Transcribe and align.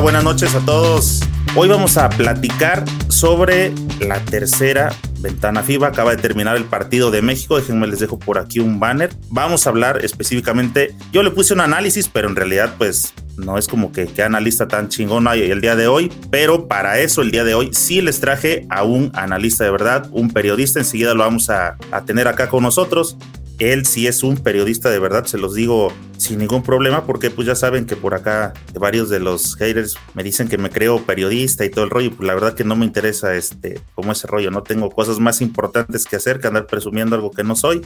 Buenas 0.00 0.24
noches 0.24 0.54
a 0.54 0.60
todos. 0.60 1.20
Hoy 1.56 1.68
vamos 1.68 1.96
a 1.96 2.08
platicar 2.08 2.84
sobre 3.08 3.72
la 4.00 4.18
tercera 4.20 4.92
ventana 5.20 5.62
FIBA. 5.62 5.88
Acaba 5.88 6.10
de 6.10 6.20
terminar 6.20 6.56
el 6.56 6.64
partido 6.64 7.10
de 7.10 7.22
México. 7.22 7.56
Déjenme 7.56 7.86
les 7.86 8.00
dejo 8.00 8.18
por 8.18 8.38
aquí 8.38 8.58
un 8.58 8.80
banner. 8.80 9.10
Vamos 9.30 9.66
a 9.66 9.70
hablar 9.70 10.04
específicamente. 10.04 10.94
Yo 11.12 11.22
le 11.22 11.30
puse 11.30 11.54
un 11.54 11.60
análisis, 11.60 12.08
pero 12.08 12.28
en 12.28 12.36
realidad, 12.36 12.74
pues 12.76 13.14
no 13.36 13.56
es 13.56 13.68
como 13.68 13.92
que, 13.92 14.06
que 14.06 14.22
analista 14.22 14.68
tan 14.68 14.88
chingón 14.88 15.28
hay 15.28 15.42
el 15.50 15.60
día 15.60 15.76
de 15.76 15.86
hoy. 15.86 16.12
Pero 16.30 16.66
para 16.66 16.98
eso, 16.98 17.22
el 17.22 17.30
día 17.30 17.44
de 17.44 17.54
hoy, 17.54 17.70
sí 17.72 18.00
les 18.00 18.20
traje 18.20 18.66
a 18.70 18.82
un 18.82 19.10
analista 19.14 19.64
de 19.64 19.70
verdad, 19.70 20.08
un 20.10 20.30
periodista. 20.30 20.80
Enseguida 20.80 21.14
lo 21.14 21.20
vamos 21.20 21.50
a, 21.50 21.76
a 21.92 22.04
tener 22.04 22.26
acá 22.26 22.48
con 22.48 22.64
nosotros 22.64 23.16
él 23.58 23.86
sí 23.86 24.06
es 24.06 24.22
un 24.22 24.36
periodista 24.36 24.90
de 24.90 24.98
verdad, 24.98 25.24
se 25.24 25.38
los 25.38 25.54
digo 25.54 25.92
sin 26.16 26.38
ningún 26.38 26.62
problema, 26.62 27.06
porque 27.06 27.30
pues 27.30 27.46
ya 27.46 27.54
saben 27.54 27.86
que 27.86 27.96
por 27.96 28.14
acá 28.14 28.52
varios 28.78 29.08
de 29.10 29.20
los 29.20 29.56
haters 29.56 29.96
me 30.14 30.22
dicen 30.22 30.48
que 30.48 30.58
me 30.58 30.70
creo 30.70 31.04
periodista 31.04 31.64
y 31.64 31.70
todo 31.70 31.84
el 31.84 31.90
rollo, 31.90 32.10
pues 32.10 32.26
la 32.26 32.34
verdad 32.34 32.54
que 32.54 32.64
no 32.64 32.76
me 32.76 32.84
interesa 32.84 33.34
este, 33.34 33.80
como 33.94 34.12
ese 34.12 34.26
rollo, 34.26 34.50
no 34.50 34.62
tengo 34.62 34.90
cosas 34.90 35.18
más 35.18 35.40
importantes 35.40 36.04
que 36.04 36.16
hacer 36.16 36.40
que 36.40 36.48
andar 36.48 36.66
presumiendo 36.66 37.16
algo 37.16 37.30
que 37.30 37.44
no 37.44 37.56
soy. 37.56 37.82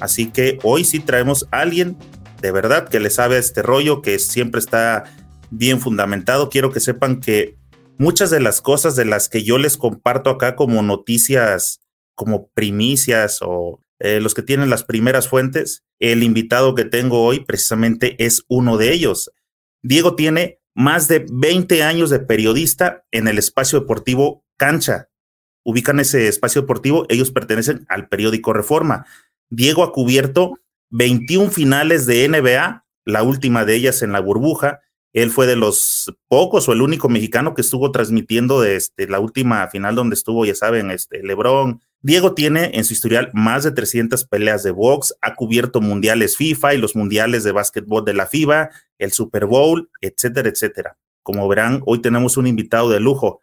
Así 0.00 0.30
que 0.30 0.58
hoy 0.62 0.84
sí 0.84 1.00
traemos 1.00 1.46
a 1.50 1.60
alguien 1.60 1.96
de 2.40 2.52
verdad 2.52 2.88
que 2.88 3.00
le 3.00 3.10
sabe 3.10 3.36
a 3.36 3.38
este 3.38 3.62
rollo, 3.62 4.02
que 4.02 4.18
siempre 4.18 4.58
está 4.58 5.04
bien 5.50 5.80
fundamentado. 5.80 6.50
Quiero 6.50 6.72
que 6.72 6.80
sepan 6.80 7.20
que 7.20 7.56
muchas 7.98 8.30
de 8.30 8.40
las 8.40 8.60
cosas 8.60 8.96
de 8.96 9.04
las 9.04 9.28
que 9.28 9.42
yo 9.44 9.58
les 9.58 9.76
comparto 9.76 10.30
acá 10.30 10.56
como 10.56 10.82
noticias, 10.82 11.80
como 12.14 12.48
primicias 12.48 13.38
o 13.40 13.80
eh, 13.98 14.20
los 14.20 14.34
que 14.34 14.42
tienen 14.42 14.70
las 14.70 14.84
primeras 14.84 15.28
fuentes. 15.28 15.84
El 15.98 16.22
invitado 16.22 16.74
que 16.74 16.84
tengo 16.84 17.24
hoy 17.24 17.40
precisamente 17.40 18.22
es 18.24 18.44
uno 18.48 18.76
de 18.76 18.92
ellos. 18.92 19.32
Diego 19.82 20.16
tiene 20.16 20.60
más 20.74 21.08
de 21.08 21.24
20 21.30 21.82
años 21.82 22.10
de 22.10 22.20
periodista 22.20 23.04
en 23.10 23.28
el 23.28 23.38
espacio 23.38 23.80
deportivo 23.80 24.44
Cancha. 24.56 25.08
Ubican 25.64 26.00
ese 26.00 26.28
espacio 26.28 26.62
deportivo, 26.62 27.06
ellos 27.08 27.30
pertenecen 27.30 27.86
al 27.88 28.08
periódico 28.08 28.52
Reforma. 28.52 29.06
Diego 29.50 29.82
ha 29.82 29.92
cubierto 29.92 30.58
21 30.90 31.50
finales 31.50 32.06
de 32.06 32.28
NBA, 32.28 32.84
la 33.04 33.22
última 33.22 33.64
de 33.64 33.76
ellas 33.76 34.02
en 34.02 34.12
la 34.12 34.20
burbuja. 34.20 34.80
Él 35.12 35.30
fue 35.30 35.46
de 35.46 35.56
los 35.56 36.12
pocos 36.28 36.68
o 36.68 36.72
el 36.72 36.82
único 36.82 37.08
mexicano 37.08 37.54
que 37.54 37.62
estuvo 37.62 37.92
transmitiendo 37.92 38.64
este, 38.64 39.06
la 39.06 39.20
última 39.20 39.68
final 39.68 39.94
donde 39.94 40.14
estuvo, 40.14 40.44
ya 40.44 40.54
saben, 40.54 40.90
este, 40.90 41.22
Lebron, 41.22 41.80
Diego 42.04 42.34
tiene 42.34 42.72
en 42.74 42.84
su 42.84 42.92
historial 42.92 43.30
más 43.32 43.64
de 43.64 43.72
300 43.72 44.26
peleas 44.26 44.62
de 44.62 44.72
box, 44.72 45.16
ha 45.22 45.34
cubierto 45.34 45.80
mundiales 45.80 46.36
FIFA 46.36 46.74
y 46.74 46.76
los 46.76 46.94
mundiales 46.94 47.44
de 47.44 47.52
básquetbol 47.52 48.04
de 48.04 48.12
la 48.12 48.26
FIBA, 48.26 48.68
el 48.98 49.12
Super 49.12 49.46
Bowl, 49.46 49.88
etcétera, 50.02 50.50
etcétera. 50.50 50.98
Como 51.22 51.48
verán, 51.48 51.80
hoy 51.86 52.02
tenemos 52.02 52.36
un 52.36 52.46
invitado 52.46 52.90
de 52.90 53.00
lujo. 53.00 53.40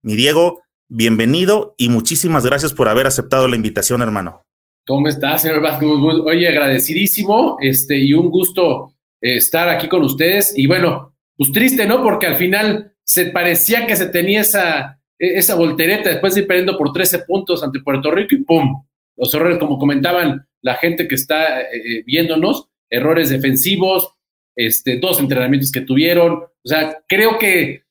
Mi 0.00 0.16
Diego, 0.16 0.62
bienvenido 0.88 1.74
y 1.76 1.90
muchísimas 1.90 2.46
gracias 2.46 2.72
por 2.72 2.88
haber 2.88 3.06
aceptado 3.06 3.46
la 3.48 3.56
invitación, 3.56 4.00
hermano. 4.00 4.46
¿Cómo 4.86 5.06
estás, 5.06 5.42
señor 5.42 5.60
Vázquez? 5.60 5.86
Oye, 5.90 6.48
agradecidísimo 6.48 7.58
este, 7.60 7.98
y 7.98 8.14
un 8.14 8.30
gusto 8.30 8.94
eh, 9.20 9.36
estar 9.36 9.68
aquí 9.68 9.90
con 9.90 10.02
ustedes. 10.04 10.54
Y 10.56 10.66
bueno, 10.66 11.14
pues 11.36 11.52
triste, 11.52 11.84
¿no? 11.84 12.02
Porque 12.02 12.28
al 12.28 12.36
final 12.36 12.94
se 13.04 13.26
parecía 13.26 13.86
que 13.86 13.96
se 13.96 14.06
tenía 14.06 14.40
esa 14.40 14.99
esa 15.20 15.54
voltereta 15.54 16.08
después 16.08 16.34
de 16.34 16.40
ir 16.40 16.46
perdiendo 16.46 16.78
por 16.78 16.92
13 16.92 17.20
puntos 17.20 17.62
ante 17.62 17.80
Puerto 17.80 18.10
Rico 18.10 18.34
y 18.34 18.38
¡pum! 18.38 18.82
Los 19.16 19.34
errores, 19.34 19.58
como 19.58 19.78
comentaban 19.78 20.46
la 20.62 20.76
gente 20.76 21.06
que 21.06 21.14
está 21.14 21.60
eh, 21.60 21.66
eh, 21.72 22.02
viéndonos, 22.06 22.68
errores 22.88 23.28
defensivos, 23.28 24.14
este, 24.56 24.98
dos 24.98 25.20
entrenamientos 25.20 25.70
que 25.70 25.82
tuvieron. 25.82 26.32
O 26.32 26.68
sea, 26.68 27.02
creo 27.06 27.38
que 27.38 27.84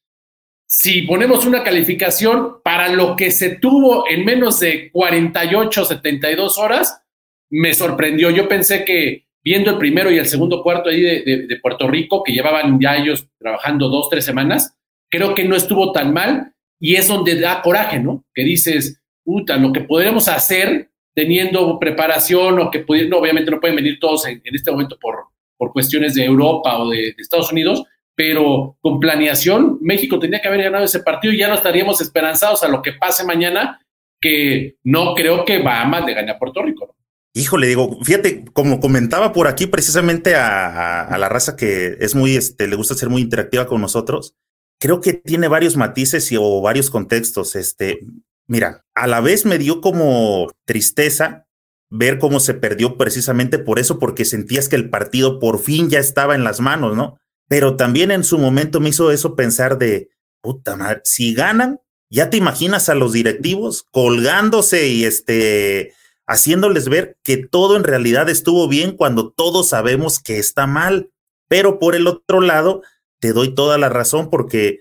si 0.68 1.04
ponemos 1.04 1.46
una 1.46 1.64
calificación 1.64 2.64
para 2.64 2.90
lo 2.90 3.16
que 3.16 3.30
se 3.30 3.58
tuvo 3.58 4.09
en 4.09 4.25
menos 4.25 4.59
de 4.59 4.92
48, 4.92 5.86
72 5.86 6.58
horas, 6.58 7.04
me 7.52 7.75
sorprendió. 7.75 8.31
Yo 8.31 8.48
pensé 8.48 8.84
que 8.84 9.28
viendo 9.44 9.70
el 9.72 9.78
primero 9.78 10.12
y 10.12 10.18
el 10.18 10.25
segundo 10.25 10.64
cuarto 10.64 10.90
ahí 10.90 11.02
de, 11.02 11.46
de 11.48 11.59
Puerto 11.59 11.88
Rico, 11.88 12.24
que 12.24 12.34
llevaban 12.34 12.80
ya 12.80 12.98
ellos 12.98 13.28
trabajando 13.38 13.88
dos, 13.88 14.09
tres 14.09 14.25
semanas, 14.25 14.75
creo 15.09 15.36
que 15.36 15.46
no 15.46 15.56
estuvo 15.56 15.92
tan 15.92 16.12
mal 16.12 16.54
y 16.80 16.96
es 16.96 17.08
donde 17.08 17.40
da 17.40 17.62
coraje, 17.62 18.00
¿no? 18.00 18.24
Que 18.34 18.44
dices, 18.44 19.02
puta, 19.24 19.58
lo 19.58 19.74
que 19.74 19.82
podremos 19.82 20.28
hacer 20.28 20.90
teniendo 21.14 21.78
preparación 21.80 22.60
o 22.60 22.72
que 22.72 22.80
pudiendo, 22.80 23.18
obviamente 23.18 23.52
no 23.52 23.60
pueden 23.60 23.76
venir 23.76 24.00
todos 24.00 24.26
en, 24.26 24.42
este 24.46 24.72
momento 24.72 24.98
por, 25.00 25.26
por 25.58 25.74
cuestiones 25.74 26.16
de 26.16 26.24
Europa 26.24 26.78
o 26.80 26.90
de, 26.90 27.14
Estados 27.18 27.52
Unidos, 27.52 27.84
pero 28.16 28.78
con 28.82 29.00
planeación, 29.00 29.78
México 29.82 30.20
tenía 30.20 30.42
que 30.42 30.48
haber 30.48 30.64
ganado 30.64 30.86
ese 30.86 31.02
partido 31.02 31.34
y 31.34 31.38
ya 31.38 31.48
no 31.48 31.56
estaríamos 31.56 32.00
esperanzados 32.02 32.64
a 32.64 32.70
lo 32.70 32.82
que 32.82 32.94
pase 32.94 33.26
mañana, 33.26 33.82
que 34.22 34.78
no 34.84 35.14
creo 35.14 35.46
que 35.46 35.60
Bahamas 35.60 36.06
le 36.06 36.14
gane 36.14 36.32
a 36.32 36.40
Puerto 36.40 36.62
Rico. 36.62 36.88
¿no? 36.88 36.96
Híjole, 37.34 37.68
digo, 37.68 38.00
fíjate, 38.04 38.46
como 38.54 38.80
comentaba 38.80 39.32
por 39.32 39.48
aquí 39.48 39.68
precisamente 39.68 40.36
a, 40.36 41.04
a, 41.04 41.18
la 41.18 41.30
raza 41.30 41.56
que 41.56 41.98
es 42.00 42.16
muy, 42.16 42.36
este, 42.36 42.68
le 42.68 42.76
gusta 42.76 42.96
ser 42.96 43.10
muy 43.10 43.22
interactiva 43.22 43.68
con 43.68 43.80
nosotros, 43.80 44.36
creo 44.80 45.02
que 45.02 45.14
tiene 45.14 45.48
varios 45.48 45.76
matices 45.76 46.32
y, 46.32 46.38
o 46.38 46.62
varios 46.62 46.90
contextos. 46.90 47.56
Este, 47.56 48.00
mira, 48.48 48.86
a 48.96 49.08
la 49.08 49.22
vez 49.22 49.46
me 49.46 49.58
dio 49.58 49.82
como 49.82 50.52
tristeza 50.66 51.46
ver 51.92 52.20
cómo 52.20 52.40
se 52.40 52.54
perdió 52.54 52.98
precisamente 52.98 53.58
por 53.58 53.80
eso, 53.80 54.00
porque 54.00 54.26
sentías 54.26 54.70
que 54.70 54.76
el 54.76 54.90
partido 54.90 55.40
por 55.40 55.60
fin 55.60 55.90
ya 55.90 56.00
estaba 56.00 56.36
en 56.36 56.44
las 56.44 56.60
manos, 56.60 56.96
¿no? 56.96 57.18
Pero 57.48 57.76
también 57.76 58.12
en 58.12 58.24
su 58.24 58.38
momento 58.38 58.80
me 58.80 58.90
hizo 58.90 59.12
eso 59.12 59.36
pensar 59.36 59.80
de, 59.80 60.10
puta 60.42 60.76
madre, 60.76 61.02
si 61.04 61.34
ganan, 61.34 61.80
ya 62.12 62.30
te 62.30 62.38
imaginas 62.38 62.90
a 62.90 62.96
los 62.96 63.14
directivos 63.14 63.86
colgándose 63.92 64.88
y 64.88 65.06
este, 65.06 65.94
haciéndoles 66.28 66.90
ver 66.90 67.18
que 67.24 67.38
todo 67.38 67.76
en 67.76 67.84
realidad 67.84 68.30
estuvo 68.30 68.68
bien 68.68 68.96
cuando 68.96 69.32
todos 69.32 69.70
sabemos 69.70 70.20
que 70.20 70.38
está 70.38 70.68
mal. 70.68 71.10
Pero 71.48 71.80
por 71.80 71.96
el 71.96 72.06
otro 72.06 72.42
lado, 72.42 72.84
te 73.19 73.34
doy 73.34 73.53
toda 73.53 73.78
la 73.78 73.90
razón 73.90 74.30
porque 74.30 74.80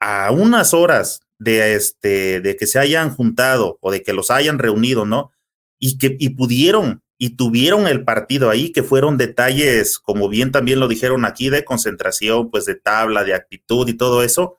a 0.00 0.30
unas 0.30 0.74
horas 0.74 1.20
de, 1.38 1.74
este, 1.74 2.40
de 2.40 2.56
que 2.56 2.66
se 2.66 2.78
hayan 2.78 3.10
juntado 3.14 3.78
o 3.80 3.90
de 3.90 4.02
que 4.02 4.12
los 4.12 4.30
hayan 4.30 4.58
reunido, 4.58 5.04
¿no? 5.04 5.32
Y 5.78 5.98
que 5.98 6.16
y 6.18 6.30
pudieron 6.30 7.02
y 7.18 7.36
tuvieron 7.36 7.86
el 7.86 8.04
partido 8.04 8.50
ahí, 8.50 8.72
que 8.72 8.82
fueron 8.82 9.16
detalles, 9.16 9.98
como 9.98 10.28
bien 10.28 10.52
también 10.52 10.80
lo 10.80 10.88
dijeron 10.88 11.24
aquí, 11.24 11.48
de 11.48 11.64
concentración, 11.64 12.50
pues 12.50 12.64
de 12.64 12.74
tabla, 12.74 13.24
de 13.24 13.34
actitud 13.34 13.88
y 13.88 13.94
todo 13.94 14.22
eso. 14.22 14.58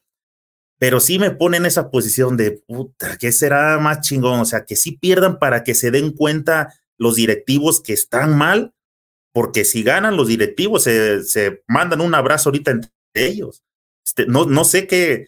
Pero 0.80 1.00
sí 1.00 1.20
me 1.20 1.32
pone 1.32 1.58
en 1.58 1.66
esa 1.66 1.90
posición 1.90 2.38
de, 2.38 2.52
puta, 2.52 3.18
¿qué 3.18 3.32
será 3.32 3.78
más 3.78 4.02
chingón? 4.02 4.40
O 4.40 4.46
sea, 4.46 4.66
que 4.66 4.76
sí 4.76 4.94
pierdan 4.94 5.38
para 5.38 5.64
que 5.64 5.76
se 5.76 5.92
den 5.92 6.12
cuenta 6.12 6.74
los 6.98 7.16
directivos 7.16 7.82
que 7.82 7.94
están 7.94 8.38
mal, 8.38 8.74
porque 9.34 9.66
si 9.66 9.84
ganan 9.84 10.16
los 10.16 10.28
directivos, 10.28 10.84
se, 10.84 11.24
se 11.24 11.64
mandan 11.68 12.02
un 12.02 12.16
abrazo 12.16 12.50
ahorita 12.50 12.72
entre 12.72 12.95
ellos. 13.16 13.64
Este, 14.06 14.26
no, 14.28 14.46
no 14.46 14.64
sé 14.64 14.88
qué. 14.88 15.28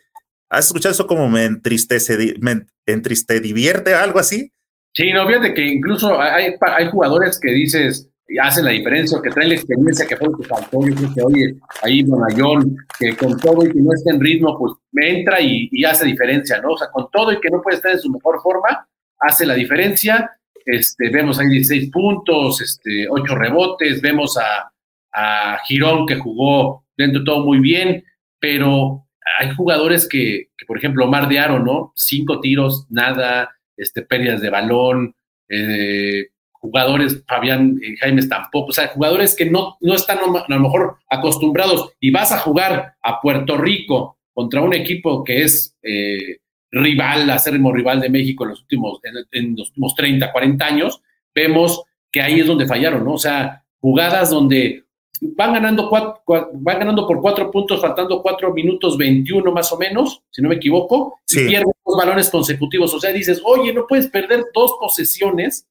¿Has 0.49 0.67
escuchado 0.67 0.93
eso 0.93 1.07
como 1.07 1.27
me 1.27 1.45
entristece, 1.45 2.35
me 2.39 2.65
entriste, 2.85 3.39
divierte, 3.39 3.93
algo 3.93 4.19
así? 4.19 4.53
Sí, 4.93 5.11
no, 5.11 5.27
fíjate 5.27 5.53
que 5.53 5.65
incluso 5.65 6.19
hay, 6.19 6.55
hay 6.59 6.89
jugadores 6.89 7.39
que 7.39 7.51
dices, 7.51 8.09
hacen 8.41 8.65
la 8.65 8.71
diferencia, 8.71 9.19
que 9.21 9.29
traen 9.29 9.49
la 9.49 9.55
experiencia 9.55 10.05
que 10.05 10.15
fue 10.15 10.29
lo 10.29 10.37
que 10.37 11.13
que, 11.13 11.21
oye, 11.21 11.55
ahí 11.81 12.03
Donayón, 12.03 12.77
que 12.99 13.15
con 13.15 13.37
todo 13.37 13.65
y 13.65 13.71
que 13.71 13.79
no 13.79 13.93
esté 13.93 14.11
en 14.11 14.21
ritmo, 14.21 14.57
pues 14.57 14.73
me 14.91 15.19
entra 15.19 15.39
y, 15.39 15.69
y, 15.71 15.85
hace 15.85 16.05
diferencia, 16.05 16.59
¿no? 16.61 16.71
O 16.71 16.77
sea, 16.77 16.89
con 16.89 17.09
todo 17.11 17.31
y 17.31 17.39
que 17.39 17.49
no 17.49 17.61
puede 17.61 17.77
estar 17.77 17.91
en 17.91 17.99
su 17.99 18.09
mejor 18.09 18.41
forma, 18.41 18.87
hace 19.19 19.45
la 19.45 19.53
diferencia. 19.53 20.31
Este, 20.65 21.09
vemos 21.09 21.39
ahí 21.39 21.47
16 21.47 21.91
puntos, 21.91 22.61
este, 22.61 23.07
8 23.09 23.35
rebotes, 23.35 24.01
vemos 24.01 24.37
a, 24.37 24.71
a 25.13 25.59
Girón 25.65 26.05
que 26.05 26.15
jugó 26.15 26.83
dentro 26.97 27.19
de 27.19 27.25
todo 27.25 27.45
muy 27.45 27.59
bien, 27.59 28.03
pero 28.39 29.05
hay 29.39 29.53
jugadores 29.55 30.07
que, 30.07 30.49
por 30.65 30.77
ejemplo, 30.77 31.05
Omar 31.05 31.27
de 31.27 31.39
Aro, 31.39 31.59
¿no? 31.59 31.93
Cinco 31.95 32.39
tiros, 32.39 32.85
nada, 32.89 33.51
este, 33.75 34.01
pérdidas 34.01 34.41
de 34.41 34.49
balón, 34.49 35.15
eh, 35.49 36.27
jugadores, 36.51 37.23
Fabián 37.27 37.79
y 37.81 37.95
Jaime 37.97 38.25
tampoco, 38.27 38.69
o 38.69 38.73
sea, 38.73 38.87
jugadores 38.87 39.35
que 39.35 39.45
no, 39.45 39.77
no 39.79 39.93
están 39.93 40.17
a 40.19 40.45
lo 40.47 40.59
mejor 40.59 40.97
acostumbrados 41.09 41.93
y 41.99 42.11
vas 42.11 42.31
a 42.31 42.39
jugar 42.39 42.95
a 43.01 43.21
Puerto 43.21 43.57
Rico 43.57 44.17
contra 44.33 44.61
un 44.61 44.73
equipo 44.73 45.23
que 45.23 45.43
es 45.43 45.77
eh, 45.83 46.39
rival, 46.71 47.29
acérrimo 47.29 47.71
rival 47.71 48.01
de 48.01 48.09
México 48.09 48.43
en 48.43 48.51
los 48.51 48.61
últimos, 48.61 48.99
en, 49.31 49.55
los 49.55 49.69
últimos 49.69 49.95
30, 49.95 50.31
40 50.31 50.65
años, 50.65 51.01
vemos 51.33 51.83
que 52.11 52.21
ahí 52.21 52.39
es 52.39 52.47
donde 52.47 52.67
fallaron, 52.67 53.03
¿no? 53.05 53.13
O 53.13 53.19
sea, 53.19 53.63
jugadas 53.79 54.29
donde 54.29 54.83
van 55.21 55.53
ganando, 55.53 55.89
cuatro, 55.89 56.21
van 56.53 56.79
ganando 56.79 57.07
por 57.07 57.21
cuatro 57.21 57.51
puntos, 57.51 57.81
faltando 57.81 58.21
cuatro 58.21 58.53
minutos 58.53 58.97
21 58.97 59.51
más 59.51 59.71
o 59.71 59.77
menos, 59.77 60.21
si 60.29 60.41
no 60.41 60.49
me 60.49 60.55
equivoco, 60.55 61.19
y 61.29 61.45
pierden 61.47 61.73
dos 61.85 61.97
balones 61.97 62.29
consecutivos. 62.29 62.93
O 62.93 62.99
sea, 62.99 63.11
dices, 63.11 63.41
oye, 63.43 63.73
no 63.73 63.87
puedes 63.87 64.07
perder 64.07 64.45
dos 64.53 64.75
posesiones 64.79 65.67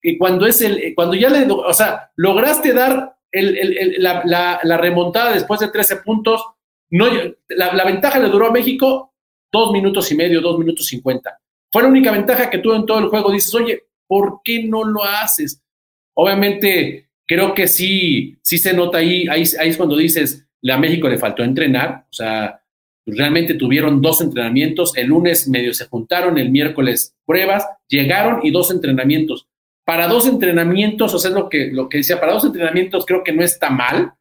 que 0.00 0.18
cuando 0.18 0.46
es 0.46 0.60
el, 0.60 0.92
cuando 0.94 1.14
ya 1.14 1.30
le, 1.30 1.50
o 1.50 1.72
sea, 1.72 2.10
lograste 2.16 2.72
dar 2.72 3.16
el, 3.32 3.56
el, 3.56 4.02
la, 4.02 4.22
la, 4.24 4.60
la, 4.62 4.76
remontada 4.76 5.32
después 5.32 5.60
de 5.60 5.68
13 5.68 5.96
puntos, 5.96 6.44
no, 6.90 7.06
la, 7.48 7.84
ventaja 7.84 8.18
le 8.18 8.28
duró 8.28 8.46
a 8.46 8.52
México 8.52 9.14
dos 9.50 9.72
minutos 9.72 10.10
y 10.12 10.14
medio, 10.14 10.40
dos 10.40 10.58
minutos 10.58 10.86
cincuenta. 10.86 11.40
Fue 11.72 11.82
la 11.82 11.88
única 11.88 12.12
ventaja 12.12 12.50
que 12.50 12.58
tuvo 12.58 12.76
en 12.76 12.86
todo 12.86 12.98
el 12.98 13.08
juego. 13.08 13.32
Dices, 13.32 13.54
oye, 13.54 13.84
¿por 14.06 14.40
qué 14.44 14.64
no 14.64 14.84
lo 14.84 15.02
haces? 15.02 15.60
Obviamente, 16.14 17.03
creo 17.26 17.54
que 17.54 17.68
sí, 17.68 18.36
sí 18.42 18.58
se 18.58 18.74
nota 18.74 18.98
ahí, 18.98 19.26
ahí, 19.28 19.44
ahí 19.58 19.68
es 19.68 19.76
cuando 19.76 19.96
dices, 19.96 20.46
a 20.68 20.78
México 20.78 21.08
le 21.08 21.18
faltó 21.18 21.42
entrenar, 21.42 22.06
o 22.10 22.12
sea, 22.12 22.60
realmente 23.06 23.54
tuvieron 23.54 24.00
dos 24.00 24.20
entrenamientos, 24.20 24.96
el 24.96 25.08
lunes 25.08 25.48
medio 25.48 25.74
se 25.74 25.86
juntaron, 25.86 26.38
el 26.38 26.50
miércoles 26.50 27.14
pruebas, 27.26 27.66
llegaron 27.88 28.40
y 28.42 28.50
dos 28.50 28.70
entrenamientos. 28.70 29.46
Para 29.84 30.08
dos 30.08 30.26
entrenamientos, 30.26 31.12
o 31.12 31.18
sea, 31.18 31.30
es 31.30 31.34
lo 31.34 31.48
que, 31.48 31.70
lo 31.70 31.88
que 31.88 31.98
decía, 31.98 32.18
para 32.18 32.32
dos 32.32 32.44
entrenamientos 32.44 33.04
creo 33.04 33.22
que 33.22 33.32
no 33.32 33.42
está 33.42 33.68
mal, 33.68 34.12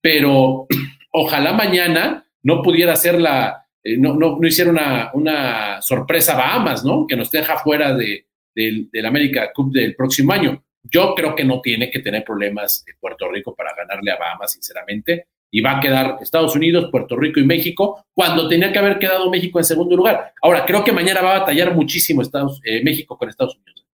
pero 0.00 0.66
ojalá 1.12 1.52
mañana 1.52 2.26
no 2.42 2.62
pudiera 2.62 2.96
ser 2.96 3.20
la, 3.20 3.66
eh, 3.82 3.98
no, 3.98 4.14
no, 4.14 4.38
no, 4.38 4.46
hiciera 4.46 4.70
una, 4.70 5.10
una 5.12 5.82
sorpresa 5.82 6.34
Bahamas, 6.34 6.84
¿no? 6.84 7.06
Que 7.06 7.16
nos 7.16 7.30
deja 7.30 7.58
fuera 7.58 7.94
de, 7.94 8.26
del 8.54 9.06
América 9.06 9.50
Cup 9.54 9.72
del 9.72 9.94
próximo 9.94 10.32
año. 10.32 10.62
Yo 10.82 11.14
creo 11.14 11.34
que 11.34 11.44
no 11.44 11.60
tiene 11.60 11.90
que 11.90 12.00
tener 12.00 12.24
problemas 12.24 12.84
Puerto 13.00 13.30
Rico 13.30 13.54
para 13.54 13.74
ganarle 13.74 14.12
a 14.12 14.16
Bahamas, 14.16 14.52
sinceramente 14.52 15.26
y 15.50 15.60
va 15.60 15.78
a 15.78 15.80
quedar 15.80 16.18
Estados 16.20 16.54
Unidos, 16.54 16.88
Puerto 16.90 17.16
Rico 17.16 17.40
y 17.40 17.44
México, 17.44 18.06
cuando 18.14 18.48
tenía 18.48 18.72
que 18.72 18.78
haber 18.78 18.98
quedado 18.98 19.30
México 19.30 19.58
en 19.58 19.64
segundo 19.64 19.96
lugar. 19.96 20.32
Ahora, 20.42 20.64
creo 20.64 20.84
que 20.84 20.92
mañana 20.92 21.20
va 21.20 21.36
a 21.36 21.38
batallar 21.40 21.74
muchísimo 21.74 22.22
Estados, 22.22 22.60
eh, 22.64 22.82
México 22.84 23.18
con 23.18 23.28
Estados 23.28 23.56
Unidos. 23.56 23.86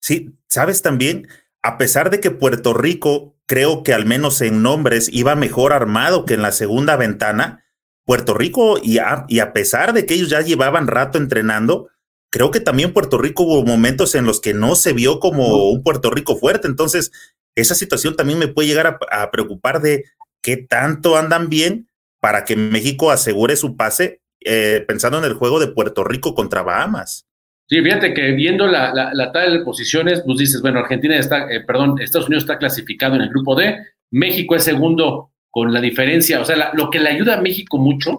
Sí, 0.00 0.30
sabes 0.48 0.82
también, 0.82 1.28
a 1.62 1.78
pesar 1.78 2.10
de 2.10 2.20
que 2.20 2.30
Puerto 2.30 2.74
Rico, 2.74 3.36
creo 3.46 3.82
que 3.82 3.94
al 3.94 4.06
menos 4.06 4.40
en 4.42 4.62
nombres, 4.62 5.08
iba 5.12 5.34
mejor 5.34 5.72
armado 5.72 6.24
que 6.24 6.34
en 6.34 6.42
la 6.42 6.52
segunda 6.52 6.96
ventana, 6.96 7.64
Puerto 8.04 8.34
Rico, 8.34 8.78
y 8.82 8.98
a, 8.98 9.24
y 9.28 9.40
a 9.40 9.52
pesar 9.52 9.92
de 9.92 10.04
que 10.04 10.14
ellos 10.14 10.30
ya 10.30 10.40
llevaban 10.40 10.88
rato 10.88 11.16
entrenando, 11.16 11.88
creo 12.30 12.50
que 12.50 12.60
también 12.60 12.92
Puerto 12.92 13.18
Rico 13.18 13.42
hubo 13.44 13.64
momentos 13.64 14.14
en 14.14 14.24
los 14.24 14.40
que 14.40 14.54
no 14.54 14.74
se 14.74 14.92
vio 14.92 15.20
como 15.20 15.70
un 15.70 15.82
Puerto 15.82 16.10
Rico 16.10 16.36
fuerte. 16.36 16.66
Entonces, 16.68 17.12
esa 17.54 17.74
situación 17.74 18.16
también 18.16 18.38
me 18.38 18.48
puede 18.48 18.68
llegar 18.68 18.98
a 19.10 19.30
preocupar 19.30 19.80
de 19.80 20.04
qué 20.42 20.56
tanto 20.56 21.16
andan 21.16 21.48
bien 21.48 21.88
para 22.20 22.44
que 22.44 22.56
México 22.56 23.10
asegure 23.10 23.56
su 23.56 23.76
pase 23.76 24.20
eh, 24.42 24.84
pensando 24.88 25.18
en 25.18 25.24
el 25.24 25.34
juego 25.34 25.60
de 25.60 25.68
Puerto 25.68 26.02
Rico 26.04 26.34
contra 26.34 26.62
Bahamas. 26.62 27.26
Sí, 27.68 27.80
fíjate 27.82 28.14
que 28.14 28.32
viendo 28.32 28.66
la, 28.66 28.92
la, 28.92 29.32
tabla 29.32 29.50
de 29.58 29.64
posiciones, 29.64 30.22
pues 30.24 30.38
dices, 30.38 30.60
bueno, 30.60 30.80
Argentina 30.80 31.16
está, 31.16 31.50
eh, 31.52 31.60
perdón, 31.60 32.00
Estados 32.00 32.26
Unidos 32.26 32.44
está 32.44 32.58
clasificado 32.58 33.14
en 33.14 33.22
el 33.22 33.28
grupo 33.28 33.54
D, 33.54 33.78
México 34.10 34.56
es 34.56 34.64
segundo 34.64 35.30
con 35.50 35.72
la 35.72 35.80
diferencia, 35.80 36.40
o 36.40 36.44
sea, 36.44 36.72
lo 36.74 36.90
que 36.90 36.98
le 36.98 37.10
ayuda 37.10 37.34
a 37.34 37.40
México 37.40 37.78
mucho 37.78 38.18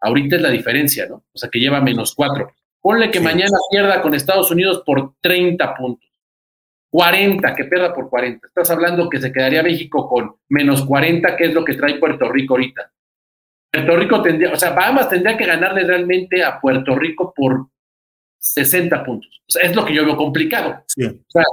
ahorita 0.00 0.36
es 0.36 0.42
la 0.42 0.50
diferencia, 0.50 1.06
¿no? 1.08 1.24
O 1.32 1.38
sea, 1.38 1.48
que 1.48 1.60
lleva 1.60 1.80
menos 1.80 2.14
cuatro. 2.14 2.52
Ponle 2.80 3.10
que 3.10 3.20
mañana 3.20 3.56
pierda 3.70 4.00
con 4.00 4.14
Estados 4.14 4.50
Unidos 4.50 4.82
por 4.84 5.14
30 5.20 5.74
puntos. 5.74 6.08
40, 6.90 7.54
que 7.54 7.64
pierda 7.64 7.92
por 7.92 8.08
40. 8.08 8.46
Estás 8.46 8.70
hablando 8.70 9.08
que 9.08 9.20
se 9.20 9.32
quedaría 9.32 9.62
México 9.62 10.08
con 10.08 10.36
menos 10.48 10.84
40, 10.84 11.36
que 11.36 11.44
es 11.46 11.54
lo 11.54 11.64
que 11.64 11.74
trae 11.74 11.98
Puerto 11.98 12.30
Rico 12.30 12.54
ahorita. 12.54 12.90
Puerto 13.70 13.96
Rico 13.96 14.22
tendría, 14.22 14.52
o 14.52 14.56
sea, 14.56 14.70
Bahamas 14.70 15.08
tendría 15.08 15.36
que 15.36 15.44
ganarle 15.44 15.84
realmente 15.84 16.42
a 16.42 16.58
Puerto 16.60 16.94
Rico 16.94 17.34
por 17.36 17.68
60 18.38 19.04
puntos. 19.04 19.42
O 19.46 19.50
sea, 19.50 19.62
es 19.62 19.76
lo 19.76 19.84
que 19.84 19.94
yo 19.94 20.04
veo 20.04 20.16
complicado. 20.16 20.82
Sí. 20.86 21.04
O 21.04 21.30
sea, 21.30 21.44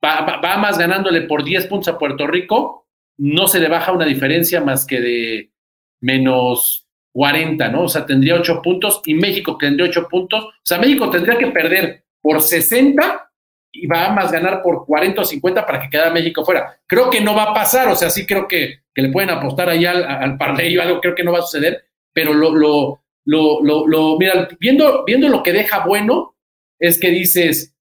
Bahamas 0.00 0.78
ganándole 0.78 1.22
por 1.22 1.42
10 1.42 1.66
puntos 1.66 1.88
a 1.88 1.98
Puerto 1.98 2.26
Rico, 2.26 2.86
no 3.18 3.48
se 3.48 3.58
le 3.58 3.68
baja 3.68 3.92
una 3.92 4.04
diferencia 4.04 4.60
más 4.60 4.86
que 4.86 5.00
de 5.00 5.52
menos 6.00 6.85
40, 7.16 7.68
¿no? 7.70 7.84
O 7.84 7.88
sea, 7.88 8.04
tendría 8.04 8.34
8 8.34 8.60
puntos 8.60 9.00
y 9.06 9.14
México 9.14 9.56
tendría 9.56 9.88
8 9.88 10.06
puntos. 10.06 10.44
O 10.44 10.52
sea, 10.62 10.76
México 10.76 11.08
tendría 11.08 11.38
que 11.38 11.46
perder 11.46 12.04
por 12.20 12.42
60 12.42 13.30
y 13.72 13.86
va 13.86 14.08
a 14.08 14.12
más 14.12 14.30
ganar 14.30 14.60
por 14.62 14.84
40 14.84 15.22
o 15.22 15.24
50 15.24 15.64
para 15.64 15.80
que 15.80 15.88
quede 15.88 16.10
México 16.10 16.44
fuera. 16.44 16.78
Creo 16.86 17.08
que 17.08 17.22
no 17.22 17.34
va 17.34 17.44
a 17.44 17.54
pasar, 17.54 17.88
o 17.88 17.96
sea, 17.96 18.10
sí 18.10 18.26
creo 18.26 18.46
que, 18.46 18.80
que 18.94 19.00
le 19.00 19.08
pueden 19.08 19.30
apostar 19.30 19.70
ahí 19.70 19.86
al, 19.86 20.04
al 20.04 20.38
o 20.38 20.82
algo, 20.82 21.00
creo 21.00 21.14
que 21.14 21.24
no 21.24 21.32
va 21.32 21.38
a 21.38 21.42
suceder, 21.42 21.86
pero 22.12 22.34
lo, 22.34 22.54
lo, 22.54 23.00
lo, 23.24 23.86
lo, 23.86 24.18
mira, 24.18 24.46
viendo, 24.60 25.02
viendo 25.06 25.30
lo 25.30 25.42
que 25.42 25.54
deja 25.54 25.86
bueno, 25.86 26.36
es 26.78 27.00
que 27.00 27.08
dices, 27.08 27.74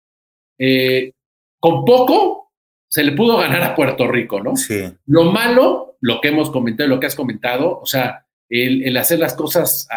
eh, 0.58 1.12
con 1.58 1.86
poco 1.86 2.52
se 2.86 3.02
le 3.02 3.12
pudo 3.12 3.38
ganar 3.38 3.62
a 3.62 3.74
Puerto 3.74 4.06
Rico, 4.06 4.42
¿no? 4.42 4.56
Sí. 4.56 4.92
Lo 5.06 5.24
malo, 5.24 5.96
lo 6.02 6.20
que 6.20 6.28
hemos 6.28 6.50
comentado, 6.50 6.90
lo 6.90 7.00
que 7.00 7.06
has 7.06 7.14
comentado, 7.14 7.80
o 7.80 7.86
sea, 7.86 8.26
el, 8.52 8.94
hacer 8.98 9.18
las 9.18 9.34
cosas 9.34 9.88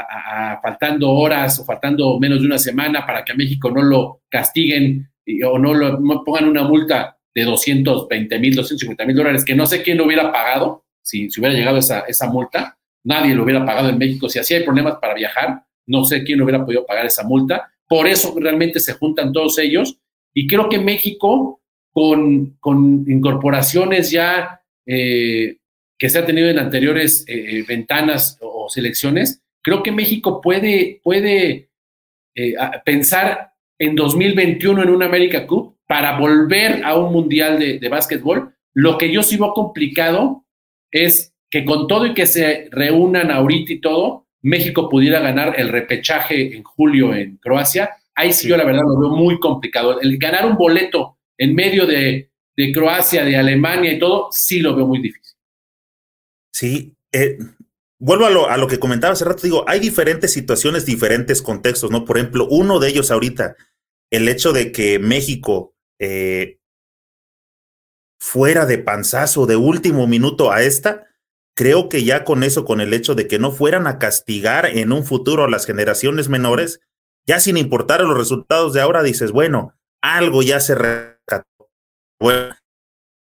faltando 0.61 1.11
horas 1.11 1.59
o 1.59 1.65
faltando 1.65 2.17
menos 2.19 2.39
de 2.39 2.45
una 2.45 2.57
semana 2.57 3.05
para 3.05 3.25
que 3.25 3.33
a 3.33 3.35
México 3.35 3.69
no 3.69 3.81
lo 3.81 4.21
castiguen 4.29 5.09
o 5.45 5.59
no, 5.59 5.73
lo, 5.73 6.23
pongan 6.23 6.47
una 6.47 6.63
multa 6.63 7.17
de 7.33 7.43
220 7.43 8.39
mil, 8.39 8.55
250 8.55 9.05
mil 9.05 9.15
dólares, 9.15 9.43
que 9.43 9.55
no 9.55 9.65
sé 9.65 9.83
quién 9.83 9.97
lo 9.97 10.05
hubiera 10.05 10.31
pagado 10.31 10.85
si, 11.01 11.29
si 11.29 11.41
hubiera 11.41 11.55
llegado 11.55 11.77
esa, 11.77 12.01
esa 12.01 12.29
multa. 12.29 12.77
Nadie 13.03 13.35
lo 13.35 13.43
hubiera 13.43 13.65
pagado 13.65 13.89
en 13.89 13.97
México. 13.97 14.29
Si 14.29 14.39
así 14.39 14.53
hay 14.53 14.63
problemas 14.63 14.95
para 15.01 15.13
viajar, 15.13 15.63
no 15.87 16.05
sé 16.05 16.23
quién 16.23 16.41
hubiera 16.41 16.63
podido 16.63 16.85
pagar 16.85 17.05
esa 17.05 17.23
multa. 17.23 17.69
Por 17.87 18.07
eso 18.07 18.33
realmente 18.39 18.79
se 18.79 18.93
juntan 18.93 19.33
todos 19.33 19.59
ellos. 19.59 19.99
Y 20.33 20.47
creo 20.47 20.69
que 20.69 20.79
México, 20.79 21.61
con, 21.91 22.55
con 22.61 23.05
incorporaciones 23.07 24.11
ya 24.11 24.61
eh, 24.85 25.57
que 25.97 26.09
se 26.09 26.19
ha 26.19 26.25
tenido 26.25 26.49
en 26.49 26.59
anteriores 26.59 27.25
eh, 27.27 27.59
eh, 27.59 27.65
ventanas 27.67 28.37
o, 28.41 28.67
selecciones, 28.69 29.41
creo 29.61 29.83
que 29.83 29.91
México 29.91 30.41
puede, 30.41 30.99
puede 31.03 31.69
pensar 32.83 33.51
en 33.79 33.95
2021 33.95 34.83
en 34.83 34.89
una 34.89 35.05
América 35.05 35.45
Cup 35.45 35.77
para 35.87 36.17
volver 36.17 36.83
a 36.83 36.97
un 36.97 37.13
mundial 37.13 37.59
de, 37.59 37.79
de 37.79 37.89
básquetbol. 37.89 38.53
Lo 38.73 38.97
que 38.97 39.11
yo 39.11 39.21
sí 39.23 39.37
veo 39.37 39.53
complicado 39.53 40.45
es 40.91 41.33
que 41.49 41.63
con 41.63 41.87
todo 41.87 42.05
y 42.07 42.13
que 42.13 42.25
se 42.25 42.67
reúnan 42.71 43.31
ahorita 43.31 43.73
y 43.73 43.79
todo, 43.79 44.25
México 44.41 44.89
pudiera 44.89 45.19
ganar 45.19 45.55
el 45.57 45.69
repechaje 45.69 46.55
en 46.55 46.63
julio 46.63 47.15
en 47.15 47.37
Croacia. 47.37 47.89
Ahí 48.13 48.31
sí, 48.31 48.47
yo 48.47 48.57
la 48.57 48.63
verdad 48.63 48.83
lo 48.83 48.99
veo 48.99 49.09
muy 49.09 49.39
complicado. 49.39 49.99
El 49.99 50.17
ganar 50.17 50.45
un 50.45 50.55
boleto 50.55 51.17
en 51.37 51.55
medio 51.55 51.85
de, 51.85 52.29
de 52.55 52.71
Croacia, 52.71 53.25
de 53.25 53.35
Alemania 53.37 53.91
y 53.91 53.99
todo, 53.99 54.29
sí 54.31 54.59
lo 54.59 54.75
veo 54.75 54.85
muy 54.85 54.99
difícil. 54.99 55.24
Sí, 56.55 56.95
eh, 57.11 57.37
vuelvo 57.99 58.25
a 58.25 58.29
lo, 58.29 58.49
a 58.49 58.55
lo 58.55 58.67
que 58.67 58.79
comentaba 58.79 59.11
hace 59.11 59.25
rato, 59.25 59.41
digo, 59.43 59.65
hay 59.67 59.81
diferentes 59.81 60.31
situaciones, 60.31 60.85
diferentes 60.85 61.41
contextos, 61.41 61.91
¿no? 61.91 62.05
Por 62.05 62.17
ejemplo, 62.17 62.47
uno 62.49 62.79
de 62.79 62.87
ellos 62.87 63.11
ahorita, 63.11 63.57
el 64.09 64.29
hecho 64.29 64.53
de 64.53 64.71
que 64.71 64.97
México 64.97 65.75
eh, 65.99 66.61
fuera 68.21 68.65
de 68.65 68.77
panzazo 68.77 69.45
de 69.47 69.57
último 69.57 70.07
minuto 70.07 70.49
a 70.49 70.61
esta, 70.61 71.07
creo 71.57 71.89
que 71.89 72.05
ya 72.05 72.23
con 72.23 72.41
eso, 72.41 72.63
con 72.63 72.79
el 72.79 72.93
hecho 72.93 73.15
de 73.15 73.27
que 73.27 73.37
no 73.37 73.51
fueran 73.51 73.85
a 73.85 73.99
castigar 73.99 74.65
en 74.65 74.93
un 74.93 75.03
futuro 75.03 75.43
a 75.43 75.49
las 75.49 75.65
generaciones 75.65 76.29
menores, 76.29 76.79
ya 77.27 77.41
sin 77.41 77.57
importar 77.57 77.99
los 77.99 78.17
resultados 78.17 78.71
de 78.71 78.79
ahora, 78.79 79.03
dices, 79.03 79.33
bueno, 79.33 79.75
algo 80.01 80.41
ya 80.41 80.61
se 80.61 80.75
rescató. 80.75 81.69
Bueno, 82.17 82.55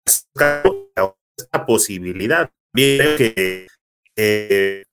esta 0.05 1.65
posibilidad. 1.65 2.51
Bien, 2.75 3.15
que 3.17 3.67
eh, 4.15 4.83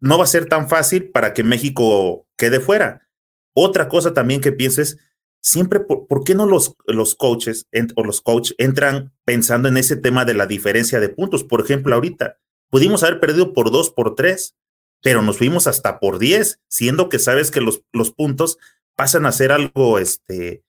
no 0.00 0.18
va 0.18 0.24
a 0.24 0.28
ser 0.28 0.46
tan 0.46 0.68
fácil 0.68 1.10
para 1.10 1.34
que 1.34 1.44
México 1.44 2.26
quede 2.36 2.60
fuera. 2.60 3.06
Otra 3.54 3.88
cosa 3.88 4.14
también 4.14 4.40
que 4.40 4.52
pienses, 4.52 4.98
siempre, 5.40 5.80
¿por, 5.80 6.24
qué 6.24 6.34
no 6.34 6.46
los, 6.46 6.74
los 6.86 7.14
coaches 7.14 7.68
o 7.96 8.04
los 8.04 8.20
coaches 8.20 8.54
entran 8.58 9.12
pensando 9.24 9.68
en 9.68 9.76
ese 9.76 9.96
tema 9.96 10.24
de 10.24 10.34
la 10.34 10.46
diferencia 10.46 11.00
de 11.00 11.08
puntos? 11.08 11.44
Por 11.44 11.60
ejemplo, 11.60 11.94
ahorita 11.94 12.38
pudimos 12.70 13.02
haber 13.02 13.20
perdido 13.20 13.52
por 13.52 13.70
dos, 13.70 13.90
por 13.90 14.14
tres, 14.14 14.54
pero 15.02 15.22
nos 15.22 15.38
fuimos 15.38 15.66
hasta 15.66 16.00
por 16.00 16.18
diez, 16.18 16.60
siendo 16.68 17.08
que 17.08 17.18
sabes 17.18 17.50
que 17.50 17.60
los, 17.60 17.82
los 17.92 18.12
puntos 18.12 18.58
pasan 18.96 19.26
a 19.26 19.32
ser 19.32 19.52
algo 19.52 19.98
este, 19.98 20.64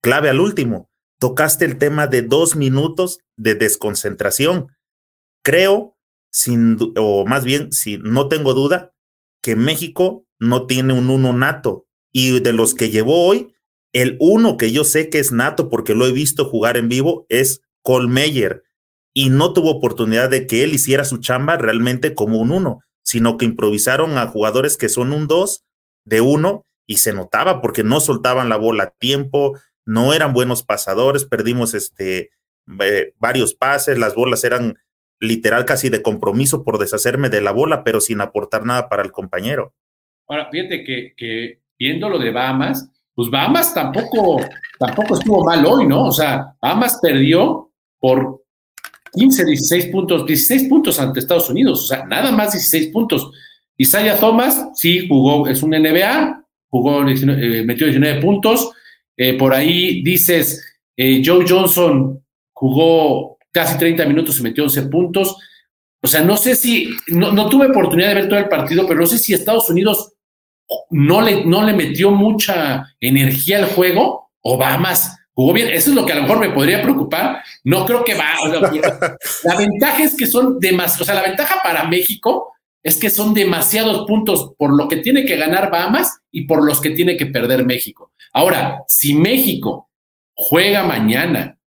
clave 0.00 0.30
al 0.30 0.40
último. 0.40 0.90
Tocaste 1.18 1.64
el 1.64 1.78
tema 1.78 2.06
de 2.06 2.22
dos 2.22 2.54
minutos 2.54 3.20
de 3.36 3.54
desconcentración. 3.54 4.68
Creo 5.48 5.96
sin, 6.30 6.76
o 6.98 7.24
más 7.24 7.42
bien, 7.42 7.72
si 7.72 7.96
no 7.96 8.28
tengo 8.28 8.52
duda, 8.52 8.92
que 9.42 9.56
México 9.56 10.26
no 10.38 10.66
tiene 10.66 10.92
un 10.92 11.08
uno 11.08 11.32
nato. 11.32 11.86
Y 12.12 12.40
de 12.40 12.52
los 12.52 12.74
que 12.74 12.90
llevó 12.90 13.26
hoy, 13.26 13.54
el 13.94 14.18
uno 14.20 14.58
que 14.58 14.72
yo 14.72 14.84
sé 14.84 15.08
que 15.08 15.18
es 15.20 15.32
nato 15.32 15.70
porque 15.70 15.94
lo 15.94 16.06
he 16.06 16.12
visto 16.12 16.44
jugar 16.44 16.76
en 16.76 16.90
vivo 16.90 17.24
es 17.30 17.62
Colmeyer. 17.80 18.62
Y 19.14 19.30
no 19.30 19.54
tuvo 19.54 19.70
oportunidad 19.70 20.28
de 20.28 20.46
que 20.46 20.64
él 20.64 20.74
hiciera 20.74 21.06
su 21.06 21.16
chamba 21.16 21.56
realmente 21.56 22.14
como 22.14 22.40
un 22.40 22.52
uno, 22.52 22.80
sino 23.02 23.38
que 23.38 23.46
improvisaron 23.46 24.18
a 24.18 24.26
jugadores 24.26 24.76
que 24.76 24.90
son 24.90 25.14
un 25.14 25.28
dos 25.28 25.64
de 26.04 26.20
uno 26.20 26.66
y 26.86 26.98
se 26.98 27.14
notaba 27.14 27.62
porque 27.62 27.84
no 27.84 28.00
soltaban 28.00 28.50
la 28.50 28.58
bola 28.58 28.84
a 28.84 28.90
tiempo, 28.98 29.58
no 29.86 30.12
eran 30.12 30.34
buenos 30.34 30.62
pasadores, 30.62 31.24
perdimos 31.24 31.72
este, 31.72 32.32
eh, 32.82 33.14
varios 33.18 33.54
pases, 33.54 33.98
las 33.98 34.14
bolas 34.14 34.44
eran 34.44 34.76
literal 35.20 35.64
casi 35.64 35.88
de 35.88 36.02
compromiso 36.02 36.64
por 36.64 36.78
deshacerme 36.78 37.28
de 37.28 37.40
la 37.40 37.52
bola, 37.52 37.84
pero 37.84 38.00
sin 38.00 38.20
aportar 38.20 38.64
nada 38.64 38.88
para 38.88 39.02
el 39.02 39.12
compañero. 39.12 39.74
Ahora, 40.28 40.48
fíjate 40.50 40.84
que, 40.84 41.14
que 41.16 41.60
viendo 41.78 42.08
lo 42.08 42.18
de 42.18 42.30
Bahamas, 42.30 42.90
pues 43.14 43.30
Bahamas 43.30 43.74
tampoco, 43.74 44.40
tampoco 44.78 45.14
estuvo 45.14 45.44
mal 45.44 45.64
hoy, 45.66 45.86
¿no? 45.86 46.04
O 46.04 46.12
sea, 46.12 46.54
Bahamas 46.60 46.98
perdió 47.02 47.70
por 47.98 48.44
15, 49.12 49.44
16 49.44 49.86
puntos, 49.86 50.26
16 50.26 50.68
puntos 50.68 51.00
ante 51.00 51.20
Estados 51.20 51.50
Unidos, 51.50 51.82
o 51.82 51.86
sea, 51.86 52.04
nada 52.04 52.30
más 52.30 52.52
16 52.52 52.88
puntos. 52.92 53.30
Isaiah 53.76 54.18
Thomas, 54.18 54.70
sí, 54.74 55.06
jugó, 55.08 55.48
es 55.48 55.62
un 55.62 55.70
NBA, 55.70 56.44
jugó, 56.68 57.08
eh, 57.08 57.62
metió 57.64 57.86
19 57.86 58.20
puntos. 58.20 58.70
Eh, 59.16 59.34
por 59.34 59.54
ahí 59.54 60.02
dices, 60.02 60.80
eh, 60.96 61.22
Joe 61.24 61.44
Johnson 61.48 62.24
jugó 62.52 63.37
casi 63.58 63.76
30 63.76 64.06
minutos 64.06 64.38
y 64.38 64.42
metió 64.44 64.62
11 64.62 64.82
puntos. 64.82 65.36
O 66.00 66.06
sea, 66.06 66.22
no 66.22 66.36
sé 66.36 66.54
si, 66.54 66.90
no, 67.08 67.32
no, 67.32 67.48
tuve 67.48 67.66
oportunidad 67.66 68.10
de 68.10 68.14
ver 68.14 68.28
todo 68.28 68.38
el 68.38 68.48
partido, 68.48 68.86
pero 68.86 69.00
no 69.00 69.06
sé 69.06 69.18
si 69.18 69.34
Estados 69.34 69.68
Unidos 69.68 70.12
no 70.90 71.20
le, 71.20 71.44
no 71.44 71.64
le 71.64 71.72
metió 71.72 72.12
mucha 72.12 72.94
energía 73.00 73.58
al 73.58 73.66
juego 73.66 74.30
o 74.42 74.56
va 74.56 74.78
más. 74.78 75.16
Jugó 75.32 75.52
bien, 75.52 75.70
eso 75.70 75.90
es 75.90 75.96
lo 75.96 76.06
que 76.06 76.12
a 76.12 76.16
lo 76.16 76.22
mejor 76.22 76.38
me 76.38 76.50
podría 76.50 76.82
preocupar. 76.82 77.42
No 77.64 77.84
creo 77.84 78.04
que 78.04 78.14
va. 78.14 78.34
la 79.44 79.56
ventaja 79.56 80.04
es 80.04 80.16
que 80.16 80.26
son 80.26 80.60
demasiados, 80.60 81.00
o 81.00 81.04
sea, 81.04 81.16
la 81.16 81.28
ventaja 81.28 81.60
para 81.64 81.82
México 81.84 82.52
es 82.80 82.96
que 82.96 83.10
son 83.10 83.34
demasiados 83.34 84.06
puntos 84.06 84.52
por 84.56 84.76
lo 84.76 84.86
que 84.86 84.98
tiene 84.98 85.24
que 85.24 85.36
ganar 85.36 85.68
Bahamas 85.68 86.20
y 86.30 86.42
por 86.42 86.64
los 86.64 86.80
que 86.80 86.90
tiene 86.90 87.16
que 87.16 87.26
perder 87.26 87.66
México. 87.66 88.12
Ahora, 88.32 88.84
si 88.86 89.14
México 89.14 89.90
juega 90.32 90.84
mañana 90.84 91.57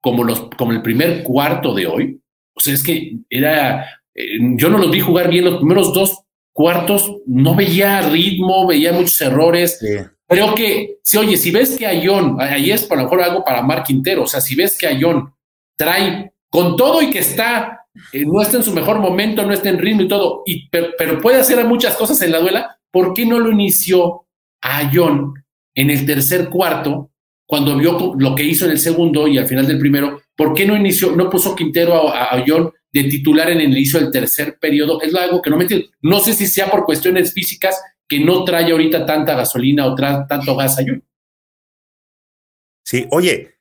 como, 0.00 0.24
los, 0.24 0.48
como 0.56 0.72
el 0.72 0.82
primer 0.82 1.22
cuarto 1.22 1.74
de 1.74 1.86
hoy, 1.86 2.20
o 2.54 2.60
sea, 2.60 2.74
es 2.74 2.82
que 2.82 3.16
era, 3.28 3.86
eh, 4.14 4.38
yo 4.56 4.68
no 4.68 4.78
los 4.78 4.90
vi 4.90 5.00
jugar 5.00 5.30
bien 5.30 5.44
los 5.44 5.56
primeros 5.56 5.92
dos 5.92 6.20
cuartos, 6.52 7.16
no 7.26 7.54
veía 7.54 8.02
ritmo, 8.02 8.66
veía 8.66 8.92
muchos 8.92 9.20
errores. 9.20 9.78
Creo 10.26 10.54
que, 10.54 10.98
si 11.02 11.16
oye, 11.16 11.36
si 11.36 11.50
ves 11.50 11.76
que 11.76 11.86
Ayón, 11.86 12.36
ahí 12.40 12.70
es 12.70 12.84
por 12.84 12.98
lo 12.98 13.04
mejor 13.04 13.22
algo 13.22 13.44
para 13.44 13.62
Mar 13.62 13.82
Quintero, 13.82 14.24
o 14.24 14.26
sea, 14.26 14.40
si 14.40 14.54
ves 14.54 14.76
que 14.78 14.86
Ayón 14.86 15.32
trae 15.76 16.32
con 16.50 16.76
todo 16.76 17.00
y 17.00 17.10
que 17.10 17.20
está, 17.20 17.86
eh, 18.12 18.24
no 18.26 18.42
está 18.42 18.58
en 18.58 18.62
su 18.62 18.72
mejor 18.72 18.98
momento, 18.98 19.44
no 19.44 19.52
está 19.52 19.70
en 19.70 19.78
ritmo 19.78 20.02
y 20.02 20.08
todo, 20.08 20.42
y, 20.44 20.68
pero, 20.68 21.20
puede 21.20 21.40
hacer 21.40 21.64
muchas 21.64 21.96
cosas 21.96 22.20
en 22.22 22.32
la 22.32 22.40
duela, 22.40 22.78
¿por 22.90 23.14
qué 23.14 23.24
no 23.24 23.38
lo 23.38 23.50
inició 23.50 24.26
a 24.60 24.78
Ayón 24.78 25.34
en 25.74 25.90
el 25.90 26.04
tercer 26.04 26.48
cuarto, 26.48 27.10
cuando 27.50 27.76
vio 27.76 28.14
lo 28.16 28.32
que 28.36 28.44
hizo 28.44 28.64
en 28.64 28.70
el 28.70 28.78
segundo 28.78 29.26
y 29.26 29.36
al 29.36 29.48
final 29.48 29.66
del 29.66 29.80
primero? 29.80 30.22
¿Por 30.36 30.54
qué 30.54 30.64
no 30.64 30.76
inició, 30.76 31.16
no 31.16 31.28
puso 31.28 31.56
Quintero 31.56 32.08
a 32.08 32.32
Ayón 32.32 32.70
de 32.92 33.04
titular 33.04 33.50
en 33.50 33.60
el 33.60 33.72
inicio 33.72 33.98
del 33.98 34.12
tercer 34.12 34.56
periodo? 34.60 35.02
Es 35.02 35.12
algo 35.16 35.42
que 35.42 35.50
no 35.50 35.56
me 35.56 35.64
entiendo. 35.64 35.88
No 36.00 36.20
sé 36.20 36.32
si 36.32 36.46
sea 36.46 36.70
por 36.70 36.84
cuestiones 36.84 37.34
físicas 37.34 37.82
que 38.06 38.20
no 38.20 38.44
trae 38.44 38.70
ahorita 38.70 39.04
tanta 39.04 39.34
gasolina 39.34 39.84
o 39.86 39.96
tanto 39.96 40.54
gas 40.54 40.78
Ayón. 40.78 41.02
Sí, 42.84 43.08
oye, 43.10 43.58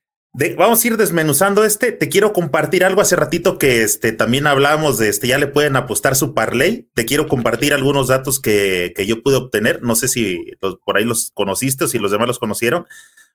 vamos 0.56 0.84
a 0.84 0.88
ir 0.88 0.96
desmenuzando 0.96 1.64
este. 1.64 1.92
Te 1.92 2.10
quiero 2.10 2.32
compartir 2.32 2.84
algo 2.84 3.02
hace 3.02 3.16
ratito 3.16 3.58
que 3.58 3.82
este, 3.82 4.12
también 4.12 4.46
hablábamos 4.46 5.00
de 5.00 5.10
este, 5.10 5.28
ya 5.28 5.40
le 5.40 5.48
pueden 5.48 5.76
apostar 5.76 6.16
su 6.16 6.36
parlay. 6.36 6.88
Te 6.94 7.06
quiero 7.06 7.28
compartir 7.28 7.74
algunos 7.74 8.08
datos 8.10 8.40
que, 8.40 8.94
que 8.96 9.08
yo 9.08 9.24
pude 9.24 9.38
obtener. 9.38 9.82
No 9.82 9.96
sé 9.96 10.08
si 10.08 10.46
por 10.86 10.98
ahí 10.98 11.06
los 11.06 11.32
conociste 11.34 11.86
o 11.86 11.88
si 11.88 11.98
los 11.98 12.12
demás 12.12 12.28
los 12.28 12.38
conocieron. 12.38 12.86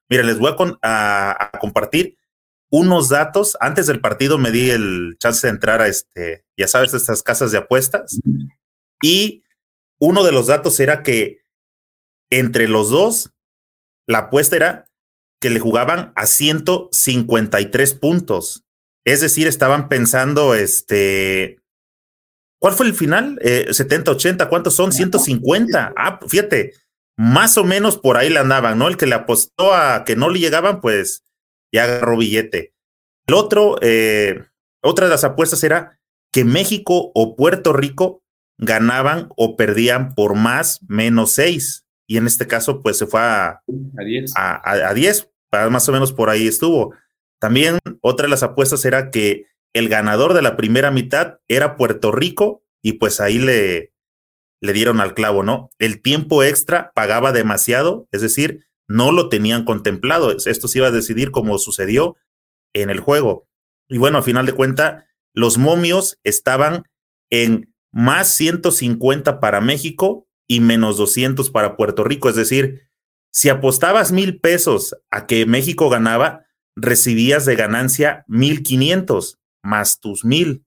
Mira, 0.09 0.23
les 0.23 0.39
voy 0.39 0.55
a, 0.83 1.51
compartir 1.61 2.17
unos 2.71 3.09
datos. 3.09 3.57
Antes 3.61 3.87
del 3.87 4.01
partido 4.01 4.39
me 4.39 4.51
di 4.51 4.71
el 4.71 5.17
chance 5.19 5.47
de 5.47 5.53
entrar 5.53 5.81
a 5.81 5.89
este, 5.89 6.45
ya 6.57 6.69
sabes, 6.69 6.95
estas 6.95 7.23
casas 7.23 7.53
de 7.53 7.59
apuestas. 7.59 8.19
Y 9.03 9.45
uno 9.99 10.25
de 10.25 10.33
los 10.33 10.49
datos 10.49 10.79
era 10.81 11.03
que 11.03 11.41
entre 12.31 12.69
los 12.69 12.91
dos, 12.91 13.31
la 14.07 14.19
apuesta 14.19 14.57
era 14.57 14.91
que 15.41 15.51
le 15.51 15.61
jugaban 15.61 16.13
a 16.17 16.27
153 16.27 17.95
puntos. 17.95 18.65
Es 19.05 19.21
decir, 19.21 19.47
estaban 19.47 19.89
pensando, 19.89 20.55
este, 20.55 21.61
¿cuál 22.59 22.75
fue 22.75 22.87
el 22.87 22.95
final? 22.95 23.39
70, 23.43 24.11
eh, 24.11 24.15
80, 24.15 24.49
¿cuántos 24.49 24.75
son? 24.75 24.93
150. 24.93 25.93
Ah, 25.97 26.19
fíjate, 26.27 26.73
más 27.16 27.56
o 27.59 27.64
menos 27.64 27.99
por 27.99 28.16
ahí 28.16 28.30
le 28.30 28.38
andaban, 28.38 28.78
¿no? 28.78 28.88
El 28.88 28.97
que 28.97 29.06
le 29.06 29.14
apostó 29.14 29.75
a 29.75 30.04
que 30.04 30.16
no 30.16 30.28
le 30.28 30.40
llegaban, 30.40 30.80
pues 30.80 31.25
ya 31.73 31.85
agarró 31.85 32.18
billete. 32.18 32.75
El 33.26 33.35
otro, 33.35 33.76
eh, 33.80 34.44
otra 34.83 35.06
de 35.06 35.11
las 35.11 35.25
apuestas 35.25 35.62
era 35.64 35.99
que 36.33 36.44
México 36.44 37.12
o 37.14 37.37
Puerto 37.37 37.73
Rico 37.73 38.23
ganaban 38.59 39.28
o 39.37 39.56
perdían 39.56 40.14
por 40.14 40.35
más 40.35 40.80
menos 40.88 41.33
seis. 41.33 41.87
Y 42.06 42.18
en 42.18 42.26
este 42.26 42.47
caso, 42.47 42.83
pues 42.83 42.99
se 42.99 43.06
fue 43.06 43.21
a 43.21 43.62
10. 43.66 44.33
A, 44.37 44.88
a 44.88 44.94
10 44.94 45.30
más 45.71 45.88
o 45.88 45.92
menos 45.92 46.12
por 46.12 46.30
ahí 46.30 46.47
estuvo. 46.47 46.94
También 47.40 47.78
otra 48.00 48.25
de 48.25 48.30
las 48.30 48.42
apuestas 48.42 48.85
era 48.85 49.11
que 49.11 49.47
el 49.73 49.88
ganador 49.88 50.35
de 50.35 50.42
la 50.42 50.56
primera 50.56 50.90
mitad 50.90 51.38
era 51.49 51.76
Puerto 51.76 52.12
Rico 52.12 52.64
y 52.83 52.94
pues 52.94 53.21
ahí 53.21 53.38
le, 53.38 53.94
le 54.61 54.73
dieron 54.73 55.01
al 55.01 55.15
clavo, 55.15 55.43
¿no? 55.43 55.71
El 55.79 56.01
tiempo 56.01 56.43
extra 56.43 56.93
pagaba 56.95 57.33
demasiado, 57.33 58.09
es 58.13 58.23
decir, 58.23 58.67
no 58.89 59.13
lo 59.13 59.29
tenían 59.29 59.65
contemplado. 59.65 60.31
Esto 60.37 60.69
se 60.69 60.79
iba 60.79 60.89
a 60.89 60.93
decidir 60.93 61.31
como 61.31 61.59
sucedió 61.59 62.17
en 62.75 62.91
el 62.91 63.01
juego. 63.01 63.47
Y 63.89 63.99
bueno, 63.99 64.19
a 64.19 64.23
final 64.23 64.47
de 64.47 64.53
cuenta, 64.53 65.07
los 65.35 65.59
momios 65.59 66.19
estaban 66.25 66.85
en 67.31 67.75
más 67.93 68.29
150 68.35 69.41
para 69.41 69.61
México 69.61 70.27
y 70.49 70.61
menos 70.61 70.97
200 70.97 71.51
para 71.51 71.77
Puerto 71.77 72.05
Rico, 72.05 72.29
es 72.29 72.37
decir, 72.37 72.89
si 73.33 73.49
apostabas 73.49 74.13
mil 74.13 74.41
pesos 74.41 74.97
a 75.11 75.27
que 75.27 75.45
México 75.47 75.89
ganaba, 75.91 76.45
recibías 76.77 77.45
de 77.45 77.57
ganancia 77.57 78.25
mil 78.29 78.63
quinientos 78.63 79.39
más 79.63 80.01
tus 80.01 80.25
mil. 80.25 80.65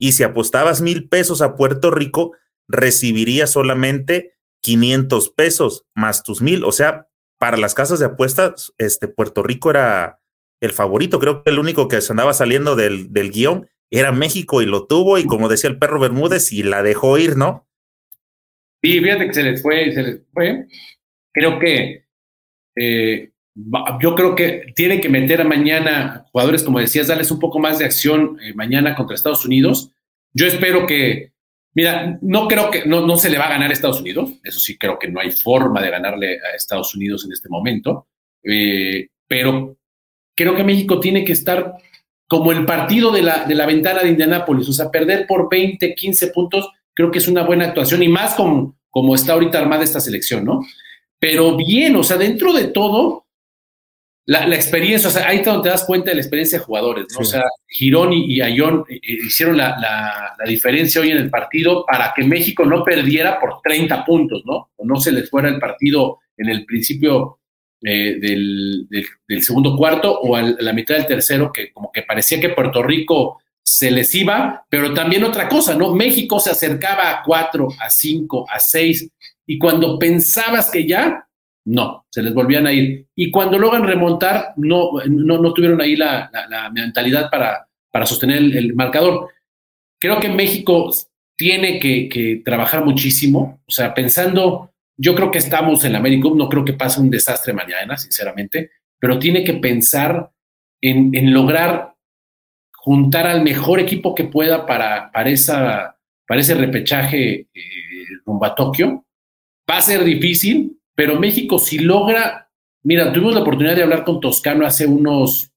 Y 0.00 0.12
si 0.12 0.24
apostabas 0.24 0.80
mil 0.80 1.08
pesos 1.08 1.42
a 1.42 1.54
Puerto 1.54 1.92
Rico, 1.92 2.32
recibirías 2.72 3.50
solamente 3.50 4.34
500 4.62 5.30
pesos 5.30 5.86
más 5.94 6.22
tus 6.22 6.42
mil. 6.42 6.64
O 6.64 6.72
sea, 6.72 7.08
para 7.38 7.56
las 7.56 7.74
casas 7.74 7.98
de 7.98 8.06
apuestas, 8.06 8.72
este 8.78 9.08
Puerto 9.08 9.42
Rico 9.42 9.70
era 9.70 10.20
el 10.60 10.72
favorito. 10.72 11.18
Creo 11.18 11.42
que 11.42 11.50
el 11.50 11.58
único 11.58 11.88
que 11.88 12.00
se 12.00 12.12
andaba 12.12 12.34
saliendo 12.34 12.76
del, 12.76 13.12
del 13.12 13.30
guion 13.30 13.68
era 13.90 14.12
México 14.12 14.62
y 14.62 14.66
lo 14.66 14.86
tuvo. 14.86 15.18
Y 15.18 15.26
como 15.26 15.48
decía 15.48 15.70
el 15.70 15.78
perro 15.78 16.00
Bermúdez, 16.00 16.52
y 16.52 16.62
la 16.62 16.82
dejó 16.82 17.18
ir, 17.18 17.36
¿no? 17.36 17.68
Sí, 18.82 19.00
fíjate 19.00 19.26
que 19.28 19.34
se 19.34 19.42
les 19.42 19.62
fue, 19.62 19.92
se 19.92 20.02
les 20.02 20.20
fue 20.32 20.66
creo 21.32 21.58
que 21.58 22.04
eh, 22.76 23.30
yo 24.00 24.14
creo 24.14 24.34
que 24.34 24.72
tiene 24.74 25.00
que 25.00 25.08
meter 25.08 25.40
a 25.40 25.44
mañana 25.44 26.26
jugadores, 26.32 26.62
como 26.62 26.78
decías, 26.78 27.08
darles 27.08 27.30
un 27.30 27.38
poco 27.38 27.58
más 27.58 27.78
de 27.78 27.84
acción 27.84 28.38
eh, 28.42 28.54
mañana 28.54 28.94
contra 28.94 29.14
Estados 29.14 29.44
Unidos. 29.44 29.90
Yo 30.32 30.46
espero 30.46 30.86
que, 30.86 31.31
mira, 31.74 32.18
no 32.22 32.48
creo 32.48 32.70
que 32.70 32.84
no, 32.86 33.06
no 33.06 33.16
se 33.16 33.30
le 33.30 33.38
va 33.38 33.46
a 33.46 33.50
ganar 33.50 33.70
a 33.70 33.72
Estados 33.72 34.00
Unidos, 34.00 34.32
eso 34.42 34.60
sí 34.60 34.78
creo 34.78 34.98
que 34.98 35.08
no 35.08 35.20
hay 35.20 35.30
forma 35.30 35.80
de 35.80 35.90
ganarle 35.90 36.38
a 36.38 36.56
Estados 36.56 36.94
Unidos 36.94 37.24
en 37.24 37.32
este 37.32 37.48
momento, 37.48 38.08
eh, 38.44 39.08
pero 39.26 39.76
creo 40.34 40.54
que 40.54 40.64
México 40.64 41.00
tiene 41.00 41.24
que 41.24 41.32
estar 41.32 41.74
como 42.26 42.52
el 42.52 42.64
partido 42.64 43.12
de 43.12 43.22
la, 43.22 43.44
de 43.44 43.54
la 43.54 43.66
ventana 43.66 44.02
de 44.02 44.10
Indianápolis, 44.10 44.68
o 44.68 44.72
sea, 44.72 44.90
perder 44.90 45.26
por 45.26 45.48
20, 45.50 45.94
15 45.94 46.28
puntos, 46.28 46.70
creo 46.94 47.10
que 47.10 47.18
es 47.18 47.28
una 47.28 47.44
buena 47.44 47.66
actuación 47.66 48.02
y 48.02 48.08
más 48.08 48.34
como, 48.34 48.78
como 48.90 49.14
está 49.14 49.34
ahorita 49.34 49.58
armada 49.58 49.84
esta 49.84 50.00
selección, 50.00 50.44
¿no? 50.44 50.60
pero 51.22 51.56
bien, 51.56 51.94
o 51.94 52.02
sea, 52.02 52.16
dentro 52.16 52.52
de 52.52 52.64
todo, 52.64 53.21
la, 54.26 54.54
experiencia, 54.54 55.08
o 55.08 55.12
sea, 55.12 55.28
ahí 55.28 55.42
donde 55.42 55.64
te 55.64 55.68
das 55.70 55.84
cuenta 55.84 56.10
de 56.10 56.16
la 56.16 56.20
experiencia 56.20 56.58
de 56.58 56.64
jugadores, 56.64 57.06
¿no? 57.12 57.20
O 57.20 57.24
sea, 57.24 57.42
Girón 57.66 58.12
y, 58.12 58.40
Ayón 58.40 58.84
eh, 58.88 58.96
eh, 58.96 59.18
hicieron 59.26 59.56
la, 59.56 60.36
diferencia 60.46 61.00
hoy 61.00 61.10
en 61.10 61.18
el 61.18 61.30
partido 61.30 61.84
para 61.86 62.12
que 62.14 62.24
México 62.24 62.64
no 62.64 62.84
perdiera 62.84 63.40
por 63.40 63.60
30 63.62 64.04
puntos, 64.04 64.42
¿no? 64.44 64.70
O 64.76 64.84
no 64.84 64.96
se 64.96 65.12
les 65.12 65.28
fuera 65.28 65.48
el 65.48 65.58
partido 65.58 66.18
en 66.36 66.48
el 66.48 66.64
principio 66.64 67.40
eh, 67.82 68.18
del, 68.20 68.86
segundo 69.40 69.76
cuarto 69.76 70.20
o 70.20 70.36
a 70.36 70.42
la 70.42 70.72
mitad 70.72 70.94
del 70.94 71.06
tercero, 71.06 71.50
que 71.52 71.72
como 71.72 71.90
que 71.90 72.02
parecía 72.02 72.40
que 72.40 72.50
Puerto 72.50 72.82
Rico 72.82 73.40
se 73.64 73.90
les 73.90 74.14
iba, 74.14 74.64
pero 74.68 74.92
también 74.94 75.24
otra 75.24 75.48
cosa, 75.48 75.74
¿no? 75.74 75.94
México 75.94 76.38
se 76.38 76.50
acercaba 76.50 77.10
a 77.10 77.22
cuatro, 77.24 77.68
a 77.80 77.90
cinco, 77.90 78.46
a 78.48 78.60
seis, 78.60 79.08
y 79.46 79.58
cuando 79.58 79.98
pensabas 79.98 80.70
que 80.70 80.86
ya, 80.86 81.26
no, 81.64 82.06
se 82.10 82.22
les 82.22 82.34
volvían 82.34 82.66
a 82.66 82.72
ir. 82.72 83.06
Y 83.14 83.30
cuando 83.30 83.58
logran 83.58 83.84
remontar, 83.84 84.54
no, 84.56 84.90
no, 85.08 85.38
no 85.38 85.52
tuvieron 85.52 85.80
ahí 85.80 85.96
la, 85.96 86.30
mentalidad 86.72 87.30
para, 87.30 87.68
para 87.90 88.06
sostener 88.06 88.38
el, 88.38 88.74
marcador. 88.74 89.28
Creo 90.00 90.18
que 90.18 90.28
México 90.28 90.90
tiene 91.36 91.78
que, 91.78 92.08
que, 92.08 92.42
trabajar 92.44 92.84
muchísimo, 92.84 93.62
o 93.66 93.70
sea, 93.70 93.94
pensando, 93.94 94.72
yo 94.96 95.14
creo 95.14 95.30
que 95.30 95.38
estamos 95.38 95.84
en 95.84 95.92
la 95.92 95.98
América, 95.98 96.28
no 96.34 96.48
creo 96.48 96.64
que 96.64 96.74
pase 96.74 97.00
un 97.00 97.10
desastre 97.10 97.52
mañana, 97.52 97.96
sinceramente, 97.96 98.70
pero 98.98 99.18
tiene 99.18 99.42
que 99.42 99.54
pensar 99.54 100.30
en, 100.80 101.14
en 101.14 101.32
lograr 101.32 101.92
juntar 102.82 103.28
al 103.28 103.44
mejor 103.44 103.78
equipo 103.78 104.12
que 104.12 104.24
pueda 104.24 104.66
para, 104.66 105.12
para, 105.12 105.30
esa, 105.30 105.96
para 106.26 106.40
ese 106.40 106.54
repechaje 106.56 107.46
eh, 107.54 108.06
rumbo 108.26 108.44
a 108.44 108.56
Tokio. 108.56 109.06
Va 109.70 109.76
a 109.76 109.82
ser 109.82 110.02
difícil, 110.02 110.80
pero 110.94 111.18
México 111.18 111.58
si 111.58 111.78
logra, 111.78 112.50
mira, 112.82 113.12
tuvimos 113.12 113.34
la 113.34 113.40
oportunidad 113.40 113.76
de 113.76 113.82
hablar 113.82 114.04
con 114.04 114.20
Toscano 114.20 114.66
hace 114.66 114.86
unos, 114.86 115.50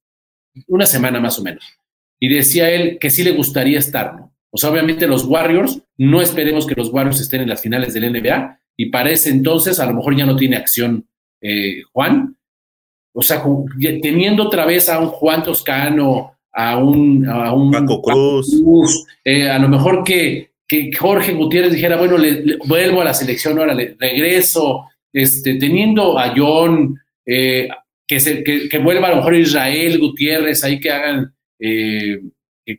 una 0.67 0.85
semana 0.85 1.19
más 1.19 1.39
o 1.39 1.43
menos, 1.43 1.63
y 2.19 2.29
decía 2.29 2.69
él 2.69 2.97
que 2.99 3.09
sí 3.09 3.23
le 3.23 3.31
gustaría 3.31 3.79
estar, 3.79 4.15
¿no? 4.15 4.33
O 4.51 4.57
sea, 4.57 4.69
obviamente 4.69 5.05
los 5.05 5.25
Warriors, 5.25 5.81
no 5.97 6.21
esperemos 6.21 6.65
que 6.65 6.75
los 6.75 6.89
Warriors 6.89 7.19
estén 7.19 7.41
en 7.41 7.49
las 7.49 7.61
finales 7.61 7.93
del 7.93 8.11
NBA, 8.11 8.59
y 8.77 8.85
para 8.87 9.09
ese 9.09 9.29
entonces 9.29 9.79
a 9.79 9.85
lo 9.85 9.93
mejor 9.93 10.15
ya 10.15 10.25
no 10.25 10.35
tiene 10.35 10.55
acción 10.55 11.05
eh, 11.41 11.83
Juan. 11.91 12.35
O 13.13 13.21
sea, 13.21 13.43
teniendo 14.01 14.43
otra 14.43 14.65
vez 14.65 14.89
a 14.89 14.99
un 14.99 15.07
Juan 15.07 15.43
Toscano, 15.43 16.33
a 16.51 16.77
un, 16.77 17.27
a 17.27 17.53
un 17.53 17.71
Paco 17.71 18.01
Cruz, 18.01 19.05
eh, 19.23 19.49
a 19.49 19.59
lo 19.59 19.69
mejor 19.69 20.03
que, 20.03 20.51
que 20.67 20.91
Jorge 20.93 21.33
Gutiérrez 21.33 21.73
dijera, 21.73 21.97
bueno, 21.97 22.17
le, 22.17 22.57
vuelvo 22.65 23.01
a 23.01 23.05
la 23.05 23.13
selección, 23.13 23.59
ahora 23.59 23.73
le 23.73 23.95
regreso, 23.99 24.85
este, 25.15 25.55
teniendo 25.55 26.19
a 26.19 26.33
John, 26.35 26.99
eh, 27.25 27.69
que, 28.05 28.19
se, 28.19 28.43
que, 28.43 28.77
vuelva 28.79 29.07
a 29.07 29.11
lo 29.11 29.17
mejor 29.17 29.35
Israel 29.35 29.97
Gutiérrez, 29.97 30.61
ahí 30.63 30.77
que 30.79 30.91
hagan, 30.91 31.33
que, 31.57 32.19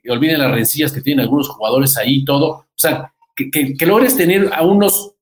olviden 0.09 0.39
las 0.39 0.53
rencillas 0.53 0.93
que 0.93 1.01
tienen 1.01 1.25
algunos 1.25 1.49
jugadores 1.49 1.97
ahí, 1.97 2.25
todo. 2.27 2.49
O 2.51 2.67
sea, 2.75 3.11
que, 3.35 3.87
logres 3.87 4.19
tener 4.19 4.51
a 4.53 4.63
unos 4.63 5.15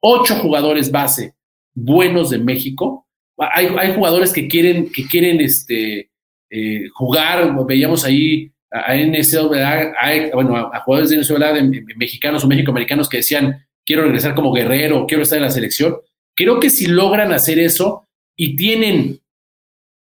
ocho 0.00 0.34
jugadores 0.34 0.90
base 0.90 1.34
buenos 1.74 2.30
de 2.30 2.38
México. 2.38 3.06
Hay, 3.38 3.68
hay 3.78 3.94
jugadores 3.94 4.32
que 4.32 4.48
quieren, 4.48 4.90
que 4.90 5.06
quieren 5.06 5.40
este, 5.40 6.10
eh, 6.50 6.88
jugar, 6.92 7.54
veíamos 7.66 8.04
ahí 8.04 8.50
a 8.72 8.96
NCAA, 8.96 10.30
bueno, 10.34 10.56
a, 10.56 10.80
jugadores 10.80 11.10
de 11.10 11.18
NCAA 11.18 11.52
de, 11.52 11.84
mexicanos 11.96 12.42
o 12.42 12.48
mexicoamericanos 12.48 13.08
que 13.08 13.18
decían, 13.18 13.64
quiero 13.86 14.02
regresar 14.02 14.34
como 14.34 14.52
guerrero, 14.52 15.06
quiero 15.06 15.22
estar 15.22 15.38
en 15.38 15.44
la 15.44 15.50
selección. 15.50 15.96
Creo 16.42 16.58
que 16.58 16.70
si 16.70 16.86
logran 16.86 17.32
hacer 17.32 17.60
eso 17.60 18.08
y 18.36 18.56
tienen 18.56 19.20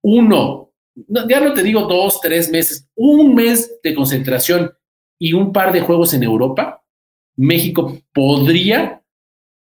uno, 0.03 0.73
ya 1.29 1.39
no 1.39 1.53
te 1.53 1.61
digo 1.61 1.81
dos, 1.81 2.19
tres 2.19 2.49
meses, 2.49 2.89
un 2.95 3.35
mes 3.35 3.79
de 3.83 3.93
concentración 3.93 4.71
y 5.19 5.33
un 5.33 5.53
par 5.53 5.71
de 5.71 5.81
juegos 5.81 6.15
en 6.15 6.23
Europa, 6.23 6.83
México 7.35 7.95
podría 8.11 9.03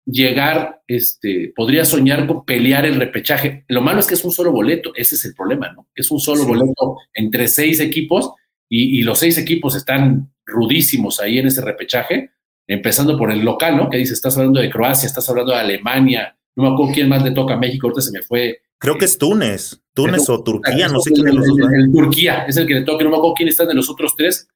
llegar, 0.06 0.82
este, 0.86 1.54
podría 1.56 1.86
soñar 1.86 2.28
con 2.28 2.44
pelear 2.44 2.86
el 2.86 2.96
repechaje. 2.96 3.64
Lo 3.70 3.80
malo 3.80 4.02
es 4.02 4.08
que 4.08 4.16
es 4.16 4.26
un 4.26 4.34
solo 4.34 4.52
boleto, 4.52 4.92
ese 4.96 5.16
es 5.16 5.24
el 5.24 5.34
problema, 5.34 5.72
¿no? 5.72 5.88
Es 5.96 6.12
un 6.12 6.20
solo 6.20 6.44
boleto 6.44 6.98
entre 7.14 7.48
seis 7.48 7.80
equipos 7.80 8.34
y, 8.68 9.02
los 9.04 9.20
seis 9.20 9.38
equipos 9.38 9.78
están 9.78 10.34
rudísimos 10.46 11.22
ahí 11.22 11.40
en 11.40 11.48
ese 11.48 11.62
repechaje, 11.62 12.32
empezando 12.68 13.18
por 13.18 13.32
el 13.32 13.46
local, 13.46 13.78
¿no? 13.78 13.90
Que 13.90 14.00
dice, 14.00 14.14
estás 14.14 14.36
hablando 14.36 14.60
de 14.60 14.70
Croacia, 14.70 15.08
estás 15.08 15.30
hablando 15.30 15.54
de 15.54 15.60
Alemania, 15.60 16.35
no 16.56 16.64
me 16.64 16.74
acuerdo 16.74 16.94
quién 16.94 17.10
más 17.10 17.24
le 17.24 17.32
toca 17.32 17.56
a 17.56 17.58
México, 17.58 17.88
ahorita 17.88 18.02
se 18.02 18.12
me 18.12 18.22
fue. 18.22 18.62
Creo 18.78 18.98
que 18.98 19.06
es 19.06 19.18
Túnez, 19.18 19.82
Túnez 19.94 20.30
o 20.30 20.44
Turquía, 20.44 20.88
no 20.88 21.00
sé 21.00 21.12
quién 21.12 21.26
de 21.26 21.34
los 21.34 21.48
dos. 21.48 21.58
Turquía 21.94 22.46
es 22.48 22.58
el 22.58 22.68
que 22.68 22.76
le 22.76 22.82
toca, 22.82 23.04
no 23.04 23.10
me 23.10 23.18
acuerdo 23.18 23.36
quién 23.36 23.50
están 23.50 23.68
de 23.68 23.74
los 23.74 23.90
otros 23.90 24.16
tres, 24.16 24.48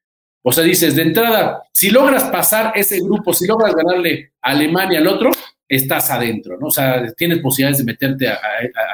o 0.41 0.51
sea, 0.51 0.63
dices, 0.63 0.95
de 0.95 1.01
entrada, 1.01 1.63
si 1.73 1.89
logras 1.89 2.25
pasar 2.25 2.71
ese 2.75 2.99
grupo, 2.99 3.33
si 3.33 3.45
logras 3.45 3.75
ganarle 3.75 4.31
a 4.41 4.51
Alemania 4.51 4.99
al 4.99 5.07
otro, 5.07 5.31
estás 5.67 6.09
adentro, 6.09 6.57
¿no? 6.59 6.67
O 6.67 6.71
sea, 6.71 7.11
tienes 7.13 7.39
posibilidades 7.39 7.79
de 7.79 7.83
meterte 7.83 8.27
a, 8.27 8.39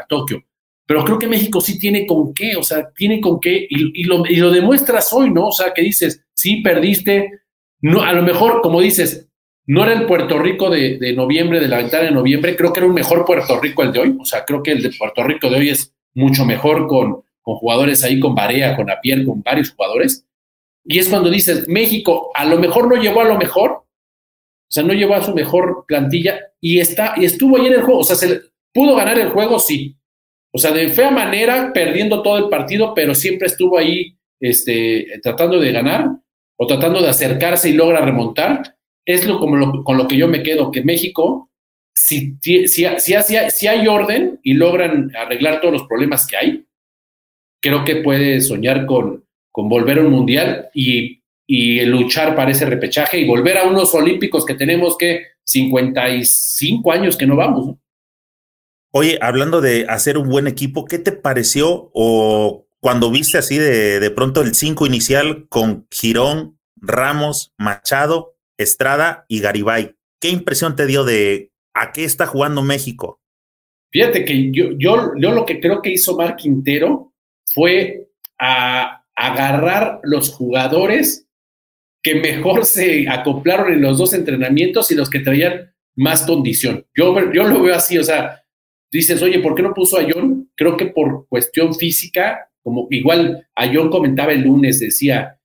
Tokio. 0.08 0.44
Pero 0.88 1.04
creo 1.04 1.18
que 1.18 1.28
México 1.28 1.62
sí 1.62 1.80
tiene 1.80 2.06
con 2.06 2.34
qué, 2.34 2.56
o 2.56 2.64
sea, 2.64 2.92
tiene 2.96 3.22
con 3.22 3.40
qué, 3.40 3.66
y, 3.70 4.04
lo, 4.04 4.52
demuestras 4.52 5.12
hoy, 5.14 5.32
¿no? 5.32 5.48
O 5.48 5.52
sea, 5.52 5.74
que 5.74 5.82
dices, 5.82 6.24
sí, 6.34 6.62
perdiste, 6.62 7.42
no, 7.82 8.02
a 8.02 8.14
lo 8.14 8.24
mejor, 8.24 8.62
como 8.62 8.82
dices, 8.82 9.25
no 9.68 9.84
era 9.84 9.94
el 9.94 10.06
Puerto 10.06 10.38
Rico 10.40 10.70
de, 10.70 11.14
noviembre, 11.16 11.60
de 11.60 11.68
la 11.68 11.78
ventana 11.78 12.06
de 12.06 12.12
noviembre, 12.12 12.56
creo 12.56 12.72
que 12.72 12.80
era 12.80 12.88
un 12.88 12.94
mejor 12.94 13.26
Puerto 13.26 13.60
Rico 13.60 13.82
el 13.84 13.92
de 13.92 14.00
hoy, 14.00 14.18
o 14.20 14.26
sea, 14.26 14.46
creo 14.46 14.62
que 14.62 14.72
el 14.72 14.84
de 14.84 14.92
Puerto 14.92 15.24
Rico 15.24 15.50
de 15.50 15.58
hoy 15.58 15.70
es 15.70 15.94
mucho 16.14 16.46
mejor 16.46 16.88
con, 16.88 17.24
con 17.42 17.56
jugadores 17.56 18.04
ahí, 18.04 18.20
con 18.20 18.36
Barea, 18.36 18.76
con 18.76 18.90
Apier, 18.90 19.26
con 19.26 19.42
varios 19.42 19.72
jugadores, 19.72 20.26
y 20.84 21.00
es 21.00 21.10
cuando 21.10 21.30
dices, 21.30 21.68
México 21.68 22.32
a 22.36 22.46
lo 22.46 22.60
mejor 22.60 22.88
no 22.88 23.02
llegó 23.02 23.22
a 23.22 23.26
lo 23.26 23.38
mejor, 23.38 23.86
o 24.68 24.72
sea, 24.72 24.84
no 24.84 24.94
llevó 24.94 25.16
a 25.16 25.24
su 25.24 25.34
mejor 25.34 25.86
plantilla 25.88 26.40
y, 26.60 26.80
está, 26.80 27.14
y 27.18 27.26
estuvo 27.26 27.58
ahí 27.58 27.68
en 27.68 27.74
el 27.74 27.82
juego. 27.82 28.00
O 28.00 28.04
sea, 28.04 28.16
se 28.16 28.42
pudo 28.74 28.96
ganar 28.96 29.18
el 29.20 29.30
juego, 29.30 29.60
sí. 29.60 29.96
O 30.52 30.58
sea, 30.58 30.72
de 30.72 30.90
fea 30.90 31.12
manera, 31.12 31.72
perdiendo 31.74 32.22
todo 32.22 32.38
el 32.38 32.50
partido, 32.50 32.94
pero 32.94 33.14
siempre 33.14 33.48
estuvo 33.48 33.78
ahí 33.78 34.18
este, 34.40 35.20
tratando 35.22 35.60
de 35.60 35.72
ganar 35.72 36.10
o 36.58 36.68
tratando 36.68 37.02
de 37.02 37.10
acercarse 37.10 37.70
y 37.70 37.74
logra 37.74 38.02
remontar. 38.02 38.76
Es 39.06 39.26
lo, 39.26 39.40
como 39.40 39.84
con 39.84 39.98
lo 39.98 40.08
que 40.08 40.18
yo 40.18 40.28
me 40.28 40.44
quedo, 40.44 40.72
que 40.72 40.84
México, 40.84 41.50
si, 41.96 42.36
si, 42.42 42.68
si, 42.68 42.86
si 42.98 43.68
hay 43.68 43.88
orden 43.88 44.40
y 44.44 44.54
logran 44.54 45.12
arreglar 45.16 45.62
todos 45.62 45.74
los 45.74 45.88
problemas 45.88 46.26
que 46.26 46.38
hay, 46.38 46.66
creo 47.62 47.84
que 47.84 47.98
puede 47.98 48.42
soñar 48.42 48.86
con, 48.86 49.26
con 49.56 49.70
volver 49.70 50.00
a 50.00 50.02
un 50.02 50.12
mundial 50.12 50.70
y, 50.74 51.22
luchar 51.86 52.36
para 52.36 52.52
ese 52.52 52.66
repechaje 52.66 53.20
y 53.20 53.28
volver 53.28 53.58
a 53.58 53.64
unos 53.64 53.94
olímpicos 53.94 54.46
que 54.46 54.56
tenemos 54.56 54.98
que 54.98 55.28
55 55.46 56.92
años 56.92 57.16
que 57.16 57.28
no 57.28 57.36
vamos. 57.36 57.76
Oye, 58.92 59.18
hablando 59.22 59.62
de 59.62 59.86
hacer 59.88 60.18
un 60.18 60.28
buen 60.28 60.48
equipo, 60.48 60.86
¿qué 60.86 61.00
te 61.00 61.12
pareció 61.12 61.90
o 61.94 62.68
cuando 62.80 63.12
viste 63.12 63.38
así 63.38 63.58
de, 63.58 64.00
de 64.00 64.12
pronto 64.12 64.42
el 64.42 64.56
5 64.56 64.86
inicial 64.88 65.48
con 65.48 65.88
Girón, 65.92 66.60
Ramos, 66.76 67.54
Machado, 67.58 68.35
Estrada 68.58 69.26
y 69.28 69.40
Garibay? 69.40 69.96
¿Qué 70.20 70.30
impresión 70.30 70.76
te 70.76 70.86
dio 70.86 71.04
de 71.04 71.52
a 71.74 71.92
qué 71.92 72.04
está 72.04 72.26
jugando 72.26 72.62
México? 72.62 73.22
Fíjate 73.92 74.26
que 74.26 74.52
yo, 74.52 74.72
yo, 74.78 75.14
yo 75.18 75.32
lo 75.32 75.46
que 75.46 75.60
creo 75.60 75.82
que 75.82 75.92
hizo 75.92 76.18
Mar 76.18 76.36
Quintero 76.36 77.14
fue 77.46 78.10
a, 78.40 79.06
agarrar 79.16 80.02
los 80.04 80.30
jugadores 80.30 81.26
que 82.04 82.16
mejor 82.16 82.66
se 82.66 83.08
acoplaron 83.10 83.72
en 83.72 83.82
los 83.82 83.98
dos 83.98 84.14
entrenamientos 84.14 84.92
y 84.92 84.96
los 84.96 85.10
que 85.10 85.22
traían 85.22 85.74
más 85.96 86.24
condición. 86.24 86.86
Yo, 86.94 87.16
yo 87.32 87.48
lo 87.48 87.64
veo 87.64 87.74
así, 87.74 87.98
o 87.98 88.04
sea, 88.04 88.44
dices, 88.92 89.22
oye, 89.22 89.40
¿por 89.40 89.56
qué 89.56 89.64
no 89.64 89.74
puso 89.74 89.98
a 89.98 90.06
John? 90.08 90.52
Creo 90.56 90.76
que 90.76 90.88
por 90.88 91.28
cuestión 91.30 91.74
física, 91.74 92.50
como 92.62 92.88
igual 92.90 93.48
a 93.56 93.74
John 93.74 93.90
comentaba 93.90 94.34
el 94.34 94.42
lunes, 94.42 94.80
decía, 94.80 95.40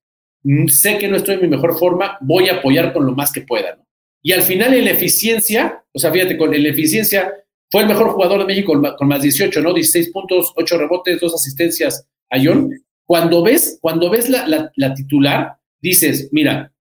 sé 0.68 0.98
que 0.98 1.09
no 1.09 1.16
estoy 1.16 1.35
en 1.35 1.42
mi 1.42 1.48
mejor 1.48 1.79
forma, 1.79 2.18
voy 2.20 2.48
a 2.48 2.57
apoyar 2.57 2.92
con 2.92 3.07
lo 3.07 3.12
más 3.12 3.33
que 3.33 3.42
pueda. 3.42 3.79
Y 4.22 4.33
al 4.33 4.42
final 4.42 4.74
en 4.74 4.85
la 4.85 4.90
eficiencia, 4.90 5.85
o 5.92 5.98
sea, 5.98 6.11
fíjate, 6.11 6.37
con 6.37 6.50
la 6.50 6.68
eficiencia 6.68 7.33
fue 7.70 7.83
el 7.83 7.88
mejor 7.88 8.11
jugador 8.11 8.40
de 8.40 8.46
México 8.46 8.81
con 8.98 9.09
más 9.09 9.22
18, 9.22 9.61
¿no? 9.62 9.72
16 9.72 10.11
puntos, 10.11 10.53
8 10.57 10.79
rebotes, 10.79 11.20
2 11.20 11.35
asistencias 11.35 12.07
a 12.29 12.38
John. 12.42 12.72
Cuando 13.07 13.42
ves, 13.42 13.79
cuando 13.81 14.11
ves 14.11 14.29
la, 14.29 14.94
titular, 14.94 15.57
dices, 15.81 16.29
mira, 16.33 16.72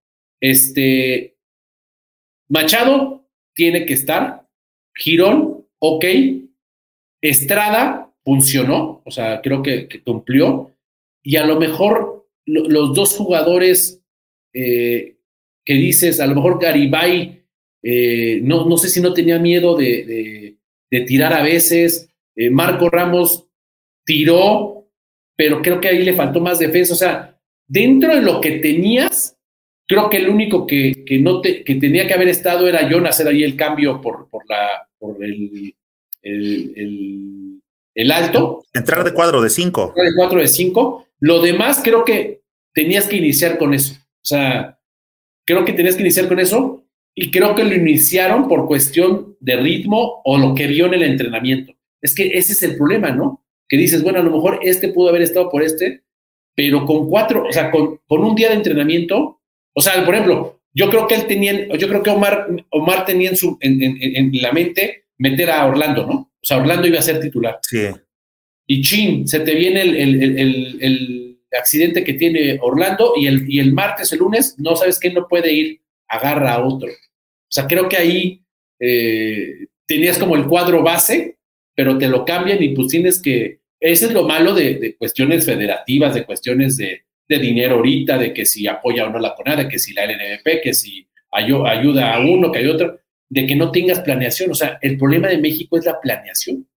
este, 0.41 1.37
Machado 2.49 3.27
tiene 3.53 3.85
que 3.85 3.93
estar, 3.93 4.47
Girón, 4.95 5.65
ok, 5.79 6.05
Estrada 7.21 8.11
funcionó, 8.23 9.01
o 9.05 9.11
sea, 9.11 9.41
creo 9.41 9.61
que, 9.61 10.01
cumplió, 10.03 10.71
y 11.23 11.35
a 11.35 11.45
lo 11.45 11.59
mejor 11.59 12.18
los 12.49 12.93
dos 12.93 13.15
jugadores 13.15 14.01
eh, 14.53 15.17
que 15.63 15.73
dices, 15.73 16.19
a 16.19 16.27
lo 16.27 16.35
mejor 16.35 16.59
Garibay, 16.59 17.43
eh, 17.83 18.39
no, 18.43 18.65
no 18.65 18.77
sé 18.77 18.89
si 18.89 19.01
no 19.01 19.13
tenía 19.13 19.39
miedo 19.39 19.75
de, 19.77 20.57
tirar 20.89 21.33
a 21.33 21.43
veces, 21.43 22.09
eh, 22.35 22.49
Marco 22.49 22.89
Ramos 22.89 23.45
tiró, 24.03 24.87
pero 25.35 25.61
creo 25.61 25.79
que 25.79 25.89
ahí 25.89 26.03
le 26.03 26.13
faltó 26.13 26.39
más 26.39 26.59
defensa. 26.59 26.93
O 26.93 26.97
sea, 26.97 27.39
dentro 27.67 28.15
de 28.15 28.21
lo 28.21 28.41
que 28.41 28.53
tenías, 28.53 29.37
creo 29.87 30.09
que 30.09 30.17
el 30.17 30.29
único 30.29 30.65
que, 30.65 31.03
que 31.05 31.19
no 31.19 31.41
te, 31.41 31.63
que 31.63 31.75
tenía 31.75 32.07
que 32.07 32.13
haber 32.13 32.27
estado 32.27 32.67
era 32.67 32.89
John 32.91 33.07
hacer 33.07 33.27
ahí 33.27 33.43
el 33.43 33.55
cambio 33.55 34.01
por, 34.01 34.27
por, 34.29 34.43
la, 34.49 34.87
por 34.97 35.23
el, 35.23 35.75
el, 36.23 37.61
el, 37.93 38.11
alto. 38.11 38.63
Entrar 38.73 39.03
de 39.03 39.13
cuadro 39.13 39.41
de 39.41 39.49
cinco. 39.49 39.93
De 39.95 40.15
cuatro 40.15 40.39
de 40.39 40.47
cinco. 40.47 41.05
Lo 41.19 41.41
demás 41.41 41.81
creo 41.83 42.03
que 42.03 42.38
tenías 42.73 43.07
que 43.07 43.17
iniciar 43.17 43.57
con 43.57 43.73
eso. 43.73 43.93
O 43.93 44.25
sea, 44.25 44.79
creo 45.45 45.65
que 45.65 45.73
tenías 45.73 45.95
que 45.95 46.01
iniciar 46.01 46.27
con 46.27 46.39
eso 46.39 46.85
y 47.15 47.31
creo 47.31 47.55
que 47.55 47.63
lo 47.63 47.73
iniciaron 47.75 48.47
por 48.47 48.67
cuestión 48.67 49.37
de 49.39 49.55
ritmo 49.55 50.21
o 50.23 50.37
lo 50.37 50.53
que 50.55 50.67
vio 50.67 50.85
en 50.85 50.95
el 50.95 51.03
entrenamiento. 51.03 51.73
Es 52.01 52.15
que 52.15 52.37
ese 52.37 52.53
es 52.53 52.63
el 52.63 52.77
problema, 52.77 53.11
¿no? 53.11 53.43
que 53.69 53.77
dices, 53.77 54.03
bueno, 54.03 54.19
a 54.19 54.23
lo 54.23 54.31
mejor 54.31 54.59
este 54.63 54.89
pudo 54.89 55.09
haber 55.09 55.21
estado 55.21 55.49
por 55.49 55.61
este, 55.63 56.01
pero 56.55 56.85
con 56.85 57.07
cuatro, 57.07 57.45
o 57.47 57.53
sea, 57.53 57.69
con, 57.71 58.01
con 58.07 58.25
un 58.25 58.35
día 58.35 58.49
de 58.49 58.55
entrenamiento, 58.55 59.39
o 59.73 59.81
sea, 59.81 60.03
por 60.03 60.15
ejemplo, 60.15 60.59
yo 60.73 60.89
creo 60.89 61.07
que 61.07 61.15
él 61.15 61.27
tenía, 61.27 61.67
yo 61.77 61.87
creo 61.87 62.01
que 62.03 62.09
Omar, 62.09 62.47
Omar 62.71 63.05
tenía 63.05 63.29
en, 63.29 63.37
su, 63.37 63.57
en, 63.61 63.79
en, 63.81 64.31
la 64.41 64.51
mente 64.51 65.05
meter 65.17 65.51
a 65.51 65.67
Orlando, 65.67 66.05
¿no? 66.05 66.13
O 66.13 66.45
sea, 66.45 66.57
Orlando 66.57 66.87
iba 66.87 66.99
a 66.99 67.03
ser 67.03 67.19
titular. 67.19 67.59
Sí. 67.61 67.85
Y 68.65 68.81
chin, 68.81 69.27
se 69.27 69.39
te 69.39 69.53
viene 69.55 69.81
el, 69.81 69.95
el, 69.95 70.79
el, 70.81 71.28
accidente 71.57 72.03
que 72.03 72.13
tiene 72.13 72.59
Orlando 72.61 73.13
y 73.15 73.27
el, 73.27 73.49
y 73.49 73.59
el 73.59 73.73
martes, 73.73 74.11
el 74.13 74.19
lunes, 74.19 74.55
no 74.57 74.75
sabes 74.75 74.99
quién 74.99 75.13
no 75.13 75.27
puede 75.27 75.51
ir, 75.51 75.81
agarra 76.07 76.53
a 76.53 76.65
otro. 76.65 76.89
O 76.89 77.51
sea, 77.51 77.67
creo 77.67 77.89
que 77.89 77.97
ahí 77.97 78.41
eh, 78.79 79.67
tenías 79.85 80.17
como 80.17 80.35
el 80.35 80.45
cuadro 80.45 80.83
base, 80.83 81.37
pero 81.75 81.97
te 81.97 82.07
lo 82.07 82.25
cambian 82.25 82.61
y 82.61 82.69
pues 82.69 82.89
tienes 82.89 83.21
que, 83.21 83.59
ese 83.79 84.07
es 84.07 84.13
lo 84.13 84.23
malo 84.23 84.53
de, 84.53 84.95
cuestiones 84.97 85.45
federativas, 85.45 86.13
de 86.13 86.25
cuestiones 86.25 86.77
de, 86.77 87.03
dinero 87.27 87.75
ahorita, 87.75 88.17
de 88.17 88.33
que 88.33 88.45
si 88.45 88.67
apoya 88.67 89.05
o 89.05 89.09
no 89.11 89.19
la 89.19 89.35
CONADE, 89.35 89.67
que 89.67 89.77
si 89.77 89.93
la 89.93 90.05
LNVP, 90.05 90.61
que 90.61 90.73
si 90.73 91.07
ayuda 91.31 92.15
a 92.15 92.19
uno, 92.19 92.51
que 92.51 92.57
hay 92.57 92.65
otro, 92.65 92.99
de 93.29 93.45
que 93.45 93.55
no 93.55 93.71
tengas 93.71 93.99
planeación. 93.99 94.49
O 94.49 94.55
sea, 94.55 94.79
el 94.81 94.97
problema 94.97 95.27
de 95.27 95.37
México 95.37 95.77
es 95.77 95.85
la 95.85 96.01
planeación. 96.01 96.67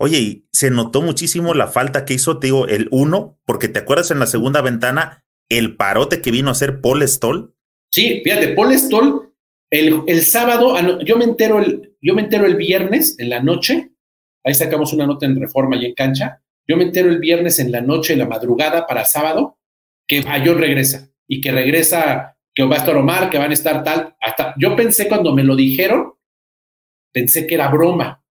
Oye, 0.00 0.18
y 0.18 0.48
se 0.52 0.70
notó 0.70 1.02
muchísimo 1.02 1.54
la 1.54 1.66
falta 1.66 2.04
que 2.04 2.14
hizo, 2.14 2.38
te 2.38 2.46
digo, 2.46 2.68
el 2.68 2.88
uno, 2.92 3.38
porque 3.44 3.68
te 3.68 3.80
acuerdas 3.80 4.10
en 4.10 4.20
la 4.20 4.26
segunda 4.26 4.62
ventana 4.62 5.24
el 5.48 5.76
parote 5.76 6.20
que 6.22 6.30
vino 6.30 6.48
a 6.48 6.52
hacer 6.52 6.80
Paul 6.80 7.06
Stoll. 7.06 7.54
Sí, 7.90 8.20
fíjate, 8.22 8.48
Paul 8.48 8.78
Stoll, 8.78 9.32
el, 9.70 10.02
el 10.06 10.22
sábado, 10.22 10.76
ah, 10.76 10.98
yo 11.04 11.16
me 11.16 11.24
entero 11.24 11.58
el, 11.58 11.96
yo 12.00 12.14
me 12.14 12.22
entero 12.22 12.46
el 12.46 12.56
viernes 12.56 13.16
en 13.18 13.30
la 13.30 13.42
noche, 13.42 13.90
ahí 14.44 14.54
sacamos 14.54 14.92
una 14.92 15.06
nota 15.06 15.26
en 15.26 15.40
reforma 15.40 15.76
y 15.76 15.86
en 15.86 15.94
cancha, 15.94 16.42
yo 16.66 16.76
me 16.76 16.84
entero 16.84 17.08
el 17.08 17.18
viernes 17.18 17.58
en 17.58 17.72
la 17.72 17.80
noche, 17.80 18.12
en 18.12 18.20
la 18.20 18.26
madrugada 18.26 18.86
para 18.86 19.04
sábado, 19.04 19.58
que 20.06 20.22
Ayón 20.28 20.58
regresa 20.58 21.10
y 21.26 21.40
que 21.40 21.50
regresa, 21.50 22.36
que 22.54 22.62
va 22.62 22.76
a 22.76 22.78
estar 22.78 22.96
Omar, 22.96 23.30
que 23.30 23.38
van 23.38 23.50
a 23.50 23.54
estar 23.54 23.82
tal, 23.82 24.14
hasta, 24.20 24.54
yo 24.58 24.76
pensé 24.76 25.08
cuando 25.08 25.34
me 25.34 25.42
lo 25.42 25.56
dijeron, 25.56 26.14
pensé 27.12 27.46
que 27.46 27.54
era 27.54 27.68
broma, 27.68 28.22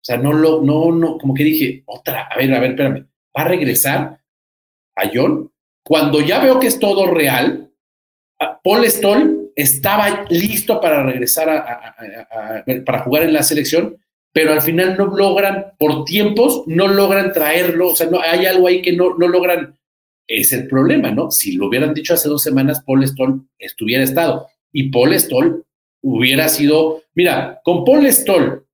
o 0.00 0.04
sea, 0.04 0.16
no 0.16 0.32
lo, 0.32 0.62
no, 0.62 0.92
no, 0.92 1.18
como 1.18 1.34
que 1.34 1.44
dije, 1.44 1.82
otra, 1.86 2.28
a 2.30 2.36
ver, 2.36 2.54
a 2.54 2.60
ver, 2.60 2.70
espérame, 2.70 3.06
¿va 3.36 3.42
a 3.42 3.48
regresar 3.48 4.20
Ayón? 4.94 5.52
Cuando 5.84 6.20
ya 6.20 6.38
veo 6.38 6.60
que 6.60 6.68
es 6.68 6.78
todo 6.78 7.06
real, 7.06 7.70
Paul 8.62 8.84
Stoll 8.84 9.50
estaba 9.56 10.24
listo 10.28 10.80
para 10.80 11.02
regresar 11.02 11.48
a, 11.50 12.64
para 12.84 13.00
jugar 13.00 13.24
en 13.24 13.32
la 13.32 13.42
selección, 13.42 13.96
pero 14.32 14.52
al 14.52 14.62
final 14.62 14.96
no 14.96 15.06
logran, 15.06 15.72
por 15.78 16.04
tiempos, 16.04 16.62
no 16.66 16.86
logran 16.86 17.32
traerlo, 17.32 17.88
o 17.88 17.96
sea, 17.96 18.08
no, 18.08 18.20
hay 18.20 18.46
algo 18.46 18.68
ahí 18.68 18.82
que 18.82 18.92
no, 18.92 19.16
no 19.16 19.26
logran, 19.26 19.76
es 20.26 20.52
el 20.52 20.68
problema, 20.68 21.10
¿no? 21.10 21.30
Si 21.30 21.52
lo 21.52 21.66
hubieran 21.66 21.94
dicho 21.94 22.14
hace 22.14 22.28
dos 22.28 22.42
semanas, 22.42 22.82
Paul 22.86 23.06
Stoll 23.06 23.48
estuviera 23.58 24.04
estado, 24.04 24.46
y 24.72 24.90
Paul 24.90 25.18
Stoll 25.18 25.64
hubiera 26.02 26.48
sido, 26.48 27.02
mira, 27.14 27.60
con 27.64 27.84
Paul 27.84 28.06
Stoll, 28.12 28.64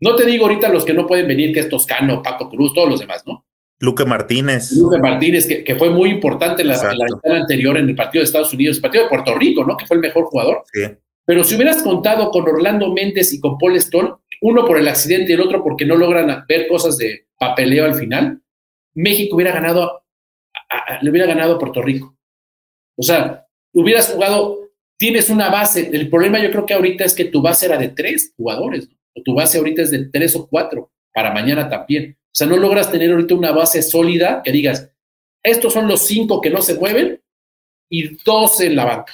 no 0.00 0.14
te 0.16 0.26
digo 0.26 0.46
ahorita 0.46 0.68
los 0.68 0.84
que 0.84 0.94
no 0.94 1.06
pueden 1.06 1.26
venir, 1.26 1.52
que 1.52 1.60
es 1.60 1.68
Toscano, 1.68 2.22
Paco 2.22 2.48
Cruz, 2.48 2.72
todos 2.74 2.88
los 2.88 3.00
demás, 3.00 3.22
¿no? 3.26 3.46
Luque 3.78 4.04
Martínez. 4.04 4.72
Luque 4.72 4.98
Martínez, 4.98 5.46
que, 5.46 5.74
fue 5.76 5.90
muy 5.90 6.10
importante 6.10 6.62
en 6.62 6.68
la, 6.68 6.94
la 6.94 7.36
anterior 7.36 7.76
en 7.76 7.88
el 7.88 7.94
partido 7.94 8.22
de 8.22 8.26
Estados 8.26 8.52
Unidos, 8.54 8.76
el 8.76 8.82
partido 8.82 9.04
de 9.04 9.10
Puerto 9.10 9.34
Rico, 9.34 9.64
¿no? 9.64 9.76
Que 9.76 9.86
fue 9.86 9.96
el 9.96 10.02
mejor 10.02 10.24
jugador. 10.24 10.64
Sí. 10.72 10.82
Pero 11.26 11.42
si 11.42 11.56
hubieras 11.56 11.82
contado 11.82 12.30
con 12.30 12.48
Orlando 12.48 12.92
Méndez 12.92 13.32
y 13.32 13.40
con 13.40 13.58
Paul 13.58 13.78
Stoll, 13.80 14.16
uno 14.40 14.64
por 14.64 14.78
el 14.78 14.88
accidente 14.88 15.32
y 15.32 15.34
el 15.34 15.40
otro 15.40 15.62
porque 15.62 15.84
no 15.84 15.96
logran 15.96 16.44
ver 16.48 16.68
cosas 16.68 16.96
de 16.96 17.26
papeleo 17.38 17.84
al 17.84 17.94
final, 17.94 18.40
México 18.94 19.34
hubiera 19.36 19.52
ganado, 19.52 20.04
le 21.02 21.10
hubiera 21.10 21.26
ganado 21.26 21.56
a 21.56 21.58
Puerto 21.58 21.82
Rico. 21.82 22.16
O 22.96 23.02
sea, 23.02 23.46
hubieras 23.72 24.08
jugado, 24.08 24.70
tienes 24.96 25.28
una 25.28 25.50
base. 25.50 25.90
El 25.92 26.08
problema 26.08 26.40
yo 26.40 26.50
creo 26.50 26.64
que 26.64 26.74
ahorita 26.74 27.04
es 27.04 27.14
que 27.14 27.26
tu 27.26 27.42
base 27.42 27.66
era 27.66 27.76
de 27.76 27.88
tres 27.88 28.32
jugadores, 28.36 28.88
tu 29.24 29.34
base 29.34 29.58
ahorita 29.58 29.82
es 29.82 29.90
de 29.90 30.06
tres 30.06 30.36
o 30.36 30.46
cuatro, 30.46 30.90
para 31.12 31.32
mañana 31.32 31.68
también. 31.68 32.16
O 32.18 32.34
sea, 32.38 32.46
no 32.46 32.56
logras 32.56 32.90
tener 32.90 33.10
ahorita 33.10 33.34
una 33.34 33.52
base 33.52 33.82
sólida 33.82 34.42
que 34.44 34.52
digas, 34.52 34.90
estos 35.42 35.72
son 35.72 35.88
los 35.88 36.06
cinco 36.06 36.40
que 36.40 36.50
no 36.50 36.60
se 36.60 36.74
mueven 36.74 37.20
y 37.88 38.16
dos 38.24 38.60
en 38.60 38.76
la 38.76 38.84
banca. 38.84 39.12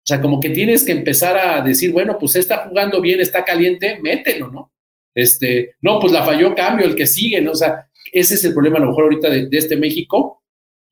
O 0.00 0.06
sea, 0.06 0.20
como 0.20 0.40
que 0.40 0.50
tienes 0.50 0.84
que 0.84 0.92
empezar 0.92 1.36
a 1.38 1.60
decir, 1.62 1.92
bueno, 1.92 2.18
pues 2.18 2.36
está 2.36 2.68
jugando 2.68 3.00
bien, 3.00 3.20
está 3.20 3.44
caliente, 3.44 3.98
mételo, 4.00 4.50
¿no? 4.50 4.72
Este, 5.14 5.76
no, 5.80 6.00
pues 6.00 6.12
la 6.12 6.24
falló 6.24 6.54
cambio, 6.54 6.86
el 6.86 6.96
que 6.96 7.06
sigue, 7.06 7.40
¿no? 7.40 7.52
O 7.52 7.54
sea, 7.54 7.88
ese 8.12 8.34
es 8.34 8.44
el 8.44 8.54
problema 8.54 8.78
a 8.78 8.80
lo 8.80 8.88
mejor 8.88 9.04
ahorita 9.04 9.30
de, 9.30 9.48
este 9.52 9.76
México, 9.76 10.42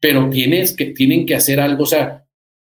pero 0.00 0.30
tienes 0.30 0.74
que, 0.74 0.86
tienen 0.86 1.26
que 1.26 1.34
hacer 1.34 1.58
algo. 1.58 1.82
O 1.84 1.86
sea, 1.86 2.24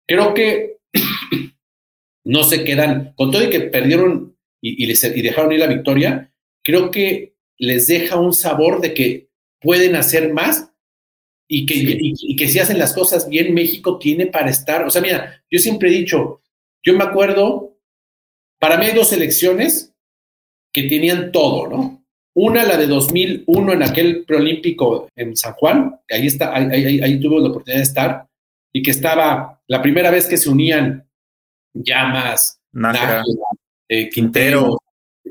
creo 0.07 0.33
que 0.33 0.77
no 2.23 2.43
se 2.43 2.63
quedan, 2.63 3.13
con 3.15 3.31
todo 3.31 3.43
y 3.43 3.49
que 3.49 3.61
perdieron 3.61 4.36
y, 4.61 4.83
y, 4.83 4.87
les, 4.87 5.03
y 5.03 5.21
dejaron 5.21 5.51
ir 5.51 5.59
la 5.59 5.67
victoria, 5.67 6.31
creo 6.63 6.91
que 6.91 7.35
les 7.57 7.87
deja 7.87 8.19
un 8.19 8.33
sabor 8.33 8.81
de 8.81 8.93
que 8.93 9.29
pueden 9.59 9.95
hacer 9.95 10.33
más 10.33 10.71
y 11.47 11.65
que, 11.65 11.75
y, 11.75 12.35
que 12.35 12.47
si 12.49 12.59
hacen 12.59 12.77
las 12.77 12.93
cosas 12.93 13.29
bien, 13.29 13.53
México 13.53 13.97
tiene 13.97 14.27
para 14.27 14.49
estar. 14.49 14.85
O 14.85 14.89
sea, 14.89 15.01
mira, 15.01 15.41
yo 15.49 15.59
siempre 15.59 15.89
he 15.89 15.93
dicho, 15.93 16.41
yo 16.83 16.93
me 16.93 17.05
acuerdo, 17.05 17.77
para 18.59 18.77
mí 18.77 18.85
hay 18.85 18.93
dos 18.93 19.13
elecciones 19.13 19.93
que 20.73 20.83
tenían 20.83 21.31
todo, 21.31 21.67
¿no? 21.67 22.05
Una, 22.33 22.65
la 22.65 22.77
de 22.77 22.85
2001 22.85 23.73
en 23.73 23.83
aquel 23.83 24.25
preolímpico 24.25 25.09
en 25.15 25.35
San 25.35 25.53
Juan, 25.53 25.99
que 26.05 26.15
ahí, 26.15 26.27
está, 26.27 26.55
ahí, 26.55 26.99
ahí, 27.01 27.19
tuve 27.19 27.41
la 27.41 27.49
oportunidad 27.49 27.79
de 27.79 27.83
estar, 27.83 28.27
y 28.73 28.83
que 28.83 28.91
estaba 28.91 29.59
la 29.67 29.81
primera 29.81 30.11
vez 30.11 30.27
que 30.27 30.37
se 30.37 30.49
unían 30.49 31.07
Llamas, 31.73 32.61
Nájera, 32.73 33.23
eh, 33.87 34.09
Quintero, 34.09 34.77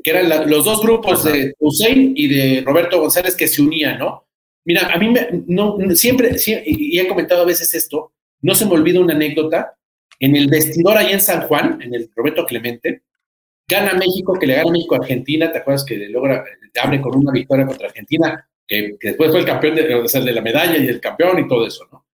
que 0.03 0.11
eran 0.11 0.49
los 0.49 0.65
dos 0.65 0.81
grupos 0.81 1.23
de 1.23 1.53
Hussein 1.59 2.13
y 2.15 2.27
de 2.27 2.61
Roberto 2.65 2.99
González 2.99 3.35
que 3.35 3.47
se 3.47 3.61
unían, 3.61 3.99
¿no? 3.99 4.27
Mira, 4.65 4.87
a 4.93 4.97
mí 4.97 5.09
me, 5.09 5.27
no, 5.47 5.77
siempre, 5.95 6.35
y 6.65 6.99
he 6.99 7.07
comentado 7.07 7.43
a 7.43 7.45
veces 7.45 7.73
esto, 7.73 8.11
no 8.41 8.53
se 8.53 8.65
me 8.65 8.73
olvida 8.73 8.99
una 8.99 9.13
anécdota. 9.13 9.73
En 10.19 10.35
el 10.35 10.47
vestidor 10.47 10.97
ahí 10.97 11.13
en 11.13 11.21
San 11.21 11.43
Juan, 11.47 11.79
en 11.81 11.93
el 11.93 12.09
Roberto 12.15 12.45
Clemente, 12.45 13.03
gana 13.67 13.93
México, 13.93 14.37
que 14.39 14.47
le 14.47 14.55
gana 14.55 14.71
México 14.71 14.95
a 14.95 14.99
Argentina, 14.99 15.51
¿te 15.51 15.59
acuerdas 15.59 15.85
que 15.85 15.97
logra, 16.09 16.43
abre 16.81 17.01
con 17.01 17.15
una 17.15 17.31
victoria 17.31 17.65
contra 17.65 17.87
Argentina, 17.87 18.49
que, 18.67 18.97
después 19.01 19.31
fue 19.31 19.39
el 19.41 19.45
campeón 19.45 19.75
de, 19.75 19.83
de 19.83 20.33
la 20.33 20.41
medalla 20.41 20.77
y 20.77 20.87
el 20.87 20.99
campeón 20.99 21.39
y 21.39 21.47
todo 21.47 21.65
eso, 21.65 21.87
¿no? 21.91 22.05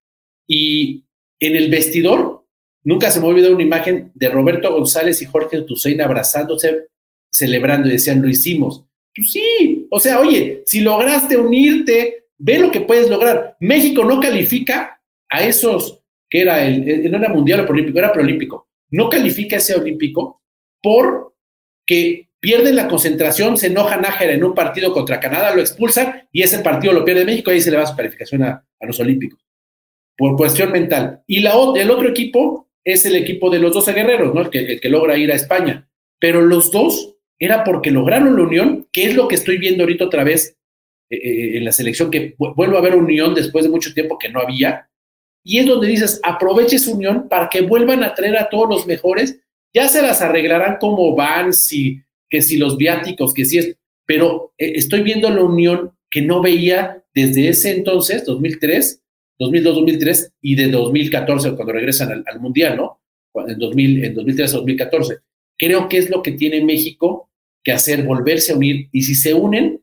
Y 0.48 1.04
en 1.40 1.56
el 1.56 1.70
vestidor, 1.70 2.43
nunca 2.84 3.12
se 3.12 3.20
me 3.20 3.28
olvida 3.28 3.50
una 3.50 3.64
imagen 3.64 4.12
de 4.14 4.30
Roberto 4.30 4.72
González 4.74 5.22
y 5.22 5.26
Jorge 5.26 5.62
Tusein 5.62 6.02
abrazándose 6.02 6.88
celebrando 7.32 7.88
y 7.88 7.94
decían, 7.94 8.22
lo 8.22 8.30
hicimos. 8.30 8.86
Pues 9.16 9.32
sí, 9.32 9.88
o 9.90 10.00
sea, 10.00 10.20
oye, 10.20 10.64
si 10.66 10.82
lograste 10.82 11.38
unirte, 11.38 12.26
ve 12.38 12.60
lo 12.60 12.72
que 12.72 12.82
puedes 12.82 13.10
lograr. 13.10 13.58
México 13.60 14.04
no 14.04 14.20
califica 14.20 15.02
a 15.30 15.44
esos, 15.44 16.02
que 16.30 16.42
era 16.42 16.66
el, 16.66 17.12
no 17.12 17.18
era 17.18 17.30
mundial 17.30 17.62
o 17.62 17.72
olímpico, 17.72 18.00
era 18.00 18.12
preolímpico, 18.12 18.70
no 18.92 19.10
califica 19.10 19.56
a 19.56 19.60
ese 19.60 19.76
olímpico 19.76 20.42
porque 20.82 22.30
pierden 22.40 22.76
la 22.76 22.88
concentración, 22.88 23.58
se 23.58 23.68
enoja 23.68 23.98
Nájera 23.98 24.34
en 24.34 24.44
un 24.44 24.54
partido 24.54 24.92
contra 24.94 25.20
Canadá, 25.20 25.56
lo 25.56 25.62
expulsan 25.62 26.28
y 26.32 26.42
ese 26.42 26.60
partido 26.60 26.94
lo 26.94 27.06
pierde 27.06 27.26
México 27.26 27.52
y 27.52 27.56
ahí 27.56 27.62
se 27.62 27.72
le 27.72 27.78
va 27.78 27.86
su 27.86 27.96
calificación 27.96 28.44
a, 28.44 28.66
los 28.82 29.00
olímpicos, 29.00 29.40
por 30.18 30.36
cuestión 30.36 30.72
mental. 30.72 31.24
Y 31.26 31.40
la, 31.40 31.54
el 31.76 31.90
otro 31.90 32.10
equipo 32.10 32.68
es 32.84 33.06
el 33.06 33.16
equipo 33.16 33.50
de 33.50 33.60
los 33.60 33.74
12 33.74 33.94
guerreros, 33.94 34.34
¿no? 34.34 34.42
El 34.42 34.50
que, 34.50 34.60
el 34.60 34.82
que 34.82 34.90
logra 34.90 35.18
ir 35.18 35.32
a 35.32 35.36
España. 35.36 35.90
Pero 36.20 36.42
los 36.42 36.72
dos 36.72 37.16
era 37.40 37.64
porque 37.64 37.92
lograron 37.92 38.36
la 38.36 38.44
unión, 38.44 38.88
que 38.92 39.06
es 39.06 39.16
lo 39.16 39.28
que 39.28 39.36
estoy 39.36 39.58
viendo 39.58 39.84
ahorita 39.84 40.06
otra 40.06 40.24
vez 40.24 40.58
eh, 41.10 41.18
eh, 41.18 41.58
en 41.58 41.66
la 41.66 41.72
selección, 41.72 42.10
que 42.10 42.36
vuelvo 42.38 42.78
a 42.78 42.82
ver 42.82 42.96
unión 42.96 43.36
después 43.36 43.66
de 43.66 43.72
mucho 43.72 43.94
tiempo 43.94 44.18
que 44.18 44.30
no 44.30 44.40
había, 44.40 44.90
y 45.44 45.60
es 45.60 45.66
donde 45.66 45.88
dices, 45.88 46.20
aproveche 46.24 46.80
su 46.80 46.94
unión 46.94 47.28
para 47.28 47.50
que 47.50 47.62
vuelvan 47.62 48.04
a 48.04 48.16
traer 48.16 48.38
a 48.38 48.50
todos 48.50 48.70
los 48.70 48.88
mejores, 48.88 49.40
ya 49.74 49.88
se 49.90 50.02
las 50.02 50.22
arreglarán 50.22 50.78
como 50.80 51.16
van, 51.16 51.54
si, 51.54 52.02
que 52.30 52.42
si 52.42 52.58
los 52.58 52.78
viáticos, 52.78 53.34
que 53.34 53.46
si 53.46 53.58
es, 53.58 53.76
pero 54.06 54.54
eh, 54.58 54.74
estoy 54.76 55.02
viendo 55.02 55.30
la 55.30 55.44
unión 55.44 55.92
que 56.10 56.22
no 56.22 56.42
veía 56.42 57.04
desde 57.14 57.50
ese 57.50 57.72
entonces, 57.72 58.26
2003, 58.26 59.03
2002-2003 59.50 60.34
y 60.42 60.56
de 60.56 60.70
2014 60.70 61.56
cuando 61.56 61.74
regresan 61.74 62.12
al, 62.12 62.24
al 62.26 62.40
Mundial, 62.40 62.78
¿no? 62.78 63.00
En, 63.48 63.58
2000, 63.58 64.06
en 64.06 64.16
2013-2014 64.16 65.22
creo 65.58 65.88
que 65.88 65.98
es 65.98 66.10
lo 66.10 66.22
que 66.22 66.34
tiene 66.34 66.64
México 66.64 67.30
que 67.64 67.72
hacer, 67.72 68.04
volverse 68.04 68.52
a 68.52 68.56
unir. 68.56 68.90
Y 68.92 69.04
si 69.04 69.16
se 69.16 69.34
unen, 69.34 69.82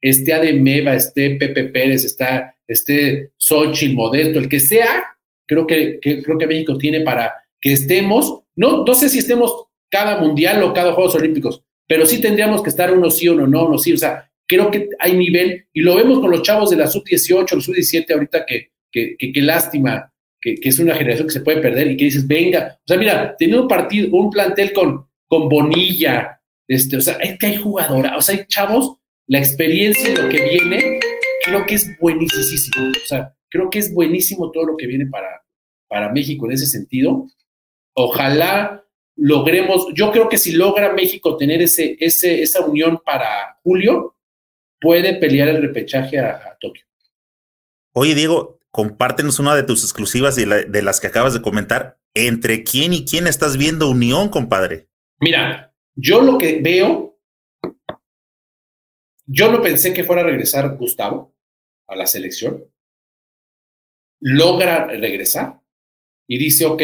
este 0.00 0.32
Ademeva, 0.32 0.94
este 0.94 1.36
Pepe 1.36 1.64
Pérez, 1.64 2.04
está 2.04 2.54
este 2.66 3.30
Xochitl, 3.38 3.94
Modesto, 3.94 4.38
el 4.38 4.48
que 4.48 4.60
sea, 4.60 5.04
creo 5.46 5.66
que, 5.66 5.98
creo 6.00 6.38
que 6.38 6.46
México 6.46 6.76
tiene 6.76 7.00
para 7.00 7.32
que 7.60 7.72
estemos, 7.72 8.42
no, 8.56 8.84
no 8.84 8.94
sé 8.94 9.08
si 9.08 9.18
estemos 9.18 9.66
cada 9.88 10.20
mundial 10.20 10.62
o 10.62 10.72
cada 10.72 10.92
Juegos 10.92 11.14
Olímpicos, 11.14 11.62
pero 11.86 12.06
sí 12.06 12.20
tendríamos 12.20 12.62
que 12.62 12.70
estar 12.70 12.92
uno 12.92 13.10
sí, 13.10 13.28
uno 13.28 13.46
no, 13.46 13.66
uno 13.66 13.78
sí. 13.78 13.92
O 13.92 13.98
sea, 13.98 14.30
creo 14.46 14.70
que 14.70 14.88
hay 14.98 15.16
nivel 15.16 15.66
y 15.72 15.80
lo 15.80 15.96
vemos 15.96 16.20
con 16.20 16.30
los 16.30 16.42
chavos 16.42 16.70
de 16.70 16.76
la 16.76 16.86
sub-18, 16.86 17.54
los 17.54 17.64
sub-17 17.64 18.12
ahorita 18.12 18.44
que, 18.46 18.71
que, 18.92 19.16
que, 19.16 19.40
lástima, 19.40 20.12
que, 20.40 20.54
que, 20.54 20.68
es 20.68 20.78
una 20.78 20.94
generación 20.94 21.26
que 21.26 21.32
se 21.32 21.40
puede 21.40 21.60
perder 21.60 21.90
y 21.90 21.96
que 21.96 22.04
dices, 22.04 22.26
venga, 22.26 22.78
o 22.78 22.86
sea, 22.86 22.98
mira, 22.98 23.34
teniendo 23.36 23.62
un 23.62 23.68
partido, 23.68 24.08
un 24.12 24.30
plantel 24.30 24.72
con 24.72 25.06
con 25.32 25.48
Bonilla, 25.48 26.42
este, 26.68 26.98
o 26.98 27.00
sea, 27.00 27.14
es 27.14 27.38
que 27.38 27.46
hay 27.46 27.56
jugadora, 27.56 28.18
o 28.18 28.20
sea, 28.20 28.36
hay 28.36 28.44
chavos, 28.48 28.98
la 29.26 29.38
experiencia, 29.38 30.14
lo 30.14 30.28
que 30.28 30.42
viene, 30.42 31.00
creo 31.42 31.64
que 31.64 31.76
es 31.76 31.98
buenísimo. 31.98 32.90
O 32.90 33.06
sea, 33.06 33.34
creo 33.48 33.70
que 33.70 33.78
es 33.78 33.94
buenísimo 33.94 34.50
todo 34.50 34.66
lo 34.66 34.76
que 34.76 34.86
viene 34.86 35.06
para, 35.06 35.42
para 35.88 36.12
México 36.12 36.44
en 36.44 36.52
ese 36.52 36.66
sentido. 36.66 37.28
Ojalá 37.94 38.84
logremos, 39.16 39.86
yo 39.94 40.12
creo 40.12 40.28
que 40.28 40.36
si 40.36 40.52
logra 40.52 40.92
México 40.92 41.38
tener 41.38 41.62
ese, 41.62 41.96
ese, 41.98 42.42
esa 42.42 42.66
unión 42.66 43.00
para 43.02 43.58
julio, 43.62 44.14
puede 44.78 45.14
pelear 45.14 45.48
el 45.48 45.62
repechaje 45.62 46.18
a, 46.18 46.58
Tokio. 46.60 46.84
Oye, 47.94 48.14
Diego, 48.14 48.60
compártenos 48.72 49.38
una 49.38 49.54
de 49.54 49.62
tus 49.62 49.84
exclusivas 49.84 50.34
de, 50.34 50.64
de, 50.64 50.82
las 50.82 50.98
que 50.98 51.06
acabas 51.06 51.34
de 51.34 51.42
comentar. 51.42 52.00
¿Entre 52.14 52.64
quién 52.64 52.92
y 52.92 53.04
quién 53.04 53.26
estás 53.26 53.56
viendo 53.56 53.88
unión, 53.88 54.30
compadre? 54.30 54.88
Mira, 55.20 55.72
yo 55.94 56.22
lo 56.22 56.38
que 56.38 56.60
veo, 56.60 57.20
yo 59.26 59.52
no 59.52 59.62
pensé 59.62 59.92
que 59.92 60.04
fuera 60.04 60.22
a 60.22 60.24
regresar 60.24 60.76
Gustavo 60.76 61.34
a 61.86 61.96
la 61.96 62.06
selección. 62.06 62.64
Logra 64.20 64.86
regresar 64.86 65.60
y 66.26 66.38
dice, 66.38 66.64
ok, 66.64 66.82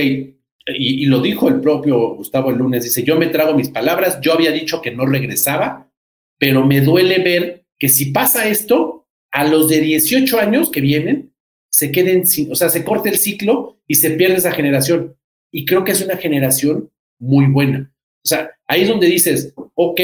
y, 0.66 1.06
lo 1.06 1.20
dijo 1.20 1.48
el 1.48 1.60
propio 1.60 2.14
Gustavo 2.14 2.50
el 2.50 2.58
lunes, 2.58 2.84
dice, 2.84 3.02
yo 3.02 3.16
me 3.16 3.28
trago 3.28 3.54
mis 3.54 3.70
palabras, 3.70 4.20
yo 4.20 4.34
había 4.34 4.52
dicho 4.52 4.82
que 4.82 4.90
no 4.90 5.06
regresaba, 5.06 5.90
pero 6.38 6.66
me 6.66 6.82
duele 6.82 7.18
ver 7.20 7.66
que 7.78 7.88
si 7.88 8.12
pasa 8.12 8.48
esto, 8.48 9.08
a 9.30 9.44
los 9.44 9.68
de 9.68 9.80
18 9.80 10.38
años 10.38 10.70
que 10.70 10.80
vienen, 10.80 11.32
se 11.78 11.92
queden 11.92 12.26
sin, 12.26 12.50
o 12.50 12.56
sea, 12.56 12.68
se 12.68 12.84
corte 12.84 13.08
el 13.08 13.18
ciclo 13.18 13.78
y 13.86 13.94
se 13.94 14.10
pierde 14.10 14.36
esa 14.36 14.50
generación. 14.50 15.16
Y 15.52 15.64
creo 15.64 15.84
que 15.84 15.92
es 15.92 16.00
una 16.00 16.16
generación 16.16 16.90
muy 17.20 17.46
buena. 17.46 17.94
O 18.24 18.28
sea, 18.28 18.50
ahí 18.66 18.82
es 18.82 18.88
donde 18.88 19.06
dices, 19.06 19.54
ok, 19.74 20.00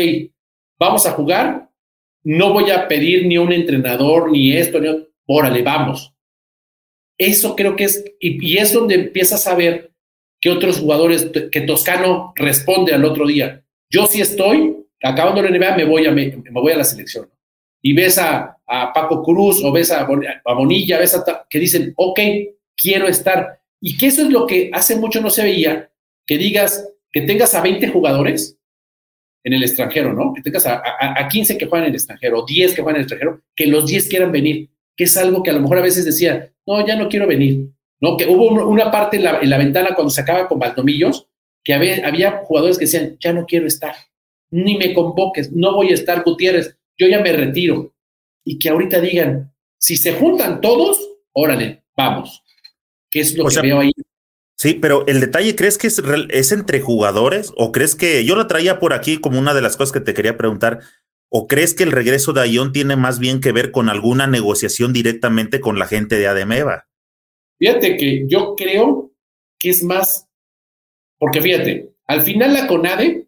vamos 0.78 1.04
a 1.04 1.10
jugar, 1.10 1.68
no 2.22 2.52
voy 2.52 2.70
a 2.70 2.86
pedir 2.86 3.26
ni 3.26 3.38
un 3.38 3.52
entrenador, 3.52 4.30
ni 4.30 4.56
esto, 4.56 4.78
ni 4.78 4.88
órale, 5.26 5.62
vamos. 5.62 6.14
Eso 7.18 7.56
creo 7.56 7.74
que 7.74 7.84
es, 7.84 8.04
y, 8.20 8.54
y 8.54 8.58
es 8.58 8.72
donde 8.72 8.94
empiezas 8.94 9.46
a 9.48 9.56
ver 9.56 9.90
que 10.40 10.50
otros 10.50 10.78
jugadores, 10.78 11.28
que 11.50 11.60
Toscano 11.62 12.32
responde 12.36 12.92
al 12.92 13.04
otro 13.04 13.26
día. 13.26 13.64
Yo 13.90 14.06
sí 14.06 14.20
estoy, 14.20 14.76
acabando 15.02 15.42
la 15.42 15.50
NBA, 15.50 15.76
me 15.76 15.84
voy 15.84 16.06
a, 16.06 16.12
me, 16.12 16.36
voy 16.52 16.72
a 16.72 16.76
la 16.76 16.84
selección. 16.84 17.28
Y 17.86 17.92
ves 17.92 18.16
a, 18.16 18.56
a, 18.66 18.92
Paco 18.94 19.22
Cruz 19.22 19.62
o 19.62 19.70
ves 19.70 19.90
a, 19.90 20.00
a 20.00 20.54
Bonilla, 20.54 20.98
ves 20.98 21.14
a, 21.14 21.46
que 21.50 21.58
dicen, 21.58 21.92
ok, 21.96 22.18
quiero 22.74 23.06
estar. 23.06 23.60
Y 23.78 23.98
que 23.98 24.06
eso 24.06 24.22
es 24.22 24.30
lo 24.30 24.46
que 24.46 24.70
hace 24.72 24.96
mucho 24.96 25.20
no 25.20 25.28
se 25.28 25.44
veía, 25.44 25.90
que 26.26 26.38
digas, 26.38 26.88
que 27.12 27.20
tengas 27.20 27.54
a 27.54 27.60
20 27.60 27.88
jugadores 27.88 28.56
en 29.44 29.52
el 29.52 29.62
extranjero, 29.62 30.14
¿no? 30.14 30.32
Que 30.32 30.40
tengas 30.40 30.66
a, 30.66 30.82
a, 30.98 31.28
15 31.28 31.58
que 31.58 31.66
juegan 31.66 31.84
en 31.84 31.90
el 31.90 31.96
extranjero, 31.96 32.46
10 32.46 32.74
que 32.74 32.80
juegan 32.80 32.96
en 32.96 33.00
el 33.00 33.12
extranjero, 33.12 33.42
que 33.54 33.66
los 33.66 33.86
10 33.86 34.08
quieran 34.08 34.32
venir, 34.32 34.70
que 34.96 35.04
es 35.04 35.14
algo 35.18 35.42
que 35.42 35.50
a 35.50 35.52
lo 35.52 35.60
mejor 35.60 35.76
a 35.76 35.82
veces 35.82 36.06
decía, 36.06 36.50
no, 36.66 36.86
ya 36.86 36.96
no 36.96 37.10
quiero 37.10 37.26
venir. 37.26 37.68
¿no? 38.00 38.16
Que 38.16 38.26
hubo 38.26 38.46
una 38.66 38.90
parte 38.90 39.18
en 39.18 39.24
la, 39.24 39.58
ventana 39.58 39.94
cuando 39.94 40.10
se 40.10 40.22
acaba 40.22 40.48
con 40.48 40.58
Valdomillos, 40.58 41.26
que 41.62 41.74
había, 41.74 42.06
había, 42.06 42.42
jugadores 42.44 42.78
que 42.78 42.86
decían, 42.86 43.16
ya 43.20 43.32
no 43.32 43.46
quiero 43.46 43.66
estar, 43.66 43.94
ni 44.50 44.76
me 44.76 44.92
convoques, 44.92 45.52
no 45.52 45.74
voy 45.74 45.90
a 45.90 45.94
estar 45.94 46.22
Gutiérrez, 46.22 46.76
yo 46.98 47.08
ya 47.08 47.20
me 47.20 47.32
retiro. 47.32 47.94
Y 48.44 48.58
que 48.58 48.68
ahorita 48.68 49.00
digan, 49.00 49.54
si 49.78 49.96
se 49.96 50.14
juntan 50.14 50.60
todos, 50.60 50.98
órale, 51.32 51.84
vamos. 51.96 52.42
¿Qué 53.10 53.20
es 53.20 53.36
lo 53.36 53.46
que 53.46 53.60
veo 53.60 53.80
ahí? 53.80 53.92
Sí, 54.56 54.74
pero 54.74 55.06
el 55.06 55.20
detalle, 55.20 55.56
¿crees 55.56 55.78
que 55.78 55.88
es, 55.88 56.02
es 56.30 56.52
entre 56.52 56.80
jugadores? 56.80 57.52
¿O 57.56 57.72
crees 57.72 57.94
que, 57.94 58.24
yo 58.24 58.36
lo 58.36 58.46
traía 58.46 58.78
por 58.78 58.92
aquí 58.92 59.18
como 59.18 59.38
una 59.38 59.54
de 59.54 59.62
las 59.62 59.76
cosas 59.76 59.92
que 59.92 60.00
te 60.00 60.14
quería 60.14 60.36
preguntar, 60.36 60.80
¿O 61.36 61.48
crees 61.48 61.74
que 61.74 61.82
el 61.82 61.90
regreso 61.90 62.32
de 62.32 62.42
Ayón 62.42 62.70
tiene 62.70 62.94
más 62.94 63.18
bien 63.18 63.40
que 63.40 63.50
ver 63.50 63.72
con 63.72 63.88
alguna 63.88 64.28
negociación 64.28 64.92
directamente 64.92 65.58
con 65.58 65.80
la 65.80 65.86
gente 65.88 66.16
de 66.16 66.28
Ademeva? 66.28 66.86
Fíjate 67.58 67.96
que 67.96 68.24
yo 68.28 68.54
creo 68.54 69.12
que 69.58 69.70
es 69.70 69.82
más, 69.82 70.28
porque 71.18 71.42
fíjate, 71.42 71.92
al 72.06 72.22
final 72.22 72.52
la 72.52 72.68
CONADE 72.68 73.26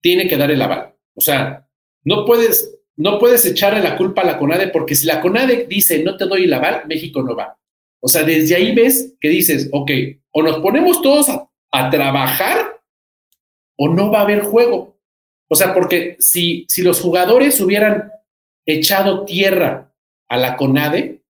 tiene 0.00 0.26
que 0.26 0.36
dar 0.36 0.50
el 0.50 0.60
aval. 0.60 0.96
O 1.14 1.20
sea, 1.20 1.68
no 2.02 2.24
puedes, 2.24 2.75
no 2.96 3.18
puedes 3.18 3.44
echarle 3.44 3.80
la 3.80 3.96
culpa 3.96 4.22
a 4.22 4.26
la 4.26 4.38
CONADE 4.38 4.68
porque 4.68 4.94
si 4.94 5.06
la 5.06 5.20
CONADE 5.20 5.66
dice 5.68 6.02
no 6.02 6.16
te 6.16 6.26
doy 6.26 6.44
el 6.44 6.54
aval, 6.54 6.82
México 6.86 7.22
no 7.22 7.36
va. 7.36 7.58
O 8.00 8.08
sea, 8.08 8.22
desde 8.22 8.56
ahí 8.56 8.74
ves 8.74 9.14
que 9.20 9.28
dices, 9.28 9.68
ok, 9.72 9.90
o 10.32 10.42
nos 10.42 10.58
ponemos 10.58 11.02
todos 11.02 11.28
a, 11.28 11.48
a 11.72 11.90
trabajar 11.90 12.80
o 13.76 13.88
no 13.88 14.10
va 14.10 14.20
a 14.20 14.22
haber 14.22 14.40
juego. 14.40 14.98
O 15.48 15.54
sea, 15.54 15.74
porque 15.74 16.16
si, 16.18 16.66
si 16.68 16.82
los 16.82 17.00
jugadores 17.00 17.60
hubieran 17.60 18.10
echado 18.64 19.24
tierra 19.24 19.92
a 20.28 20.36
la 20.36 20.56
CONADE, 20.56 21.22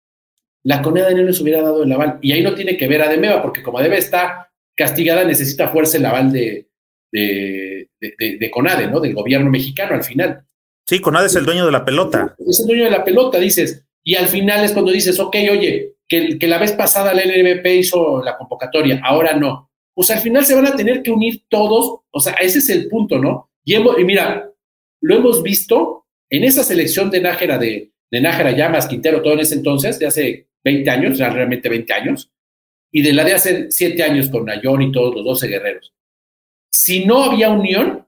la 0.64 0.82
CONADE 0.82 1.16
no 1.16 1.24
les 1.24 1.40
hubiera 1.42 1.62
dado 1.62 1.84
el 1.84 1.92
aval. 1.92 2.20
Y 2.22 2.32
ahí 2.32 2.42
no 2.42 2.56
tiene 2.56 2.78
que 2.78 2.88
ver 2.88 3.02
a 3.02 3.10
Demeva, 3.10 3.42
porque 3.42 3.62
como 3.62 3.82
debe 3.82 3.98
está 3.98 4.52
castigada, 4.76 5.24
necesita 5.24 5.70
fuerza 5.70 5.98
el 5.98 6.06
aval 6.06 6.32
de, 6.32 6.70
de, 7.12 7.90
de, 8.00 8.52
CONADE, 8.52 8.88
¿no? 8.88 9.00
Del 9.00 9.14
gobierno 9.14 9.50
mexicano 9.50 9.96
al 9.96 10.04
final. 10.04 10.46
Sí, 10.88 11.00
CONADE 11.00 11.28
es 11.28 11.36
el 11.36 11.46
dueño 11.46 11.66
de 11.66 11.72
la 11.72 11.84
pelota. 11.84 12.36
Es 12.48 12.60
el 12.60 12.68
dueño 12.68 12.84
de 12.86 12.92
la 12.92 13.04
pelota, 13.04 13.40
dices. 13.40 13.84
Y 14.04 14.16
al 14.16 14.28
final 14.28 14.64
es 14.64 14.72
cuando 14.72 14.92
dices, 14.92 15.20
ok, 15.20 15.36
oye, 15.52 15.96
que, 16.08 16.38
la 16.42 16.60
vez 16.60 16.74
pasada 16.74 17.14
la 17.14 17.24
LNBP 17.24 17.66
hizo 17.80 18.24
la 18.24 18.38
convocatoria, 18.38 19.02
ahora 19.04 19.34
no. 19.36 19.72
Pues 19.96 20.12
al 20.12 20.20
final 20.20 20.46
se 20.46 20.54
van 20.54 20.68
a 20.68 20.76
tener 20.76 21.02
que 21.02 21.12
unir 21.12 21.46
todos, 21.50 22.02
o 22.12 22.20
sea, 22.20 22.34
ese 22.34 22.60
es 22.60 22.70
el 22.70 22.88
punto, 22.88 23.18
¿no? 23.18 23.50
Y, 23.64 23.80
mira, 24.04 24.52
lo 25.02 25.16
hemos 25.16 25.42
visto 25.42 26.06
en 26.30 26.44
esa 26.44 26.64
selección 26.64 27.10
de 27.10 27.22
Nájera, 27.22 27.58
de, 27.58 27.92
de 28.12 28.22
Nájera 28.22 28.52
Llamas, 28.52 28.88
Quintero, 28.88 29.24
todo 29.24 29.34
en 29.34 29.40
ese 29.40 29.56
entonces, 29.56 29.98
de 29.98 30.06
hace 30.06 30.48
20 30.64 30.90
años, 30.90 31.18
realmente 31.18 31.70
20 31.70 31.94
años, 31.94 32.32
y 32.92 33.02
de 33.02 33.14
la 33.14 33.24
de 33.24 33.34
hace 33.34 33.72
7 33.72 34.04
años 34.04 34.30
con 34.30 34.46
Nayón 34.46 34.84
y 34.84 34.92
todos 34.92 35.16
los 35.16 35.26
12 35.26 35.48
guerreros. 35.48 35.94
Si 36.72 37.06
no 37.06 37.24
había 37.24 37.50
unión, 37.50 38.06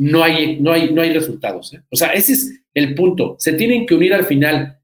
no 0.00 0.24
hay, 0.24 0.58
no 0.60 0.72
hay, 0.72 0.94
no 0.94 1.02
hay 1.02 1.12
resultados. 1.12 1.74
¿eh? 1.74 1.82
O 1.90 1.96
sea, 1.96 2.08
ese 2.14 2.32
es 2.32 2.62
el 2.72 2.94
punto. 2.94 3.36
Se 3.38 3.52
tienen 3.52 3.84
que 3.84 3.94
unir 3.94 4.14
al 4.14 4.24
final. 4.24 4.78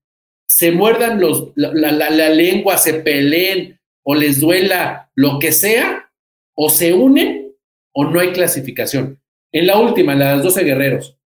Se 0.47 0.71
muerdan 0.71 1.19
los, 1.19 1.53
la, 1.55 1.73
la, 1.73 2.11
la 2.11 2.29
lengua, 2.29 2.77
se 2.77 2.95
peleen 2.95 3.81
o 4.03 4.15
les 4.15 4.41
duela 4.41 5.11
lo 5.15 5.39
que 5.39 5.53
sea, 5.53 6.11
o 6.55 6.69
se 6.69 6.93
unen 6.93 7.55
o 7.93 8.05
no 8.05 8.21
hay 8.21 8.33
clasificación. 8.33 9.19
En 9.53 9.67
la 9.67 9.79
última, 9.79 10.13
en 10.13 10.19
las 10.19 10.43
12 10.43 10.65
guerreros, 10.65 11.17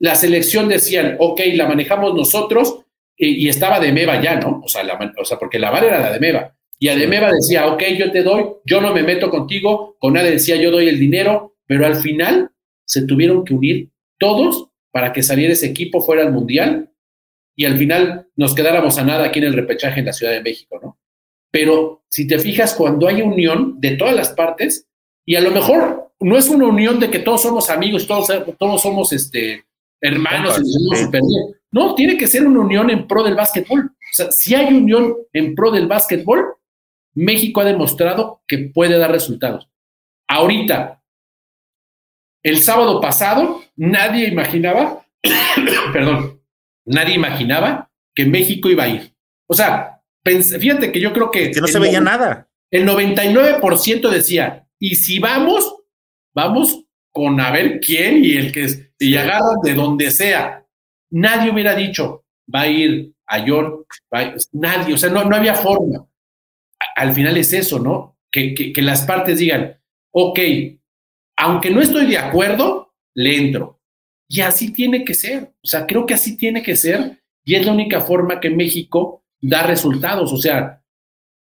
la 0.00 0.16
selección 0.16 0.68
decían, 0.68 1.16
ok, 1.20 1.40
la 1.54 1.68
manejamos 1.68 2.14
nosotros, 2.16 2.80
y, 3.16 3.48
estaba 3.48 3.78
de 3.78 3.92
Meva 3.92 4.20
ya, 4.20 4.34
¿no? 4.36 4.62
O 4.64 4.68
sea, 4.68 4.82
o 5.16 5.24
sea, 5.24 5.38
porque 5.38 5.60
la 5.60 5.70
vara 5.70 5.86
era 5.86 6.00
la 6.00 6.12
de 6.12 6.20
Meva. 6.20 6.54
Y 6.78 6.88
a 6.88 6.96
de 6.96 7.06
Meva 7.06 7.30
decía, 7.32 7.66
ok, 7.68 7.82
yo 7.96 8.10
te 8.10 8.22
doy, 8.24 8.46
yo 8.64 8.80
no 8.80 8.92
me 8.92 9.02
meto 9.04 9.30
contigo, 9.30 9.96
con 10.00 10.14
nadie 10.14 10.32
decía, 10.32 10.56
yo 10.56 10.72
doy 10.72 10.88
el 10.88 10.98
dinero, 10.98 11.56
pero 11.66 11.86
al 11.86 11.96
final 11.96 12.50
se 12.88 13.02
tuvieron 13.02 13.44
que 13.44 13.54
unir 13.54 13.90
todos 14.18 14.68
para 14.90 15.12
que 15.12 15.22
saliera 15.22 15.52
ese 15.52 15.66
equipo 15.66 16.00
fuera 16.00 16.22
al 16.22 16.32
Mundial 16.32 16.90
y 17.54 17.64
al 17.64 17.76
final 17.76 18.28
nos 18.36 18.54
quedáramos 18.54 18.98
a 18.98 19.04
nada 19.04 19.26
aquí 19.26 19.40
en 19.40 19.46
el 19.46 19.54
repechaje 19.54 20.00
en 20.00 20.06
la 20.06 20.12
Ciudad 20.12 20.32
de 20.32 20.42
México, 20.42 20.78
¿no? 20.82 20.98
Pero 21.50 22.04
si 22.08 22.26
te 22.26 22.38
fijas, 22.38 22.74
cuando 22.74 23.08
hay 23.08 23.22
unión 23.22 23.80
de 23.80 23.96
todas 23.96 24.14
las 24.14 24.30
partes, 24.30 24.86
y 25.24 25.34
a 25.34 25.40
lo 25.40 25.50
mejor 25.50 26.12
no 26.20 26.36
es 26.36 26.48
una 26.48 26.66
unión 26.66 27.00
de 27.00 27.10
que 27.10 27.18
todos 27.18 27.42
somos 27.42 27.70
amigos, 27.70 28.06
todos, 28.06 28.28
todos 28.58 28.82
somos 28.82 29.12
este, 29.12 29.64
hermanos 30.00 30.58
y 30.60 30.64
somos 30.64 31.10
bien. 31.10 31.24
No, 31.70 31.94
tiene 31.94 32.16
que 32.16 32.26
ser 32.26 32.46
una 32.46 32.60
unión 32.60 32.90
en 32.90 33.06
pro 33.06 33.22
del 33.22 33.34
básquetbol. 33.34 33.86
O 33.86 34.14
sea, 34.14 34.30
si 34.30 34.54
hay 34.54 34.72
unión 34.72 35.14
en 35.32 35.54
pro 35.54 35.70
del 35.70 35.86
básquetbol, 35.86 36.54
México 37.14 37.60
ha 37.60 37.64
demostrado 37.64 38.42
que 38.46 38.70
puede 38.72 38.98
dar 38.98 39.10
resultados. 39.10 39.68
Ahorita, 40.28 40.97
el 42.48 42.62
sábado 42.62 43.00
pasado, 43.00 43.62
nadie 43.76 44.28
imaginaba, 44.28 45.04
perdón, 45.92 46.40
nadie 46.84 47.14
imaginaba 47.14 47.90
que 48.14 48.26
México 48.26 48.68
iba 48.68 48.84
a 48.84 48.88
ir. 48.88 49.12
O 49.48 49.54
sea, 49.54 50.02
fíjate 50.24 50.92
que 50.92 51.00
yo 51.00 51.12
creo 51.12 51.30
que... 51.30 51.50
Que 51.50 51.60
no 51.60 51.66
se 51.66 51.78
veía 51.78 52.00
nada. 52.00 52.48
El 52.70 52.86
99% 52.86 54.10
decía, 54.10 54.66
y 54.78 54.96
si 54.96 55.18
vamos, 55.18 55.76
vamos 56.34 56.84
con 57.12 57.40
a 57.40 57.50
ver 57.50 57.80
quién 57.80 58.24
y 58.24 58.36
el 58.36 58.52
que 58.52 58.64
es, 58.64 58.90
y 58.98 59.16
agarran 59.16 59.60
de 59.62 59.74
donde 59.74 60.10
sea. 60.10 60.66
Nadie 61.10 61.50
hubiera 61.50 61.74
dicho, 61.74 62.24
va 62.52 62.62
a 62.62 62.68
ir 62.68 63.12
a 63.26 63.44
York, 63.44 63.86
nadie, 64.52 64.94
o 64.94 64.98
sea, 64.98 65.10
no, 65.10 65.24
no 65.24 65.36
había 65.36 65.54
forma. 65.54 66.06
Al 66.96 67.12
final 67.12 67.36
es 67.36 67.52
eso, 67.52 67.78
¿no? 67.78 68.18
Que, 68.30 68.54
que, 68.54 68.82
las 68.82 69.02
partes 69.02 69.38
digan, 69.38 69.80
ok, 70.12 70.38
aunque 71.38 71.70
no 71.70 71.80
estoy 71.80 72.06
de 72.06 72.18
acuerdo, 72.18 72.92
le 73.14 73.36
entro. 73.36 73.80
Y 74.28 74.40
así 74.40 74.72
tiene 74.72 75.04
que 75.04 75.14
ser, 75.14 75.54
o 75.62 75.66
sea, 75.66 75.86
creo 75.86 76.04
que 76.04 76.14
así 76.14 76.36
tiene 76.36 76.62
que 76.62 76.76
ser 76.76 77.22
y 77.44 77.54
es 77.54 77.64
la 77.64 77.72
única 77.72 78.00
forma 78.00 78.40
que 78.40 78.50
México 78.50 79.22
da 79.40 79.62
resultados, 79.62 80.32
o 80.32 80.36
sea, 80.36 80.82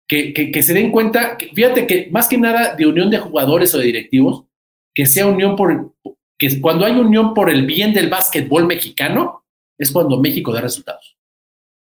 que, 0.06 0.32
que, 0.32 0.62
se 0.62 0.74
den 0.74 0.92
cuenta, 0.92 1.36
fíjate 1.52 1.86
que 1.86 2.08
más 2.12 2.28
que 2.28 2.38
nada 2.38 2.76
de 2.76 2.86
unión 2.86 3.10
de 3.10 3.18
jugadores 3.18 3.74
o 3.74 3.78
de 3.78 3.86
directivos, 3.86 4.44
que 4.94 5.06
sea 5.06 5.26
unión 5.26 5.56
por, 5.56 5.94
que 6.38 6.60
cuando 6.60 6.84
hay 6.84 6.92
unión 6.92 7.34
por 7.34 7.50
el 7.50 7.66
bien 7.66 7.92
del 7.92 8.08
básquetbol 8.08 8.66
mexicano, 8.66 9.44
es 9.76 9.90
cuando 9.90 10.20
México 10.20 10.52
da 10.52 10.60
resultados. 10.60 11.16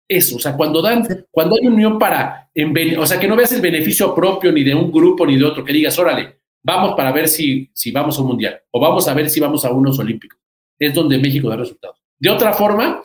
eso, 0.08 0.36
o 0.36 0.38
sea, 0.38 0.56
cuando 0.56 0.80
dan, 0.80 1.06
cuando 1.30 1.56
hay 1.56 1.66
unión 1.66 1.98
para, 1.98 2.50
o 2.98 3.06
sea, 3.06 3.20
que 3.20 3.28
no 3.28 3.36
veas 3.36 3.52
el 3.52 3.60
beneficio 3.60 4.14
propio 4.14 4.52
ni 4.52 4.62
de 4.62 4.74
un 4.74 4.90
grupo 4.90 5.26
ni 5.26 5.36
de 5.36 5.44
otro, 5.44 5.64
que 5.64 5.72
digas, 5.72 5.98
órale, 5.98 6.43
vamos 6.64 6.94
para 6.96 7.12
ver 7.12 7.28
si, 7.28 7.70
si 7.72 7.92
vamos 7.92 8.18
a 8.18 8.22
un 8.22 8.28
mundial 8.28 8.60
o 8.72 8.80
vamos 8.80 9.06
a 9.06 9.14
ver 9.14 9.30
si 9.30 9.38
vamos 9.38 9.64
a 9.64 9.70
unos 9.70 9.98
olímpicos. 9.98 10.40
Es 10.78 10.92
donde 10.94 11.18
México 11.18 11.48
da 11.48 11.56
resultados. 11.56 12.02
De 12.18 12.30
otra 12.30 12.52
forma, 12.52 13.02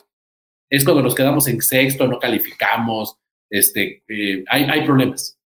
es 0.69 0.83
cuando 0.83 1.03
nos 1.03 1.13
quedamos 1.13 1.47
en 1.47 1.61
sexto, 1.61 2.07
no 2.07 2.19
calificamos, 2.19 3.17
este, 3.49 4.03
eh, 4.07 4.43
hay, 4.47 4.63
hay, 4.63 4.85
problemas. 4.85 5.37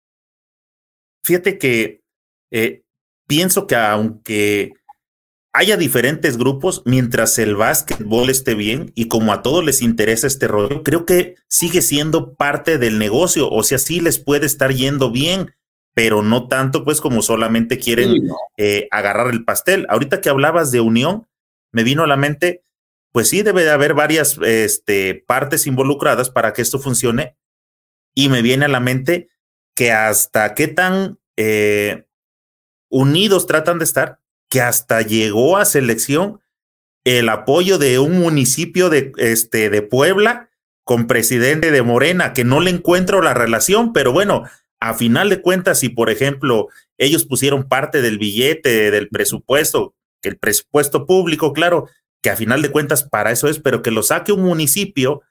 Fíjate 1.25 1.57
que 1.57 2.01
eh, 2.51 2.83
pienso 3.27 3.65
que 3.65 3.75
aunque 3.75 4.73
haya 5.53 5.77
diferentes 5.77 6.37
grupos 6.37 6.81
mientras 6.85 7.37
el 7.39 7.55
básquetbol 7.55 8.29
esté 8.29 8.55
bien 8.55 8.91
y 8.95 9.07
como 9.07 9.31
a 9.31 9.41
todos 9.41 9.63
les 9.63 9.81
interesa 9.81 10.27
este 10.27 10.47
rollo, 10.47 10.83
creo 10.83 11.05
que 11.05 11.35
sigue 11.47 11.81
siendo 11.81 12.35
parte 12.35 12.77
del 12.77 12.99
negocio, 12.99 13.49
o 13.49 13.63
sea, 13.63 13.77
sí 13.77 14.01
les 14.01 14.19
puede 14.19 14.45
estar 14.45 14.73
yendo 14.73 15.11
bien, 15.11 15.53
pero 15.93 16.23
no 16.23 16.47
tanto 16.47 16.83
pues 16.83 17.01
como 17.01 17.21
solamente 17.21 17.77
quieren 17.77 18.29
eh, 18.57 18.87
agarrar 18.91 19.27
el 19.27 19.43
pastel. 19.45 19.85
Ahorita 19.89 20.21
que 20.21 20.29
hablabas 20.29 20.71
de 20.71 20.81
unión, 20.81 21.27
me 21.71 21.83
vino 21.83 22.03
a 22.03 22.07
la 22.07 22.17
mente, 22.17 22.63
pues 23.11 23.29
sí 23.29 23.43
debe 23.43 23.63
de 23.63 23.71
haber 23.71 23.93
varias 23.93 24.39
este, 24.43 25.23
partes 25.27 25.67
involucradas 25.67 26.29
para 26.29 26.53
que 26.53 26.61
esto 26.61 26.79
funcione 26.79 27.37
y 28.15 28.29
me 28.29 28.41
viene 28.41 28.65
a 28.65 28.69
la 28.69 28.79
mente 28.79 29.29
que 29.75 29.91
hasta 29.91 30.53
qué 30.55 30.67
tan 30.67 31.19
eh, 31.37 32.05
unidos 32.89 33.47
tratan 33.47 33.79
de 33.79 33.85
estar 33.85 34.19
que 34.49 34.61
hasta 34.61 35.01
llegó 35.01 35.57
a 35.57 35.65
selección 35.65 36.41
el 37.03 37.29
apoyo 37.29 37.77
de 37.77 37.99
un 37.99 38.19
municipio 38.19 38.89
de, 38.89 39.11
este, 39.17 39.69
de 39.69 39.81
Puebla 39.81 40.49
con 40.83 41.07
presidente 41.07 41.71
de 41.71 41.81
Morena, 41.81 42.33
que 42.33 42.43
no 42.43 42.59
le 42.59 42.69
encuentro 42.69 43.21
la 43.21 43.33
relación, 43.33 43.93
pero 43.93 44.11
bueno, 44.11 44.43
a 44.83 44.93
final 44.93 45.29
de 45.29 45.41
cuentas, 45.41 45.79
si 45.79 45.87
por 45.87 46.09
ejemplo 46.09 46.67
ellos 46.97 47.25
pusieron 47.25 47.69
parte 47.69 48.01
del 48.01 48.17
billete, 48.17 48.91
del 48.91 49.07
presupuesto, 49.07 49.95
que 50.21 50.27
el 50.27 50.37
presupuesto 50.37 51.05
público, 51.05 51.53
claro, 51.53 51.87
que 52.21 52.29
a 52.29 52.35
final 52.35 52.61
de 52.61 52.69
cuentas 52.69 53.03
para 53.03 53.31
eso 53.31 53.47
es, 53.47 53.59
pero 53.59 53.81
que 53.81 53.91
lo 53.91 54.03
saque 54.03 54.33
un 54.33 54.41
municipio 54.41 55.21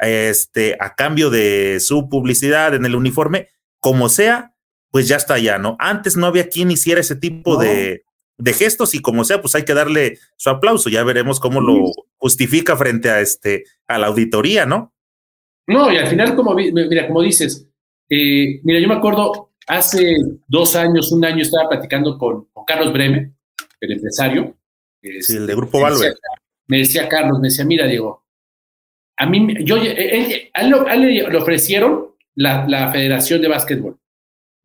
este, 0.00 0.76
a 0.80 0.96
cambio 0.96 1.30
de 1.30 1.78
su 1.78 2.08
publicidad 2.08 2.74
en 2.74 2.84
el 2.84 2.96
uniforme, 2.96 3.48
como 3.78 4.08
sea, 4.08 4.56
pues 4.90 5.06
ya 5.06 5.14
está 5.14 5.34
allá, 5.34 5.58
¿no? 5.58 5.76
Antes 5.78 6.16
no 6.16 6.26
había 6.26 6.48
quien 6.48 6.72
hiciera 6.72 7.00
ese 7.00 7.14
tipo 7.14 7.56
de, 7.58 8.02
de 8.38 8.52
gestos 8.54 8.92
y 8.96 8.98
como 8.98 9.22
sea, 9.22 9.40
pues 9.40 9.54
hay 9.54 9.64
que 9.64 9.74
darle 9.74 10.18
su 10.36 10.50
aplauso. 10.50 10.88
Ya 10.88 11.04
veremos 11.04 11.38
cómo 11.38 11.60
lo 11.60 11.92
justifica 12.16 12.76
frente 12.76 13.08
a 13.08 13.20
este 13.20 13.66
a 13.86 13.98
la 13.98 14.08
auditoría, 14.08 14.66
¿no? 14.66 14.92
No, 15.68 15.92
y 15.92 15.96
al 15.96 16.08
final, 16.08 16.34
como 16.34 16.54
mira, 16.54 17.06
como 17.06 17.22
dices, 17.22 17.68
eh, 18.08 18.60
mira, 18.62 18.80
yo 18.80 18.88
me 18.88 18.94
acuerdo 18.94 19.52
hace 19.66 20.16
dos 20.46 20.76
años, 20.76 21.12
un 21.12 21.24
año 21.24 21.42
estaba 21.42 21.68
platicando 21.68 22.18
con, 22.18 22.48
Carlos 22.66 22.92
Breme, 22.92 23.34
el 23.80 23.92
empresario. 23.92 24.56
Sí, 25.20 25.36
el 25.36 25.46
de 25.46 25.54
Grupo 25.54 25.80
Valve. 25.80 26.14
Me 26.66 26.78
decía 26.78 27.08
Carlos, 27.08 27.38
me 27.38 27.48
decía, 27.48 27.64
mira, 27.64 27.86
Diego, 27.86 28.24
a 29.16 29.26
mí, 29.26 29.64
yo, 29.64 29.76
él, 29.76 30.50
a 30.54 30.94
él, 30.94 31.30
le 31.30 31.36
ofrecieron 31.36 32.14
la, 32.34 32.66
la 32.66 32.90
Federación 32.90 33.40
de 33.40 33.48
Básquetbol. 33.48 33.98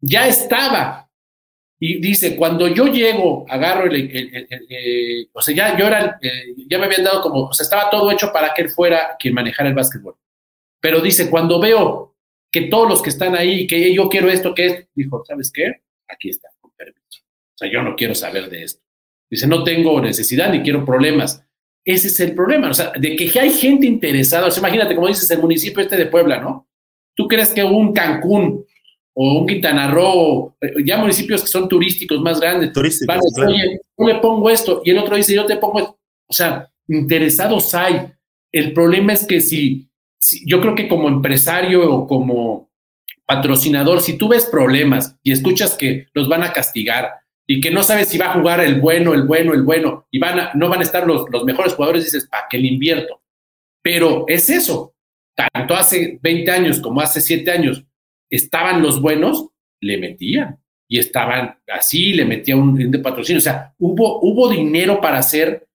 Ya 0.02 0.28
estaba 0.28 1.12
y 1.84 2.00
dice, 2.00 2.36
cuando 2.36 2.68
yo 2.68 2.86
llego, 2.86 3.44
agarro 3.50 3.86
el, 3.86 3.96
eh, 4.14 5.28
o 5.34 5.42
sea, 5.42 5.56
ya 5.56 5.76
yo 5.76 5.88
era, 5.88 6.20
eh, 6.22 6.54
ya 6.70 6.78
me 6.78 6.86
habían 6.86 7.04
dado 7.04 7.24
como, 7.24 7.46
o 7.46 7.54
sea, 7.54 7.64
estaba 7.64 7.90
todo 7.90 8.12
hecho 8.12 8.32
para 8.32 8.54
que 8.54 8.62
él 8.62 8.70
fuera 8.70 9.16
quien 9.18 9.34
manejara 9.34 9.70
el 9.70 9.74
básquetbol. 9.74 10.16
Pero 10.80 11.02
dice, 11.02 11.28
cuando 11.28 11.60
veo 11.60 12.11
que 12.52 12.64
todos 12.64 12.88
los 12.90 13.02
que 13.02 13.10
están 13.10 13.36
ahí, 13.36 13.66
que 13.66 13.94
yo 13.94 14.10
quiero 14.10 14.30
esto, 14.30 14.54
que 14.54 14.66
es, 14.66 14.88
dijo, 14.94 15.24
¿sabes 15.26 15.52
qué? 15.52 15.82
Aquí 16.08 16.30
está, 16.30 16.50
con 16.60 16.72
permiso. 16.72 17.22
O 17.22 17.58
sea, 17.58 17.72
yo 17.72 17.82
no 17.82 17.96
quiero 17.96 18.14
saber 18.14 18.50
de 18.50 18.64
esto. 18.64 18.84
Dice, 19.30 19.48
no 19.48 19.64
tengo 19.64 20.02
necesidad 20.02 20.52
ni 20.52 20.62
quiero 20.62 20.86
problemas. 20.86 21.44
Ese 21.86 22.08
es 22.08 22.20
el 22.20 22.36
problema, 22.36 22.70
o 22.70 22.74
sea, 22.74 22.92
de 22.92 23.16
que 23.16 23.40
hay 23.40 23.52
gente 23.52 23.88
interesada. 23.88 24.48
O 24.48 24.52
sea, 24.52 24.60
imagínate, 24.60 24.94
como 24.94 25.08
dices, 25.08 25.32
el 25.32 25.40
municipio 25.40 25.82
este 25.82 25.96
de 25.96 26.06
Puebla, 26.08 26.40
¿no? 26.40 26.68
¿Tú 27.16 27.28
crees 27.28 27.54
que 27.54 27.64
un 27.64 27.94
Cancún 27.94 28.66
o 29.14 29.40
un 29.40 29.48
Quintana 29.48 29.90
Roo, 29.90 30.56
ya 30.86 30.98
municipios 30.98 31.42
que 31.42 31.48
son 31.48 31.68
turísticos 31.68 32.22
más 32.22 32.40
grandes, 32.40 32.72
turísticos, 32.72 33.18
oye, 33.46 33.80
yo 33.98 34.06
le 34.06 34.16
pongo 34.16 34.50
esto, 34.50 34.82
y 34.86 34.92
el 34.92 35.00
otro 35.00 35.16
dice, 35.16 35.34
yo 35.34 35.46
te 35.46 35.58
pongo 35.58 35.80
esto. 35.80 36.00
O 36.28 36.34
sea, 36.34 36.70
interesados 36.88 37.74
hay. 37.74 38.12
El 38.52 38.74
problema 38.74 39.14
es 39.14 39.26
que 39.26 39.42
si, 39.42 39.90
yo 40.46 40.62
creo 40.62 40.76
que 40.76 40.88
como 40.88 41.08
empresario 41.08 41.92
o 41.92 42.08
como 42.08 42.70
patrocinador, 43.26 44.02
si 44.02 44.18
tú 44.18 44.28
ves 44.28 44.46
problemas 44.46 45.18
y 45.24 45.32
escuchas 45.32 45.76
que 45.76 46.08
los 46.14 46.28
van 46.28 46.44
a 46.44 46.52
castigar 46.54 47.14
y 47.48 47.62
que 47.62 47.72
no 47.72 47.84
sabes 47.84 48.10
si 48.10 48.18
va 48.18 48.28
a 48.28 48.34
jugar 48.34 48.60
el 48.62 48.80
bueno, 48.80 49.14
el 49.14 49.24
bueno, 49.24 49.54
el 49.54 49.64
bueno, 49.64 50.08
y 50.12 50.20
van 50.20 50.50
no 50.54 50.70
van 50.70 50.80
a 50.80 50.84
estar 50.84 51.06
los, 51.08 51.30
los 51.30 51.44
mejores 51.44 51.74
jugadores, 51.74 52.04
dices, 52.04 52.28
¿para 52.28 52.46
qué 52.50 52.58
le 52.58 52.68
invierto? 52.68 53.22
Pero 53.82 54.26
es 54.28 54.50
eso. 54.50 54.94
Tanto 55.36 55.76
hace 55.76 56.20
20 56.22 56.52
años 56.52 56.80
como 56.80 57.02
hace 57.02 57.22
7 57.22 57.50
años, 57.52 57.86
estaban 58.30 58.82
los 58.82 59.02
buenos, 59.02 59.48
le 59.82 59.98
metían. 59.98 60.60
Y 60.88 61.00
estaban 61.00 61.58
así, 61.74 62.12
le 62.14 62.26
metían 62.26 62.60
un 62.60 62.92
de 62.92 63.00
patrocinio. 63.00 63.38
O 63.38 63.42
sea, 63.42 63.74
hubo, 63.80 64.20
hubo 64.22 64.50
dinero 64.50 65.00
para 65.00 65.20
hacer 65.20 65.68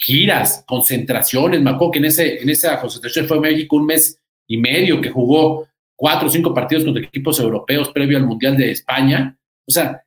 giras, 0.00 0.64
concentraciones. 0.66 1.60
Me 1.60 1.72
que 1.92 1.98
en, 1.98 2.04
ese, 2.06 2.42
en 2.42 2.48
esa 2.48 2.80
concentración 2.80 3.26
fue 3.26 3.40
México 3.40 3.76
un 3.76 3.86
mes 3.86 4.20
y 4.46 4.56
medio 4.58 5.00
que 5.00 5.10
jugó 5.10 5.66
cuatro 5.96 6.28
o 6.28 6.30
cinco 6.30 6.52
partidos 6.52 6.84
contra 6.84 7.02
equipos 7.02 7.38
europeos 7.40 7.90
previo 7.90 8.18
al 8.18 8.26
Mundial 8.26 8.56
de 8.56 8.70
España. 8.70 9.38
O 9.66 9.72
sea, 9.72 10.04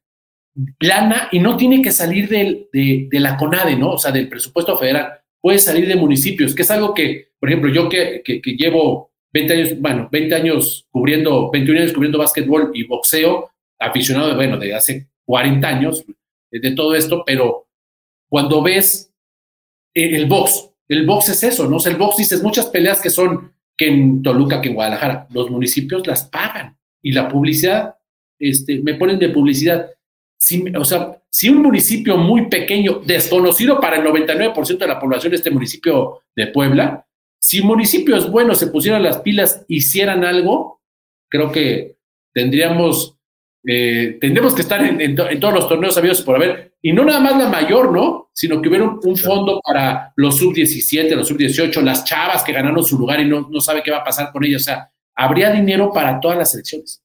plana 0.78 1.30
y 1.32 1.40
no 1.40 1.56
tiene 1.56 1.82
que 1.82 1.92
salir 1.92 2.28
de, 2.28 2.68
de, 2.72 3.20
la 3.20 3.38
CONADE, 3.38 3.76
¿no? 3.76 3.92
O 3.92 3.98
sea, 3.98 4.12
del 4.12 4.30
presupuesto 4.30 4.78
federal. 4.78 5.20
Puede 5.40 5.60
salir 5.60 5.88
de 5.88 5.96
municipios, 5.96 6.54
que 6.54 6.64
es 6.64 6.72
algo 6.72 6.94
que, 6.94 7.30
por 7.40 7.50
ejemplo, 7.50 7.72
yo 7.72 7.88
que, 7.88 8.22
que, 8.24 8.42
que 8.42 8.52
llevo 8.56 9.12
20 9.34 9.54
años, 9.54 9.80
bueno, 9.80 10.10
20 10.12 10.36
años 10.36 10.88
cubriendo, 10.90 11.52
21 11.52 11.82
años 11.82 11.94
cubriendo 11.94 12.18
básquetbol 12.18 12.72
y 12.74 12.84
boxeo, 12.86 13.52
aficionado, 13.80 14.36
bueno, 14.36 14.58
de 14.58 14.74
hace 14.74 15.08
40 15.26 15.68
años 15.68 16.06
de 16.52 16.72
todo 16.72 16.96
esto, 16.96 17.24
pero 17.26 17.68
cuando 18.30 18.62
ves 18.62 19.14
el 20.06 20.26
box, 20.26 20.70
el 20.88 21.06
box 21.06 21.30
es 21.30 21.44
eso, 21.44 21.68
¿no? 21.68 21.78
O 21.78 21.80
sea, 21.80 21.92
el 21.92 21.98
box 21.98 22.18
dices 22.18 22.42
muchas 22.44 22.68
peleas 22.68 23.02
que 23.02 23.10
son 23.10 23.54
que 23.76 23.88
en 23.88 24.24
Toluca, 24.24 24.60
que 24.60 24.70
en 24.70 24.76
Guadalajara, 24.76 25.28
los 25.32 25.52
municipios 25.52 26.06
las 26.08 26.24
pagan 26.24 26.78
y 27.02 27.12
la 27.12 27.28
publicidad, 27.28 27.96
este, 28.40 28.82
me 28.82 28.96
ponen 28.96 29.20
de 29.20 29.30
publicidad. 29.30 29.92
Si, 30.40 30.64
o 30.76 30.84
sea, 30.84 31.22
si 31.30 31.50
un 31.50 31.62
municipio 31.62 32.18
muy 32.18 32.48
pequeño, 32.48 33.02
desconocido 33.06 33.80
para 33.80 33.98
el 33.98 34.06
99% 34.06 34.78
de 34.78 34.88
la 34.88 35.00
población 35.00 35.34
este 35.34 35.52
municipio 35.52 36.22
de 36.36 36.48
Puebla, 36.48 37.06
si 37.40 37.62
municipios 37.62 38.32
buenos 38.32 38.58
se 38.58 38.68
pusieran 38.68 39.04
las 39.04 39.20
pilas, 39.20 39.64
hicieran 39.68 40.24
algo, 40.24 40.82
creo 41.30 41.52
que 41.52 41.98
tendríamos, 42.34 43.17
eh, 43.70 44.18
tendríamos 44.22 44.56
que 44.56 44.62
estar 44.62 44.82
en, 44.82 45.14
todos 45.16 45.54
los 45.54 45.68
torneos 45.68 45.98
abiertos 45.98 46.24
por 46.24 46.38
haber, 46.38 46.76
y 46.82 46.94
no 46.94 47.04
nada 47.04 47.20
más 47.20 47.38
la 47.38 47.50
mayor, 47.50 47.92
¿no? 47.92 48.30
Sino 48.34 48.62
que 48.62 48.70
hubiera 48.70 48.86
un, 48.86 49.18
fondo 49.18 49.60
para 49.62 50.14
los 50.16 50.38
sub-17, 50.38 51.14
los 51.16 51.28
sub-18, 51.28 51.82
las 51.82 52.06
chavas 52.06 52.44
que 52.44 52.54
ganaron 52.54 52.82
su 52.86 52.98
lugar 52.98 53.20
y 53.20 53.26
no, 53.26 53.50
no 53.52 53.60
sabe 53.60 53.84
qué 53.84 53.92
va 53.92 53.98
a 53.98 54.04
pasar 54.06 54.32
con 54.32 54.46
ellas. 54.46 54.62
O 54.62 54.66
sea, 54.66 54.90
habría 55.14 55.52
dinero 55.52 55.92
para 55.92 56.18
todas 56.22 56.38
las 56.38 56.54
elecciones. 56.54 57.04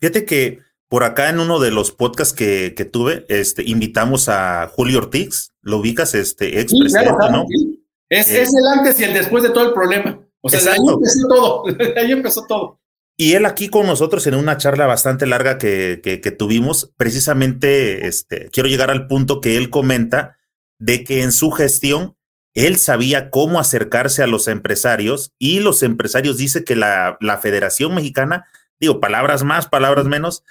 Fíjate 0.00 0.24
que 0.24 0.58
por 0.88 1.04
acá 1.04 1.28
en 1.28 1.38
uno 1.38 1.60
de 1.60 1.70
los 1.70 1.92
podcasts 1.92 2.34
que, 2.34 2.74
que 2.76 2.84
tuve, 2.84 3.24
este, 3.28 3.62
invitamos 3.62 4.28
a 4.28 4.66
Julio 4.74 4.98
Ortiz, 4.98 5.52
lo 5.62 5.76
ubicas, 5.76 6.16
este 6.16 6.60
ex 6.60 6.72
presidente, 6.76 7.30
¿no? 7.30 7.46
Es, 8.08 8.28
es, 8.28 8.48
el 8.52 8.66
antes 8.76 8.98
y 8.98 9.04
el 9.04 9.14
después 9.14 9.44
de 9.44 9.50
todo 9.50 9.68
el 9.68 9.72
problema. 9.72 10.18
O 10.40 10.48
sea, 10.48 10.58
ahí 10.72 10.78
empezó 10.88 11.28
todo. 11.28 11.64
ahí 11.96 12.10
empezó 12.10 12.46
todo. 12.48 12.79
Y 13.20 13.34
él 13.34 13.44
aquí 13.44 13.68
con 13.68 13.86
nosotros 13.86 14.26
en 14.26 14.34
una 14.34 14.56
charla 14.56 14.86
bastante 14.86 15.26
larga 15.26 15.58
que, 15.58 16.00
que, 16.02 16.30
tuvimos, 16.30 16.94
precisamente 16.96 18.06
este, 18.06 18.48
quiero 18.48 18.66
llegar 18.66 18.90
al 18.90 19.08
punto 19.08 19.42
que 19.42 19.58
él 19.58 19.68
comenta 19.68 20.38
de 20.78 21.04
que 21.04 21.20
en 21.20 21.30
su 21.30 21.50
gestión 21.50 22.16
él 22.54 22.78
sabía 22.78 23.28
cómo 23.28 23.60
acercarse 23.60 24.22
a 24.22 24.26
los 24.26 24.48
empresarios 24.48 25.34
y 25.38 25.60
los 25.60 25.82
empresarios 25.82 26.38
dice 26.38 26.64
que 26.64 26.76
la, 26.76 27.18
la 27.20 27.36
Federación 27.36 27.94
Mexicana, 27.94 28.46
digo, 28.80 29.00
palabras 29.00 29.44
más, 29.44 29.66
palabras 29.66 30.06
menos, 30.06 30.42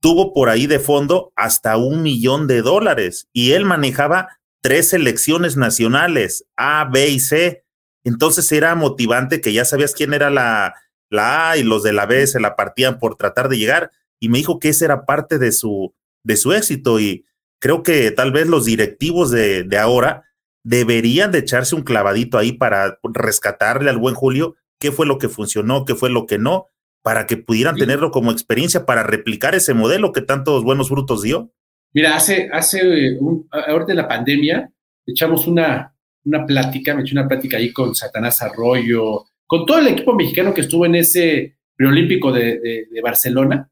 tuvo 0.00 0.32
por 0.32 0.48
ahí 0.48 0.66
de 0.66 0.78
fondo 0.78 1.34
hasta 1.36 1.76
un 1.76 2.00
millón 2.00 2.46
de 2.46 2.62
dólares 2.62 3.28
y 3.34 3.52
él 3.52 3.66
manejaba 3.66 4.38
tres 4.62 4.88
selecciones 4.88 5.58
nacionales, 5.58 6.46
A, 6.56 6.88
B 6.90 7.10
y 7.10 7.20
C. 7.20 7.66
Entonces 8.02 8.50
era 8.50 8.74
motivante 8.74 9.42
que 9.42 9.52
ya 9.52 9.66
sabías 9.66 9.92
quién 9.92 10.14
era 10.14 10.30
la, 10.30 10.72
la 11.10 11.50
A 11.50 11.56
y 11.56 11.62
los 11.62 11.82
de 11.82 11.92
la 11.92 12.06
B 12.06 12.26
se 12.26 12.40
la 12.40 12.56
partían 12.56 12.98
por 12.98 13.16
tratar 13.16 13.48
de 13.48 13.58
llegar. 13.58 13.90
Y 14.20 14.28
me 14.28 14.38
dijo 14.38 14.58
que 14.58 14.70
esa 14.70 14.84
era 14.84 15.06
parte 15.06 15.38
de 15.38 15.52
su, 15.52 15.94
de 16.24 16.36
su 16.36 16.52
éxito. 16.52 17.00
Y 17.00 17.24
creo 17.60 17.82
que 17.82 18.10
tal 18.10 18.32
vez 18.32 18.46
los 18.46 18.64
directivos 18.64 19.30
de, 19.30 19.64
de 19.64 19.78
ahora 19.78 20.24
deberían 20.64 21.32
de 21.32 21.38
echarse 21.38 21.74
un 21.74 21.82
clavadito 21.82 22.36
ahí 22.38 22.52
para 22.52 22.98
rescatarle 23.02 23.90
al 23.90 23.98
buen 23.98 24.14
Julio 24.14 24.56
qué 24.78 24.92
fue 24.92 25.06
lo 25.06 25.18
que 25.18 25.28
funcionó, 25.28 25.84
qué 25.84 25.94
fue 25.94 26.10
lo 26.10 26.26
que 26.26 26.38
no, 26.38 26.66
para 27.02 27.26
que 27.26 27.36
pudieran 27.36 27.76
tenerlo 27.76 28.10
como 28.10 28.30
experiencia 28.30 28.84
para 28.84 29.02
replicar 29.02 29.54
ese 29.54 29.74
modelo 29.74 30.12
que 30.12 30.20
tantos 30.20 30.62
buenos 30.62 30.88
frutos 30.88 31.22
dio. 31.22 31.50
Mira, 31.92 32.16
hace, 32.16 32.48
hace 32.52 33.16
un, 33.18 33.48
ahorita 33.50 33.92
en 33.92 33.96
la 33.96 34.08
pandemia, 34.08 34.70
echamos 35.06 35.46
una, 35.46 35.94
una 36.24 36.44
plática, 36.44 36.94
me 36.94 37.02
eché 37.02 37.12
una 37.12 37.26
plática 37.26 37.56
ahí 37.56 37.72
con 37.72 37.94
Satanás 37.94 38.42
Arroyo, 38.42 39.24
con 39.48 39.64
todo 39.64 39.78
el 39.78 39.88
equipo 39.88 40.14
mexicano 40.14 40.52
que 40.52 40.60
estuvo 40.60 40.84
en 40.84 40.94
ese 40.94 41.56
preolímpico 41.74 42.30
de, 42.30 42.86
de, 42.90 43.00
Barcelona, 43.00 43.68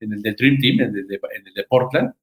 en 0.00 0.14
el 0.14 0.22
del 0.22 0.34
Dream 0.34 0.58
Team, 0.58 0.80
en 0.80 0.96
el 0.96 1.06
de, 1.06 1.14
en 1.16 1.46
el 1.46 1.52
de 1.52 1.64
Portland, 1.64 2.14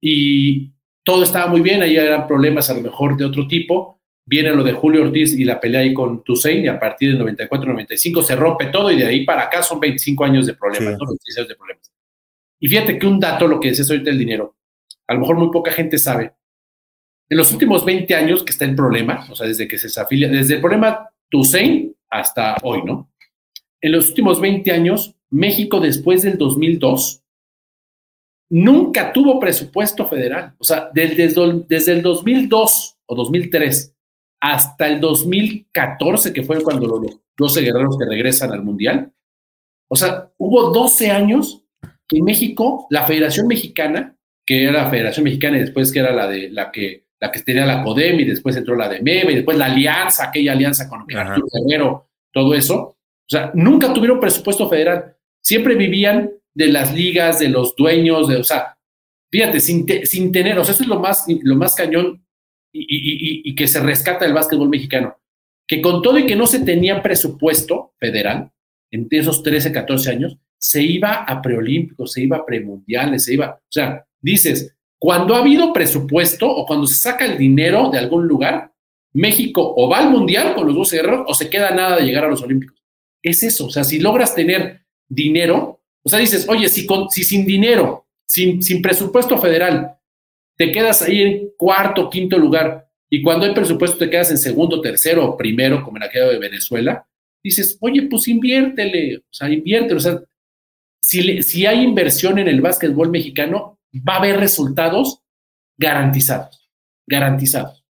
y 0.00 0.70
todo 1.02 1.24
estaba 1.24 1.48
muy 1.48 1.60
bien, 1.60 1.82
ahí 1.82 1.96
eran 1.96 2.28
problemas 2.28 2.70
a 2.70 2.74
lo 2.74 2.82
mejor 2.82 3.16
de 3.16 3.24
otro 3.24 3.48
tipo, 3.48 4.00
viene 4.24 4.54
lo 4.54 4.62
de 4.62 4.72
Julio 4.72 5.02
Ortiz 5.02 5.32
y 5.32 5.44
la 5.44 5.58
pelea 5.58 5.80
ahí 5.80 5.92
con 5.92 6.22
Toussaint 6.22 6.64
y 6.64 6.68
a 6.68 6.78
partir 6.78 7.18
del 7.18 7.36
94-95 7.36 8.22
se 8.22 8.36
rompe 8.36 8.66
todo 8.66 8.92
y 8.92 8.96
de 8.96 9.06
ahí 9.06 9.24
para 9.24 9.42
acá 9.42 9.60
son 9.60 9.80
25 9.80 10.24
años 10.24 10.46
de 10.46 10.54
problemas, 10.54 10.94
años 10.94 11.48
de 11.48 11.56
problemas. 11.56 11.92
Y 12.60 12.68
fíjate 12.68 12.96
que 12.96 13.06
un 13.08 13.18
dato, 13.18 13.48
lo 13.48 13.58
que 13.58 13.70
decías 13.70 13.90
ahorita 13.90 14.10
el 14.10 14.18
dinero, 14.18 14.54
a 15.08 15.14
lo 15.14 15.20
mejor 15.20 15.36
muy 15.36 15.50
poca 15.50 15.72
gente 15.72 15.98
sabe. 15.98 16.32
En 17.28 17.38
los 17.38 17.50
últimos 17.50 17.84
20 17.84 18.14
años 18.14 18.44
que 18.44 18.52
está 18.52 18.66
el 18.66 18.76
problema, 18.76 19.26
o 19.30 19.34
sea, 19.34 19.48
desde 19.48 19.66
que 19.66 19.78
se 19.78 20.00
afilia, 20.00 20.28
desde 20.28 20.54
el 20.54 20.60
problema 20.60 21.08
Toussaint 21.28 21.92
hasta 22.10 22.56
hoy, 22.62 22.82
¿no? 22.84 23.10
En 23.80 23.92
los 23.92 24.08
últimos 24.08 24.40
20 24.40 24.70
años, 24.72 25.14
México 25.30 25.80
después 25.80 26.22
del 26.22 26.36
2002 26.36 27.22
nunca 28.50 29.12
tuvo 29.12 29.38
presupuesto 29.38 30.06
federal. 30.06 30.54
O 30.58 30.64
sea, 30.64 30.90
desde, 30.92 31.32
desde 31.68 31.92
el 31.92 32.02
2002 32.02 32.98
o 33.06 33.14
2003 33.14 33.96
hasta 34.40 34.88
el 34.88 35.00
2014, 35.00 36.32
que 36.32 36.42
fue 36.42 36.62
cuando 36.62 36.86
los 36.86 37.20
12 37.36 37.60
guerreros 37.62 37.96
que 37.98 38.06
regresan 38.06 38.52
al 38.52 38.62
Mundial. 38.62 39.12
O 39.88 39.96
sea, 39.96 40.30
hubo 40.38 40.70
12 40.70 41.10
años 41.10 41.64
que 42.08 42.22
México, 42.22 42.86
la 42.90 43.04
Federación 43.04 43.46
Mexicana, 43.46 44.16
que 44.46 44.64
era 44.64 44.84
la 44.84 44.90
Federación 44.90 45.24
Mexicana 45.24 45.58
y 45.58 45.60
después 45.60 45.92
que 45.92 46.00
era 46.00 46.12
la 46.12 46.26
de 46.26 46.50
la 46.50 46.72
que 46.72 47.06
la 47.20 47.30
que 47.30 47.40
tenía 47.40 47.66
la 47.66 47.82
CODEM 47.82 48.20
y 48.20 48.24
después 48.24 48.56
entró 48.56 48.74
la 48.74 48.88
de 48.88 48.98
y 48.98 49.34
después 49.34 49.56
la 49.56 49.66
alianza, 49.66 50.24
aquella 50.24 50.52
alianza 50.52 50.88
con 50.88 51.04
Arturo 51.14 51.46
Guerrero, 51.52 52.08
todo 52.32 52.54
eso. 52.54 52.76
O 52.76 53.28
sea, 53.28 53.50
nunca 53.54 53.92
tuvieron 53.92 54.18
presupuesto 54.18 54.68
federal. 54.68 55.16
Siempre 55.42 55.74
vivían 55.74 56.30
de 56.54 56.68
las 56.68 56.94
ligas, 56.94 57.38
de 57.38 57.48
los 57.48 57.76
dueños, 57.76 58.28
de, 58.28 58.36
o 58.36 58.44
sea, 58.44 58.76
fíjate, 59.30 59.60
sin, 59.60 59.86
sin 60.04 60.32
tener, 60.32 60.58
o 60.58 60.64
sea, 60.64 60.74
eso 60.74 60.82
es 60.82 60.88
lo 60.88 60.98
más, 60.98 61.26
lo 61.42 61.56
más 61.56 61.74
cañón 61.74 62.24
y, 62.72 63.54
que 63.54 63.68
se 63.68 63.80
rescata 63.80 64.24
el 64.24 64.32
básquetbol 64.32 64.68
mexicano, 64.68 65.16
que 65.66 65.80
con 65.80 66.02
todo 66.02 66.18
y 66.18 66.26
que 66.26 66.36
no 66.36 66.46
se 66.46 66.60
tenía 66.60 67.02
presupuesto 67.02 67.94
federal 67.98 68.50
en 68.90 69.06
esos 69.10 69.42
13, 69.42 69.72
14 69.72 70.10
años, 70.10 70.38
se 70.58 70.82
iba 70.82 71.14
a 71.24 71.40
preolímpicos, 71.40 72.12
se 72.12 72.22
iba 72.22 72.38
a 72.38 72.46
premundiales, 72.46 73.24
se 73.24 73.34
iba, 73.34 73.52
o 73.52 73.72
sea, 73.72 74.04
dices, 74.20 74.76
cuando 75.00 75.34
ha 75.34 75.38
habido 75.38 75.72
presupuesto 75.72 76.46
o 76.46 76.66
cuando 76.66 76.86
se 76.86 76.96
saca 76.96 77.24
el 77.24 77.38
dinero 77.38 77.88
de 77.90 77.98
algún 77.98 78.28
lugar, 78.28 78.74
México 79.14 79.72
o 79.74 79.88
va 79.88 79.98
al 79.98 80.10
mundial 80.10 80.54
con 80.54 80.66
los 80.66 80.76
dos 80.76 80.92
guerreros 80.92 81.24
o 81.26 81.32
se 81.32 81.48
queda 81.48 81.70
nada 81.70 81.96
de 81.96 82.04
llegar 82.04 82.24
a 82.24 82.28
los 82.28 82.42
olímpicos. 82.42 82.78
Es 83.22 83.42
eso, 83.42 83.66
o 83.66 83.70
sea, 83.70 83.82
si 83.82 83.98
logras 83.98 84.34
tener 84.34 84.82
dinero, 85.08 85.80
o 86.02 86.08
sea, 86.08 86.18
dices, 86.18 86.46
oye, 86.48 86.68
si, 86.68 86.84
con, 86.84 87.08
si 87.08 87.24
sin 87.24 87.46
dinero, 87.46 88.06
sin, 88.26 88.62
sin 88.62 88.82
presupuesto 88.82 89.38
federal, 89.38 89.96
te 90.56 90.70
quedas 90.70 91.00
ahí 91.00 91.22
en 91.22 91.50
cuarto, 91.56 92.10
quinto 92.10 92.38
lugar, 92.38 92.86
y 93.08 93.22
cuando 93.22 93.46
hay 93.46 93.54
presupuesto 93.54 93.96
te 93.96 94.10
quedas 94.10 94.30
en 94.30 94.38
segundo, 94.38 94.82
tercero 94.82 95.24
o 95.26 95.36
primero, 95.36 95.82
como 95.82 95.96
en 95.96 96.02
aquello 96.02 96.28
de 96.28 96.38
Venezuela, 96.38 97.06
dices, 97.42 97.78
oye, 97.80 98.02
pues 98.02 98.28
inviértele, 98.28 99.16
o 99.16 99.32
sea, 99.32 99.48
inviértele, 99.48 99.96
o 99.96 100.00
sea, 100.00 100.22
si, 101.02 101.42
si 101.42 101.64
hay 101.64 101.82
inversión 101.82 102.38
en 102.38 102.48
el 102.48 102.60
básquetbol 102.60 103.10
mexicano, 103.10 103.79
va 103.96 104.14
a 104.14 104.18
haber 104.18 104.38
resultados 104.38 105.22
garantizados, 105.78 106.70
garantizados. 107.06 107.84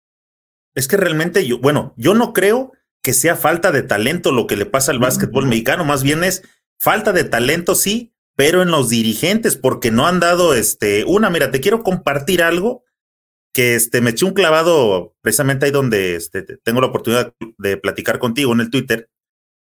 Es 0.75 0.87
que 0.87 0.97
realmente 0.97 1.45
yo, 1.45 1.59
bueno, 1.59 1.93
yo 1.97 2.13
no 2.13 2.33
creo 2.33 2.71
que 3.01 3.13
sea 3.13 3.35
falta 3.35 3.71
de 3.71 3.83
talento 3.83 4.31
lo 4.31 4.47
que 4.47 4.55
le 4.55 4.65
pasa 4.65 4.91
al 4.91 4.99
básquetbol 4.99 5.47
mexicano, 5.47 5.85
más 5.85 6.03
bien 6.03 6.23
es 6.23 6.43
falta 6.79 7.11
de 7.11 7.23
talento, 7.23 7.75
sí, 7.75 8.13
pero 8.35 8.61
en 8.61 8.71
los 8.71 8.89
dirigentes, 8.89 9.57
porque 9.57 9.91
no 9.91 10.07
han 10.07 10.19
dado 10.19 10.53
este, 10.53 11.03
una, 11.05 11.29
mira, 11.29 11.51
te 11.51 11.59
quiero 11.59 11.83
compartir 11.83 12.41
algo 12.41 12.83
que 13.53 13.75
este, 13.75 14.01
me 14.01 14.11
eché 14.11 14.25
un 14.25 14.33
clavado 14.33 15.15
precisamente 15.21 15.65
ahí 15.65 15.71
donde 15.71 16.15
este, 16.15 16.43
tengo 16.63 16.81
la 16.81 16.87
oportunidad 16.87 17.33
de 17.57 17.77
platicar 17.77 18.19
contigo 18.19 18.53
en 18.53 18.61
el 18.61 18.69
Twitter. 18.69 19.09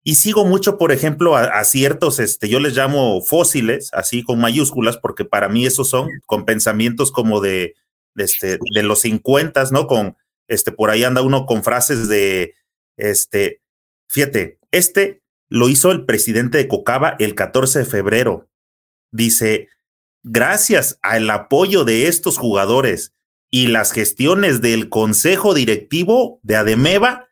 Y 0.04 0.16
sigo 0.16 0.46
mucho, 0.46 0.78
por 0.78 0.92
ejemplo, 0.92 1.36
a, 1.36 1.64
ciertos, 1.64 2.20
este, 2.20 2.50
yo 2.50 2.60
les 2.60 2.76
llamo 2.76 3.22
fósiles, 3.22 3.90
así 3.94 4.24
con 4.24 4.40
mayúsculas, 4.40 4.98
porque 4.98 5.26
para 5.26 5.48
mí 5.48 5.66
esos 5.66 5.90
son 5.90 6.10
con 6.26 6.46
pensamientos 6.46 7.12
como 7.12 7.40
de, 7.40 7.76
de, 8.16 8.24
este, 8.24 8.58
de 8.74 8.84
los 8.84 9.02
50, 9.02 9.64
¿no? 9.72 9.86
Con, 9.86 10.18
este, 10.48 10.72
por 10.72 10.90
ahí 10.90 11.04
anda 11.04 11.22
uno 11.22 11.46
con 11.46 11.64
frases 11.64 12.08
de, 12.08 12.56
este, 12.98 13.62
fíjate, 14.10 14.58
este 14.72 15.22
lo 15.50 15.70
hizo 15.70 15.92
el 15.92 16.06
presidente 16.06 16.58
de 16.58 16.68
Cocaba 16.68 17.16
el 17.20 17.36
14 17.36 17.80
de 17.80 17.86
febrero 17.86 18.48
dice, 19.12 19.68
gracias 20.24 20.98
al 21.02 21.30
apoyo 21.30 21.84
de 21.84 22.08
estos 22.08 22.38
jugadores 22.38 23.14
y 23.50 23.68
las 23.68 23.92
gestiones 23.92 24.62
del 24.62 24.90
consejo 24.90 25.54
directivo 25.54 26.40
de 26.42 26.56
Ademeva, 26.56 27.28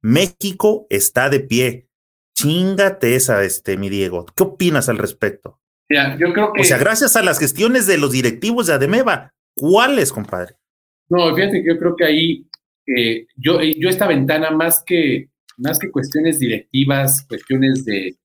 México 0.00 0.86
está 0.88 1.28
de 1.28 1.40
pie. 1.40 1.88
Chingate 2.34 3.14
esa, 3.14 3.42
este, 3.42 3.76
mi 3.76 3.88
Diego. 3.88 4.26
¿Qué 4.36 4.42
opinas 4.42 4.88
al 4.88 4.98
respecto? 4.98 5.60
yo 5.88 6.32
creo 6.32 6.52
que... 6.52 6.62
O 6.62 6.64
sea, 6.64 6.78
gracias 6.78 7.14
a 7.16 7.22
las 7.22 7.38
gestiones 7.38 7.86
de 7.86 7.98
los 7.98 8.12
directivos 8.12 8.66
de 8.66 8.74
Ademeva, 8.74 9.32
¿cuáles, 9.54 10.12
compadre? 10.12 10.56
No, 11.08 11.34
fíjate 11.34 11.62
que 11.62 11.68
yo 11.68 11.78
creo 11.78 11.94
que 11.94 12.04
ahí, 12.04 12.46
eh, 12.86 13.26
yo, 13.36 13.60
eh, 13.60 13.74
yo 13.78 13.88
esta 13.88 14.08
ventana 14.08 14.50
más 14.50 14.82
que, 14.84 15.28
más 15.58 15.78
que 15.78 15.90
cuestiones 15.90 16.38
directivas, 16.38 17.24
cuestiones 17.28 17.84
de, 17.84 18.16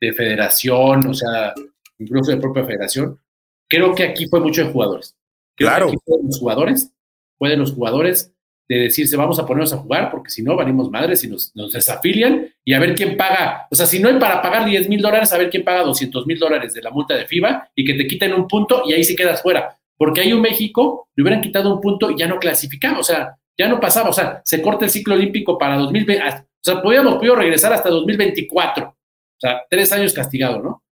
de 0.00 0.12
federación, 0.12 1.06
o 1.06 1.14
sea, 1.14 1.52
incluso 1.98 2.30
de 2.30 2.38
propia 2.38 2.64
federación. 2.64 3.20
Creo 3.68 3.94
que 3.94 4.04
aquí 4.04 4.26
fue 4.28 4.40
mucho 4.40 4.64
de 4.64 4.72
jugadores. 4.72 5.16
claro. 5.56 5.92
los 6.06 6.38
jugadores, 6.38 6.92
pueden 7.36 7.58
los 7.58 7.72
jugadores 7.72 8.32
de 8.68 8.78
decirse 8.78 9.16
vamos 9.16 9.38
a 9.38 9.46
ponernos 9.46 9.72
a 9.72 9.78
jugar 9.78 10.10
porque 10.10 10.30
si 10.30 10.42
no 10.42 10.54
valimos 10.54 10.90
madres 10.90 11.24
y 11.24 11.28
nos, 11.28 11.52
desafilian 11.72 12.48
y 12.64 12.74
a 12.74 12.78
ver 12.78 12.94
quién 12.94 13.16
paga. 13.16 13.66
O 13.70 13.74
sea, 13.74 13.86
si 13.86 13.98
no 13.98 14.08
hay 14.08 14.18
para 14.18 14.42
pagar 14.42 14.66
10 14.66 14.88
mil 14.88 15.00
dólares, 15.00 15.32
a 15.32 15.38
ver 15.38 15.48
quién 15.48 15.64
paga 15.64 15.82
200 15.82 16.26
mil 16.26 16.38
dólares 16.38 16.74
de 16.74 16.82
la 16.82 16.90
multa 16.90 17.14
de 17.14 17.26
FIBA 17.26 17.70
y 17.74 17.84
que 17.84 17.94
te 17.94 18.06
quiten 18.06 18.34
un 18.34 18.46
punto 18.46 18.82
y 18.86 18.92
ahí 18.92 19.04
sí 19.04 19.16
quedas 19.16 19.42
fuera. 19.42 19.76
Porque 19.96 20.20
ahí 20.20 20.32
un 20.32 20.42
México 20.42 21.08
le 21.16 21.22
hubieran 21.22 21.40
quitado 21.40 21.74
un 21.74 21.80
punto 21.80 22.10
y 22.10 22.18
ya 22.18 22.28
no 22.28 22.38
clasificaba. 22.38 22.98
O 22.98 23.02
sea, 23.02 23.36
ya 23.56 23.68
no 23.68 23.80
pasaba. 23.80 24.10
O 24.10 24.12
sea, 24.12 24.42
se 24.44 24.62
corta 24.62 24.84
el 24.84 24.90
ciclo 24.90 25.14
olímpico 25.14 25.58
para 25.58 25.76
2020. 25.76 26.22
O 26.24 26.44
sea, 26.60 26.82
podíamos 26.82 27.16
podido 27.16 27.34
regresar 27.34 27.72
hasta 27.72 27.88
2024. 27.88 28.86
O 28.86 29.40
sea, 29.40 29.62
tres 29.68 29.92
años 29.92 30.12
castigado, 30.12 30.62
¿no? 30.62 30.82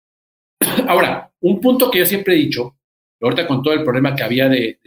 Ahora, 0.89 1.31
un 1.41 1.61
punto 1.61 1.91
que 1.91 1.99
yo 1.99 2.07
siempre 2.07 2.35
he 2.35 2.39
dicho, 2.39 2.77
ahorita 3.20 3.47
con 3.47 3.62
todo 3.62 3.74
el 3.74 3.85
problema 3.85 4.14
que 4.14 4.22
había 4.22 4.49
de, 4.49 4.79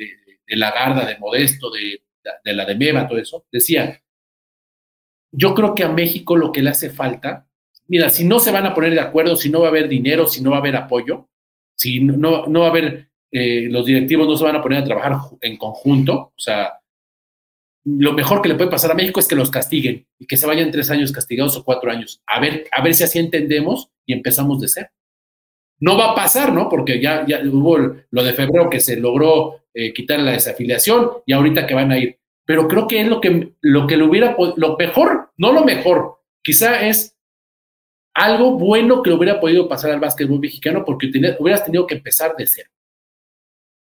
la 0.47 0.71
Garda, 0.71 1.05
de 1.05 1.17
Modesto, 1.19 1.69
de, 1.69 2.01
la 2.43 2.65
de 2.65 2.75
Meva, 2.75 3.07
todo 3.07 3.17
eso, 3.17 3.45
decía, 3.51 4.01
yo 5.31 5.53
creo 5.53 5.75
que 5.75 5.83
a 5.83 5.89
México 5.89 6.35
lo 6.35 6.51
que 6.51 6.61
le 6.61 6.69
hace 6.71 6.89
falta, 6.89 7.47
mira, 7.87 8.09
si 8.09 8.25
no 8.25 8.39
se 8.39 8.51
van 8.51 8.65
a 8.65 8.73
poner 8.73 8.93
de 8.93 8.99
acuerdo, 8.99 9.35
si 9.35 9.49
no 9.49 9.61
va 9.61 9.67
a 9.67 9.69
haber 9.69 9.87
dinero, 9.87 10.27
si 10.27 10.41
no 10.41 10.51
va 10.51 10.57
a 10.57 10.59
haber 10.59 10.75
apoyo, 10.75 11.29
si 11.75 11.99
no, 12.01 12.45
no 12.47 12.59
va 12.61 12.67
a 12.67 12.69
haber, 12.69 13.09
eh, 13.31 13.67
los 13.69 13.85
directivos 13.85 14.27
no 14.27 14.35
se 14.35 14.43
van 14.43 14.55
a 14.55 14.61
poner 14.61 14.79
a 14.79 14.85
trabajar 14.85 15.17
en 15.41 15.57
conjunto, 15.57 16.13
o 16.13 16.39
sea, 16.39 16.79
lo 17.85 18.13
mejor 18.13 18.41
que 18.41 18.49
le 18.49 18.55
puede 18.55 18.69
pasar 18.69 18.91
a 18.91 18.95
México 18.95 19.19
es 19.19 19.27
que 19.27 19.35
los 19.35 19.49
castiguen 19.49 20.05
y 20.19 20.27
que 20.27 20.37
se 20.37 20.45
vayan 20.45 20.71
tres 20.71 20.89
años 20.91 21.11
castigados 21.11 21.55
o 21.57 21.63
cuatro 21.63 21.89
años. 21.89 22.21
A 22.27 22.39
ver, 22.39 22.65
a 22.71 22.83
ver 22.83 22.93
si 22.93 23.03
así 23.03 23.19
entendemos 23.19 23.89
y 24.05 24.13
empezamos 24.13 24.59
de 24.59 24.67
ser. 24.67 24.91
No 25.79 25.97
va 25.97 26.11
a 26.11 26.15
pasar, 26.15 26.53
¿no? 26.53 26.67
Porque 26.69 27.01
ya, 27.01 27.25
ya 27.25 27.41
hubo 27.43 27.77
lo 27.77 28.23
de 28.23 28.33
febrero 28.33 28.69
que 28.69 28.79
se 28.79 28.97
logró 28.97 29.63
eh, 29.73 29.93
quitar 29.93 30.19
la 30.19 30.31
desafiliación 30.31 31.09
y 31.25 31.33
ahorita 31.33 31.65
que 31.65 31.73
van 31.73 31.91
a 31.91 31.97
ir. 31.97 32.19
Pero 32.45 32.67
creo 32.67 32.87
que 32.87 33.01
es 33.01 33.07
lo 33.07 33.21
que, 33.21 33.53
lo 33.61 33.87
que 33.87 33.95
le 33.95 34.03
hubiera, 34.03 34.35
lo 34.55 34.75
mejor, 34.77 35.31
no 35.37 35.53
lo 35.53 35.63
mejor, 35.63 36.19
quizá 36.41 36.87
es 36.87 37.15
algo 38.13 38.57
bueno 38.57 39.01
que 39.03 39.11
hubiera 39.11 39.39
podido 39.39 39.69
pasar 39.69 39.91
al 39.91 39.99
básquetbol 39.99 40.39
mexicano 40.39 40.83
porque 40.85 41.11
hubieras 41.39 41.63
tenido 41.63 41.87
que 41.87 41.95
empezar 41.95 42.35
de 42.35 42.47
cero. 42.47 42.69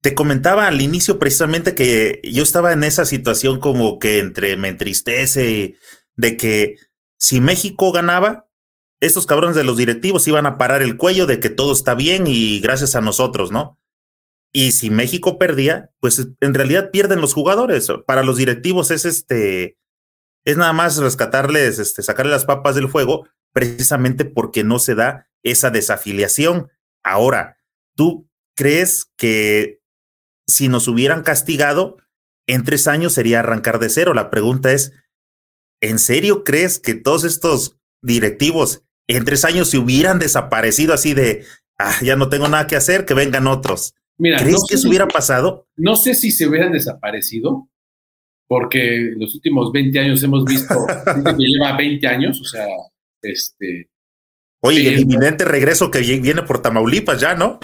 Te 0.00 0.14
comentaba 0.14 0.66
al 0.66 0.80
inicio 0.80 1.18
precisamente 1.18 1.74
que 1.74 2.20
yo 2.24 2.42
estaba 2.42 2.72
en 2.72 2.82
esa 2.84 3.04
situación 3.04 3.60
como 3.60 3.98
que 3.98 4.18
entre 4.18 4.56
me 4.56 4.68
entristece 4.68 5.76
de 6.16 6.36
que 6.36 6.76
si 7.18 7.40
México 7.40 7.92
ganaba, 7.92 8.48
estos 9.02 9.26
cabrones 9.26 9.56
de 9.56 9.64
los 9.64 9.76
directivos 9.76 10.28
iban 10.28 10.46
a 10.46 10.56
parar 10.56 10.80
el 10.80 10.96
cuello 10.96 11.26
de 11.26 11.40
que 11.40 11.50
todo 11.50 11.72
está 11.72 11.96
bien 11.96 12.28
y 12.28 12.60
gracias 12.60 12.94
a 12.94 13.00
nosotros, 13.00 13.50
¿no? 13.50 13.80
Y 14.52 14.72
si 14.72 14.90
México 14.90 15.38
perdía, 15.38 15.90
pues 15.98 16.24
en 16.40 16.54
realidad 16.54 16.92
pierden 16.92 17.20
los 17.20 17.34
jugadores. 17.34 17.88
Para 18.06 18.22
los 18.22 18.36
directivos 18.36 18.92
es 18.92 19.04
este, 19.04 19.76
es 20.44 20.56
nada 20.56 20.72
más 20.72 20.98
rescatarles, 20.98 21.80
este, 21.80 22.04
sacarle 22.04 22.30
las 22.30 22.44
papas 22.44 22.76
del 22.76 22.88
fuego, 22.88 23.26
precisamente 23.52 24.24
porque 24.24 24.62
no 24.62 24.78
se 24.78 24.94
da 24.94 25.28
esa 25.42 25.70
desafiliación. 25.70 26.70
Ahora, 27.02 27.58
¿tú 27.96 28.30
crees 28.54 29.10
que 29.16 29.80
si 30.46 30.68
nos 30.68 30.86
hubieran 30.86 31.24
castigado, 31.24 31.96
en 32.46 32.62
tres 32.62 32.86
años 32.86 33.14
sería 33.14 33.40
arrancar 33.40 33.80
de 33.80 33.88
cero? 33.88 34.14
La 34.14 34.30
pregunta 34.30 34.70
es, 34.70 34.92
¿en 35.80 35.98
serio 35.98 36.44
crees 36.44 36.78
que 36.78 36.94
todos 36.94 37.24
estos 37.24 37.80
directivos 38.00 38.84
en 39.06 39.24
tres 39.24 39.44
años 39.44 39.70
se 39.70 39.78
hubieran 39.78 40.18
desaparecido 40.18 40.94
así 40.94 41.14
de, 41.14 41.44
ah, 41.78 41.94
ya 42.02 42.16
no 42.16 42.28
tengo 42.28 42.48
nada 42.48 42.66
que 42.66 42.76
hacer, 42.76 43.04
que 43.04 43.14
vengan 43.14 43.46
otros? 43.46 43.94
Mira, 44.18 44.38
¿Crees 44.38 44.64
que 44.68 44.76
eso 44.76 44.88
hubiera 44.88 45.08
pasado? 45.08 45.66
No 45.76 45.96
sé 45.96 46.14
si 46.14 46.30
se 46.30 46.46
hubieran 46.46 46.72
desaparecido, 46.72 47.68
porque 48.46 49.12
los 49.16 49.34
últimos 49.34 49.72
20 49.72 49.98
años 49.98 50.22
hemos 50.22 50.44
visto 50.44 50.74
que 51.06 51.34
lleva 51.38 51.76
20 51.76 52.06
años, 52.06 52.40
o 52.40 52.44
sea, 52.44 52.66
este. 53.22 53.88
Oye, 54.60 54.88
el 54.88 55.00
inminente 55.00 55.44
regreso 55.44 55.90
que 55.90 56.00
viene 56.00 56.42
por 56.42 56.62
Tamaulipas 56.62 57.20
ya, 57.20 57.34
¿no? 57.34 57.58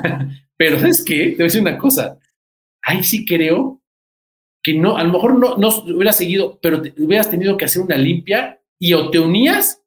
pero 0.56 0.76
es 0.86 1.02
que, 1.02 1.28
te 1.28 1.34
voy 1.36 1.42
a 1.42 1.44
decir 1.44 1.60
una 1.60 1.78
cosa, 1.78 2.18
ahí 2.82 3.02
sí 3.02 3.24
creo 3.24 3.82
que 4.62 4.74
no, 4.74 4.96
a 4.96 5.04
lo 5.04 5.12
mejor 5.12 5.38
no, 5.38 5.56
no 5.56 5.68
hubiera 5.94 6.12
seguido, 6.12 6.58
pero 6.60 6.82
hubieras 6.98 7.30
tenido 7.30 7.56
que 7.56 7.64
hacer 7.64 7.82
una 7.82 7.96
limpia 7.96 8.60
y 8.78 8.92
o 8.92 9.10
te 9.10 9.18
unías 9.18 9.81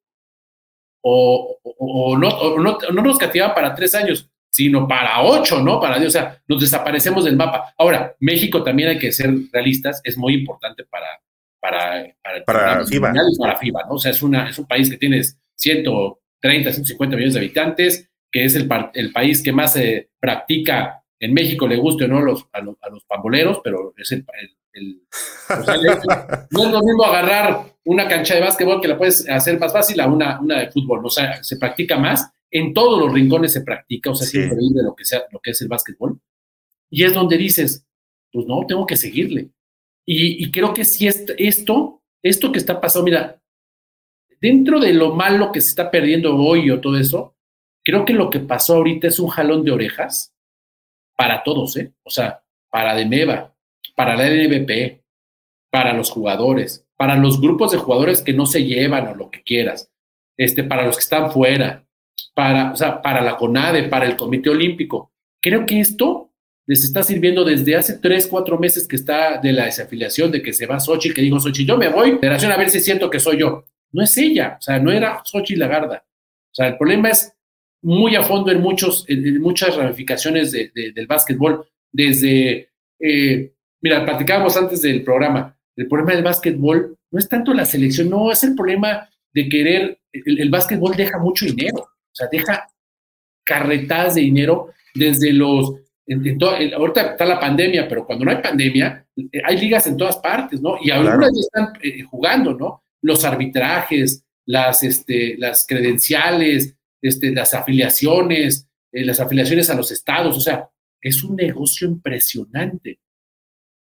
o, 1.07 1.59
o, 1.63 2.17
no, 2.17 2.29
o 2.29 2.59
no, 2.59 2.79
no, 2.91 3.01
nos 3.03 3.19
castigaban 3.19 3.53
para 3.53 3.75
tres 3.75 3.93
años, 3.93 4.27
sino 4.49 4.87
para 4.87 5.21
ocho, 5.21 5.61
¿no? 5.61 5.79
Para 5.79 5.99
Dios, 5.99 6.15
o 6.15 6.17
sea, 6.17 6.41
nos 6.47 6.59
desaparecemos 6.59 7.25
del 7.25 7.35
mapa. 7.35 7.75
Ahora, 7.77 8.15
México 8.19 8.63
también 8.63 8.89
hay 8.89 8.97
que 8.97 9.11
ser 9.11 9.31
realistas, 9.53 10.01
es 10.03 10.17
muy 10.17 10.33
importante 10.33 10.83
para, 10.85 11.05
para, 11.59 12.11
para, 12.23 12.43
para 12.43 12.85
FIBA. 12.85 13.13
para 13.37 13.55
FIBA, 13.55 13.83
¿no? 13.87 13.93
O 13.93 13.99
sea, 13.99 14.09
es, 14.09 14.23
una, 14.23 14.49
es 14.49 14.57
un 14.57 14.65
país 14.65 14.89
que 14.89 14.97
tiene 14.97 15.21
130, 15.53 16.71
150 16.71 17.15
millones 17.15 17.35
de 17.35 17.39
habitantes, 17.39 18.09
que 18.31 18.45
es 18.45 18.55
el, 18.55 18.67
el 18.95 19.11
país 19.11 19.43
que 19.43 19.51
más 19.51 19.73
se 19.73 20.09
practica 20.19 21.03
en 21.19 21.35
México, 21.35 21.67
le 21.67 21.77
guste 21.77 22.05
o 22.05 22.07
no 22.07 22.21
los, 22.21 22.47
a, 22.51 22.61
los, 22.61 22.77
a 22.81 22.89
los 22.89 23.05
pamboleros, 23.05 23.61
pero 23.63 23.93
es 23.95 24.11
el, 24.11 24.25
no 24.75 26.65
es 26.65 26.71
lo 26.71 26.81
mismo 26.81 27.03
agarrar 27.03 27.75
una 27.85 28.07
cancha 28.07 28.35
de 28.35 28.41
básquetbol 28.41 28.81
que 28.81 28.87
la 28.87 28.97
puedes 28.97 29.27
hacer 29.29 29.59
más 29.59 29.71
fácil 29.71 29.99
a 30.01 30.07
una, 30.07 30.39
una 30.39 30.59
de 30.59 30.71
fútbol, 30.71 31.05
o 31.05 31.09
sea, 31.09 31.43
se 31.43 31.57
practica 31.57 31.97
más 31.97 32.31
en 32.51 32.73
todos 32.73 32.99
los 32.99 33.11
rincones 33.11 33.51
se 33.51 33.61
practica, 33.61 34.11
o 34.11 34.15
sea, 34.15 34.27
sí. 34.27 34.39
es 34.39 34.45
increíble 34.45 34.81
lo 34.81 34.95
que, 34.95 35.03
sea, 35.03 35.23
lo 35.29 35.39
que 35.41 35.51
es 35.51 35.61
el 35.61 35.67
básquetbol. 35.67 36.19
Y 36.89 37.03
es 37.03 37.13
donde 37.13 37.37
dices, 37.37 37.85
pues 38.31 38.45
no, 38.45 38.65
tengo 38.65 38.85
que 38.85 38.95
seguirle. 38.95 39.49
Y, 40.05 40.51
creo 40.51 40.73
que 40.73 40.85
si 40.85 41.07
esto, 41.07 42.01
esto 42.21 42.51
que 42.51 42.59
está 42.59 42.79
pasando, 42.79 43.05
mira, 43.05 43.41
dentro 44.39 44.79
de 44.79 44.93
lo 44.93 45.15
malo 45.15 45.51
que 45.51 45.59
se 45.59 45.69
está 45.69 45.89
perdiendo 45.89 46.37
hoy 46.37 46.69
o 46.69 46.79
todo 46.79 46.97
eso, 46.97 47.35
creo 47.83 48.05
que 48.05 48.13
lo 48.13 48.29
que 48.29 48.39
pasó 48.39 48.75
ahorita 48.75 49.07
es 49.07 49.19
un 49.19 49.29
jalón 49.29 49.65
de 49.65 49.71
orejas 49.71 50.33
para 51.17 51.43
todos, 51.43 51.75
¿eh? 51.75 51.93
O 52.03 52.09
sea, 52.09 52.43
para 52.69 52.95
Demeva, 52.95 53.54
para 53.95 54.15
la 54.15 54.29
NBP, 54.29 55.01
para 55.71 55.93
los 55.93 56.09
jugadores, 56.09 56.85
para 56.97 57.15
los 57.15 57.41
grupos 57.41 57.71
de 57.71 57.77
jugadores 57.77 58.21
que 58.21 58.33
no 58.33 58.45
se 58.45 58.63
llevan 58.63 59.07
o 59.07 59.15
lo 59.15 59.29
que 59.29 59.43
quieras, 59.43 59.91
este, 60.37 60.63
para 60.63 60.85
los 60.85 60.95
que 60.97 61.03
están 61.03 61.31
fuera, 61.31 61.85
para, 62.33 62.71
o 62.71 62.75
sea, 62.75 63.01
para 63.01 63.21
la 63.21 63.37
CONADE, 63.37 63.83
para 63.83 64.05
el 64.05 64.15
Comité 64.15 64.49
Olímpico. 64.49 65.11
Creo 65.41 65.65
que 65.65 65.79
esto 65.79 66.31
les 66.67 66.83
está 66.83 67.03
sirviendo 67.03 67.43
desde 67.43 67.75
hace 67.75 67.99
tres, 67.99 68.27
cuatro 68.27 68.57
meses 68.57 68.87
que 68.87 68.95
está 68.95 69.37
de 69.37 69.51
la 69.51 69.65
desafiliación, 69.65 70.31
de 70.31 70.41
que 70.41 70.53
se 70.53 70.65
va 70.65 70.79
Sochi, 70.79 71.13
que 71.13 71.21
dijo 71.21 71.39
Sochi, 71.39 71.65
yo 71.65 71.77
me 71.77 71.89
voy, 71.89 72.17
federación, 72.17 72.51
a 72.51 72.57
ver 72.57 72.69
si 72.69 72.79
siento 72.79 73.09
que 73.09 73.19
soy 73.19 73.39
yo. 73.39 73.65
No 73.91 74.03
es 74.03 74.17
ella, 74.17 74.57
o 74.59 74.61
sea, 74.61 74.79
no 74.79 74.91
era 74.91 75.21
Sochi 75.23 75.55
Lagarda. 75.55 76.03
O 76.05 76.55
sea, 76.55 76.67
el 76.67 76.77
problema 76.77 77.09
es 77.09 77.33
muy 77.81 78.15
a 78.15 78.23
fondo 78.23 78.51
en, 78.51 78.61
muchos, 78.61 79.05
en 79.07 79.39
muchas 79.41 79.75
ramificaciones 79.75 80.51
de, 80.51 80.71
del 80.73 81.05
básquetbol, 81.05 81.67
desde, 81.91 82.69
eh, 82.99 83.54
mira, 83.85 84.03
platicábamos 84.03 84.57
antes 84.57 84.81
del 84.81 85.03
programa, 85.03 85.55
el 85.75 85.87
problema 85.87 86.13
del 86.13 86.23
básquetbol 86.23 86.97
no 87.11 87.19
es 87.19 87.29
tanto 87.29 87.53
la 87.53 87.65
selección, 87.65 88.09
no, 88.09 88.31
es 88.31 88.43
el 88.43 88.55
problema 88.55 89.07
de 89.31 89.47
querer, 89.47 89.99
el, 90.11 90.41
el 90.41 90.49
básquetbol 90.49 90.95
deja 90.95 91.19
mucho 91.19 91.45
dinero. 91.45 91.81
O 91.81 92.15
sea, 92.15 92.27
deja 92.31 92.67
carretadas 93.43 94.15
de 94.15 94.21
dinero 94.21 94.71
desde 94.95 95.31
los... 95.33 95.73
ahorita 96.75 97.11
está 97.11 97.25
la 97.25 97.39
pandemia, 97.39 97.87
pero 97.87 98.07
cuando 98.07 98.25
no 98.25 98.31
hay 98.31 98.37
pandemia, 98.37 99.05
eh, 99.17 99.41
hay 99.45 99.59
ligas 99.59 99.85
en 99.85 99.97
todas 99.97 100.17
partes, 100.17 100.59
¿no? 100.61 100.77
Y 100.81 100.89
algunas 100.89 101.31
ya 101.31 101.41
están 101.41 101.73
eh, 101.83 102.01
jugando, 102.01 102.55
¿no? 102.55 102.83
Los 103.03 103.23
arbitrajes, 103.23 104.23
las, 104.47 104.81
este, 104.81 105.35
las 105.37 105.67
credenciales, 105.67 106.75
este, 107.03 107.31
las 107.31 107.53
afiliaciones, 107.53 108.67
eh, 108.91 109.05
las 109.05 109.19
afiliaciones 109.19 109.69
a 109.69 109.75
los 109.75 109.91
estados, 109.91 110.35
o 110.35 110.41
sea, 110.41 110.69
es 110.99 111.23
un 111.23 111.35
negocio 111.35 111.87
impresionante. 111.87 112.99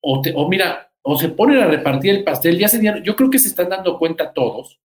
O, 0.01 0.49
mira, 0.49 0.91
o 1.03 1.17
se 1.17 1.29
ponen 1.29 1.59
a 1.59 1.67
repartir 1.67 2.11
el 2.11 2.23
pastel, 2.23 2.57
ya 2.57 2.67
se 2.67 2.81
yo 3.03 3.15
creo 3.15 3.29
que 3.29 3.39
se 3.39 3.47
están 3.47 3.69
dando 3.69 3.97
cuenta 3.97 4.33
todos 4.33 4.81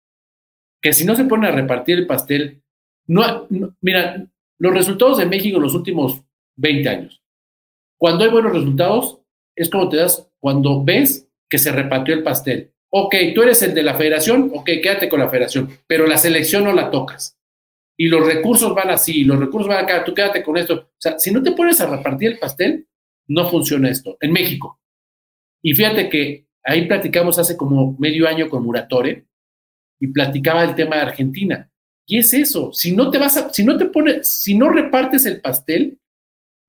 que 0.85 0.93
si 0.93 1.07
no 1.07 1.17
se 1.17 1.25
ponen 1.25 1.51
a 1.51 1.57
repartir 1.57 1.97
el 1.97 2.07
pastel, 2.07 2.63
no, 3.07 3.49
mira, 3.81 4.27
los 4.59 4.75
resultados 4.75 5.17
de 5.17 5.25
México 5.25 5.57
en 5.57 5.63
los 5.63 5.75
últimos 5.75 6.23
20 6.57 6.89
años. 6.91 7.23
Cuando 7.99 8.23
hay 8.23 8.31
buenos 8.31 8.53
resultados, 8.53 9.19
es 9.57 9.71
como 9.71 9.89
te 9.89 9.97
das 9.97 10.31
cuando 10.39 10.85
ves 10.85 11.27
que 11.49 11.57
se 11.57 11.73
repartió 11.73 12.15
el 12.15 12.23
pastel. 12.23 12.71
Ok, 12.91 13.15
tú 13.35 13.43
eres 13.43 13.63
el 13.63 13.73
de 13.73 13.83
la 13.83 13.95
federación, 13.95 14.51
ok, 14.55 14.67
quédate 14.83 15.09
con 15.09 15.21
la 15.21 15.31
federación, 15.31 15.71
pero 15.87 16.07
la 16.07 16.19
selección 16.19 16.65
no 16.65 16.73
la 16.75 16.91
tocas. 16.91 17.39
Y 17.97 18.09
los 18.09 18.27
recursos 18.27 18.75
van 18.75 18.91
así, 18.91 19.25
los 19.25 19.39
recursos 19.39 19.69
van 19.69 19.85
acá, 19.85 20.05
tú 20.05 20.13
quédate 20.13 20.43
con 20.43 20.59
esto. 20.59 20.75
O 20.75 21.01
sea, 21.01 21.19
si 21.19 21.31
no 21.31 21.43
te 21.43 21.53
pones 21.53 21.81
a 21.81 21.87
repartir 21.87 22.33
el 22.33 22.39
pastel, 22.39 22.87
no 23.29 23.49
funciona 23.49 23.89
esto. 23.89 24.19
En 24.21 24.33
México. 24.33 24.81
Y 25.65 25.75
fíjate 25.75 26.11
que 26.11 26.47
ahí 26.63 26.87
platicamos 26.87 27.39
hace 27.39 27.57
como 27.57 27.97
medio 27.99 28.29
año 28.29 28.51
con 28.51 28.63
Muratore 28.63 29.25
y 29.99 30.09
platicaba 30.09 30.63
el 30.63 30.75
tema 30.75 30.97
de 30.97 31.03
Argentina. 31.03 31.73
Y 32.07 32.19
es 32.19 32.35
eso, 32.35 32.71
si 32.75 32.95
no 32.95 33.11
te 33.11 33.17
vas 33.17 33.39
a, 33.39 33.51
si 33.51 33.65
no 33.65 33.79
te 33.79 33.87
pones, 33.87 34.43
si 34.43 34.55
no 34.55 34.69
repartes 34.69 35.25
el 35.25 35.41
pastel, 35.41 35.99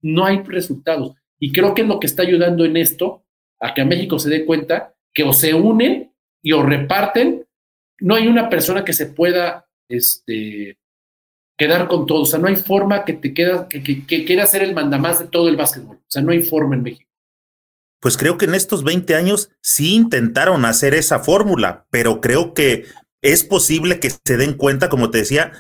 no 0.01 0.25
hay 0.25 0.41
resultados. 0.43 1.13
Y 1.37 1.51
creo 1.51 1.75
que 1.75 1.81
es 1.81 1.87
lo 1.89 1.99
que 1.99 2.07
está 2.07 2.23
ayudando 2.23 2.63
en 2.63 2.77
esto 2.77 3.25
a 3.59 3.73
que 3.73 3.81
a 3.81 3.85
México 3.85 4.17
se 4.17 4.29
dé 4.29 4.45
cuenta 4.45 4.95
que 5.13 5.23
o 5.23 5.33
se 5.33 5.53
unen 5.53 6.13
y 6.41 6.53
o 6.53 6.63
reparten, 6.63 7.45
no 7.99 8.15
hay 8.15 8.27
una 8.27 8.47
persona 8.47 8.85
que 8.85 8.93
se 8.93 9.07
pueda 9.07 9.67
este, 9.89 10.77
quedar 11.57 11.89
con 11.89 12.05
todo. 12.05 12.21
O 12.21 12.25
sea, 12.25 12.39
no 12.39 12.47
hay 12.47 12.55
forma 12.55 13.03
que 13.03 13.13
te 13.13 13.33
queda, 13.33 13.67
que, 13.67 13.83
que, 13.83 14.05
que 14.05 14.23
quiera 14.23 14.45
ser 14.45 14.63
el 14.63 14.73
mandamás 14.73 15.19
de 15.19 15.27
todo 15.27 15.49
el 15.49 15.57
básquetbol. 15.57 15.97
O 15.97 16.07
sea, 16.07 16.21
no 16.21 16.31
hay 16.31 16.41
forma 16.41 16.75
en 16.75 16.83
México. 16.83 17.04
Pues 17.99 18.17
creo 18.17 18.37
que 18.37 18.45
en 18.45 18.55
estos 18.55 18.83
20 18.83 19.15
años 19.15 19.49
sí 19.61 19.95
intentaron 19.95 20.65
hacer 20.65 20.93
esa 20.93 21.19
fórmula, 21.19 21.87
pero 21.89 22.21
creo 22.21 22.53
que 22.53 22.85
es 23.21 23.43
posible 23.43 23.99
que 23.99 24.11
se 24.11 24.37
den 24.37 24.53
cuenta, 24.53 24.89
como 24.89 25.09
te 25.09 25.19
decía, 25.19 25.51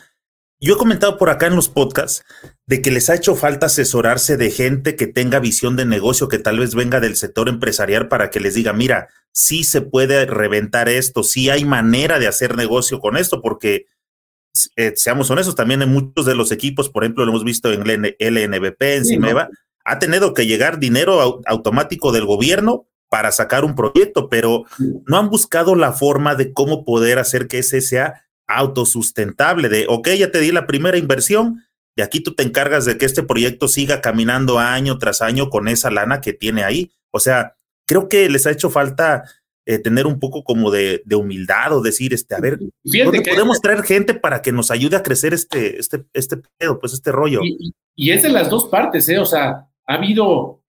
yo 0.59 0.75
he 0.75 0.77
comentado 0.77 1.17
por 1.17 1.29
acá 1.29 1.47
en 1.47 1.55
los 1.55 1.69
podcasts 1.69 2.23
de 2.65 2.81
que 2.81 2.91
les 2.91 3.09
ha 3.09 3.15
hecho 3.15 3.35
falta 3.35 3.65
asesorarse 3.65 4.37
de 4.37 4.51
gente 4.51 4.95
que 4.95 5.07
tenga 5.07 5.39
visión 5.39 5.75
de 5.75 5.85
negocio, 5.85 6.27
que 6.27 6.39
tal 6.39 6.59
vez 6.59 6.75
venga 6.75 6.99
del 6.99 7.15
sector 7.15 7.49
empresarial 7.49 8.07
para 8.07 8.29
que 8.29 8.39
les 8.39 8.55
diga, 8.55 8.71
mira, 8.71 9.09
sí 9.31 9.63
se 9.63 9.81
puede 9.81 10.25
reventar 10.25 10.87
esto, 10.87 11.23
sí 11.23 11.49
hay 11.49 11.65
manera 11.65 12.19
de 12.19 12.27
hacer 12.27 12.55
negocio 12.55 12.99
con 12.99 13.17
esto, 13.17 13.41
porque 13.41 13.87
eh, 14.77 14.93
seamos 14.95 15.29
honestos, 15.29 15.55
también 15.55 15.81
en 15.81 15.89
muchos 15.89 16.25
de 16.25 16.35
los 16.35 16.51
equipos, 16.51 16.89
por 16.89 17.03
ejemplo, 17.03 17.25
lo 17.25 17.31
hemos 17.31 17.43
visto 17.43 17.71
en 17.71 17.81
LNBP, 17.81 18.81
en 18.81 19.05
Cimeva, 19.05 19.49
ha 19.85 19.99
tenido 19.99 20.33
que 20.33 20.47
llegar 20.47 20.79
dinero 20.79 21.41
automático 21.45 22.11
del 22.11 22.25
gobierno 22.25 22.87
para 23.09 23.31
sacar 23.31 23.63
un 23.63 23.75
proyecto, 23.75 24.29
pero 24.29 24.65
no 25.05 25.17
han 25.17 25.29
buscado 25.29 25.75
la 25.75 25.93
forma 25.93 26.35
de 26.35 26.51
cómo 26.51 26.83
poder 26.83 27.19
hacer 27.19 27.47
que 27.47 27.59
ese 27.59 27.79
sea 27.81 28.25
autosustentable, 28.47 29.69
de, 29.69 29.85
ok, 29.87 30.09
ya 30.17 30.31
te 30.31 30.39
di 30.39 30.51
la 30.51 30.67
primera 30.67 30.97
inversión, 30.97 31.63
y 31.95 32.01
aquí 32.01 32.19
tú 32.19 32.33
te 32.33 32.43
encargas 32.43 32.85
de 32.85 32.97
que 32.97 33.05
este 33.05 33.23
proyecto 33.23 33.67
siga 33.67 34.01
caminando 34.01 34.59
año 34.59 34.97
tras 34.97 35.21
año 35.21 35.49
con 35.49 35.67
esa 35.67 35.89
lana 35.89 36.19
que 36.19 36.33
tiene 36.33 36.63
ahí. 36.63 36.91
O 37.11 37.19
sea, 37.19 37.55
creo 37.87 38.09
que 38.09 38.27
les 38.27 38.45
ha 38.45 38.51
hecho 38.51 38.69
falta 38.69 39.23
eh, 39.65 39.79
tener 39.79 40.05
un 40.05 40.19
poco 40.19 40.43
como 40.43 40.71
de, 40.71 41.01
humildad 41.15 41.71
o 41.71 41.81
decir, 41.81 42.13
este, 42.13 42.35
a 42.35 42.39
ver, 42.39 42.59
podemos 43.23 43.61
traer 43.61 43.83
gente 43.83 44.13
para 44.13 44.41
que 44.41 44.51
nos 44.51 44.71
ayude 44.71 44.97
a 44.97 45.03
crecer 45.03 45.33
este, 45.33 45.79
este, 45.79 46.03
este 46.13 46.41
pedo, 46.57 46.79
pues 46.79 46.91
este 46.91 47.13
rollo? 47.13 47.39
Y, 47.43 47.73
y, 47.95 48.11
es 48.11 48.23
de 48.23 48.29
las 48.29 48.49
dos 48.49 48.65
partes, 48.65 49.07
¿eh? 49.07 49.19
O 49.19 49.25
sea, 49.25 49.69
ha 49.87 49.93
habido 49.95 50.61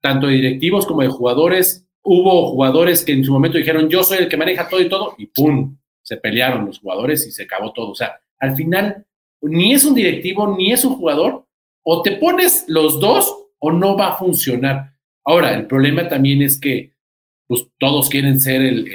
tanto 0.00 0.26
de 0.26 0.34
directivos 0.34 0.86
como 0.86 1.02
de 1.02 1.08
jugadores 1.08 1.86
hubo 2.06 2.52
jugadores 2.52 3.04
que 3.04 3.12
en 3.12 3.24
su 3.24 3.32
momento 3.32 3.58
dijeron, 3.58 3.88
yo 3.88 4.04
soy 4.04 4.18
el 4.18 4.28
que 4.28 4.36
maneja 4.36 4.68
todo 4.68 4.80
y 4.80 4.88
todo, 4.88 5.14
y 5.18 5.26
¡pum! 5.26 5.76
Se 6.02 6.16
pelearon 6.16 6.66
los 6.66 6.78
jugadores 6.78 7.26
y 7.26 7.32
se 7.32 7.42
acabó 7.42 7.72
todo. 7.72 7.90
O 7.90 7.94
sea, 7.96 8.20
al 8.38 8.54
final, 8.54 9.04
ni 9.42 9.74
es 9.74 9.84
un 9.84 9.94
directivo, 9.94 10.56
ni 10.56 10.72
es 10.72 10.84
un 10.84 10.94
jugador, 10.94 11.44
o 11.82 12.02
te 12.02 12.12
pones 12.12 12.64
los 12.68 13.00
dos 13.00 13.36
o 13.58 13.72
no 13.72 13.96
va 13.96 14.10
a 14.10 14.16
funcionar. 14.16 14.92
Ahora, 15.24 15.52
el 15.54 15.66
problema 15.66 16.08
también 16.08 16.42
es 16.42 16.60
que 16.60 16.92
pues, 17.48 17.66
todos 17.76 18.08
quieren 18.08 18.38
ser 18.38 18.62
el, 18.62 18.88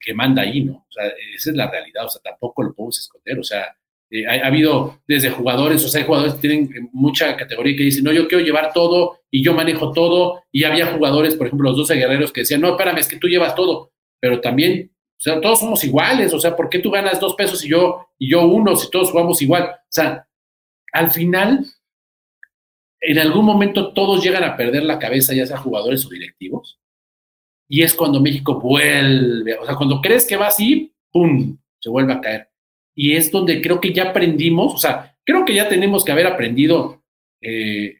que 0.00 0.14
manda 0.14 0.42
ahí, 0.42 0.64
¿no? 0.64 0.86
O 0.88 0.92
sea, 0.92 1.04
esa 1.34 1.50
es 1.50 1.56
la 1.56 1.70
realidad, 1.70 2.06
o 2.06 2.08
sea, 2.08 2.22
tampoco 2.22 2.62
lo 2.62 2.72
podemos 2.72 2.98
esconder. 2.98 3.38
O 3.38 3.44
sea, 3.44 3.76
eh, 4.14 4.26
ha, 4.28 4.46
habido 4.46 5.00
desde 5.08 5.30
jugadores, 5.30 5.84
o 5.84 5.88
sea, 5.88 6.00
hay 6.00 6.06
jugadores 6.06 6.34
que 6.34 6.48
tienen 6.48 6.88
mucha 6.92 7.36
categoría 7.36 7.76
que 7.76 7.82
dicen, 7.82 8.04
no, 8.04 8.12
yo 8.12 8.28
quiero 8.28 8.44
llevar 8.44 8.72
todo 8.72 9.18
y 9.28 9.42
yo 9.42 9.52
manejo 9.54 9.92
todo. 9.92 10.44
Y 10.52 10.62
había 10.62 10.86
jugadores, 10.86 11.34
por 11.34 11.48
ejemplo, 11.48 11.70
los 11.70 11.78
12 11.78 11.96
guerreros 11.96 12.32
que 12.32 12.42
decían, 12.42 12.60
no, 12.60 12.70
espérame, 12.70 12.98
es 12.98 13.08
que 13.08 13.16
tú 13.16 13.26
llevas 13.26 13.56
todo. 13.56 13.90
Pero 14.20 14.40
también, 14.40 14.92
o 15.18 15.20
sea, 15.20 15.40
todos 15.40 15.58
somos 15.58 15.82
iguales. 15.82 16.32
O 16.32 16.38
sea, 16.38 16.54
¿por 16.54 16.68
qué 16.68 16.78
tú 16.78 16.92
ganas 16.92 17.18
dos 17.18 17.34
pesos 17.34 17.64
y 17.64 17.70
yo, 17.70 18.06
y 18.16 18.30
yo 18.30 18.46
uno 18.46 18.76
si 18.76 18.88
todos 18.88 19.10
jugamos 19.10 19.42
igual? 19.42 19.64
O 19.64 19.90
sea, 19.90 20.28
al 20.92 21.10
final, 21.10 21.66
en 23.00 23.18
algún 23.18 23.44
momento 23.44 23.92
todos 23.92 24.22
llegan 24.22 24.44
a 24.44 24.56
perder 24.56 24.84
la 24.84 25.00
cabeza, 25.00 25.34
ya 25.34 25.44
sea 25.44 25.56
jugadores 25.56 26.06
o 26.06 26.10
directivos. 26.10 26.78
Y 27.68 27.82
es 27.82 27.94
cuando 27.94 28.20
México 28.20 28.60
vuelve, 28.60 29.58
o 29.58 29.66
sea, 29.66 29.74
cuando 29.74 30.00
crees 30.00 30.24
que 30.24 30.36
va 30.36 30.46
así, 30.46 30.94
¡pum!, 31.10 31.58
se 31.80 31.90
vuelve 31.90 32.12
a 32.12 32.20
caer 32.20 32.53
y 32.94 33.14
es 33.14 33.30
donde 33.30 33.60
creo 33.60 33.80
que 33.80 33.92
ya 33.92 34.10
aprendimos, 34.10 34.74
o 34.74 34.78
sea, 34.78 35.16
creo 35.24 35.44
que 35.44 35.54
ya 35.54 35.68
tenemos 35.68 36.04
que 36.04 36.12
haber 36.12 36.26
aprendido 36.26 37.02
eh, 37.40 37.96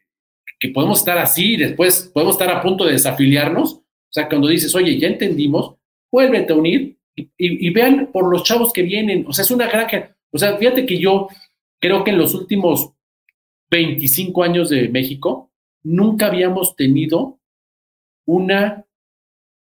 que 0.60 0.68
podemos 0.68 1.00
estar 1.00 1.18
así 1.18 1.54
y 1.54 1.56
después 1.56 2.10
podemos 2.14 2.36
estar 2.36 2.50
a 2.50 2.62
punto 2.62 2.84
de 2.84 2.92
desafiliarnos. 2.92 3.74
O 3.74 4.12
sea, 4.12 4.28
cuando 4.28 4.48
dices, 4.48 4.74
oye, 4.74 4.98
ya 4.98 5.08
entendimos, 5.08 5.74
vuélvete 6.10 6.52
a 6.52 6.56
unir 6.56 6.98
y, 7.16 7.70
vean 7.70 8.10
por 8.12 8.30
los 8.30 8.44
chavos 8.44 8.72
que 8.72 8.82
vienen. 8.82 9.24
O 9.26 9.32
sea, 9.32 9.44
es 9.44 9.50
una 9.50 9.68
granja. 9.68 10.16
O 10.30 10.38
sea, 10.38 10.56
fíjate 10.56 10.86
que 10.86 10.98
yo 10.98 11.28
creo 11.80 12.04
que 12.04 12.10
en 12.10 12.18
los 12.18 12.34
últimos 12.34 12.92
25 13.70 14.42
años 14.42 14.68
de 14.68 14.88
México 14.88 15.52
nunca 15.82 16.26
habíamos 16.26 16.76
tenido 16.76 17.40
una 18.26 18.86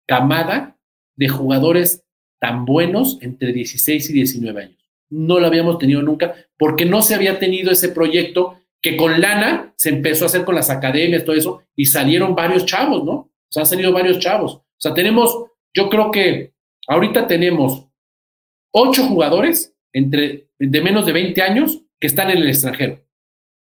camada 0.06 0.78
de 1.16 1.30
jugadores 1.30 2.04
tan 2.40 2.66
buenos 2.66 3.18
entre 3.22 3.54
16 3.54 4.10
y 4.10 4.14
19 4.14 4.64
años 4.64 4.85
no 5.10 5.40
lo 5.40 5.48
habíamos 5.48 5.78
tenido 5.78 6.02
nunca, 6.02 6.36
porque 6.58 6.86
no 6.86 7.02
se 7.02 7.16
había 7.16 7.40
tenido 7.40 7.72
ese 7.72 7.90
proyecto 7.90 8.60
que 8.82 8.98
con 8.98 9.20
lana 9.20 9.74
se 9.78 9.90
empezó 9.90 10.26
a 10.26 10.28
hacer 10.28 10.46
con 10.46 10.54
las 10.56 10.70
academias, 10.70 11.26
todo 11.26 11.36
eso, 11.36 11.64
y 11.76 11.86
salieron 11.86 12.36
varios 12.36 12.66
chavos, 12.66 13.04
¿no? 13.04 13.14
O 13.14 13.32
sea, 13.50 13.62
han 13.62 13.68
salido 13.68 13.92
varios 13.92 14.20
chavos. 14.20 14.56
O 14.56 14.78
sea, 14.78 14.94
tenemos, 14.94 15.46
yo 15.74 15.90
creo 15.90 16.12
que 16.12 16.54
ahorita 16.88 17.26
tenemos 17.26 17.88
ocho 18.72 19.04
jugadores 19.08 19.76
entre, 19.92 20.50
de 20.60 20.82
menos 20.82 21.06
de 21.06 21.14
20 21.14 21.42
años 21.42 21.82
que 22.00 22.08
están 22.08 22.30
en 22.30 22.38
el 22.38 22.50
extranjero. 22.50 23.04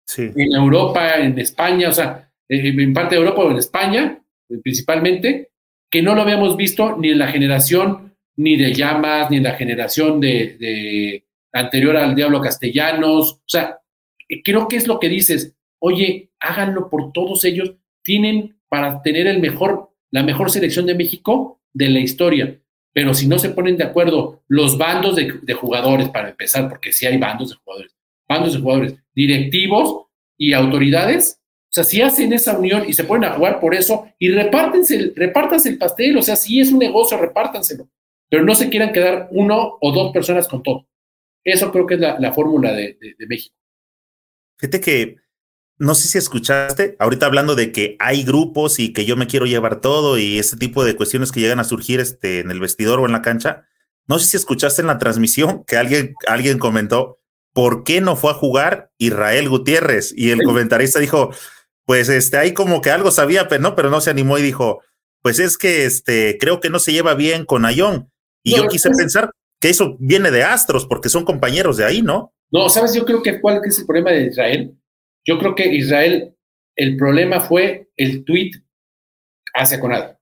Sí. 0.06 0.30
En 0.34 0.54
Europa, 0.54 1.16
en 1.16 1.38
España, 1.38 1.90
o 1.90 1.92
sea, 1.92 2.32
en 2.48 2.92
parte 2.92 3.14
de 3.14 3.20
Europa 3.20 3.42
o 3.42 3.50
en 3.50 3.58
España, 3.58 4.24
principalmente, 4.62 5.52
que 5.88 6.02
no 6.02 6.14
lo 6.14 6.22
habíamos 6.22 6.56
visto 6.56 6.96
ni 6.96 7.10
en 7.10 7.18
la 7.18 7.28
generación 7.28 8.16
ni 8.36 8.56
de 8.56 8.72
llamas, 8.72 9.30
ni 9.30 9.36
en 9.36 9.44
la 9.44 9.54
generación 9.54 10.18
de 10.18 11.24
anterior 11.52 11.96
al 11.96 12.14
Diablo 12.14 12.40
Castellanos. 12.40 13.32
O 13.32 13.42
sea, 13.46 13.80
creo 14.44 14.68
que 14.68 14.76
es 14.76 14.86
lo 14.86 14.98
que 14.98 15.08
dices. 15.08 15.54
Oye, 15.78 16.30
háganlo 16.40 16.88
por 16.88 17.12
todos 17.12 17.44
ellos. 17.44 17.74
Tienen 18.02 18.56
para 18.68 19.02
tener 19.02 19.26
el 19.26 19.40
mejor, 19.40 19.90
la 20.10 20.22
mejor 20.22 20.50
selección 20.50 20.86
de 20.86 20.94
México 20.94 21.60
de 21.72 21.88
la 21.90 22.00
historia. 22.00 22.58
Pero 22.92 23.14
si 23.14 23.26
no 23.26 23.38
se 23.38 23.50
ponen 23.50 23.76
de 23.76 23.84
acuerdo 23.84 24.42
los 24.48 24.76
bandos 24.76 25.16
de, 25.16 25.54
jugadores, 25.54 26.08
para 26.10 26.30
empezar, 26.30 26.68
porque 26.68 26.92
sí 26.92 27.06
hay 27.06 27.16
bandos 27.16 27.50
de 27.50 27.56
jugadores, 27.56 27.96
bandos 28.28 28.52
de 28.52 28.60
jugadores, 28.60 28.94
directivos 29.14 30.06
y 30.36 30.52
autoridades, 30.52 31.38
o 31.72 31.74
sea, 31.74 31.84
si 31.84 32.02
hacen 32.02 32.34
esa 32.34 32.58
unión 32.58 32.84
y 32.86 32.92
se 32.92 33.04
ponen 33.04 33.30
a 33.30 33.34
jugar 33.34 33.58
por 33.58 33.74
eso 33.74 34.06
y 34.18 34.28
repártense, 34.28 35.12
repártanse 35.16 35.70
el 35.70 35.78
pastel, 35.78 36.18
o 36.18 36.22
sea, 36.22 36.36
si 36.36 36.60
es 36.60 36.70
un 36.70 36.78
negocio, 36.78 37.16
repártanselo, 37.16 37.88
pero 38.28 38.44
no 38.44 38.54
se 38.54 38.68
quieran 38.68 38.92
quedar 38.92 39.28
uno 39.30 39.78
o 39.80 39.92
dos 39.92 40.12
personas 40.12 40.46
con 40.46 40.62
todo. 40.62 40.86
Eso 41.44 41.72
creo 41.72 41.86
que 41.86 41.94
es 41.94 42.00
la, 42.00 42.32
fórmula 42.32 42.72
de, 42.72 42.96
México. 43.28 43.56
Fíjate 44.58 44.80
que 44.80 45.16
no 45.78 45.94
sé 45.94 46.06
si 46.06 46.18
escuchaste, 46.18 46.96
ahorita 47.00 47.26
hablando 47.26 47.56
de 47.56 47.72
que 47.72 47.96
hay 47.98 48.22
grupos 48.22 48.78
y 48.78 48.92
que 48.92 49.04
yo 49.04 49.16
me 49.16 49.26
quiero 49.26 49.46
llevar 49.46 49.80
todo 49.80 50.18
y 50.18 50.38
ese 50.38 50.56
tipo 50.56 50.84
de 50.84 50.94
cuestiones 50.94 51.32
que 51.32 51.40
llegan 51.40 51.58
a 51.58 51.64
surgir 51.64 51.98
este, 51.98 52.40
en 52.40 52.50
el 52.50 52.60
vestidor 52.60 53.00
o 53.00 53.06
en 53.06 53.12
la 53.12 53.22
cancha. 53.22 53.66
No 54.06 54.18
sé 54.18 54.28
si 54.28 54.36
escuchaste 54.36 54.82
en 54.82 54.86
la 54.86 54.98
transmisión 54.98 55.64
que 55.64 55.76
alguien, 55.76 56.14
alguien 56.28 56.58
comentó, 56.58 57.18
¿por 57.52 57.82
qué 57.82 58.00
no 58.00 58.14
fue 58.14 58.30
a 58.30 58.34
jugar 58.34 58.92
Israel 58.98 59.48
Gutiérrez? 59.48 60.12
Y 60.16 60.30
el 60.30 60.42
comentarista 60.44 61.00
dijo, 61.00 61.32
pues 61.84 62.08
este, 62.08 62.36
ahí 62.36 62.54
como 62.54 62.80
que 62.80 62.90
algo 62.90 63.10
sabía, 63.10 63.48
pero 63.48 63.62
no, 63.62 63.74
pero 63.74 63.90
no 63.90 64.00
se 64.00 64.10
animó 64.10 64.38
y 64.38 64.42
dijo, 64.42 64.82
pues 65.22 65.38
es 65.38 65.56
que 65.56 65.84
este, 65.84 66.38
creo 66.38 66.60
que 66.60 66.70
no 66.70 66.78
se 66.78 66.92
lleva 66.92 67.14
bien 67.14 67.44
con 67.44 67.64
Ayón. 67.64 68.10
Y 68.44 68.56
yo 68.56 68.66
quise 68.68 68.90
pensar, 68.90 69.30
que 69.62 69.70
eso 69.70 69.96
viene 70.00 70.32
de 70.32 70.42
Astros, 70.42 70.86
porque 70.86 71.08
son 71.08 71.24
compañeros 71.24 71.76
de 71.76 71.84
ahí, 71.84 72.02
¿no? 72.02 72.34
No, 72.50 72.68
¿sabes? 72.68 72.92
Yo 72.94 73.06
creo 73.06 73.22
que 73.22 73.40
cuál 73.40 73.60
es 73.64 73.78
el 73.78 73.86
problema 73.86 74.10
de 74.10 74.26
Israel. 74.26 74.76
Yo 75.24 75.38
creo 75.38 75.54
que 75.54 75.72
Israel, 75.72 76.34
el 76.76 76.96
problema 76.96 77.40
fue 77.40 77.88
el 77.96 78.24
tweet 78.24 78.50
hacia 79.54 79.78
Conad. 79.78 80.16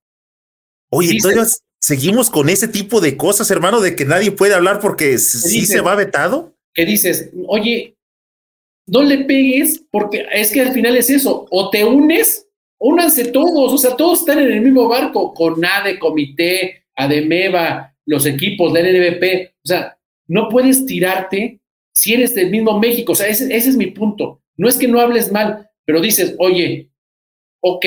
Oye, 0.90 1.12
entonces 1.12 1.62
seguimos 1.80 2.28
con 2.28 2.50
ese 2.50 2.68
tipo 2.68 3.00
de 3.00 3.16
cosas, 3.16 3.50
hermano, 3.50 3.80
de 3.80 3.96
que 3.96 4.04
nadie 4.04 4.30
puede 4.30 4.52
hablar 4.52 4.78
porque 4.78 5.16
sí 5.16 5.64
se 5.64 5.80
va 5.80 5.94
vetado. 5.94 6.54
¿Qué 6.74 6.84
dices, 6.84 7.30
oye, 7.48 7.96
no 8.86 9.02
le 9.02 9.24
pegues 9.24 9.82
porque 9.90 10.26
es 10.32 10.52
que 10.52 10.60
al 10.60 10.72
final 10.72 10.96
es 10.98 11.08
eso, 11.08 11.46
o 11.50 11.70
te 11.70 11.82
unes, 11.82 12.46
únanse 12.78 13.24
todos, 13.32 13.72
o 13.72 13.78
sea, 13.78 13.96
todos 13.96 14.20
están 14.20 14.38
en 14.40 14.52
el 14.52 14.60
mismo 14.60 14.86
barco, 14.86 15.32
CONADE, 15.32 15.98
Comité, 15.98 16.84
ADEMEVA, 16.94 17.89
los 18.10 18.26
equipos, 18.26 18.72
la 18.72 18.80
NBP. 18.80 19.52
O 19.62 19.66
sea, 19.66 19.96
no 20.26 20.48
puedes 20.48 20.84
tirarte 20.84 21.60
si 21.92 22.14
eres 22.14 22.34
del 22.34 22.50
mismo 22.50 22.78
México. 22.78 23.12
O 23.12 23.14
sea, 23.14 23.28
ese, 23.28 23.54
es 23.54 23.76
mi 23.76 23.86
punto. 23.86 24.42
No 24.56 24.68
es 24.68 24.76
que 24.76 24.88
no 24.88 25.00
hables 25.00 25.30
mal, 25.30 25.70
pero 25.84 26.00
dices, 26.00 26.34
oye, 26.38 26.90
ok, 27.62 27.86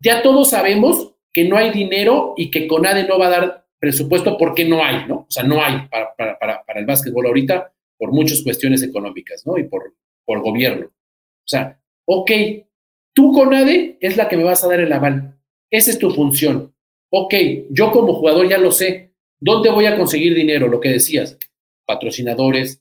ya 0.00 0.22
todos 0.22 0.50
sabemos 0.50 1.14
que 1.32 1.44
no 1.44 1.56
hay 1.56 1.70
dinero 1.70 2.34
y 2.36 2.50
que 2.50 2.68
CONADE 2.68 3.08
no 3.08 3.18
va 3.18 3.26
a 3.26 3.30
dar 3.30 3.66
presupuesto 3.78 4.36
porque 4.36 4.66
no 4.66 4.84
hay, 4.84 5.06
¿no? 5.08 5.14
O 5.16 5.30
sea, 5.30 5.44
no 5.44 5.62
hay 5.62 5.88
para, 5.88 6.14
para, 6.14 6.38
para, 6.38 6.80
el 6.80 6.86
básquetbol 6.86 7.26
ahorita 7.26 7.72
por 7.96 8.12
muchas 8.12 8.42
cuestiones 8.42 8.82
económicas, 8.82 9.46
¿no? 9.46 9.56
Y 9.56 9.64
por, 9.64 9.94
por 10.26 10.42
gobierno. 10.42 10.86
O 10.86 11.48
sea, 11.48 11.80
ok, 12.04 12.30
tú 13.14 13.32
CONADE 13.32 13.96
es 14.00 14.16
la 14.18 14.28
que 14.28 14.36
me 14.36 14.44
vas 14.44 14.62
a 14.62 14.68
dar 14.68 14.80
el 14.80 14.92
aval. 14.92 15.38
Esa 15.70 15.90
es 15.90 15.98
tu 15.98 16.10
función. 16.10 16.74
Ok, 17.10 17.34
yo 17.70 17.90
como 17.92 18.14
jugador 18.14 18.48
ya 18.48 18.58
lo 18.58 18.70
sé. 18.70 19.13
¿Dónde 19.44 19.68
voy 19.68 19.84
a 19.84 19.94
conseguir 19.94 20.34
dinero? 20.34 20.68
Lo 20.68 20.80
que 20.80 20.88
decías, 20.88 21.36
patrocinadores, 21.84 22.80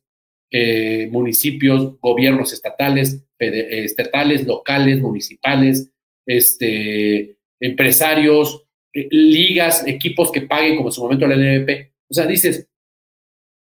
eh, 0.49 1.09
municipios, 1.11 1.99
gobiernos 1.99 2.53
estatales, 2.53 3.21
estatales, 3.37 4.47
locales, 4.47 5.01
municipales, 5.01 5.91
este, 6.25 7.35
empresarios, 7.59 8.63
eh, 8.93 9.09
ligas, 9.11 9.85
equipos 9.85 10.31
que 10.31 10.43
paguen 10.43 10.77
como 10.77 10.87
en 10.87 10.93
su 10.93 11.03
momento 11.03 11.27
la 11.27 11.35
NBP. 11.35 11.91
O 12.09 12.13
sea, 12.13 12.25
dices, 12.25 12.65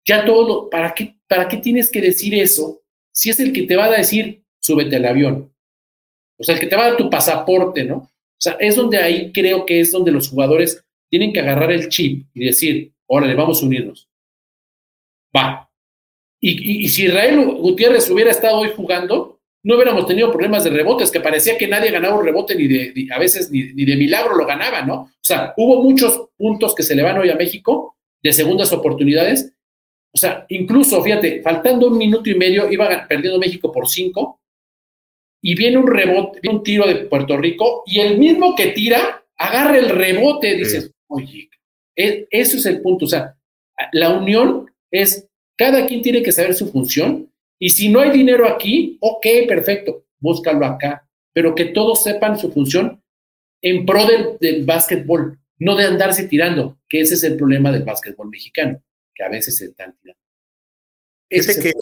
ya 0.07 0.25
todo, 0.25 0.71
¿para 0.71 0.95
qué, 0.95 1.17
¿para 1.27 1.49
qué 1.49 1.57
tienes 1.57 1.91
que 1.91 2.01
decir 2.01 2.37
eso 2.37 2.83
si 3.11 3.31
es 3.31 3.41
el 3.41 3.53
que 3.53 3.63
te 3.63 3.75
va 3.75 3.87
a 3.87 3.97
decir, 3.97 4.45
súbete 4.61 4.95
al 4.95 5.07
avión? 5.07 5.53
O 6.39 6.45
sea, 6.45 6.55
el 6.55 6.61
que 6.61 6.69
te 6.69 6.77
va 6.77 6.85
a 6.85 6.89
dar 6.91 6.97
tu 6.97 7.11
pasaporte, 7.11 7.83
¿no? 7.83 7.97
O 7.97 8.39
sea, 8.39 8.53
es 8.61 8.77
donde 8.77 8.99
ahí 8.99 9.33
creo 9.33 9.67
que 9.67 9.81
es 9.81 9.91
donde 9.91 10.13
los 10.13 10.29
jugadores 10.29 10.85
tienen 11.11 11.33
que 11.33 11.41
agarrar 11.41 11.73
el 11.73 11.89
chip 11.89 12.27
y 12.33 12.47
decir, 12.47 12.92
órale, 13.13 13.35
vamos 13.35 13.63
a 13.63 13.67
unirnos. 13.67 14.09
Va. 15.37 15.71
Y, 16.41 16.89
si 16.89 17.05
Israel 17.05 17.45
Gutiérrez 17.45 18.11
hubiera 18.11 18.31
estado 18.31 18.59
hoy 18.59 18.71
jugando, 18.75 19.39
no 19.63 19.75
hubiéramos 19.77 20.07
tenido 20.07 20.33
problemas 20.33 20.65
de 20.65 20.71
rebotes, 20.71 21.11
que 21.11 21.21
parecía 21.21 21.59
que 21.59 21.69
nadie 21.69 21.91
ganaba 21.91 22.19
un 22.19 22.25
rebote 22.25 22.57
ni 22.57 22.67
de, 22.67 23.09
a 23.13 23.19
veces 23.19 23.51
ni, 23.51 23.63
de 23.63 23.97
milagro 23.97 24.35
lo 24.35 24.47
ganaba, 24.47 24.83
¿no? 24.83 24.95
O 24.95 25.11
sea, 25.21 25.53
hubo 25.59 25.83
muchos 25.83 26.31
puntos 26.37 26.75
que 26.75 26.83
se 26.83 26.97
le 26.97 27.03
van 27.03 27.19
hoy 27.19 27.29
a 27.29 27.37
México 27.37 27.97
de 28.23 28.33
segundas 28.33 28.73
oportunidades. 28.73 29.53
O 30.13 30.19
sea, 30.19 30.47
incluso, 30.49 31.03
fíjate, 31.03 31.43
faltando 31.43 31.89
un 31.89 31.99
minuto 31.99 32.31
y 32.31 32.35
medio, 32.35 32.71
iba 32.71 33.07
perdiendo 33.07 33.39
México 33.39 33.71
por 33.71 33.89
cinco, 33.89 34.41
y 35.43 35.55
viene 35.55 35.77
un 35.77 35.87
rebote, 35.87 36.41
viene 36.41 36.59
un 36.59 36.63
tiro 36.63 36.87
de 36.87 36.95
Puerto 37.07 37.37
Rico, 37.37 37.83
y 37.87 38.01
el 38.01 38.19
mismo 38.19 38.55
que 38.57 38.69
tira, 38.69 39.25
agarra 39.37 39.79
el 39.79 39.91
rebote, 39.91 40.55
dices, 40.55 40.91
Oye, 41.09 41.51
e, 41.97 42.27
eso 42.31 42.57
es 42.57 42.67
el 42.67 42.81
punto. 42.81 43.05
O 43.05 43.09
sea, 43.09 43.37
la 43.93 44.11
unión 44.11 44.71
es, 44.91 45.29
cada 45.57 45.87
quien 45.87 46.03
tiene 46.03 46.23
que 46.23 46.33
saber 46.33 46.55
su 46.55 46.71
función 46.71 47.31
y 47.59 47.71
si 47.71 47.89
no 47.89 48.01
hay 48.01 48.11
dinero 48.11 48.47
aquí, 48.49 48.99
ok, 49.01 49.27
perfecto, 49.47 50.07
búscalo 50.19 50.67
acá, 50.67 51.09
pero 51.33 51.55
que 51.55 51.67
todos 51.67 52.03
sepan 52.03 52.39
su 52.39 52.51
función 52.53 53.03
en 53.63 53.87
pro 53.87 54.05
del, 54.41 54.65
básquetbol, 54.65 55.39
no 55.59 55.77
de 55.77 55.85
andarse 55.85 56.27
tirando, 56.27 56.79
que 56.89 57.01
ese 57.01 57.15
es 57.15 57.23
el 57.23 57.37
problema 57.37 57.71
del 57.71 57.85
básquetbol 57.85 58.29
mexicano, 58.29 58.83
que 59.15 59.23
a 59.23 59.29
veces 59.29 59.57
se 59.57 59.67
están 59.67 59.97
tirando. 60.01 60.21
Ese 61.31 61.63
que, 61.63 61.73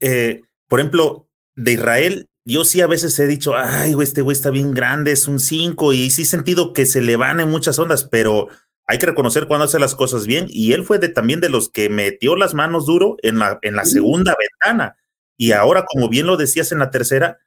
eh, 0.00 0.42
por 0.68 0.78
ejemplo, 0.78 1.28
de 1.56 1.72
Israel 1.72 2.28
yo 2.46 2.64
sí 2.64 2.80
a 2.82 2.86
veces 2.86 3.18
he 3.18 3.26
dicho, 3.26 3.54
ay, 3.56 3.94
güey, 3.94 4.06
este 4.06 4.20
güey 4.20 4.36
está 4.36 4.50
bien 4.50 4.74
grande, 4.74 5.12
es 5.12 5.26
un 5.28 5.40
5, 5.40 5.94
y 5.94 6.10
sí 6.10 6.22
he 6.22 6.26
sentido 6.26 6.72
que 6.74 6.84
se 6.84 7.00
le 7.00 7.16
van 7.16 7.40
en 7.40 7.50
muchas 7.50 7.78
ondas, 7.78 8.04
pero 8.04 8.48
hay 8.86 8.98
que 8.98 9.06
reconocer 9.06 9.46
cuando 9.46 9.64
hace 9.64 9.78
las 9.78 9.94
cosas 9.94 10.26
bien 10.26 10.46
y 10.48 10.72
él 10.72 10.84
fue 10.84 10.98
de, 10.98 11.08
también 11.08 11.40
de 11.40 11.48
los 11.48 11.70
que 11.70 11.88
metió 11.88 12.36
las 12.36 12.54
manos 12.54 12.86
duro 12.86 13.16
en 13.22 13.38
la, 13.38 13.58
en 13.62 13.76
la 13.76 13.84
segunda 13.84 14.36
ventana. 14.38 14.96
Y 15.36 15.52
ahora, 15.52 15.84
como 15.86 16.08
bien 16.08 16.26
lo 16.26 16.36
decías 16.36 16.70
en 16.72 16.78
la 16.78 16.90
tercera, 16.90 17.38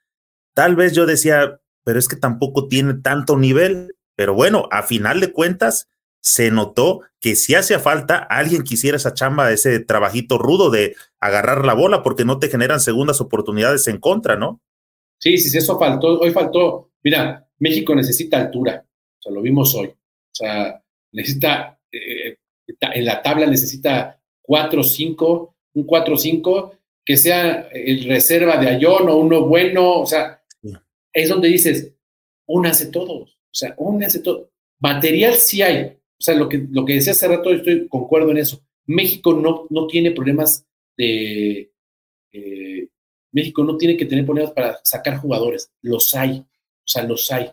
tal 0.53 0.75
vez 0.75 0.93
yo 0.93 1.05
decía, 1.05 1.59
pero 1.83 1.99
es 1.99 2.07
que 2.07 2.15
tampoco 2.15 2.67
tiene 2.67 2.95
tanto 2.95 3.37
nivel. 3.37 3.95
Pero 4.15 4.33
bueno, 4.33 4.67
a 4.71 4.83
final 4.83 5.19
de 5.19 5.31
cuentas, 5.31 5.87
se 6.19 6.51
notó 6.51 7.01
que 7.21 7.35
si 7.35 7.55
hacía 7.55 7.79
falta, 7.79 8.17
alguien 8.17 8.63
quisiera 8.63 8.97
esa 8.97 9.13
chamba, 9.13 9.51
ese 9.51 9.79
trabajito 9.79 10.37
rudo 10.37 10.69
de 10.69 10.95
agarrar 11.19 11.65
la 11.65 11.73
bola, 11.73 12.03
porque 12.03 12.25
no 12.25 12.39
te 12.39 12.49
generan 12.49 12.79
segundas 12.79 13.21
oportunidades 13.21 13.87
en 13.87 13.97
contra, 13.99 14.35
¿no? 14.35 14.61
Sí, 15.19 15.37
sí, 15.37 15.49
sí, 15.49 15.59
eso 15.59 15.79
faltó. 15.79 16.19
Hoy 16.19 16.31
faltó. 16.31 16.91
Mira, 17.03 17.47
México 17.59 17.95
necesita 17.95 18.37
altura. 18.37 18.85
O 19.19 19.21
sea, 19.21 19.31
lo 19.31 19.41
vimos 19.41 19.73
hoy. 19.75 19.87
O 19.87 20.33
sea, 20.33 20.83
necesita, 21.11 21.79
eh, 21.91 22.37
en 22.67 23.05
la 23.05 23.21
tabla 23.21 23.45
necesita 23.45 24.21
4-5, 24.43 25.53
un 25.73 25.87
4-5 25.87 26.71
que 27.05 27.15
sea 27.15 27.69
el 27.71 28.03
reserva 28.03 28.57
de 28.57 28.69
Ayón 28.69 29.07
o 29.09 29.17
uno 29.17 29.45
bueno. 29.45 29.99
O 30.01 30.05
sea, 30.05 30.43
es 31.13 31.29
donde 31.29 31.47
dices, 31.47 31.93
únanse 32.45 32.87
todos. 32.87 33.31
O 33.31 33.53
sea, 33.53 33.73
únanse 33.77 34.19
todos. 34.19 34.49
Material 34.79 35.35
sí 35.35 35.61
hay, 35.61 35.97
o 36.19 36.21
sea, 36.21 36.35
lo 36.35 36.49
que, 36.49 36.67
lo 36.69 36.85
que 36.85 36.93
decía 36.93 37.13
hace 37.13 37.27
rato, 37.27 37.51
estoy 37.51 37.87
concuerdo 37.87 38.31
en 38.31 38.37
eso. 38.37 38.61
México 38.85 39.33
no, 39.33 39.67
no 39.69 39.87
tiene 39.87 40.11
problemas 40.11 40.65
de. 40.97 41.71
Eh, 42.31 42.87
México 43.31 43.63
no 43.63 43.77
tiene 43.77 43.97
que 43.97 44.05
tener 44.05 44.25
problemas 44.25 44.51
para 44.51 44.79
sacar 44.83 45.17
jugadores. 45.17 45.71
Los 45.81 46.13
hay. 46.15 46.39
O 46.39 46.87
sea, 46.87 47.03
los 47.03 47.31
hay. 47.31 47.51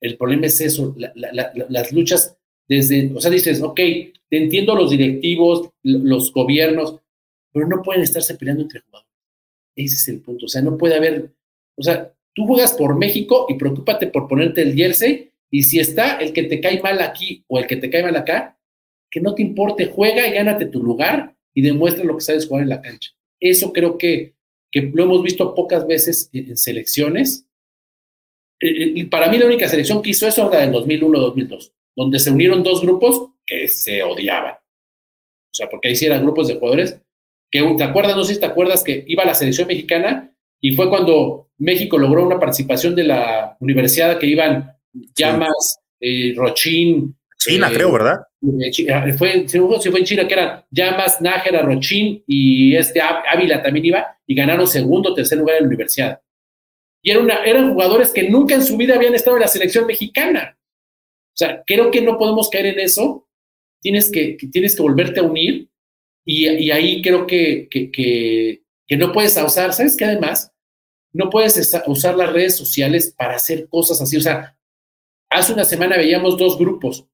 El 0.00 0.16
problema 0.16 0.46
es 0.46 0.60
eso, 0.60 0.94
las 1.14 1.92
luchas 1.92 2.36
desde, 2.68 3.12
o 3.14 3.20
sea, 3.20 3.30
dices, 3.30 3.60
ok, 3.62 3.76
te 3.76 4.36
entiendo 4.36 4.74
los 4.74 4.90
directivos, 4.90 5.70
los 5.82 6.32
gobiernos, 6.32 6.96
pero 7.52 7.66
no 7.66 7.82
pueden 7.82 8.02
estarse 8.02 8.34
peleando 8.36 8.62
entre 8.62 8.80
jugadores. 8.80 9.12
Ese 9.76 9.96
es 9.96 10.08
el 10.08 10.20
punto. 10.20 10.46
O 10.46 10.48
sea, 10.48 10.62
no 10.62 10.78
puede 10.78 10.94
haber, 10.94 11.30
o 11.76 11.82
sea, 11.82 12.12
tú 12.34 12.46
juegas 12.46 12.72
por 12.72 12.96
México 12.96 13.46
y 13.48 13.54
preocúpate 13.54 14.06
por 14.06 14.28
ponerte 14.28 14.62
el 14.62 14.74
jersey 14.74 15.30
y 15.50 15.62
si 15.64 15.78
está 15.78 16.16
el 16.16 16.32
que 16.32 16.44
te 16.44 16.60
cae 16.60 16.80
mal 16.80 17.00
aquí 17.02 17.44
o 17.46 17.58
el 17.58 17.66
que 17.66 17.76
te 17.76 17.90
cae 17.90 18.02
mal 18.02 18.16
acá, 18.16 18.58
que 19.10 19.20
no 19.20 19.34
te 19.34 19.42
importe, 19.42 19.86
juega 19.86 20.26
y 20.26 20.32
gánate 20.32 20.66
tu 20.66 20.82
lugar 20.82 21.36
y 21.54 21.60
demuestra 21.60 22.04
lo 22.04 22.16
que 22.16 22.22
sabes 22.22 22.46
jugar 22.46 22.62
en 22.62 22.70
la 22.70 22.80
cancha. 22.80 23.10
Eso 23.38 23.72
creo 23.72 23.98
que, 23.98 24.34
que 24.70 24.80
lo 24.80 25.04
hemos 25.04 25.22
visto 25.22 25.54
pocas 25.54 25.86
veces 25.86 26.30
en, 26.32 26.56
selecciones. 26.56 27.46
Eh, 28.60 29.00
eh, 29.00 29.06
para 29.06 29.28
mí 29.28 29.36
la 29.36 29.46
única 29.46 29.68
selección 29.68 30.00
que 30.00 30.10
hizo 30.10 30.26
eso 30.26 30.50
era 30.50 30.62
del 30.62 30.72
2001-2002, 30.72 31.72
donde 31.96 32.18
se 32.18 32.30
unieron 32.30 32.62
dos 32.62 32.82
grupos 32.82 33.30
que 33.46 33.68
se 33.68 34.02
odiaban. 34.02 34.54
O 34.54 35.54
sea, 35.54 35.68
porque 35.68 35.88
ahí 35.88 35.96
sí 35.96 36.06
eran 36.06 36.22
grupos 36.22 36.48
de 36.48 36.54
jugadores 36.54 37.00
que, 37.50 37.62
¿te 37.76 37.84
acuerdas? 37.84 38.16
No 38.16 38.24
sé 38.24 38.34
si 38.34 38.40
te 38.40 38.46
acuerdas 38.46 38.82
que 38.82 39.04
iba 39.06 39.22
a 39.22 39.26
la 39.26 39.34
selección 39.34 39.68
mexicana 39.68 40.34
y 40.60 40.74
fue 40.74 40.88
cuando 40.88 41.50
México 41.58 41.98
logró 41.98 42.24
una 42.24 42.40
participación 42.40 42.94
de 42.94 43.04
la 43.04 43.56
universidad 43.60 44.18
que 44.18 44.26
iban 44.26 44.72
Llamas, 45.14 45.78
eh, 46.00 46.32
Rochín. 46.36 47.14
China, 47.38 47.68
eh, 47.70 47.74
creo, 47.74 47.92
¿verdad? 47.92 48.20
Eh, 48.42 48.92
ah, 48.92 49.06
fue, 49.16 49.46
si 49.46 49.58
fue 49.58 50.00
en 50.00 50.04
China, 50.04 50.26
que 50.26 50.34
eran 50.34 50.64
Llamas, 50.70 51.20
Nájera, 51.20 51.62
Rochín 51.62 52.22
y 52.26 52.74
este 52.74 53.00
Ávila 53.00 53.62
también 53.62 53.86
iba 53.86 54.16
y 54.26 54.34
ganaron 54.34 54.66
segundo, 54.66 55.14
tercer 55.14 55.38
lugar 55.38 55.56
en 55.56 55.64
la 55.64 55.68
universidad. 55.68 56.20
Y 57.02 57.10
eran, 57.10 57.28
eran 57.44 57.72
jugadores 57.72 58.10
que 58.10 58.30
nunca 58.30 58.54
en 58.54 58.62
su 58.62 58.76
vida 58.76 58.94
habían 58.94 59.14
estado 59.14 59.36
en 59.36 59.42
la 59.42 59.48
selección 59.48 59.86
mexicana. 59.86 60.56
O 61.34 61.36
sea, 61.36 61.62
creo 61.66 61.90
que 61.90 62.02
no 62.02 62.18
podemos 62.18 62.50
caer 62.50 62.66
en 62.66 62.80
eso. 62.80 63.28
Tienes 63.80 64.10
que, 64.10 64.36
tienes 64.50 64.76
que 64.76 64.82
volverte 64.82 65.20
a 65.20 65.24
unir 65.24 65.68
y, 66.24 66.70
ahí 66.70 67.02
creo 67.02 67.26
que, 67.26 67.68
que, 67.68 67.90
que, 67.90 68.96
no 68.96 69.12
puedes 69.12 69.36
usar, 69.36 69.72
¿sabes 69.72 69.96
qué? 69.96 70.04
Además, 70.04 70.52
no 71.12 71.30
puedes 71.30 71.74
usar 71.86 72.14
las 72.14 72.32
redes 72.32 72.56
sociales 72.56 73.12
para 73.16 73.36
hacer 73.36 73.68
cosas 73.68 74.00
así. 74.00 74.16
O 74.18 74.20
sea, 74.20 74.56
Hace 75.32 75.54
una 75.54 75.64
semana 75.64 75.96
veíamos 75.96 76.36
dos 76.36 76.58
grupos. 76.58 77.08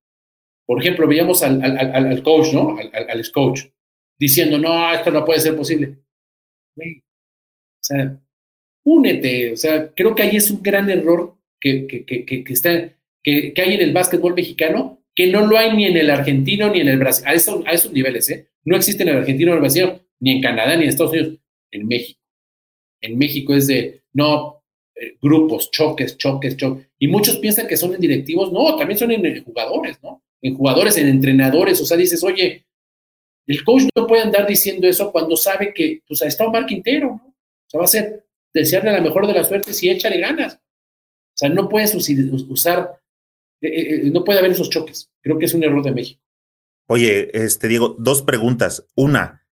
Por 0.66 0.80
ejemplo, 0.80 1.06
veíamos 1.06 1.42
al, 1.42 1.62
al, 1.62 2.22
coach, 2.22 2.52
¿no? 2.52 2.76
Al, 2.76 3.32
coach, 3.32 3.66
diciendo, 4.18 4.58
no, 4.58 4.92
esto 4.92 5.10
no 5.12 5.24
puede 5.24 5.40
ser 5.40 5.56
posible. 5.56 5.98
o 6.76 6.82
sea, 7.80 8.20
únete. 8.84 9.52
O 9.52 9.56
sea, 9.56 9.94
creo 9.94 10.14
que 10.14 10.24
ahí 10.24 10.36
es 10.36 10.50
un 10.50 10.62
gran 10.62 10.90
error 10.90 11.38
que, 11.60 11.86
que, 11.86 12.04
que, 12.04 12.44
que 12.44 12.52
está, 12.52 12.92
que, 13.22 13.52
hay 13.56 13.74
en 13.74 13.80
el 13.80 13.92
básquetbol 13.92 14.34
mexicano, 14.34 15.02
que 15.14 15.26
no 15.26 15.46
lo 15.46 15.58
hay 15.58 15.76
ni 15.76 15.86
en 15.86 15.96
el 15.96 16.10
argentino 16.10 16.70
ni 16.70 16.80
en 16.80 16.88
el 16.88 16.98
Brasil. 16.98 17.24
A, 17.26 17.34
eso, 17.34 17.62
a 17.66 17.72
esos 17.72 17.92
niveles, 17.92 18.30
¿eh? 18.30 18.48
No 18.64 18.76
existe 18.76 19.02
en 19.02 19.10
el 19.10 19.18
argentino 19.18 19.50
ni 19.50 19.52
en 19.52 19.56
el 19.56 19.60
Brasil, 19.60 19.92
ni 20.20 20.32
en 20.32 20.42
Canadá, 20.42 20.76
ni 20.76 20.84
en 20.84 20.88
Estados 20.88 21.12
Unidos. 21.12 21.38
En 21.70 21.86
México. 21.86 22.20
En 23.00 23.18
México 23.18 23.54
es 23.54 23.66
de, 23.66 24.02
no, 24.12 24.62
eh, 24.94 25.16
grupos, 25.20 25.70
choques, 25.70 26.16
choques, 26.16 26.56
choques. 26.56 26.86
Y 26.98 27.08
muchos 27.08 27.38
piensan 27.38 27.66
que 27.66 27.76
son 27.76 27.94
en 27.94 28.00
directivos, 28.00 28.52
no, 28.52 28.76
también 28.76 28.98
son 28.98 29.10
en 29.12 29.44
jugadores, 29.44 29.98
¿no? 30.02 30.22
En 30.40 30.56
jugadores, 30.56 30.96
en 30.96 31.08
entrenadores, 31.08 31.80
o 31.80 31.84
sea, 31.84 31.96
dices, 31.96 32.22
oye, 32.22 32.64
el 33.48 33.64
coach 33.64 33.84
no 33.96 34.06
puede 34.06 34.22
andar 34.22 34.46
diciendo 34.46 34.86
eso 34.86 35.10
cuando 35.10 35.34
sabe 35.36 35.72
que, 35.72 36.02
pues, 36.06 36.20
está 36.22 36.46
un 36.46 36.66
Quintero, 36.66 37.08
¿no? 37.08 37.34
O 37.34 37.70
sea, 37.70 37.78
va 37.78 37.84
a 37.84 37.88
ser 37.88 38.26
desearle 38.52 38.92
la 38.92 39.00
mejor 39.00 39.26
de 39.26 39.32
las 39.32 39.48
suertes 39.48 39.82
y 39.82 39.88
échale 39.88 40.20
ganas. 40.20 40.54
O 40.54 41.36
sea, 41.36 41.48
no 41.48 41.68
puedes 41.68 41.94
usar, 41.94 43.00
eh, 43.60 44.06
eh, 44.06 44.10
no 44.12 44.24
puede 44.24 44.38
haber 44.38 44.52
esos 44.52 44.70
choques. 44.70 45.10
Creo 45.22 45.38
que 45.38 45.46
es 45.46 45.54
un 45.54 45.64
error 45.64 45.82
de 45.82 45.92
México. 45.92 46.22
Oye, 46.88 47.30
este 47.34 47.68
Diego, 47.68 47.96
dos 47.98 48.22
preguntas. 48.22 48.86
Una, 48.94 49.46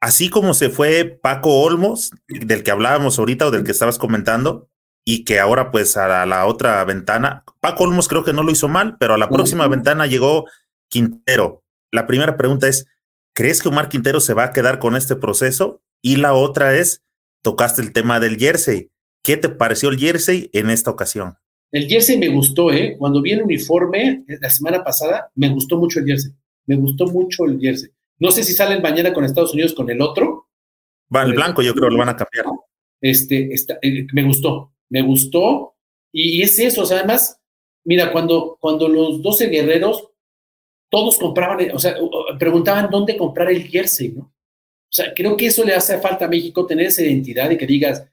así 0.00 0.28
como 0.28 0.54
se 0.54 0.68
fue 0.68 1.18
Paco 1.22 1.62
Olmos, 1.62 2.10
del 2.28 2.62
que 2.62 2.70
hablábamos 2.70 3.18
ahorita 3.18 3.46
o 3.46 3.50
del 3.50 3.64
que 3.64 3.72
estabas 3.72 3.98
comentando, 3.98 4.68
y 5.04 5.24
que 5.24 5.38
ahora 5.38 5.70
pues 5.70 5.96
a 5.96 6.26
la, 6.26 6.46
otra 6.46 6.82
ventana, 6.84 7.44
Paco 7.60 7.84
Olmos 7.84 8.08
creo 8.08 8.24
que 8.24 8.32
no 8.32 8.42
lo 8.42 8.50
hizo 8.50 8.68
mal, 8.68 8.96
pero 8.98 9.14
a 9.14 9.18
la 9.18 9.28
próxima 9.28 9.68
ventana 9.68 10.06
llegó 10.06 10.46
Quintero. 10.88 11.62
La 11.90 12.06
primera 12.06 12.36
pregunta 12.36 12.68
es, 12.68 12.86
¿crees 13.34 13.62
que 13.62 13.68
Omar 13.68 13.88
Quintero 13.88 14.20
se 14.20 14.34
va 14.34 14.44
a 14.44 14.52
quedar 14.52 14.78
con 14.78 14.96
este 14.96 15.16
proceso? 15.16 15.82
Y 16.02 16.16
la 16.16 16.34
otra 16.34 16.74
es, 16.74 17.02
tocaste 17.42 17.82
el 17.82 17.92
tema 17.92 18.18
del 18.18 18.38
jersey. 18.38 18.90
¿Qué 19.22 19.36
te 19.36 19.48
pareció 19.48 19.90
el 19.90 19.98
jersey 19.98 20.50
en 20.52 20.70
esta 20.70 20.90
ocasión? 20.90 21.36
El 21.74 21.88
jersey 21.88 22.16
me 22.16 22.28
gustó, 22.28 22.72
¿eh? 22.72 22.96
Cuando 22.98 23.20
vi 23.20 23.32
el 23.32 23.42
uniforme 23.42 24.24
la 24.26 24.48
semana 24.48 24.82
pasada, 24.82 25.30
me 25.34 25.48
gustó 25.48 25.76
mucho 25.76 25.98
el 25.98 26.06
jersey. 26.06 26.32
Me 26.66 26.76
gustó 26.76 27.06
mucho 27.06 27.44
el 27.44 27.60
jersey. 27.60 27.90
No 28.18 28.30
sé 28.30 28.44
si 28.44 28.52
salen 28.52 28.80
mañana 28.80 29.12
con 29.12 29.24
Estados 29.24 29.52
Unidos 29.52 29.74
con 29.74 29.90
el 29.90 30.00
otro. 30.00 30.48
Va, 31.14 31.22
el 31.22 31.34
blanco 31.34 31.62
yo 31.62 31.74
creo 31.74 31.90
lo 31.90 31.98
van 31.98 32.10
a 32.10 32.16
cambiar. 32.16 32.46
Este, 33.00 33.54
eh, 33.82 34.06
me 34.12 34.22
gustó 34.22 34.74
me 34.94 35.02
gustó 35.02 35.74
y, 36.12 36.42
es 36.42 36.56
eso, 36.60 36.82
o 36.82 36.86
sea, 36.86 36.98
además, 36.98 37.40
mira, 37.84 38.12
cuando, 38.12 38.56
cuando 38.60 38.88
los 38.88 39.20
12 39.20 39.48
guerreros, 39.48 40.08
todos 40.88 41.18
compraban, 41.18 41.72
o 41.72 41.78
sea, 41.80 41.96
preguntaban 42.38 42.88
dónde 42.88 43.16
comprar 43.16 43.50
el 43.50 43.66
jersey, 43.66 44.10
¿no? 44.10 44.22
O 44.22 44.92
sea, 44.96 45.12
creo 45.12 45.36
que 45.36 45.46
eso 45.46 45.64
le 45.64 45.74
hace 45.74 45.98
falta 45.98 46.26
a 46.26 46.28
México, 46.28 46.66
tener 46.66 46.86
esa 46.86 47.02
identidad 47.02 47.50
y 47.50 47.56
que 47.56 47.66
digas, 47.66 48.06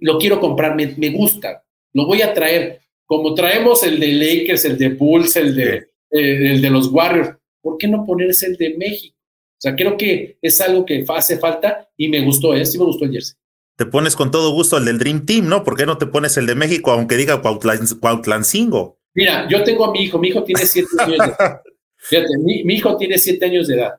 lo 0.00 0.16
quiero 0.18 0.38
comprar, 0.38 0.76
me, 0.76 1.10
gusta, 1.10 1.64
lo 1.92 2.06
voy 2.06 2.22
a 2.22 2.32
traer, 2.32 2.82
como 3.06 3.34
traemos 3.34 3.82
el 3.82 4.00
de 4.00 4.12
Lakers, 4.12 4.64
el 4.64 4.78
de 4.78 4.88
Bulls, 4.90 5.36
el 5.36 5.54
de, 5.54 5.74
eh, 6.10 6.52
el 6.52 6.62
de 6.62 6.70
los 6.70 6.88
Warriors, 6.88 7.36
¿por 7.60 7.78
qué 7.78 7.88
no 7.88 8.04
ponerse 8.04 8.46
el 8.46 8.56
de 8.56 8.76
México? 8.76 9.16
O 9.18 9.60
sea, 9.64 9.74
creo 9.74 9.96
que 9.96 10.38
es 10.42 10.60
algo 10.60 10.84
que 10.84 11.04
hace 11.08 11.38
falta 11.38 11.88
y 11.96 12.08
me 12.08 12.20
gustó, 12.24 12.54
¿eh? 12.54 12.64
Sí 12.66 12.78
me 12.78 12.84
gustó 12.84 13.04
el 13.04 13.12
jersey 13.12 13.36
te 13.76 13.86
pones 13.86 14.14
con 14.14 14.30
todo 14.30 14.52
gusto 14.52 14.76
el 14.76 14.84
del 14.84 14.98
Dream 14.98 15.26
Team, 15.26 15.48
¿no? 15.48 15.64
¿Por 15.64 15.76
qué 15.76 15.86
no 15.86 15.98
te 15.98 16.06
pones 16.06 16.36
el 16.36 16.46
de 16.46 16.54
México, 16.54 16.92
aunque 16.92 17.16
diga 17.16 17.42
Cuautlancingo? 17.42 18.98
Mira, 19.14 19.48
yo 19.48 19.64
tengo 19.64 19.86
a 19.86 19.92
mi 19.92 20.02
hijo, 20.02 20.18
mi 20.18 20.28
hijo 20.28 20.44
tiene 20.44 20.64
siete 20.64 20.88
años 20.98 21.18
de 21.18 21.24
edad. 21.24 21.62
Fíjate, 21.96 22.38
mi, 22.38 22.74
hijo 22.74 22.96
tiene 22.96 23.18
siete 23.18 23.46
años 23.46 23.66
de 23.66 23.76
edad 23.76 23.94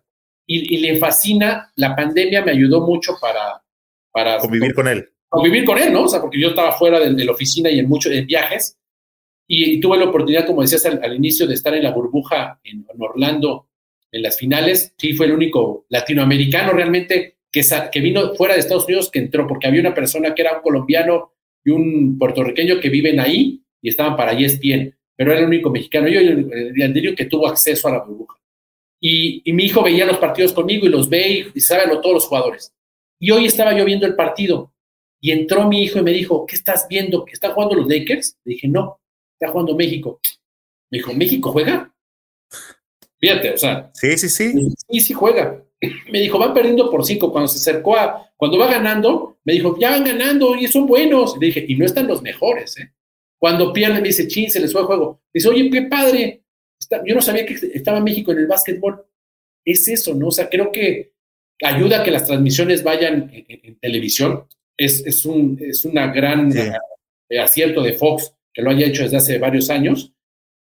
y, 0.46 0.78
le 0.78 0.98
fascina, 0.98 1.72
la 1.76 1.96
pandemia 1.96 2.44
me 2.46 2.52
ayudó 2.52 2.82
mucho 2.82 3.18
para... 3.20 3.64
para 4.12 4.38
convivir 4.38 4.76
con 4.76 4.88
él. 4.88 5.10
Convivir 5.28 5.66
con 5.66 5.78
él, 5.80 5.92
¿no? 5.92 6.04
O 6.04 6.08
sea, 6.08 6.22
porque 6.22 6.40
yo 6.40 6.50
estaba 6.50 6.72
fuera 6.74 7.00
de, 7.00 7.26
la 7.26 7.32
oficina 7.32 7.70
y 7.70 7.80
en 7.80 7.90
muchos 7.90 8.14
viajes 8.26 8.78
y, 9.48 9.80
tuve 9.80 9.98
la 9.98 10.06
oportunidad, 10.06 10.46
como 10.46 10.62
decías 10.62 10.86
al, 10.86 11.16
inicio, 11.16 11.48
de 11.48 11.54
estar 11.54 11.74
en 11.74 11.84
la 11.84 11.92
burbuja 11.92 12.60
en 12.64 12.86
Orlando 12.98 13.68
en 14.12 14.22
las 14.22 14.38
finales. 14.38 14.94
Sí, 14.98 15.14
fue 15.14 15.26
el 15.28 15.34
único 15.34 15.86
latinoamericano 15.90 16.72
realmente 16.72 17.36
que, 17.52 18.02
vino 18.02 18.34
fuera 18.36 18.54
de 18.54 18.62
Estados 18.62 18.86
Unidos, 18.86 19.10
que 19.12 19.20
entró, 19.20 19.48
porque 19.48 19.68
había 19.68 19.82
una 19.82 19.94
persona 19.94 20.34
que 20.34 20.42
era 20.42 20.58
un 20.58 20.62
colombiano 20.62 21.34
y 21.64 21.72
un 21.72 22.18
puertorriqueño 22.18 22.80
que 22.80 22.90
viven 22.90 23.20
ahí 23.20 23.62
y 23.82 23.90
estaban 23.90 24.16
para 24.16 24.34
ESPN, 24.34 24.94
pero 25.16 25.32
era 25.32 25.42
el 25.42 25.48
único 25.48 25.70
mexicano, 25.70 26.08
yo 26.08 26.20
el 26.20 26.46
único 26.46 27.16
que 27.16 27.26
tuvo 27.26 27.48
acceso 27.48 27.88
a 27.88 27.92
la 27.92 28.04
burbuja. 28.04 28.38
Y, 29.00 29.44
mi 29.54 29.66
hijo 29.66 29.84
veía 29.84 30.06
los 30.06 30.18
partidos 30.18 30.52
conmigo 30.54 30.86
y 30.86 30.90
los 30.90 31.10
ve 31.10 31.46
y, 31.54 31.60
sabe 31.60 31.84
todos 32.02 32.14
los 32.14 32.26
jugadores. 32.26 32.74
Y 33.20 33.32
hoy 33.32 33.46
estaba 33.46 33.78
yo 33.78 33.86
viendo 33.86 34.06
el 34.06 34.16
partido 34.16 34.74
y 35.22 35.32
entró 35.32 35.68
mi 35.68 35.84
hijo 35.84 36.00
y 36.00 36.04
me 36.04 36.12
dijo, 36.12 36.46
¿qué 36.46 36.56
estás 36.56 36.88
viendo? 36.90 37.24
¿Que 37.24 37.34
están 37.34 37.54
jugando 37.54 37.76
los 37.76 37.88
Lakers? 37.88 38.38
Le 38.44 38.54
dije, 38.56 38.68
no, 38.68 39.00
está 39.40 39.52
jugando 39.52 39.76
México. 39.76 40.20
Me 40.92 41.00
dijo, 41.00 41.14
¿México 41.14 41.52
juega? 41.52 41.94
Fíjate, 43.20 43.52
o 43.52 43.58
sea. 43.58 43.92
Sí, 43.94 44.18
sí, 44.18 44.30
sí. 44.30 44.54
Sí, 44.90 45.00
sí 45.00 45.14
juega. 45.14 45.62
Me 46.12 46.20
dijo, 46.20 46.40
van 46.40 46.54
perdiendo 46.54 46.90
por 46.90 47.06
cinco. 47.06 47.32
Cuando 47.32 47.48
se 47.48 47.58
acercó 47.58 47.96
a, 47.96 48.30
cuando 48.38 48.58
va 48.58 48.68
ganando, 48.68 49.38
me 49.44 49.54
dijo, 49.54 49.78
ya 49.80 49.92
van 49.92 50.04
ganando 50.04 50.56
y 50.56 50.68
son 50.68 50.86
buenos. 50.88 51.38
Le 51.40 51.48
dije, 51.48 51.66
y 51.68 51.76
no 51.76 51.86
están 51.86 52.08
los 52.08 52.22
mejores, 52.22 52.78
¿eh? 52.78 52.92
Cuando 53.38 53.74
pierden, 53.74 54.02
me 54.02 54.08
dice, 54.08 54.28
chin, 54.28 54.50
se 54.50 54.60
les 54.60 54.72
fue 54.72 54.82
el 54.82 54.88
juego. 54.88 55.22
dice, 55.34 55.50
oye, 55.50 55.70
qué 55.70 55.84
padre. 55.84 56.44
yo 57.06 57.16
no 57.16 57.22
sabía 57.22 57.46
que 57.46 57.54
estaba 57.74 58.00
México 58.00 58.32
en 58.32 58.40
el 58.40 58.48
básquetbol. 58.48 59.06
Es 59.64 59.88
eso, 59.88 60.14
¿no? 60.14 60.28
O 60.28 60.32
sea, 60.32 60.50
creo 60.50 60.72
que 60.72 61.14
ayuda 61.62 62.00
a 62.02 62.04
que 62.04 62.12
las 62.12 62.26
transmisiones 62.26 62.84
vayan 62.84 63.30
en, 63.32 63.78
televisión. 63.80 64.48
Es, 64.78 65.06
es, 65.06 65.26
un, 65.26 65.58
es 65.62 65.86
una 65.86 66.08
gran 66.08 66.52
eh, 66.58 67.40
acierto 67.40 67.82
de 67.82 67.94
Fox 67.94 68.34
que 68.56 68.62
lo 68.62 68.72
haya 68.72 68.88
hecho 68.88 69.04
desde 69.04 69.18
hace 69.18 69.38
varios 69.38 69.70
años, 69.70 70.14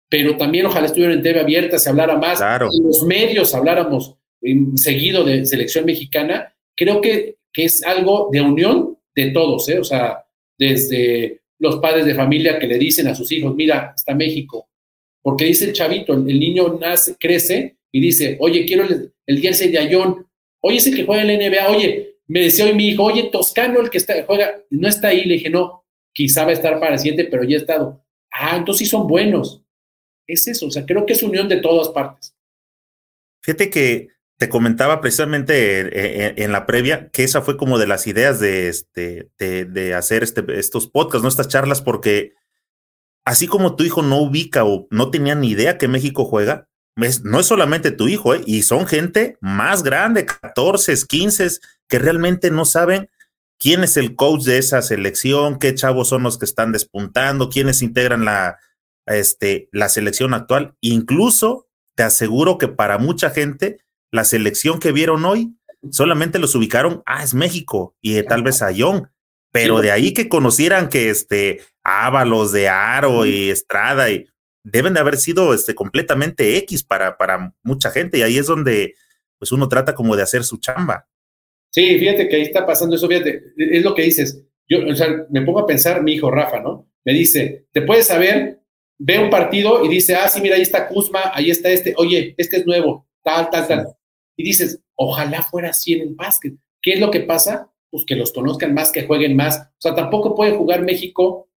pero 0.09 0.35
también 0.35 0.65
ojalá 0.65 0.87
estuvieran 0.87 1.17
en 1.17 1.23
TV 1.23 1.39
abierta, 1.39 1.77
se 1.77 1.89
hablara 1.89 2.17
más, 2.17 2.41
en 2.41 2.83
los 2.83 3.03
medios 3.03 3.53
habláramos 3.53 4.15
seguido 4.75 5.23
de 5.23 5.45
selección 5.45 5.85
mexicana. 5.85 6.53
Creo 6.75 6.99
que, 6.99 7.37
que 7.53 7.65
es 7.65 7.83
algo 7.83 8.29
de 8.31 8.41
unión 8.41 8.97
de 9.15 9.31
todos, 9.31 9.69
¿eh? 9.69 9.79
o 9.79 9.83
sea, 9.83 10.25
desde 10.57 11.41
los 11.59 11.77
padres 11.77 12.05
de 12.05 12.15
familia 12.15 12.59
que 12.59 12.67
le 12.67 12.77
dicen 12.77 13.07
a 13.07 13.15
sus 13.15 13.31
hijos, 13.31 13.55
mira, 13.55 13.93
está 13.95 14.15
México, 14.15 14.69
porque 15.21 15.45
dice 15.45 15.65
el 15.65 15.73
chavito, 15.73 16.13
el, 16.13 16.25
niño 16.25 16.77
nace, 16.79 17.15
crece 17.19 17.77
y 17.91 18.01
dice, 18.01 18.37
oye, 18.39 18.65
quiero 18.65 18.83
el, 18.83 19.13
el 19.27 19.39
jersey 19.39 19.71
de 19.71 19.77
Ayón, 19.77 20.27
oye, 20.61 20.77
ese 20.77 20.91
que 20.91 21.05
juega 21.05 21.21
en 21.21 21.27
la 21.27 21.49
NBA, 21.49 21.69
oye, 21.69 22.15
me 22.27 22.41
decía 22.41 22.65
hoy 22.65 22.73
mi 22.73 22.89
hijo, 22.89 23.03
oye, 23.03 23.29
Toscano, 23.31 23.79
el 23.81 23.89
que 23.89 23.99
está, 23.99 24.23
juega, 24.25 24.61
no 24.71 24.87
está 24.87 25.09
ahí, 25.09 25.25
le 25.25 25.35
dije, 25.35 25.49
no, 25.49 25.82
quizá 26.14 26.43
va 26.43 26.51
a 26.51 26.53
estar 26.53 26.80
para 26.80 26.93
el 26.93 26.99
siguiente, 26.99 27.28
pero 27.30 27.43
ya 27.43 27.57
ha 27.57 27.61
estado. 27.61 28.05
Ah, 28.32 28.55
entonces 28.55 28.80
sí 28.80 28.86
son 28.86 29.07
buenos. 29.07 29.61
Es 30.28 30.47
eso, 30.47 30.68
o 30.68 30.72
sea, 30.72 30.86
creo 30.86 31.05
que 31.05 31.14
es 31.14 31.24
unión 31.24 31.49
de 31.49 31.57
todas 31.57 31.89
partes. 31.89 32.34
Fíjate 33.41 33.70
que 33.70 34.07
te 34.38 34.49
comentaba 34.49 35.01
precisamente 35.01 36.41
en, 36.43 36.51
la 36.51 36.66
previa 36.66 37.09
que 37.09 37.24
esa 37.24 37.41
fue 37.41 37.57
como 37.57 37.78
de 37.78 37.88
las 37.88 38.07
ideas 38.07 38.39
de, 38.39 38.68
este, 38.68 39.30
de, 39.38 39.93
hacer 39.93 40.24
este, 40.24 40.43
estos 40.57 40.88
podcasts, 40.88 41.24
¿no? 41.24 41.30
Estas 41.30 41.49
charlas, 41.49 41.82
porque 41.82 42.34
así 43.26 43.47
como 43.47 43.76
tu 43.76 43.84
hijo 43.84 44.01
no 44.01 44.18
ubica 44.18 44.66
o 44.66 44.88
no 44.89 45.11
tenía 45.11 45.36
ni 45.36 45.49
idea 45.49 45.78
que 45.78 45.88
México 45.88 46.26
juega, 46.26 46.68
no 46.95 47.39
es 47.39 47.45
solamente 47.45 47.91
tu 47.91 48.07
hijo, 48.07 48.36
¿eh? 48.36 48.41
y 48.45 48.64
son 48.64 48.86
gente 48.86 49.38
más 49.39 49.84
grande, 49.84 50.26
14, 50.26 50.93
15, 51.07 51.47
que 51.88 51.99
realmente 51.99 52.51
no 52.51 52.66
saben 52.66 53.09
quién 53.64 53.82
es 53.82 53.95
el 53.95 54.18
coach 54.18 54.43
de 54.43 54.57
esa 54.57 54.82
selección, 54.82 55.57
qué 55.57 55.74
chavos 55.74 56.09
son 56.09 56.24
los 56.24 56.38
que 56.38 56.43
están 56.43 56.74
despuntando, 56.74 57.49
quiénes 57.49 57.82
integran 57.82 58.26
la, 58.26 58.59
este, 59.05 59.70
la 59.72 59.88
selección 59.88 60.34
actual. 60.34 60.76
Incluso 60.82 61.70
te 61.95 62.03
aseguro 62.03 62.57
que 62.57 62.68
para 62.68 62.97
mucha 62.97 63.30
gente, 63.30 63.80
la 64.11 64.26
selección 64.26 64.82
que 64.82 64.91
vieron 64.91 65.24
hoy, 65.24 65.55
solamente 65.91 66.39
los 66.39 66.55
ubicaron, 66.55 67.03
ah, 67.05 67.24
es 67.24 67.34
México 67.34 67.95
y 68.01 68.22
tal 68.24 68.43
vez 68.43 68.61
a 68.61 68.70
Young, 68.70 69.07
pero 69.53 69.80
de 69.80 69.91
ahí 69.91 70.14
que 70.14 70.28
conocieran 70.28 70.89
que 70.89 71.09
este 71.09 71.61
Ábalos 71.84 72.51
de 72.51 72.68
Aro 72.68 73.26
y 73.26 73.49
Estrada 73.49 74.09
y 74.09 74.28
deben 74.66 74.93
de 74.93 74.99
haber 74.99 75.16
sido 75.16 75.53
este, 75.53 75.74
completamente 75.74 76.57
X 76.57 76.84
para, 76.84 77.18
para 77.18 77.53
mucha 77.64 77.91
gente 77.91 78.18
y 78.18 78.24
ahí 78.24 78.38
es 78.38 78.47
donde 78.47 78.95
pues 79.39 79.53
uno 79.53 79.70
trata 79.70 79.95
como 79.95 80.18
de 80.18 80.24
hacer 80.24 80.43
su 80.43 80.57
chamba. 80.57 81.07
Sí, 81.74 81.97
fíjate 81.97 82.30
que 82.30 82.36
ahí 82.36 82.41
está 82.43 82.67
pasando 82.67 82.95
eso, 82.95 83.07
fíjate, 83.07 83.53
es 83.57 83.84
lo 83.84 83.95
que 83.95 84.03
dices. 84.03 84.45
Yo, 84.69 84.88
o 84.88 84.95
sea, 84.95 85.26
me 85.32 85.41
pongo 85.41 85.59
a 85.59 85.65
pensar, 85.65 86.03
mi 86.03 86.13
hijo 86.13 86.30
Rafa, 86.30 86.59
¿no? 86.59 86.88
Me 87.03 87.13
dice, 87.13 87.65
¿te 87.71 87.82
puedes 87.82 88.07
saber? 88.07 88.61
Ve 88.99 89.17
un 89.17 89.32
partido 89.32 89.84
y 89.84 89.89
dice, 89.89 90.15
ah, 90.15 90.30
sí, 90.30 90.39
mira, 90.39 90.55
ahí 90.55 90.61
está 90.61 90.88
Kuzma, 90.88 91.32
ahí 91.34 91.49
está 91.49 91.71
este, 91.71 91.95
oye, 91.97 92.36
este 92.38 92.57
es 92.57 92.67
nuevo, 92.67 93.07
tal, 93.24 93.49
tal, 93.49 93.67
tal. 93.67 93.88
Y 94.38 94.43
dices, 94.43 94.80
ojalá 94.93 95.41
fuera 95.41 95.71
así 95.71 95.93
en 95.93 96.01
el 96.01 96.13
básquet. 96.13 96.53
¿Qué 96.80 96.93
es 96.93 96.99
lo 96.99 97.09
que 97.09 97.21
pasa? 97.21 97.71
Pues 97.89 98.05
que 98.05 98.15
los 98.15 98.32
conozcan 98.32 98.76
más, 98.76 98.91
que 98.91 99.07
jueguen 99.07 99.36
más. 99.36 99.57
O 99.57 99.82
sea, 99.82 99.95
tampoco 99.95 100.36
puede 100.36 100.51
jugar 100.51 100.84
México 100.84 101.49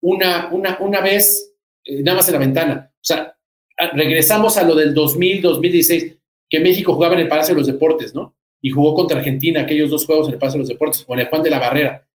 una, 0.00 0.48
una, 0.52 0.78
una 0.80 1.02
vez 1.02 1.54
eh, 1.84 2.02
nada 2.02 2.16
más 2.16 2.28
en 2.28 2.32
la 2.32 2.40
ventana. 2.40 2.92
O 2.94 3.04
sea, 3.04 3.36
regresamos 3.92 4.56
a 4.56 4.62
lo 4.62 4.74
del 4.74 4.94
2000, 4.94 5.42
2016, 5.42 6.16
que 6.48 6.60
México 6.60 6.94
jugaba 6.94 7.14
en 7.14 7.20
el 7.20 7.28
Palacio 7.28 7.54
de 7.54 7.60
los 7.60 7.66
Deportes, 7.66 8.14
¿no? 8.14 8.34
Y 8.62 8.70
jugó 8.70 8.94
contra 8.94 9.18
Argentina, 9.18 9.62
aquellos 9.62 9.90
dos 9.90 10.06
juegos 10.06 10.28
en 10.28 10.34
el 10.34 10.38
Palacio 10.38 10.58
de 10.58 10.62
los 10.62 10.68
Deportes, 10.68 11.04
con 11.04 11.18
el 11.18 11.28
Juan 11.28 11.42
de 11.42 11.50
la 11.50 11.58
Barrera. 11.58 12.06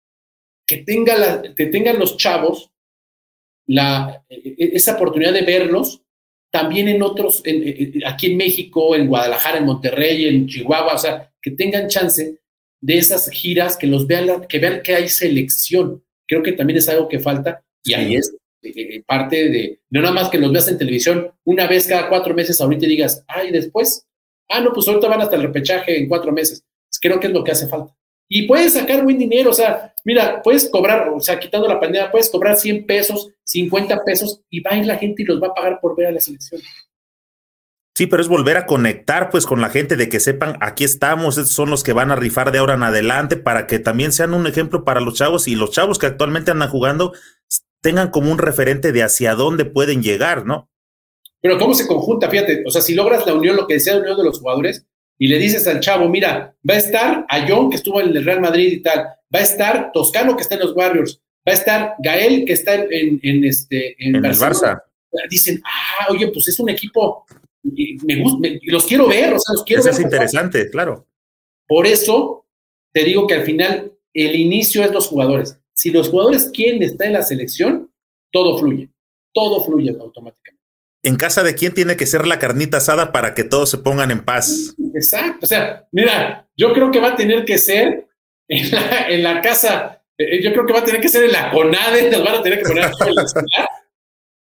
Que, 0.67 0.77
tenga 0.77 1.17
la, 1.17 1.53
que 1.55 1.67
tengan 1.67 1.99
los 1.99 2.17
chavos 2.17 2.71
la, 3.67 4.23
e, 4.29 4.55
e, 4.57 4.75
esa 4.75 4.95
oportunidad 4.95 5.33
de 5.33 5.41
verlos 5.41 6.01
también 6.51 6.87
en 6.87 7.01
otros, 7.01 7.43
aquí 8.05 8.27
en 8.27 8.37
México, 8.37 8.95
en 8.95 9.07
Guadalajara, 9.07 9.57
en 9.57 9.65
Monterrey, 9.65 10.25
en 10.25 10.47
Chihuahua, 10.47 10.93
o 10.93 10.97
sea, 10.97 11.29
que 11.41 11.51
tengan 11.51 11.89
chance 11.89 12.39
de 12.79 12.97
esas 12.97 13.29
giras, 13.29 13.75
que 13.75 13.87
los 13.87 14.07
vean, 14.07 14.45
que 14.47 14.59
vean 14.59 14.81
que 14.81 14.95
hay 14.95 15.09
selección. 15.09 16.01
Creo 16.25 16.41
que 16.41 16.53
también 16.53 16.77
es 16.77 16.87
algo 16.87 17.09
que 17.09 17.19
falta 17.19 17.61
y 17.83 17.93
ahí 17.93 18.15
es 18.15 18.33
eh, 18.61 19.03
parte 19.05 19.49
de, 19.49 19.79
no 19.89 20.01
nada 20.01 20.13
más 20.13 20.29
que 20.29 20.37
los 20.37 20.51
veas 20.51 20.69
en 20.69 20.77
televisión 20.77 21.29
una 21.43 21.67
vez 21.67 21.87
cada 21.87 22.07
cuatro 22.07 22.33
meses 22.33 22.61
ahorita 22.61 22.85
y 22.85 22.89
digas, 22.89 23.25
ay, 23.27 23.51
después, 23.51 24.07
ah, 24.49 24.61
no, 24.61 24.73
pues 24.73 24.87
ahorita 24.87 25.07
van 25.07 25.21
hasta 25.21 25.35
el 25.35 25.43
repechaje 25.43 25.97
en 25.97 26.07
cuatro 26.07 26.31
meses. 26.31 26.63
Creo 27.01 27.19
que 27.19 27.27
es 27.27 27.33
lo 27.33 27.43
que 27.43 27.51
hace 27.51 27.67
falta. 27.67 27.95
Y 28.27 28.47
puedes 28.47 28.73
sacar 28.73 29.03
buen 29.03 29.17
dinero, 29.17 29.51
o 29.51 29.53
sea, 29.53 29.93
mira, 30.03 30.41
puedes 30.41 30.69
cobrar, 30.69 31.09
o 31.09 31.19
sea, 31.19 31.39
quitando 31.39 31.67
la 31.67 31.79
pandemia, 31.79 32.09
puedes 32.09 32.29
cobrar 32.29 32.55
100 32.55 32.85
pesos, 32.87 33.29
50 33.43 34.03
pesos 34.03 34.41
y 34.49 34.61
va 34.61 34.71
a 34.71 34.77
la 34.77 34.97
gente 34.97 35.21
y 35.21 35.25
los 35.25 35.41
va 35.41 35.47
a 35.47 35.53
pagar 35.53 35.79
por 35.79 35.95
ver 35.95 36.07
a 36.07 36.11
la 36.11 36.19
selección. 36.19 36.61
Sí, 37.95 38.07
pero 38.07 38.21
es 38.21 38.27
volver 38.27 38.57
a 38.57 38.65
conectar 38.65 39.29
pues 39.29 39.45
con 39.45 39.61
la 39.61 39.69
gente 39.69 39.95
de 39.95 40.09
que 40.09 40.19
sepan, 40.19 40.57
aquí 40.59 40.83
estamos, 40.83 41.37
estos 41.37 41.53
son 41.53 41.69
los 41.69 41.83
que 41.83 41.93
van 41.93 42.11
a 42.11 42.15
rifar 42.15 42.51
de 42.51 42.57
ahora 42.57 42.73
en 42.73 42.83
adelante 42.83 43.37
para 43.37 43.67
que 43.67 43.79
también 43.79 44.11
sean 44.11 44.33
un 44.33 44.47
ejemplo 44.47 44.83
para 44.83 44.99
los 44.99 45.13
chavos 45.13 45.47
y 45.47 45.55
los 45.55 45.71
chavos 45.71 45.97
que 45.97 46.07
actualmente 46.07 46.51
andan 46.51 46.69
jugando 46.69 47.13
tengan 47.81 48.09
como 48.09 48.31
un 48.31 48.39
referente 48.39 48.91
de 48.91 49.03
hacia 49.03 49.35
dónde 49.35 49.63
pueden 49.63 50.03
llegar, 50.03 50.45
¿no? 50.45 50.69
Pero 51.45 51.59
¿cómo 51.59 51.75
se 51.75 51.85
conjunta? 51.85 52.27
Fíjate, 52.27 52.63
o 52.65 52.71
sea, 52.71 52.81
si 52.81 52.95
logras 52.95 53.23
la 53.27 53.35
unión, 53.35 53.55
lo 53.55 53.67
que 53.67 53.75
decía 53.75 53.93
la 53.93 53.99
unión 53.99 54.17
de 54.17 54.23
los 54.23 54.39
jugadores, 54.39 54.83
y 55.19 55.27
le 55.27 55.37
dices 55.37 55.67
al 55.67 55.79
chavo, 55.79 56.09
mira, 56.09 56.55
va 56.67 56.73
a 56.73 56.77
estar 56.77 57.23
a 57.29 57.47
John, 57.47 57.69
que 57.69 57.75
estuvo 57.75 58.01
en 58.01 58.17
el 58.17 58.25
Real 58.25 58.41
Madrid 58.41 58.71
y 58.71 58.81
tal, 58.81 59.01
va 59.01 59.39
a 59.39 59.43
estar 59.43 59.91
Toscano, 59.91 60.35
que 60.35 60.41
está 60.41 60.55
en 60.55 60.61
los 60.61 60.75
Warriors, 60.75 61.21
va 61.47 61.51
a 61.51 61.53
estar 61.53 61.93
Gael, 61.99 62.45
que 62.45 62.53
está 62.53 62.73
en, 62.73 63.43
este, 63.43 63.95
en, 64.03 64.15
el 64.15 64.23
Barça. 64.23 64.81
Dicen, 65.29 65.61
ah, 65.63 66.07
oye, 66.09 66.29
pues 66.29 66.47
es 66.47 66.59
un 66.59 66.69
equipo, 66.69 67.27
me 67.61 68.23
gusta, 68.23 68.49
los 68.63 68.85
quiero 68.87 69.07
ver, 69.07 69.35
o 69.35 69.39
sea, 69.39 69.53
los 69.53 69.63
quiero 69.63 69.81
eso 69.81 69.89
ver. 69.91 69.99
Es 69.99 70.03
interesante, 70.03 70.71
claro. 70.71 71.05
Por 71.67 71.85
eso 71.85 72.47
te 72.91 73.03
digo 73.03 73.27
que 73.27 73.35
al 73.35 73.43
final 73.43 73.93
el 74.15 74.35
inicio 74.35 74.83
es 74.83 74.91
los 74.91 75.05
jugadores. 75.05 75.59
Si 75.75 75.91
los 75.91 76.09
jugadores 76.09 76.49
quieren 76.51 76.81
estar 76.81 77.05
en 77.05 77.13
la 77.13 77.21
selección, 77.21 77.91
todo 78.31 78.57
fluye, 78.57 78.89
todo 79.31 79.63
fluye 79.63 79.91
automáticamente. 79.91 80.54
¿En 81.05 81.17
casa 81.17 81.43
de 81.43 81.53
quién 81.53 81.71
tiene 81.71 81.95
que 81.95 82.07
ser 82.07 82.25
la 82.25 82.39
carnita 82.39 82.77
asada 82.77 83.11
para 83.11 83.35
que 83.35 83.43
todos 83.43 83.69
se 83.69 83.77
pongan 83.77 84.09
en 84.09 84.25
paz? 84.25 84.75
Exacto, 84.95 85.45
o 85.45 85.47
sea, 85.47 85.87
mira, 85.91 86.49
yo 86.57 86.73
creo 86.73 86.89
que 86.89 86.99
va 86.99 87.09
a 87.09 87.15
tener 87.15 87.45
que 87.45 87.59
ser 87.59 88.07
en 88.47 89.23
la, 89.23 89.39
casa, 89.39 90.01
eh, 90.17 90.41
yo 90.41 90.51
creo 90.51 90.65
que 90.65 90.73
va 90.73 90.79
a 90.79 90.83
tener 90.83 90.99
que 90.99 91.07
ser 91.07 91.25
en 91.25 91.33
la 91.33 91.51
CONADE, 91.51 92.09
nos 92.09 92.23
van 92.23 92.35
a 92.35 92.41
tener 92.41 92.57
que 92.57 92.65
poner 92.65 92.89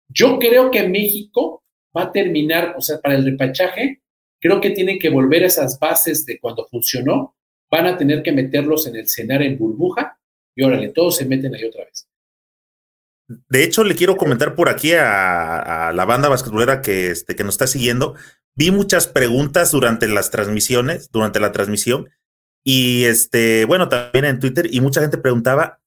Yo 0.08 0.40
creo 0.40 0.72
que 0.72 0.88
México 0.88 1.64
va 1.96 2.06
a 2.06 2.12
terminar, 2.12 2.74
o 2.76 2.82
sea, 2.82 3.00
para 3.00 3.14
el 3.14 3.26
repachaje, 3.26 4.02
creo 4.42 4.60
que 4.60 4.72
tienen 4.72 4.98
que 4.98 5.10
volver 5.10 5.44
a 5.44 5.48
esas 5.48 5.78
bases 5.78 6.26
de 6.26 6.40
cuando 6.40 6.66
funcionó, 6.66 7.36
van 7.70 7.86
a 7.86 7.96
tener 7.96 8.24
que 8.24 8.32
meterlos 8.32 8.88
en 8.88 8.96
el 8.96 9.08
cenar 9.08 9.44
en 9.44 9.56
burbuja 9.56 10.20
y 10.56 10.64
órale, 10.64 10.90
todos 10.90 11.18
se 11.18 11.26
meten 11.26 11.54
ahí 11.54 11.66
otra 11.66 11.86
vez. 11.86 12.10
De 13.30 13.64
hecho, 13.64 13.84
le 13.84 13.96
quiero 13.96 14.18
comentar 14.18 14.56
por 14.56 14.70
aquí 14.70 14.94
a, 14.94 15.92
la 15.94 16.06
banda 16.06 16.30
basquetbolera 16.30 16.82
que, 16.82 17.12
este, 17.12 17.36
que 17.36 17.44
nos 17.44 17.54
está 17.54 17.68
siguiendo. 17.68 18.16
Vi 18.56 18.72
muchas 18.72 19.08
preguntas 19.08 19.72
durante 19.72 20.08
las 20.08 20.32
transmisiones, 20.32 21.12
durante 21.12 21.40
la 21.40 21.52
transmisión, 21.52 22.10
y 22.64 23.06
este, 23.06 23.66
bueno, 23.66 23.88
también 23.88 24.26
en 24.26 24.40
Twitter, 24.40 24.68
y 24.72 24.82
mucha 24.82 25.02
gente 25.02 25.20
preguntaba, 25.20 25.80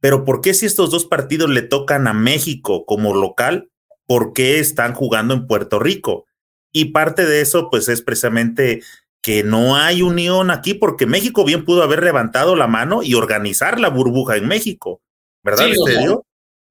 pero 0.00 0.24
¿por 0.24 0.40
qué 0.40 0.54
si 0.54 0.66
estos 0.66 0.90
dos 0.90 1.04
partidos 1.04 1.50
le 1.50 1.62
tocan 1.62 2.08
a 2.08 2.14
México 2.14 2.86
como 2.86 3.14
local, 3.14 3.70
por 4.06 4.32
qué 4.32 4.58
están 4.58 4.94
jugando 4.94 5.34
en 5.34 5.46
Puerto 5.46 5.78
Rico? 5.78 6.26
Y 6.72 6.86
parte 6.86 7.26
de 7.26 7.42
eso, 7.42 7.70
pues, 7.70 7.88
es 7.88 8.02
precisamente 8.02 8.82
que 9.22 9.42
no 9.42 9.76
hay 9.76 10.02
unión 10.02 10.50
aquí 10.50 10.74
porque 10.74 11.04
México 11.04 11.44
bien 11.44 11.64
pudo 11.64 11.82
haber 11.82 12.02
levantado 12.02 12.54
la 12.54 12.68
mano 12.68 13.02
y 13.02 13.14
organizar 13.14 13.80
la 13.80 13.88
burbuja 13.88 14.36
en 14.36 14.46
México, 14.46 15.02
¿verdad? 15.42 15.66
Sí, 15.66 15.74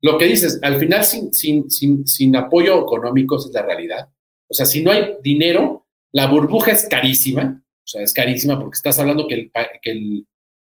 lo 0.01 0.17
que 0.17 0.25
dices, 0.25 0.59
al 0.61 0.77
final 0.77 1.03
sin, 1.03 1.33
sin, 1.33 1.69
sin, 1.69 2.07
sin 2.07 2.35
apoyo 2.35 2.81
económico 2.81 3.37
es 3.37 3.49
la 3.53 3.63
realidad. 3.63 4.09
O 4.47 4.53
sea, 4.53 4.65
si 4.65 4.83
no 4.83 4.91
hay 4.91 5.15
dinero, 5.23 5.87
la 6.11 6.27
burbuja 6.27 6.71
es 6.71 6.87
carísima, 6.87 7.63
o 7.63 7.87
sea, 7.87 8.01
es 8.01 8.13
carísima 8.13 8.59
porque 8.59 8.75
estás 8.75 8.99
hablando 8.99 9.27
que, 9.27 9.35
el, 9.35 9.51
que, 9.81 9.91
el, 9.91 10.25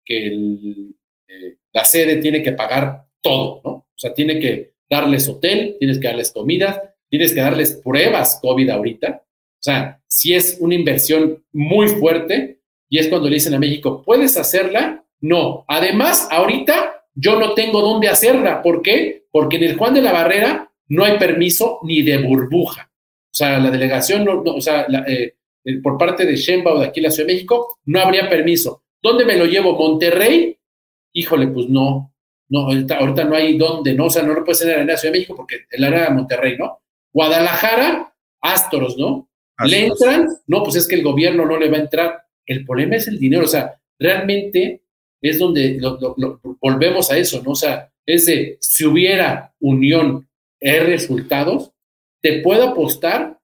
que 0.05 0.27
eh, 1.29 1.57
la 1.73 1.85
sede 1.85 2.17
tiene 2.17 2.43
que 2.43 2.53
pagar 2.53 3.07
todo, 3.21 3.61
¿no? 3.65 3.71
O 3.71 3.99
sea, 3.99 4.15
tiene 4.15 4.39
que 4.39 4.75
darles 4.89 5.29
hotel, 5.29 5.77
tienes 5.79 5.99
que 5.99 6.07
darles 6.07 6.33
comida, 6.33 6.95
tienes 7.09 7.33
que 7.33 7.41
darles 7.41 7.81
pruebas 7.85 8.39
COVID 8.41 8.69
ahorita. 8.71 9.23
O 9.23 9.63
sea, 9.63 10.01
si 10.07 10.35
es 10.35 10.59
una 10.61 10.75
inversión 10.75 11.45
muy 11.53 11.89
fuerte 11.89 12.61
y 12.89 12.99
es 12.99 13.09
cuando 13.09 13.29
le 13.29 13.35
dicen 13.35 13.55
a 13.55 13.59
México, 13.59 14.03
¿puedes 14.05 14.37
hacerla? 14.37 15.05
No. 15.21 15.65
Además, 15.67 16.29
ahorita 16.31 16.96
yo 17.17 17.41
no 17.41 17.55
tengo 17.55 17.81
dónde 17.81 18.09
hacerla. 18.09 18.63
¿Por 18.63 18.83
qué? 18.83 19.25
Porque 19.33 19.57
en 19.57 19.65
el 19.65 19.77
Juan 19.77 19.95
de 19.95 20.03
la 20.03 20.13
Barrera 20.13 20.71
no 20.89 21.05
hay 21.05 21.19
permiso 21.19 21.81
ni 21.83 22.03
de 22.03 22.19
burbuja. 22.19 22.91
O 22.93 23.35
sea, 23.37 23.59
la 23.59 23.71
delegación, 23.71 24.25
no, 24.25 24.43
o 24.43 24.61
sea, 24.61 24.87
eh, 25.09 25.35
eh, 25.65 25.81
por 25.83 25.99
parte 25.99 26.25
de 26.25 26.63
o 26.65 26.79
de 26.79 26.87
aquí 26.87 27.01
en 27.01 27.05
la 27.05 27.11
Ciudad 27.11 27.27
de 27.27 27.35
México, 27.35 27.79
no 27.87 28.01
habría 28.01 28.29
permiso. 28.29 28.85
¿Dónde 29.03 29.25
me 29.25 29.37
lo 29.37 29.47
llevo? 29.47 29.77
¿Monterrey? 29.77 30.57
Híjole, 31.13 31.49
pues 31.49 31.69
no. 31.69 32.13
No, 32.49 32.69
ahorita, 32.69 33.25
no 33.25 33.35
hay 33.35 33.59
dónde, 33.59 33.95
¿no? 33.95 34.07
O 34.07 34.11
sea, 34.11 34.23
no 34.23 34.33
lo 34.33 34.45
puede 34.45 34.59
ser 34.59 34.79
en 34.79 34.87
la 34.87 34.97
Ciudad 34.97 35.13
de 35.13 35.19
México 35.19 35.35
porque 35.35 35.65
el 35.71 35.83
área 35.83 36.05
de 36.05 36.11
Monterrey, 36.11 36.57
¿no? 36.57 36.81
Guadalajara, 37.13 38.15
Astoros, 38.41 38.97
¿no? 38.97 39.29
¿Le 39.65 39.87
entran? 39.87 40.29
No, 40.47 40.63
pues 40.63 40.77
es 40.77 40.87
que 40.87 40.95
el 40.95 41.03
gobierno 41.03 41.47
no 41.47 41.59
le 41.59 41.69
va 41.69 41.79
a 41.79 41.81
entrar. 41.81 42.23
El 42.45 42.65
problema 42.65 42.97
es 42.97 43.09
el 43.09 43.19
dinero, 43.19 43.45
o 43.45 43.49
sea, 43.49 43.81
realmente 43.99 44.83
es 45.21 45.39
donde 45.39 45.81
volvemos 46.61 47.11
a 47.11 47.19
eso, 47.19 47.43
¿no? 47.43 47.53
O 47.53 47.57
sea, 47.57 47.91
es 48.05 48.27
de 48.27 48.59
si 48.61 48.85
hubiera 48.85 49.55
unión 49.61 50.29
en 50.61 50.87
resultados, 50.87 51.73
te 52.23 52.41
puedo 52.41 52.69
apostar 52.69 53.39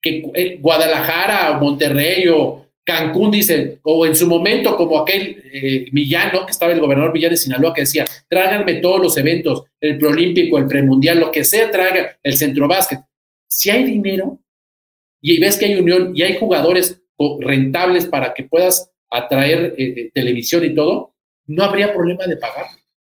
que 0.00 0.30
eh, 0.34 0.58
Guadalajara, 0.60 1.58
Monterrey 1.58 2.28
o 2.28 2.66
Cancún 2.84 3.30
dice, 3.30 3.80
o 3.82 4.06
en 4.06 4.14
su 4.14 4.26
momento 4.26 4.74
como 4.76 4.98
aquel 4.98 5.42
eh, 5.52 5.88
Millano, 5.92 6.46
que 6.46 6.52
estaba 6.52 6.72
el 6.72 6.80
gobernador 6.80 7.12
Millán 7.12 7.32
de 7.32 7.36
Sinaloa, 7.36 7.74
que 7.74 7.82
decía, 7.82 8.06
tráiganme 8.28 8.76
todos 8.76 9.00
los 9.00 9.16
eventos, 9.18 9.64
el 9.80 9.98
preolímpico, 9.98 10.56
el 10.56 10.66
premundial, 10.66 11.20
lo 11.20 11.30
que 11.30 11.44
sea, 11.44 11.70
traigan 11.70 12.06
el 12.22 12.36
centro 12.36 12.66
básquet. 12.66 13.00
Si 13.46 13.68
hay 13.68 13.84
dinero 13.84 14.38
y 15.20 15.38
ves 15.38 15.58
que 15.58 15.66
hay 15.66 15.76
unión 15.76 16.12
y 16.14 16.22
hay 16.22 16.38
jugadores 16.38 17.02
rentables 17.40 18.06
para 18.06 18.32
que 18.32 18.44
puedas 18.44 18.90
atraer 19.10 19.74
eh, 19.76 19.94
eh, 19.96 20.10
televisión 20.14 20.64
y 20.64 20.74
todo, 20.74 21.14
no 21.48 21.64
habría 21.64 21.92
problema 21.92 22.26
de 22.26 22.36
pagar. 22.36 22.66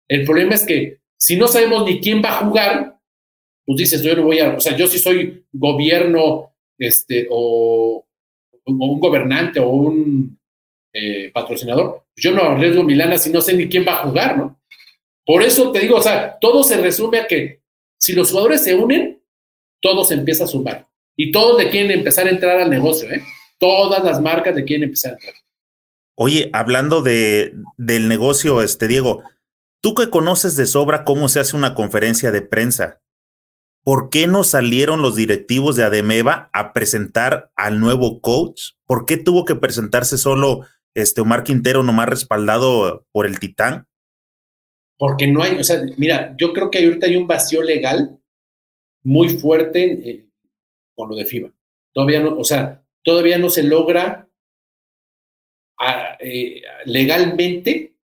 El 0.08 0.24
problema 0.24 0.54
es 0.54 0.64
que 0.64 0.98
si 1.16 1.36
no 1.36 1.46
sabemos 1.46 1.84
ni 1.84 2.00
quién 2.00 2.22
va 2.22 2.30
a 2.30 2.44
jugar, 2.44 2.98
pues 3.64 3.78
dices, 3.78 4.02
yo 4.02 4.16
no 4.16 4.24
voy 4.24 4.40
a, 4.40 4.54
o 4.54 4.60
sea, 4.60 4.76
yo 4.76 4.86
si 4.88 4.98
soy 4.98 5.44
gobierno, 5.52 6.52
este, 6.78 7.28
o, 7.30 8.04
un 8.64 9.00
gobernante 9.00 9.60
o 9.60 9.68
un 9.68 10.38
eh, 10.92 11.30
patrocinador, 11.32 12.04
yo 12.16 12.32
no 12.32 12.42
arriesgo 12.42 12.82
Milana 12.82 13.18
si 13.18 13.30
no 13.30 13.40
sé 13.40 13.54
ni 13.54 13.68
quién 13.68 13.84
va 13.86 13.94
a 13.94 14.06
jugar, 14.06 14.38
¿no? 14.38 14.60
Por 15.24 15.42
eso 15.42 15.70
te 15.70 15.80
digo, 15.80 15.96
o 15.96 16.02
sea, 16.02 16.38
todo 16.40 16.62
se 16.62 16.80
resume 16.80 17.18
a 17.18 17.26
que 17.26 17.60
si 17.98 18.14
los 18.14 18.30
jugadores 18.30 18.64
se 18.64 18.74
unen, 18.74 19.22
todo 19.80 20.04
se 20.04 20.14
empieza 20.14 20.44
a 20.44 20.48
sumar. 20.48 20.88
Y 21.16 21.30
todos 21.30 21.62
le 21.62 21.70
quieren 21.70 21.90
empezar 21.90 22.26
a 22.26 22.30
entrar 22.30 22.60
al 22.60 22.70
negocio, 22.70 23.10
¿eh? 23.10 23.22
Todas 23.58 24.02
las 24.02 24.20
marcas 24.20 24.54
le 24.54 24.64
quieren 24.64 24.84
empezar 24.84 25.12
a 25.12 25.14
entrar. 25.14 25.34
Oye, 26.22 26.50
hablando 26.52 27.00
de, 27.00 27.54
del 27.78 28.06
negocio, 28.06 28.60
este 28.60 28.86
Diego, 28.88 29.22
tú 29.80 29.94
que 29.94 30.10
conoces 30.10 30.54
de 30.54 30.66
sobra 30.66 31.02
cómo 31.02 31.30
se 31.30 31.40
hace 31.40 31.56
una 31.56 31.74
conferencia 31.74 32.30
de 32.30 32.42
prensa, 32.42 33.00
¿por 33.82 34.10
qué 34.10 34.26
no 34.26 34.44
salieron 34.44 35.00
los 35.00 35.16
directivos 35.16 35.76
de 35.76 35.84
Ademeva 35.84 36.50
a 36.52 36.74
presentar 36.74 37.50
al 37.56 37.80
nuevo 37.80 38.20
coach? 38.20 38.72
¿Por 38.84 39.06
qué 39.06 39.16
tuvo 39.16 39.46
que 39.46 39.54
presentarse 39.54 40.18
solo 40.18 40.66
este 40.92 41.22
Omar 41.22 41.42
Quintero, 41.42 41.82
nomás 41.82 42.10
respaldado 42.10 43.06
por 43.12 43.24
el 43.24 43.40
Titán? 43.40 43.88
Porque 44.98 45.26
no 45.26 45.42
hay, 45.42 45.56
o 45.56 45.64
sea, 45.64 45.80
mira, 45.96 46.34
yo 46.36 46.52
creo 46.52 46.70
que 46.70 46.84
ahorita 46.84 47.06
hay 47.06 47.16
un 47.16 47.28
vacío 47.28 47.62
legal 47.62 48.20
muy 49.02 49.30
fuerte 49.30 50.10
eh, 50.10 50.28
con 50.94 51.08
lo 51.08 51.16
de 51.16 51.24
FIBA. 51.24 51.50
Todavía 51.94 52.20
no, 52.20 52.36
o 52.36 52.44
sea, 52.44 52.84
todavía 53.02 53.38
no 53.38 53.48
se 53.48 53.62
logra 53.62 54.29
eh, 56.22 56.62
legalmente 56.84 57.94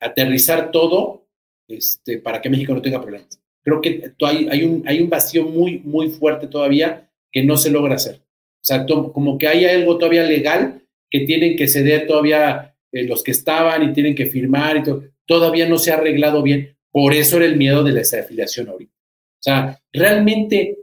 aterrizar 0.00 0.70
todo 0.70 1.26
este, 1.68 2.18
para 2.18 2.40
que 2.40 2.50
México 2.50 2.74
no 2.74 2.82
tenga 2.82 3.00
problemas. 3.00 3.40
Creo 3.62 3.80
que 3.80 4.12
hay, 4.22 5.02
un 5.02 5.10
vacío 5.10 5.44
muy, 5.44 5.80
muy 5.80 6.08
fuerte 6.08 6.46
todavía 6.46 7.10
que 7.30 7.44
no 7.44 7.56
se 7.56 7.70
logra 7.70 7.96
hacer. 7.96 8.16
O 8.16 8.64
sea, 8.64 8.86
como 8.86 9.36
que 9.36 9.46
hay 9.46 9.64
algo 9.66 9.98
todavía 9.98 10.24
legal 10.24 10.82
que 11.10 11.20
tienen 11.20 11.56
que 11.56 11.68
ceder 11.68 12.06
todavía 12.06 12.74
eh, 12.92 13.04
los 13.04 13.22
que 13.22 13.32
estaban 13.32 13.82
y 13.82 13.92
tienen 13.92 14.14
que 14.14 14.26
firmar 14.26 14.78
y 14.78 14.82
todo. 14.82 15.04
Todavía 15.26 15.68
no 15.68 15.78
se 15.78 15.92
ha 15.92 15.96
arreglado 15.96 16.42
bien. 16.42 16.76
Por 16.90 17.12
eso 17.12 17.36
era 17.36 17.46
el 17.46 17.56
miedo 17.56 17.84
de 17.84 17.92
la 17.92 17.98
desafiliación 17.98 18.68
ahorita. 18.68 18.92
O 18.94 19.42
sea, 19.42 19.80
realmente 19.92 20.78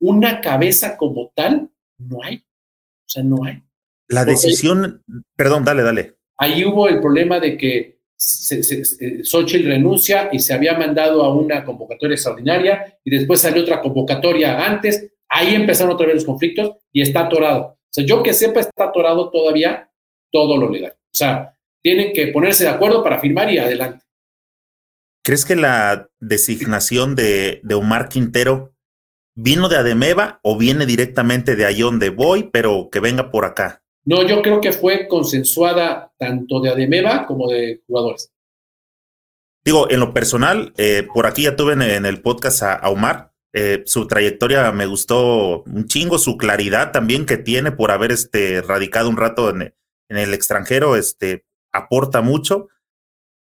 una 0.00 0.40
cabeza 0.40 0.96
como 0.96 1.32
tal 1.34 1.70
no 1.98 2.22
hay. 2.22 2.36
O 2.36 3.08
sea, 3.08 3.22
no 3.22 3.44
hay. 3.44 3.62
La 4.08 4.24
decisión, 4.24 5.02
perdón, 5.36 5.64
dale, 5.64 5.82
dale. 5.82 6.16
Ahí 6.36 6.64
hubo 6.64 6.88
el 6.88 7.00
problema 7.00 7.40
de 7.40 7.56
que 7.56 7.94
Xochitl 8.16 9.66
renuncia 9.66 10.28
y 10.32 10.38
se 10.38 10.54
había 10.54 10.76
mandado 10.78 11.22
a 11.22 11.34
una 11.34 11.64
convocatoria 11.64 12.14
extraordinaria 12.14 12.98
y 13.04 13.10
después 13.10 13.40
salió 13.40 13.62
otra 13.62 13.80
convocatoria 13.80 14.64
antes. 14.64 15.12
Ahí 15.28 15.54
empezaron 15.54 15.94
otra 15.94 16.06
vez 16.06 16.16
los 16.16 16.24
conflictos 16.24 16.76
y 16.92 17.02
está 17.02 17.26
atorado. 17.26 17.62
O 17.62 17.90
sea, 17.90 18.04
yo 18.04 18.22
que 18.22 18.32
sepa, 18.32 18.60
está 18.60 18.84
atorado 18.84 19.30
todavía 19.30 19.90
todo 20.30 20.56
lo 20.56 20.70
legal. 20.70 20.92
O 20.92 21.16
sea, 21.16 21.56
tienen 21.82 22.12
que 22.12 22.28
ponerse 22.28 22.64
de 22.64 22.70
acuerdo 22.70 23.02
para 23.02 23.20
firmar 23.20 23.52
y 23.52 23.58
adelante. 23.58 24.04
¿Crees 25.22 25.44
que 25.44 25.56
la 25.56 26.08
designación 26.20 27.14
de, 27.14 27.60
de 27.62 27.74
Omar 27.74 28.08
Quintero 28.08 28.74
vino 29.34 29.68
de 29.68 29.76
Ademeva 29.76 30.40
o 30.42 30.58
viene 30.58 30.86
directamente 30.86 31.56
de 31.56 31.66
ahí 31.66 31.80
donde 31.80 32.10
voy, 32.10 32.50
pero 32.52 32.88
que 32.90 33.00
venga 33.00 33.30
por 33.30 33.44
acá? 33.44 33.83
No, 34.04 34.22
yo 34.26 34.42
creo 34.42 34.60
que 34.60 34.72
fue 34.72 35.08
consensuada 35.08 36.12
tanto 36.18 36.60
de 36.60 36.70
Ademeva 36.70 37.26
como 37.26 37.48
de 37.48 37.82
jugadores. 37.86 38.30
Digo, 39.64 39.90
en 39.90 40.00
lo 40.00 40.12
personal, 40.12 40.74
eh, 40.76 41.06
por 41.12 41.26
aquí 41.26 41.44
ya 41.44 41.56
tuve 41.56 41.72
en, 41.72 42.04
el 42.04 42.20
podcast 42.20 42.62
a, 42.62 42.88
Omar. 42.90 43.32
Eh, 43.54 43.82
su 43.86 44.06
trayectoria 44.06 44.72
me 44.72 44.84
gustó 44.84 45.62
un 45.62 45.86
chingo, 45.86 46.18
su 46.18 46.36
claridad 46.36 46.92
también 46.92 47.24
que 47.24 47.38
tiene 47.38 47.72
por 47.72 47.92
haber 47.92 48.12
este, 48.12 48.60
radicado 48.60 49.08
un 49.08 49.16
rato 49.16 49.48
en, 49.50 49.62
en 49.62 50.18
el 50.18 50.34
extranjero, 50.34 50.96
este, 50.96 51.46
aporta 51.72 52.20
mucho. 52.20 52.68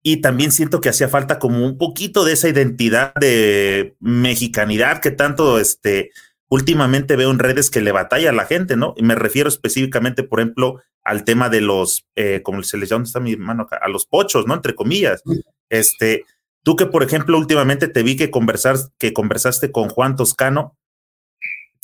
Y 0.03 0.17
también 0.17 0.51
siento 0.51 0.81
que 0.81 0.89
hacía 0.89 1.09
falta 1.09 1.39
como 1.39 1.65
un 1.65 1.77
poquito 1.77 2.23
de 2.23 2.33
esa 2.33 2.49
identidad 2.49 3.13
de 3.15 3.95
mexicanidad 3.99 4.99
que 4.99 5.11
tanto 5.11 5.59
este, 5.59 6.11
últimamente 6.51 7.15
veo 7.15 7.31
en 7.31 7.39
redes 7.39 7.69
que 7.69 7.79
le 7.79 7.93
batalla 7.93 8.29
a 8.29 8.33
la 8.33 8.45
gente, 8.45 8.75
¿no? 8.75 8.93
Y 8.97 9.03
me 9.03 9.15
refiero 9.15 9.47
específicamente, 9.47 10.23
por 10.23 10.41
ejemplo, 10.41 10.81
al 11.01 11.23
tema 11.23 11.49
de 11.49 11.61
los, 11.61 12.05
eh, 12.15 12.41
como 12.43 12.61
se 12.61 12.77
les 12.77 12.89
llama, 12.89 13.05
está 13.05 13.21
mi 13.21 13.37
mano 13.37 13.63
acá? 13.63 13.79
A 13.81 13.87
los 13.87 14.05
pochos, 14.05 14.45
¿no? 14.45 14.53
Entre 14.53 14.75
comillas. 14.75 15.23
Este, 15.69 16.25
tú 16.61 16.75
que, 16.75 16.87
por 16.87 17.03
ejemplo, 17.03 17.37
últimamente 17.37 17.87
te 17.87 18.03
vi 18.03 18.17
que, 18.17 18.29
conversar, 18.29 18.75
que 18.97 19.13
conversaste 19.13 19.71
con 19.71 19.87
Juan 19.87 20.17
Toscano, 20.17 20.77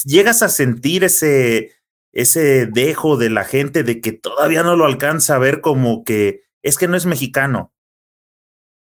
llegas 0.03 0.43
a 0.43 0.49
sentir 0.49 1.05
ese, 1.05 1.71
ese 2.11 2.65
dejo 2.65 3.15
de 3.15 3.29
la 3.29 3.45
gente 3.45 3.83
de 3.83 4.01
que 4.01 4.11
todavía 4.11 4.63
no 4.63 4.75
lo 4.75 4.83
alcanza 4.83 5.35
a 5.35 5.39
ver 5.39 5.61
como 5.61 6.03
que 6.03 6.41
es 6.61 6.77
que 6.77 6.89
no 6.89 6.97
es 6.97 7.05
mexicano. 7.05 7.73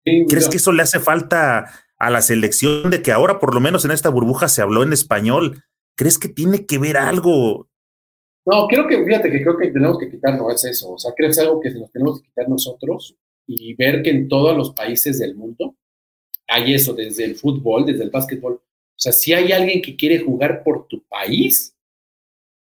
¿Crees 0.04 0.50
que 0.50 0.58
eso 0.58 0.74
le 0.74 0.84
hace 0.84 1.00
falta 1.00 1.72
a 2.02 2.10
la 2.10 2.24
selección 2.24 2.90
de 2.90 3.04
que 3.04 3.12
ahora 3.12 3.40
por 3.40 3.54
lo 3.54 3.62
menos 3.62 3.86
en 3.86 3.92
esta 3.92 4.10
burbuja 4.10 4.50
se 4.50 4.64
habló 4.64 4.82
en 4.82 4.92
español. 4.92 5.64
¿Crees 5.96 6.18
que 6.18 6.30
tiene 6.30 6.66
que 6.66 6.80
ver 6.80 6.98
algo? 6.98 7.70
No, 8.44 8.68
creo 8.68 8.88
que, 8.88 9.06
fíjate 9.06 9.30
que 9.30 9.44
creo 9.44 9.56
que 9.56 9.68
tenemos 9.70 10.00
que 10.00 10.10
quitarnos 10.10 10.66
eso. 10.66 10.94
O 10.94 10.98
sea, 10.98 11.12
creo 11.16 11.28
que 11.28 11.34
es 11.34 11.38
algo 11.38 11.60
que 11.60 11.70
nos 11.70 11.92
tenemos 11.92 12.20
que 12.20 12.28
quitar 12.28 12.50
nosotros 12.50 13.16
y 13.46 13.76
ver 13.76 14.02
que 14.02 14.10
en 14.10 14.28
todos 14.28 14.58
los 14.58 14.74
países 14.74 15.20
del 15.20 15.36
mundo 15.36 15.76
hay 16.48 16.74
eso, 16.74 16.94
desde 16.94 17.24
el 17.24 17.36
fútbol, 17.36 17.86
desde 17.86 18.04
el 18.04 18.10
básquetbol. 18.10 18.54
O 18.54 18.64
sea, 18.96 19.12
si 19.12 19.34
hay 19.34 19.52
alguien 19.52 19.80
que 19.80 19.96
quiere 19.96 20.22
jugar 20.22 20.64
por 20.64 20.88
tu 20.88 21.04
país, 21.04 21.78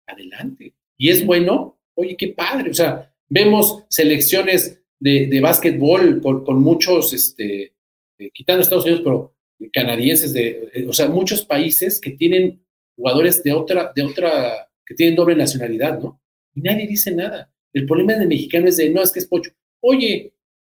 adelante. 0.07 0.73
Y 0.97 1.11
es 1.11 1.23
bueno, 1.23 1.77
oye, 1.93 2.17
qué 2.17 2.29
padre. 2.29 2.71
O 2.71 2.73
sea, 2.73 3.13
vemos 3.29 3.83
selecciones 3.87 4.81
de, 4.99 5.27
de 5.27 5.41
básquetbol 5.41 6.21
con, 6.23 6.43
con 6.43 6.59
muchos, 6.59 7.13
este, 7.13 7.76
eh, 8.19 8.31
quitando 8.33 8.61
Estados 8.61 8.85
Unidos, 8.85 9.01
pero 9.03 9.33
canadienses, 9.71 10.33
de, 10.33 10.69
eh, 10.73 10.85
o 10.87 10.93
sea, 10.93 11.07
muchos 11.07 11.43
países 11.43 11.99
que 11.99 12.11
tienen 12.11 12.63
jugadores 12.95 13.43
de 13.43 13.53
otra, 13.53 13.91
de 13.95 14.03
otra, 14.03 14.69
que 14.85 14.95
tienen 14.95 15.15
doble 15.15 15.35
nacionalidad, 15.35 15.99
¿no? 15.99 16.21
Y 16.53 16.61
nadie 16.61 16.87
dice 16.87 17.11
nada. 17.11 17.51
El 17.73 17.85
problema 17.85 18.13
del 18.13 18.27
mexicano 18.27 18.67
es 18.67 18.77
de, 18.77 18.89
no, 18.89 19.01
es 19.01 19.11
que 19.11 19.19
es 19.19 19.27
pocho. 19.27 19.51
Oye, 19.81 20.33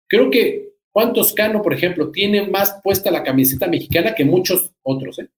creo 0.09 0.31
que 0.31 0.73
Juan 0.93 1.13
Toscano, 1.13 1.63
por 1.63 1.75
ejemplo, 1.75 2.11
tiene 2.11 2.47
más 2.49 2.81
puesta 2.83 3.11
la 3.11 3.23
camiseta 3.23 3.69
mexicana 3.69 4.15
que 4.15 4.25
muchos 4.25 4.73
otros, 4.83 5.19
¿eh? 5.19 5.29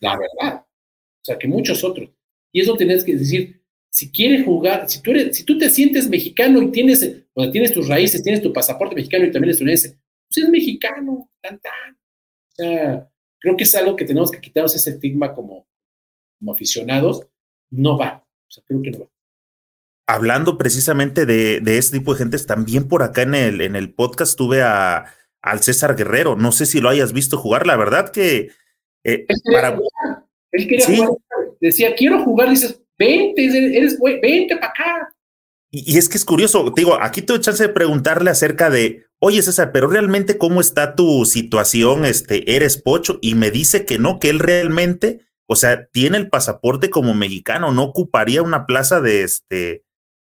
La 0.00 0.16
verdad. 0.16 0.64
O 0.64 1.24
sea, 1.24 1.38
que 1.38 1.48
muchos 1.48 1.84
otros. 1.84 2.10
Y 2.52 2.60
eso 2.60 2.76
tienes 2.76 3.04
que 3.04 3.14
decir, 3.14 3.60
si 3.90 4.10
quieres 4.10 4.44
jugar, 4.44 4.88
si 4.88 5.02
tú, 5.02 5.10
eres, 5.10 5.36
si 5.36 5.44
tú 5.44 5.58
te 5.58 5.70
sientes 5.70 6.08
mexicano 6.08 6.62
y 6.62 6.70
tienes, 6.70 7.24
o 7.34 7.50
tienes 7.50 7.72
tus 7.72 7.88
raíces, 7.88 8.22
tienes 8.22 8.42
tu 8.42 8.52
pasaporte 8.52 8.94
mexicano 8.94 9.26
y 9.26 9.32
también 9.32 9.50
estadounidense, 9.50 9.98
pues 10.28 10.44
es 10.44 10.50
mexicano, 10.50 11.30
tan, 11.40 11.58
tan. 11.58 11.94
O 11.94 12.54
sea, 12.54 13.10
creo 13.38 13.56
que 13.56 13.64
es 13.64 13.74
algo 13.74 13.96
que 13.96 14.04
tenemos 14.04 14.30
que 14.30 14.40
quitarnos 14.40 14.74
ese 14.74 14.90
estigma 14.90 15.34
como, 15.34 15.66
como 16.38 16.52
aficionados. 16.52 17.26
No 17.70 17.98
va. 17.98 18.24
O 18.46 18.50
sea, 18.50 18.64
creo 18.66 18.82
que 18.82 18.90
no 18.90 19.00
va. 19.00 19.06
Hablando 20.06 20.56
precisamente 20.56 21.26
de, 21.26 21.60
de 21.60 21.78
este 21.78 21.98
tipo 21.98 22.14
de 22.14 22.18
gentes, 22.18 22.46
también 22.46 22.88
por 22.88 23.02
acá 23.02 23.22
en 23.22 23.34
el, 23.34 23.60
en 23.60 23.76
el 23.76 23.92
podcast 23.92 24.36
tuve 24.36 24.62
a, 24.62 25.04
al 25.42 25.60
César 25.60 25.96
Guerrero. 25.96 26.36
No 26.36 26.52
sé 26.52 26.66
si 26.66 26.80
lo 26.80 26.88
hayas 26.88 27.12
visto 27.12 27.36
jugar. 27.36 27.66
La 27.66 27.76
verdad 27.76 28.10
que. 28.10 28.50
Eh, 29.04 29.26
él 29.28 29.36
quería, 29.44 29.60
para... 29.60 29.76
jugar. 29.76 30.26
Él 30.52 30.68
quería 30.68 30.86
jugar. 30.86 31.10
Decía, 31.60 31.94
quiero 31.94 32.24
jugar. 32.24 32.50
Dices, 32.50 32.80
vente, 32.98 33.44
eres, 33.76 33.98
vente 34.00 34.56
para 34.56 34.72
acá. 34.72 35.14
Y, 35.70 35.98
es 35.98 36.08
que 36.08 36.16
es 36.16 36.24
curioso, 36.24 36.72
te 36.72 36.80
digo, 36.80 36.98
aquí 37.00 37.22
tuve 37.22 37.40
chance 37.40 37.62
de 37.62 37.68
preguntarle 37.68 38.30
acerca 38.30 38.70
de, 38.70 39.04
oye 39.20 39.42
César, 39.42 39.72
pero 39.72 39.88
realmente 39.88 40.38
cómo 40.38 40.60
está 40.60 40.94
tu 40.94 41.24
situación, 41.24 42.04
este, 42.04 42.54
eres 42.54 42.76
pocho, 42.76 43.18
y 43.20 43.34
me 43.34 43.50
dice 43.50 43.84
que 43.84 43.98
no, 43.98 44.18
que 44.18 44.30
él 44.30 44.38
realmente, 44.38 45.26
o 45.46 45.56
sea, 45.56 45.86
tiene 45.86 46.18
el 46.18 46.28
pasaporte 46.28 46.90
como 46.90 47.14
mexicano, 47.14 47.72
no 47.72 47.84
ocuparía 47.84 48.42
una 48.42 48.66
plaza 48.66 49.00
de 49.00 49.22
este, 49.22 49.84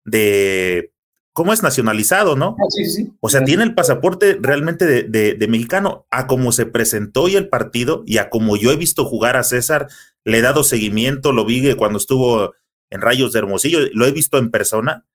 de, 0.06 0.94
¿cómo 1.34 1.54
es 1.54 1.64
nacionalizado, 1.64 2.36
no? 2.36 2.56
Ah, 2.60 2.66
sí, 2.70 2.86
sí. 2.86 3.12
O 3.20 3.30
sea, 3.30 3.44
tiene 3.44 3.64
el 3.64 3.76
pasaporte 3.76 4.38
realmente 4.42 4.86
de, 4.86 5.04
de, 5.04 5.34
de, 5.34 5.48
mexicano, 5.48 6.06
a 6.10 6.28
como 6.28 6.52
se 6.52 6.66
presentó 6.66 7.28
y 7.28 7.36
el 7.36 7.50
partido, 7.50 8.04
y 8.06 8.18
a 8.18 8.30
como 8.30 8.56
yo 8.56 8.72
he 8.72 8.78
visto 8.78 9.06
jugar 9.06 9.36
a 9.36 9.44
César, 9.44 9.88
le 10.24 10.38
he 10.38 10.42
dado 10.42 10.64
seguimiento, 10.64 11.32
lo 11.32 11.46
vi 11.46 11.74
cuando 11.76 11.98
estuvo 11.98 12.54
en 12.90 13.02
Rayos 13.02 13.34
de 13.34 13.40
Hermosillo, 13.40 13.80
lo 13.94 14.06
he 14.06 14.12
visto 14.12 14.38
en 14.38 14.52
persona 14.52 15.06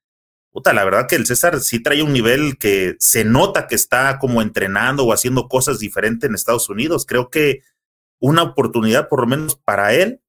puta, 0.55 0.73
la 0.73 0.85
verdad 0.85 1.09
que 1.09 1.17
el 1.17 1.27
César 1.27 1.59
sí 1.61 1.83
trae 1.83 2.01
un 2.01 2.13
nivel 2.13 2.59
que 2.59 2.95
se 3.01 3.25
nota 3.25 3.67
que 3.67 3.75
está 3.75 4.21
como 4.21 4.41
entrenando 4.41 5.05
o 5.05 5.13
haciendo 5.13 5.49
cosas 5.49 5.81
diferentes 5.81 6.29
en 6.29 6.37
Estados 6.37 6.69
Unidos. 6.69 7.07
Creo 7.07 7.29
que 7.29 7.63
una 8.21 8.45
oportunidad, 8.45 9.09
por 9.09 9.21
lo 9.21 9.27
menos 9.27 9.57
para 9.57 9.95
él, 9.95 10.21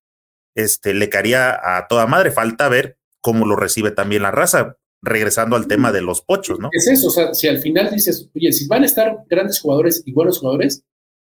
este, 0.56 0.96
le 0.96 1.10
caería 1.10 1.78
a 1.78 1.88
toda 1.88 2.08
madre. 2.08 2.32
Falta 2.32 2.68
ver 2.70 2.98
cómo 3.22 3.46
lo 3.46 3.56
recibe 3.56 3.92
también 3.92 4.24
la 4.24 4.32
raza, 4.32 4.78
regresando 5.04 5.56
al 5.56 5.68
tema 5.68 5.92
de 5.92 6.02
los 6.02 6.24
pochos, 6.24 6.60
¿no? 6.60 6.70
Es 6.72 6.88
eso, 6.88 7.10
o 7.10 7.12
sea, 7.12 7.36
si 7.36 7.48
al 7.48 7.60
final 7.60 7.92
dices, 7.92 8.28
oye, 8.34 8.52
si 8.52 8.68
van 8.68 8.82
a 8.82 8.88
estar 8.88 9.18
grandes 9.30 9.60
jugadores 9.60 10.02
y 10.08 10.12
buenos 10.12 10.40
jugadores, 10.40 10.84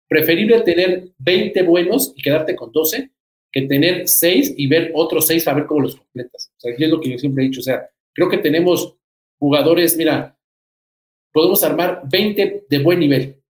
preferible 0.09 0.63
tener 0.63 1.13
20 1.19 1.63
buenos 1.65 2.15
y 2.17 2.23
quedarte 2.23 2.57
con 2.57 2.73
12 2.73 3.11
que 3.53 3.63
tener 3.63 4.09
6 4.09 4.55
y 4.57 4.67
ver 4.69 4.91
otros 4.95 5.27
6 5.27 5.49
a 5.49 5.55
ver 5.55 5.67
cómo 5.67 5.83
los 5.83 5.97
completas. 5.97 6.51
O 6.57 6.61
sea, 6.61 6.75
es 6.75 6.91
lo 6.91 7.01
que 7.01 7.11
yo 7.11 7.19
siempre 7.19 7.45
he 7.45 7.49
dicho, 7.49 7.61
o 7.61 7.63
sea, 7.63 7.89
Creo 8.17 8.31
que 8.31 8.39
tenemos 8.39 8.97
jugadores, 9.39 9.95
mira, 9.95 10.39
podemos 11.33 11.62
armar 11.62 12.01
20 12.11 12.64
de 12.69 12.79
buen 12.79 12.99
nivel. 12.99 13.43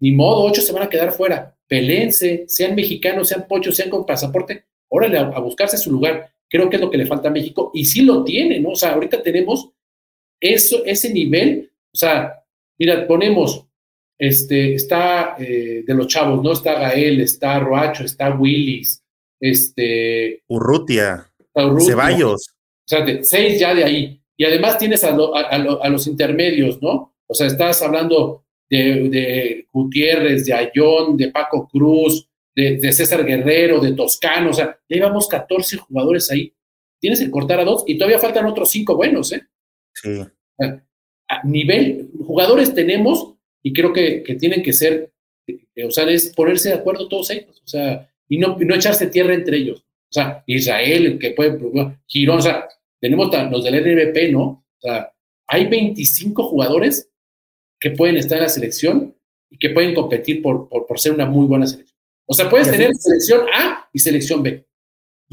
Ni 0.00 0.10
modo, 0.10 0.42
8 0.46 0.62
se 0.62 0.72
van 0.72 0.82
a 0.82 0.88
quedar 0.88 1.12
fuera. 1.12 1.56
Pelense, 1.68 2.44
sean 2.48 2.74
mexicanos, 2.74 3.28
sean 3.28 3.46
pochos, 3.46 3.76
sean 3.76 3.88
con 3.88 4.04
pasaporte, 4.04 4.64
órale 4.88 5.16
a, 5.16 5.22
a, 5.22 5.38
buscarse 5.38 5.78
su 5.78 5.92
lugar. 5.92 6.28
Creo 6.48 6.68
que 6.68 6.74
es 6.74 6.82
lo 6.82 6.90
que 6.90 6.98
le 6.98 7.06
falta 7.06 7.28
a 7.28 7.32
México 7.32 7.70
y 7.72 7.84
sí 7.84 8.02
lo 8.02 8.24
tiene, 8.24 8.58
¿no? 8.58 8.70
O 8.70 8.76
sea, 8.76 8.94
ahorita 8.94 9.22
tenemos 9.22 9.70
eso, 10.40 10.84
ese 10.84 11.12
nivel. 11.12 11.70
O 11.94 11.96
sea, 11.96 12.42
mira, 12.76 13.06
ponemos, 13.06 13.64
este, 14.18 14.74
está 14.74 15.36
eh, 15.38 15.84
de 15.86 15.94
los 15.94 16.08
chavos, 16.08 16.42
¿no? 16.42 16.50
Está 16.50 16.74
Gael, 16.74 17.20
está 17.20 17.60
Roacho, 17.60 18.04
está 18.04 18.34
Willis, 18.34 19.04
este. 19.38 20.42
Urrutia, 20.48 21.30
Urrutia 21.54 21.86
Ceballos. 21.86 22.56
O 22.90 22.96
sea, 22.96 23.04
de, 23.04 23.22
seis 23.22 23.60
ya 23.60 23.72
de 23.72 23.84
ahí. 23.84 24.20
Y 24.36 24.44
además 24.44 24.76
tienes 24.76 25.04
a, 25.04 25.10
a, 25.10 25.88
los 25.88 26.06
intermedios, 26.08 26.82
¿no? 26.82 27.14
O 27.26 27.34
sea, 27.34 27.46
estás 27.46 27.80
hablando 27.82 28.44
de, 28.68 29.08
de 29.08 29.68
Gutiérrez, 29.70 30.44
de 30.44 30.54
Ayón, 30.54 31.16
de 31.16 31.30
Paco 31.30 31.68
Cruz, 31.68 32.28
de, 32.52 32.78
de, 32.78 32.92
César 32.92 33.24
Guerrero, 33.24 33.78
de 33.78 33.92
Toscano. 33.92 34.50
O 34.50 34.52
sea, 34.52 34.76
ya 34.88 34.96
llevamos 34.96 35.28
14 35.28 35.76
jugadores 35.76 36.32
ahí. 36.32 36.52
Tienes 36.98 37.20
que 37.20 37.30
cortar 37.30 37.60
a 37.60 37.64
dos 37.64 37.84
y 37.86 37.96
todavía 37.96 38.18
faltan 38.18 38.46
otros 38.46 38.70
cinco 38.70 38.96
buenos, 38.96 39.32
¿eh? 39.32 39.42
Sí. 39.94 40.22
A 41.28 41.44
nivel, 41.44 42.10
jugadores 42.26 42.74
tenemos 42.74 43.34
y 43.62 43.72
creo 43.72 43.92
que, 43.92 44.24
que 44.24 44.34
tienen 44.34 44.64
que 44.64 44.72
ser, 44.72 45.12
eh, 45.46 45.84
o 45.84 45.92
sea, 45.92 46.10
es 46.10 46.34
ponerse 46.34 46.70
de 46.70 46.74
acuerdo 46.74 47.06
todos 47.06 47.30
ellos, 47.30 47.62
o 47.64 47.68
sea, 47.68 48.10
y 48.28 48.38
no, 48.38 48.56
no 48.58 48.74
echarse 48.74 49.06
tierra 49.06 49.34
entre 49.34 49.58
ellos. 49.58 49.84
O 50.10 50.12
sea, 50.12 50.42
Israel, 50.46 51.18
que 51.20 51.30
puede, 51.30 51.56
Girón, 52.08 52.38
o 52.38 52.42
sea, 52.42 52.68
tenemos 53.00 53.30
los 53.50 53.64
del 53.64 53.82
NBP, 53.82 54.32
¿no? 54.32 54.42
O 54.42 54.80
sea, 54.80 55.12
hay 55.46 55.66
25 55.66 56.42
jugadores 56.44 57.10
que 57.80 57.90
pueden 57.90 58.16
estar 58.16 58.38
en 58.38 58.44
la 58.44 58.48
selección 58.48 59.16
y 59.50 59.58
que 59.58 59.70
pueden 59.70 59.94
competir 59.94 60.42
por, 60.42 60.68
por, 60.68 61.00
ser 61.00 61.12
una 61.12 61.26
muy 61.26 61.46
buena 61.46 61.66
selección. 61.66 61.98
O 62.26 62.34
sea, 62.34 62.48
puedes 62.48 62.70
tener 62.70 62.94
selección 62.94 63.46
A 63.52 63.88
y 63.92 63.98
selección 63.98 64.42
B. 64.42 64.64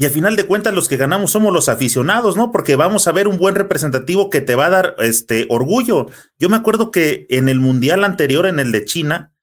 Y 0.00 0.04
al 0.04 0.10
final 0.12 0.36
de 0.36 0.46
cuentas, 0.46 0.74
los 0.74 0.88
que 0.88 0.96
ganamos 0.96 1.32
somos 1.32 1.52
los 1.52 1.68
aficionados, 1.68 2.36
¿no? 2.36 2.52
Porque 2.52 2.76
vamos 2.76 3.06
a 3.06 3.12
ver 3.12 3.26
un 3.26 3.36
buen 3.36 3.56
representativo 3.56 4.30
que 4.30 4.40
te 4.40 4.54
va 4.54 4.66
a 4.66 4.70
dar 4.70 4.96
este 4.98 5.46
orgullo. 5.50 6.06
Yo 6.38 6.48
me 6.48 6.56
acuerdo 6.56 6.90
que 6.90 7.26
en 7.30 7.48
el 7.48 7.58
mundial 7.58 8.04
anterior, 8.04 8.46
en 8.46 8.60
el 8.60 8.70
de 8.70 8.84
China, 8.84 9.34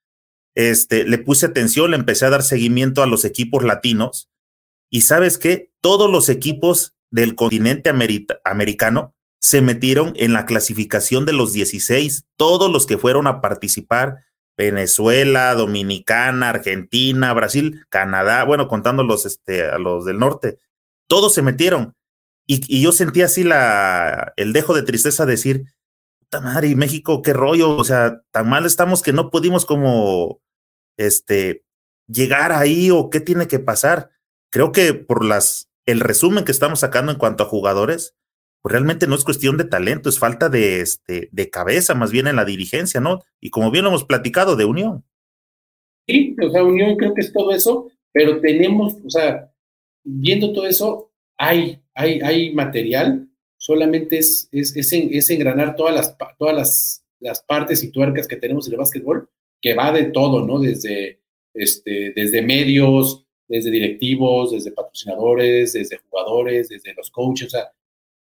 este, 0.55 1.03
le 1.03 1.17
puse 1.17 1.45
atención, 1.45 1.91
le 1.91 1.97
empecé 1.97 2.25
a 2.25 2.29
dar 2.29 2.41
seguimiento 2.41 3.03
a 3.03 3.07
los 3.07 3.25
equipos 3.25 3.63
latinos. 3.63 4.29
Y 4.89 5.01
sabes 5.01 5.37
qué? 5.37 5.73
Todos 5.81 6.09
los 6.09 6.29
equipos 6.29 6.95
del 7.11 7.35
continente 7.35 7.91
americano 8.43 9.15
se 9.39 9.61
metieron 9.61 10.13
en 10.15 10.33
la 10.33 10.45
clasificación 10.45 11.25
de 11.25 11.33
los 11.33 11.53
16, 11.53 12.25
todos 12.35 12.71
los 12.71 12.85
que 12.85 12.97
fueron 12.97 13.27
a 13.27 13.41
participar, 13.41 14.25
Venezuela, 14.57 15.53
Dominicana, 15.53 16.49
Argentina, 16.49 17.33
Brasil, 17.33 17.85
Canadá, 17.89 18.43
bueno, 18.43 18.67
contando 18.67 19.03
los, 19.03 19.25
este, 19.25 19.65
a 19.67 19.77
los 19.77 20.05
del 20.05 20.17
norte, 20.17 20.57
todos 21.07 21.33
se 21.33 21.41
metieron. 21.41 21.95
Y, 22.47 22.81
yo 22.81 22.91
sentí 22.91 23.21
así 23.21 23.43
la, 23.43 24.33
el 24.37 24.53
dejo 24.53 24.73
de 24.73 24.83
tristeza 24.83 25.25
de 25.25 25.33
decir, 25.33 25.65
puta 26.19 26.41
madre, 26.41 26.69
y 26.69 26.75
México, 26.75 27.21
qué 27.21 27.33
rollo, 27.33 27.75
o 27.75 27.83
sea, 27.83 28.21
tan 28.31 28.49
mal 28.49 28.65
estamos 28.65 29.01
que 29.01 29.13
no 29.13 29.29
pudimos 29.29 29.65
como, 29.65 30.41
este, 30.97 31.63
llegar 32.07 32.51
ahí 32.51 32.91
o 32.91 33.09
qué 33.09 33.19
tiene 33.19 33.47
que 33.47 33.59
pasar. 33.59 34.11
Creo 34.51 34.71
que 34.71 34.93
por 34.93 35.25
las 35.25 35.69
el 35.85 35.99
resumen 35.99 36.45
que 36.45 36.51
estamos 36.51 36.79
sacando 36.79 37.11
en 37.11 37.17
cuanto 37.17 37.43
a 37.43 37.47
jugadores, 37.47 38.15
pues 38.61 38.73
realmente 38.73 39.05
no 39.05 39.15
es 39.15 39.23
cuestión 39.23 39.57
de 39.57 39.65
talento, 39.65 40.09
es 40.09 40.17
falta 40.17 40.49
de, 40.49 40.81
este, 40.81 41.29
de 41.31 41.49
cabeza, 41.49 41.93
más 41.93 42.11
bien 42.11 42.27
en 42.27 42.35
la 42.35 42.45
dirigencia, 42.45 42.99
¿no? 42.99 43.21
Y 43.39 43.51
como 43.51 43.69
bien 43.69 43.83
lo 43.83 43.89
hemos 43.89 44.05
platicado, 44.05 44.55
de 44.55 44.65
unión. 44.65 45.05
Sí, 46.07 46.35
o 46.41 46.49
sea, 46.49 46.63
unión 46.63 46.97
creo 46.97 47.13
que 47.13 47.21
es 47.21 47.31
todo 47.31 47.51
eso, 47.51 47.91
pero 48.11 48.39
tenemos, 48.41 48.95
o 49.05 49.09
sea, 49.09 49.51
viendo 50.03 50.53
todo 50.53 50.65
eso, 50.65 51.11
hay, 51.37 51.81
hay, 51.93 52.21
hay 52.21 52.53
material, 52.53 53.27
solamente 53.57 54.17
es, 54.17 54.49
es, 54.51 54.75
es, 54.75 55.29
engranar 55.29 55.75
todas 55.75 55.93
las, 55.93 56.17
todas 56.37 56.55
las, 56.55 57.05
las 57.19 57.43
partes 57.43 57.83
y 57.83 57.91
tuercas 57.91 58.27
que 58.27 58.37
tenemos 58.37 58.67
en 58.67 58.73
el 58.73 58.79
básquetbol, 58.79 59.29
que 59.61 59.73
va 59.73 59.91
de 59.91 60.05
todo, 60.05 60.45
¿no? 60.45 60.59
Desde, 60.59 61.21
este, 61.53 62.13
desde 62.15 62.41
medios, 62.41 63.24
desde 63.47 63.71
directivos, 63.71 64.51
desde 64.51 64.71
patrocinadores, 64.71 65.73
desde 65.73 65.97
jugadores, 65.97 66.69
desde 66.69 66.93
los 66.93 67.11
coaches, 67.11 67.47
o 67.47 67.49
sea, 67.51 67.71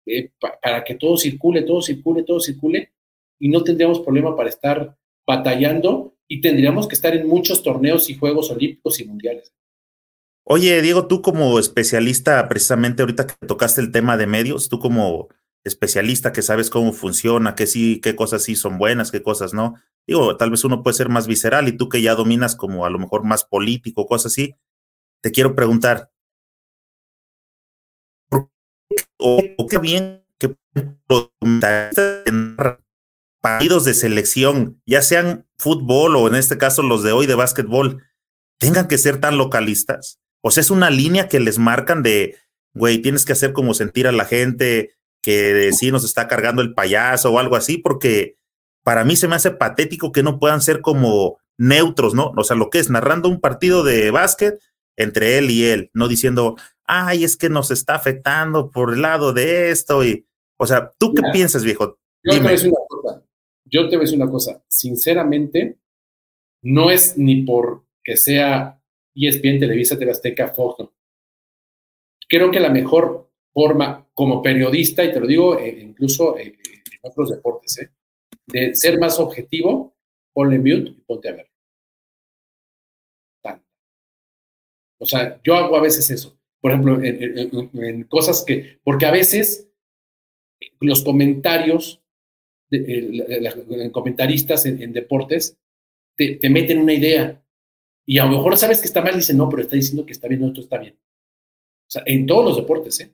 eh, 0.06 0.30
para 0.62 0.84
que 0.84 0.94
todo 0.94 1.16
circule, 1.16 1.62
todo 1.62 1.80
circule, 1.80 2.22
todo 2.24 2.40
circule, 2.40 2.92
y 3.38 3.48
no 3.48 3.64
tendríamos 3.64 4.00
problema 4.00 4.36
para 4.36 4.50
estar 4.50 4.96
batallando 5.26 6.14
y 6.28 6.40
tendríamos 6.40 6.86
que 6.86 6.94
estar 6.94 7.14
en 7.14 7.26
muchos 7.26 7.62
torneos 7.62 8.08
y 8.10 8.14
Juegos 8.14 8.50
Olímpicos 8.50 9.00
y 9.00 9.04
Mundiales. 9.04 9.52
Oye, 10.46 10.82
Diego, 10.82 11.06
tú 11.06 11.22
como 11.22 11.58
especialista, 11.58 12.46
precisamente 12.48 13.02
ahorita 13.02 13.26
que 13.26 13.46
tocaste 13.46 13.80
el 13.80 13.92
tema 13.92 14.18
de 14.18 14.26
medios, 14.26 14.68
tú 14.68 14.78
como 14.78 15.28
especialista 15.64 16.32
que 16.32 16.42
sabes 16.42 16.68
cómo 16.68 16.92
funciona, 16.92 17.54
qué 17.54 17.66
sí, 17.66 18.00
qué 18.02 18.14
cosas 18.14 18.42
sí 18.42 18.54
son 18.54 18.76
buenas, 18.76 19.10
qué 19.10 19.22
cosas 19.22 19.54
no. 19.54 19.76
Digo, 20.06 20.36
tal 20.36 20.50
vez 20.50 20.62
uno 20.64 20.82
puede 20.82 20.98
ser 20.98 21.08
más 21.08 21.26
visceral 21.26 21.66
y 21.68 21.76
tú 21.76 21.88
que 21.88 22.02
ya 22.02 22.14
dominas 22.14 22.54
como 22.56 22.84
a 22.84 22.90
lo 22.90 22.98
mejor 22.98 23.24
más 23.24 23.44
político, 23.44 24.06
cosas 24.06 24.32
así, 24.32 24.54
te 25.24 25.32
quiero 25.32 25.54
preguntar, 25.54 26.10
o, 29.16 29.40
qué 29.70 29.78
bien 29.78 30.22
que 30.38 30.54
partidos 33.40 33.86
de 33.86 33.94
selección, 33.94 34.82
ya 34.84 35.00
sean 35.00 35.48
fútbol 35.56 36.16
o 36.16 36.28
en 36.28 36.34
este 36.34 36.58
caso 36.58 36.82
los 36.82 37.02
de 37.02 37.12
hoy 37.12 37.26
de 37.26 37.36
básquetbol, 37.36 38.02
tengan 38.58 38.86
que 38.86 38.98
ser 38.98 39.18
tan 39.18 39.38
localistas. 39.38 40.20
O 40.42 40.50
sea, 40.50 40.60
es 40.60 40.70
una 40.70 40.90
línea 40.90 41.26
que 41.26 41.40
les 41.40 41.58
marcan 41.58 42.02
de, 42.02 42.36
güey, 42.74 42.98
tienes 42.98 43.24
que 43.24 43.32
hacer 43.32 43.54
como 43.54 43.72
sentir 43.72 44.06
a 44.06 44.12
la 44.12 44.26
gente 44.26 44.92
que 45.22 45.70
sí 45.72 45.90
nos 45.90 46.04
está 46.04 46.28
cargando 46.28 46.60
el 46.60 46.74
payaso 46.74 47.32
o 47.32 47.38
algo 47.38 47.56
así, 47.56 47.78
porque 47.78 48.36
para 48.82 49.06
mí 49.06 49.16
se 49.16 49.26
me 49.26 49.36
hace 49.36 49.52
patético 49.52 50.12
que 50.12 50.22
no 50.22 50.38
puedan 50.38 50.60
ser 50.60 50.82
como 50.82 51.38
neutros, 51.56 52.12
¿no? 52.12 52.34
O 52.36 52.44
sea, 52.44 52.56
lo 52.56 52.68
que 52.68 52.78
es 52.78 52.90
narrando 52.90 53.30
un 53.30 53.40
partido 53.40 53.84
de 53.84 54.10
básquet, 54.10 54.60
entre 54.96 55.38
él 55.38 55.50
y 55.50 55.64
él, 55.64 55.90
no 55.92 56.08
diciendo, 56.08 56.56
ay, 56.84 57.24
es 57.24 57.36
que 57.36 57.48
nos 57.48 57.70
está 57.70 57.94
afectando 57.94 58.70
por 58.70 58.92
el 58.92 59.02
lado 59.02 59.32
de 59.32 59.70
esto. 59.70 60.04
Y, 60.04 60.26
o 60.56 60.66
sea, 60.66 60.92
¿tú 60.98 61.14
qué 61.14 61.22
piensas, 61.32 61.64
viejo? 61.64 61.98
Yo 62.22 62.32
te, 62.32 62.38
voy 62.38 62.48
a 62.48 62.50
decir 62.52 62.70
una 62.70 62.86
cosa. 62.88 63.24
yo 63.64 63.88
te 63.88 63.96
voy 63.96 64.04
a 64.04 64.06
decir 64.06 64.22
una 64.22 64.30
cosa. 64.30 64.64
Sinceramente, 64.68 65.78
no 66.62 66.90
es 66.90 67.18
ni 67.18 67.42
por 67.42 67.84
que 68.02 68.16
sea 68.16 68.80
ESPN, 69.14 69.60
Televisa, 69.60 69.98
TV 69.98 70.10
Azteca, 70.10 70.48
Fox. 70.48 70.88
Creo 72.28 72.50
que 72.50 72.60
la 72.60 72.70
mejor 72.70 73.30
forma 73.52 74.06
como 74.12 74.42
periodista, 74.42 75.04
y 75.04 75.12
te 75.12 75.20
lo 75.20 75.26
digo 75.26 75.58
eh, 75.58 75.78
incluso 75.80 76.38
en 76.38 76.56
otros 77.02 77.30
deportes, 77.30 77.78
¿eh? 77.78 77.90
de 78.46 78.74
ser 78.74 78.98
más 78.98 79.18
objetivo, 79.18 79.96
ponle 80.32 80.58
mute 80.58 80.90
y 80.90 81.00
ponte 81.06 81.28
a 81.28 81.32
ver. 81.32 81.53
O 85.04 85.06
sea, 85.06 85.38
yo 85.44 85.54
hago 85.54 85.76
a 85.76 85.82
veces 85.82 86.10
eso. 86.10 86.36
Por 86.60 86.72
ejemplo, 86.72 86.98
en, 87.02 88.04
cosas 88.04 88.42
que, 88.42 88.78
porque 88.82 89.04
a 89.04 89.10
veces 89.10 89.68
los 90.80 91.04
comentarios, 91.04 92.02
de, 92.70 93.90
comentaristas 93.92 94.64
en, 94.64 94.92
deportes, 94.94 95.58
te, 96.16 96.36
te, 96.36 96.48
meten 96.48 96.78
una 96.78 96.94
idea 96.94 97.44
y 98.06 98.16
a 98.16 98.24
lo 98.24 98.32
mejor 98.32 98.56
sabes 98.56 98.80
que 98.80 98.86
está 98.86 99.02
mal 99.02 99.12
y 99.12 99.18
dicen, 99.18 99.36
no, 99.36 99.48
pero 99.50 99.62
está 99.62 99.76
diciendo 99.76 100.06
que 100.06 100.12
está 100.12 100.26
bien, 100.26 100.40
no, 100.40 100.46
esto 100.48 100.62
está 100.62 100.78
bien. 100.78 100.94
O 100.94 101.90
sea, 101.90 102.02
en 102.06 102.26
todos 102.26 102.44
los 102.46 102.56
deportes, 102.56 102.98
¿eh? 103.00 103.12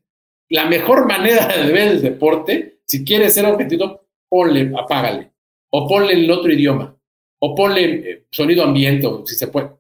La 0.48 0.66
mejor 0.66 1.06
manera 1.08 1.48
de 1.48 1.72
ver 1.72 1.88
el 1.88 2.02
deporte, 2.02 2.82
si 2.86 3.04
quieres 3.04 3.34
ser 3.34 3.46
objetivo, 3.46 4.06
ponle, 4.28 4.72
apágale, 4.78 5.32
o 5.70 5.88
ponle 5.88 6.12
el 6.12 6.30
otro 6.30 6.52
idioma, 6.52 6.96
o 7.40 7.54
ponle 7.54 7.84
eh, 7.84 8.26
sonido 8.30 8.62
ambiente, 8.62 9.08
si 9.26 9.34
se 9.34 9.48
puede. 9.48 9.70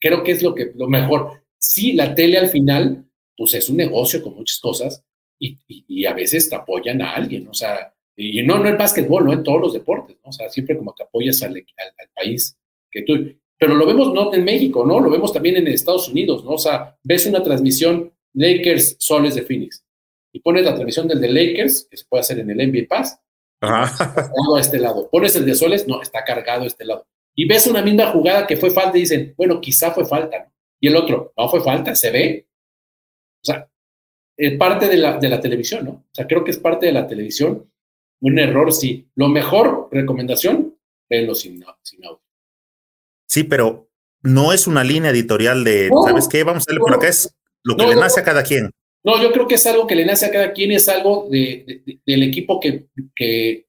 Creo 0.00 0.24
que 0.24 0.32
es 0.32 0.42
lo, 0.42 0.52
que, 0.52 0.72
lo 0.74 0.88
mejor. 0.88 1.39
Sí, 1.60 1.92
la 1.92 2.14
tele 2.14 2.38
al 2.38 2.48
final, 2.48 3.04
pues 3.36 3.54
es 3.54 3.68
un 3.68 3.76
negocio 3.76 4.22
con 4.22 4.34
muchas 4.34 4.58
cosas 4.58 5.04
y, 5.38 5.58
y, 5.66 6.06
a 6.06 6.14
veces 6.14 6.48
te 6.48 6.56
apoyan 6.56 7.02
a 7.02 7.12
alguien, 7.12 7.48
o 7.48 7.54
sea, 7.54 7.94
y 8.16 8.42
no, 8.42 8.58
no 8.58 8.68
el 8.68 8.76
básquetbol, 8.76 9.24
no 9.24 9.32
en 9.32 9.42
todos 9.42 9.60
los 9.60 9.72
deportes, 9.72 10.16
¿no? 10.22 10.30
o 10.30 10.32
sea, 10.32 10.48
siempre 10.50 10.76
como 10.76 10.94
que 10.94 11.02
apoyas 11.02 11.42
al, 11.42 11.54
al 11.54 12.10
país 12.14 12.56
que 12.90 13.02
tú, 13.02 13.34
pero 13.58 13.74
lo 13.74 13.86
vemos 13.86 14.12
no 14.12 14.32
en 14.32 14.42
México, 14.42 14.86
¿no? 14.86 15.00
Lo 15.00 15.10
vemos 15.10 15.34
también 15.34 15.56
en 15.56 15.68
Estados 15.68 16.08
Unidos, 16.08 16.44
¿no? 16.44 16.52
O 16.52 16.58
sea, 16.58 16.96
ves 17.02 17.26
una 17.26 17.42
transmisión 17.42 18.10
Lakers 18.32 18.96
Soles 18.98 19.34
de 19.34 19.42
Phoenix 19.42 19.84
y 20.32 20.40
pones 20.40 20.64
la 20.64 20.72
transmisión 20.72 21.06
del 21.08 21.20
de 21.20 21.28
Lakers, 21.28 21.86
que 21.90 21.96
se 21.96 22.04
puede 22.06 22.22
hacer 22.22 22.38
en 22.38 22.50
el 22.50 22.70
NBA 22.70 22.88
Pass, 22.88 23.20
cargado 23.60 24.56
a 24.56 24.60
este 24.60 24.78
lado. 24.78 25.08
Pones 25.10 25.36
el 25.36 25.44
de 25.44 25.54
Soles, 25.54 25.86
no, 25.86 26.00
está 26.00 26.24
cargado 26.24 26.62
a 26.62 26.66
este 26.66 26.84
lado. 26.84 27.06
Y 27.34 27.46
ves 27.46 27.66
una 27.66 27.82
misma 27.82 28.06
jugada 28.12 28.46
que 28.46 28.56
fue 28.56 28.70
falta 28.70 28.96
y 28.96 29.02
dicen, 29.02 29.34
bueno, 29.36 29.60
quizá 29.60 29.90
fue 29.90 30.04
falta. 30.04 30.38
¿no? 30.38 30.49
Y 30.80 30.88
el 30.88 30.96
otro, 30.96 31.32
no 31.36 31.48
fue 31.48 31.60
falta, 31.60 31.94
se 31.94 32.10
ve. 32.10 32.48
O 33.42 33.44
sea, 33.44 33.70
es 34.36 34.56
parte 34.56 34.88
de 34.88 34.96
la, 34.96 35.18
de 35.18 35.28
la 35.28 35.40
televisión, 35.40 35.84
¿no? 35.84 35.90
O 35.90 36.14
sea, 36.14 36.26
creo 36.26 36.42
que 36.42 36.50
es 36.50 36.58
parte 36.58 36.86
de 36.86 36.92
la 36.92 37.06
televisión. 37.06 37.70
Un 38.20 38.38
error, 38.38 38.72
sí. 38.72 39.08
Lo 39.14 39.28
mejor, 39.28 39.88
recomendación, 39.92 40.78
verlo 41.08 41.34
sin, 41.34 41.62
sin 41.82 42.04
audio. 42.04 42.22
Sí, 43.26 43.44
pero 43.44 43.90
no 44.22 44.52
es 44.52 44.66
una 44.66 44.82
línea 44.82 45.10
editorial 45.10 45.64
de, 45.64 45.90
¿sabes 46.06 46.28
qué? 46.28 46.42
Vamos 46.44 46.64
a 46.64 46.72
darle 46.72 46.80
por 46.80 46.94
acá, 46.94 47.08
es 47.08 47.34
lo 47.62 47.76
que 47.76 47.86
le 47.86 47.96
nace 47.96 48.20
a 48.20 48.24
cada 48.24 48.42
quien. 48.42 48.70
No, 49.02 49.22
yo 49.22 49.32
creo 49.32 49.46
que 49.46 49.54
es 49.54 49.66
algo 49.66 49.86
que 49.86 49.94
le 49.94 50.04
nace 50.04 50.26
a 50.26 50.30
cada 50.30 50.52
quien, 50.52 50.72
es 50.72 50.88
algo 50.88 51.28
de, 51.30 52.00
del 52.06 52.22
equipo 52.22 52.60
que, 52.60 52.88
que, 53.14 53.66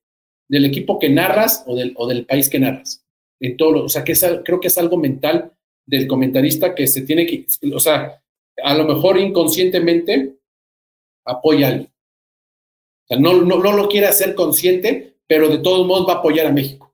del 0.49 0.65
equipo 0.65 0.99
que 0.99 1.09
narras 1.09 1.63
o 1.67 1.75
del, 1.75 1.93
o 1.95 2.07
del 2.07 2.25
país 2.25 2.49
que 2.49 2.59
narras. 2.59 3.05
En 3.39 3.57
todo 3.57 3.85
o 3.85 3.89
sea, 3.89 4.03
que 4.03 4.13
creo 4.43 4.59
que 4.59 4.67
es 4.67 4.77
algo 4.77 4.97
mental 4.97 5.53
del 5.85 6.07
comentarista 6.07 6.75
que 6.75 6.87
se 6.87 7.01
tiene 7.01 7.25
que, 7.25 7.45
o 7.73 7.79
sea, 7.79 8.21
a 8.63 8.73
lo 8.75 8.85
mejor 8.85 9.17
inconscientemente 9.17 10.37
apoya 11.25 11.67
a 11.67 11.71
alguien. 11.71 11.91
O 11.91 13.07
sea, 13.07 13.19
no, 13.19 13.41
no, 13.41 13.57
no 13.57 13.73
lo 13.73 13.87
quiere 13.89 14.07
hacer 14.07 14.35
consciente, 14.35 15.17
pero 15.27 15.49
de 15.49 15.59
todos 15.59 15.85
modos 15.85 16.07
va 16.07 16.13
a 16.13 16.17
apoyar 16.17 16.47
a 16.47 16.51
México. 16.51 16.91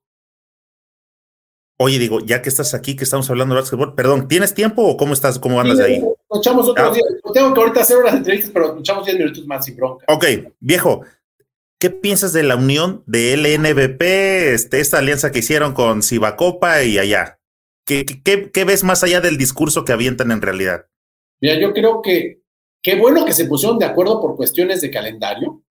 Oye, 1.80 2.00
digo, 2.00 2.22
ya 2.22 2.42
que 2.42 2.50
estás 2.50 2.74
aquí, 2.74 2.96
que 2.96 3.04
estamos 3.04 3.30
hablando 3.30 3.54
de 3.54 3.62
básquetbol, 3.62 3.94
perdón, 3.94 4.28
¿tienes 4.28 4.56
tiempo 4.56 4.82
o 4.84 4.98
cómo 4.98 5.14
estás, 5.14 5.38
cómo 5.38 5.62
andas 5.62 5.78
de 5.78 5.86
ahí? 5.86 6.04
echamos 6.34 6.68
otros 6.68 6.96
días. 6.96 7.08
Tengo 7.34 7.54
que 7.54 7.62
ahorita 7.62 7.82
hacer 7.82 7.98
unas 7.98 8.16
entrevistas, 8.16 8.52
pero 8.52 8.80
echamos 8.80 9.06
10 9.06 9.18
minutos 9.18 9.46
más 9.46 9.64
sin 9.64 9.76
bronca. 9.76 10.04
Ok, 10.08 10.26
viejo, 10.60 11.04
¿qué 11.80 11.92
piensas 11.92 12.34
de 12.34 12.42
la 12.42 12.56
unión 12.56 13.04
de 13.06 13.38
LNBP, 13.38 14.02
este, 14.54 14.80
esta 14.80 14.98
alianza 14.98 15.32
que 15.32 15.40
hicieron 15.40 15.74
con 15.74 16.02
Cibacopa 16.02 16.82
y 16.82 16.98
allá? 16.98 17.37
¿Qué, 17.88 18.06
qué, 18.06 18.52
qué 18.52 18.66
ves 18.66 18.84
más 18.84 19.04
allá 19.04 19.22
del 19.22 19.38
discurso 19.38 19.86
que 19.86 19.94
avientan 19.94 20.32
en 20.32 20.42
realidad? 20.42 20.88
Mira, 21.40 21.58
yo 21.58 21.74
creo 21.74 22.02
que 22.02 22.42
qué 22.84 22.96
bueno 22.96 23.26
que 23.26 23.32
se 23.32 23.46
pusieron 23.46 23.80
de 23.80 23.86
acuerdo 23.86 24.22
por 24.22 24.36
cuestiones 24.36 24.82
de 24.82 24.92
calendario. 24.92 25.64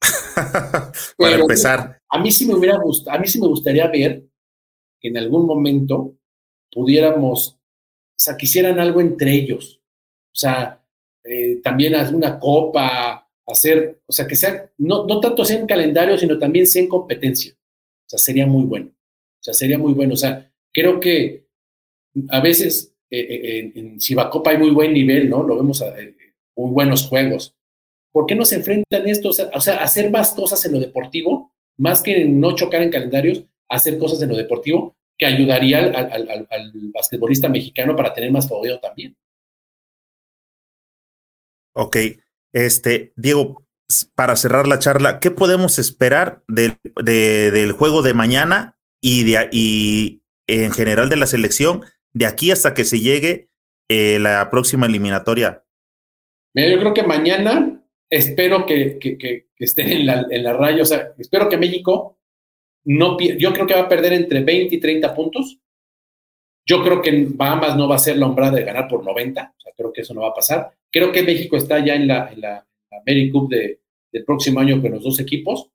Para 1.16 1.36
empezar. 1.36 2.02
A 2.08 2.18
mí 2.18 2.32
sí 2.32 2.44
me 2.46 2.54
hubiera 2.54 2.76
gustado, 2.78 3.16
a 3.16 3.20
mí 3.20 3.28
sí 3.28 3.40
me 3.40 3.46
gustaría 3.46 3.86
ver 3.86 4.24
que 5.00 5.08
en 5.08 5.16
algún 5.16 5.46
momento 5.46 6.16
pudiéramos, 6.72 7.50
o 7.50 8.18
sea, 8.18 8.36
quisieran 8.36 8.80
algo 8.80 9.00
entre 9.00 9.32
ellos. 9.32 9.80
O 10.32 10.36
sea, 10.36 10.84
eh, 11.24 11.60
también 11.62 11.94
hacer 11.94 12.14
una 12.16 12.38
copa, 12.38 13.28
hacer, 13.46 14.02
o 14.06 14.12
sea, 14.12 14.26
que 14.26 14.36
sea, 14.36 14.70
no, 14.78 15.06
no 15.06 15.20
tanto 15.20 15.44
sea 15.44 15.58
en 15.58 15.66
calendario, 15.66 16.18
sino 16.18 16.36
también 16.36 16.66
sea 16.66 16.82
en 16.82 16.88
competencia. 16.88 17.52
O 17.52 18.08
sea, 18.08 18.18
sería 18.18 18.46
muy 18.46 18.64
bueno. 18.64 18.90
O 18.90 19.42
sea, 19.42 19.54
sería 19.54 19.78
muy 19.78 19.92
bueno. 19.92 20.14
O 20.14 20.16
sea, 20.16 20.52
creo 20.72 20.98
que 20.98 21.46
a 22.28 22.40
veces 22.40 22.94
eh, 23.10 23.20
eh, 23.20 23.72
en, 23.74 24.00
Cibacopa 24.00 24.50
hay 24.50 24.58
muy 24.58 24.70
buen 24.70 24.92
nivel, 24.92 25.28
¿no? 25.28 25.42
Lo 25.42 25.56
vemos, 25.56 25.82
muy 26.56 26.70
buenos 26.72 27.06
juegos. 27.06 27.56
¿Por 28.12 28.26
qué 28.26 28.34
no 28.34 28.44
se 28.44 28.56
enfrentan 28.56 29.06
estos? 29.08 29.40
O 29.54 29.60
sea, 29.60 29.76
hacer 29.76 30.10
más 30.10 30.32
cosas 30.32 30.64
en 30.64 30.72
lo 30.72 30.80
deportivo, 30.80 31.52
más 31.78 32.02
que 32.02 32.24
no 32.24 32.54
chocar 32.54 32.82
en 32.82 32.90
calendarios, 32.90 33.44
hacer 33.68 33.98
cosas 33.98 34.20
en 34.22 34.30
lo 34.30 34.36
deportivo 34.36 34.96
que 35.16 35.26
ayudaría 35.26 35.78
al, 35.78 36.72
basquetbolista 36.94 37.48
mexicano 37.48 37.94
para 37.94 38.12
tener 38.14 38.32
más 38.32 38.48
favorito 38.48 38.80
también. 38.80 39.16
Ok, 41.74 41.96
este, 42.52 43.12
Diego, 43.16 43.66
para 44.14 44.34
cerrar 44.36 44.66
la 44.66 44.78
charla, 44.78 45.20
¿qué 45.20 45.30
podemos 45.30 45.78
esperar 45.78 46.42
del, 46.48 46.78
del 47.04 47.72
juego 47.72 48.02
de 48.02 48.14
mañana 48.14 48.78
y, 49.00 49.24
de, 49.24 49.48
y 49.52 50.22
en 50.46 50.72
general 50.72 51.08
de 51.08 51.16
la 51.16 51.26
selección 51.26 51.84
de 52.12 52.26
aquí 52.26 52.50
hasta 52.50 52.74
que 52.74 52.84
se 52.84 53.00
llegue 53.00 53.48
eh, 53.88 54.18
la 54.18 54.48
próxima 54.50 54.86
eliminatoria? 54.86 55.64
yo 56.52 56.78
creo 56.80 56.92
que 56.92 57.04
mañana 57.04 57.84
espero 58.08 58.66
que, 58.66 58.98
estén 59.56 59.92
en 59.92 60.06
la, 60.06 60.26
en 60.30 60.44
raya, 60.58 60.82
o 60.82 60.86
sea, 60.86 61.12
espero 61.16 61.48
que 61.48 61.56
México 61.56 62.18
no, 62.84 63.18
yo 63.18 63.52
creo 63.52 63.66
que 63.66 63.74
va 63.74 63.80
a 63.80 63.88
perder 63.88 64.12
entre 64.14 64.42
20 64.42 64.74
y 64.74 64.80
30 64.80 65.14
puntos. 65.14 65.58
Yo 66.66 66.82
creo 66.82 67.02
que 67.02 67.26
Bahamas 67.28 67.76
no 67.76 67.88
va 67.88 67.96
a 67.96 68.00
ser 68.00 68.16
la 68.16 68.26
hombrada 68.26 68.56
de 68.56 68.64
ganar 68.64 68.88
por 68.88 69.04
90. 69.04 69.54
O 69.56 69.60
sea, 69.60 69.72
creo 69.76 69.92
que 69.92 70.00
eso 70.02 70.14
no 70.14 70.22
va 70.22 70.28
a 70.28 70.34
pasar. 70.34 70.72
Creo 70.90 71.12
que 71.12 71.22
México 71.22 71.56
está 71.56 71.84
ya 71.84 71.94
en 71.94 72.06
la, 72.06 72.32
en 72.32 72.40
la, 72.40 72.66
Cup 73.32 73.48
de, 73.48 73.80
del 74.12 74.24
próximo 74.24 74.60
año 74.60 74.80
con 74.80 74.92
los 74.92 75.02
dos 75.02 75.20
equipos. 75.20 75.70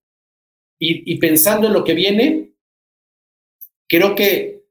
Y, 0.78 1.18
pensando 1.20 1.68
en 1.68 1.74
lo 1.74 1.84
que 1.84 1.94
viene, 1.94 2.52
creo 3.88 4.14
que, 4.14 4.65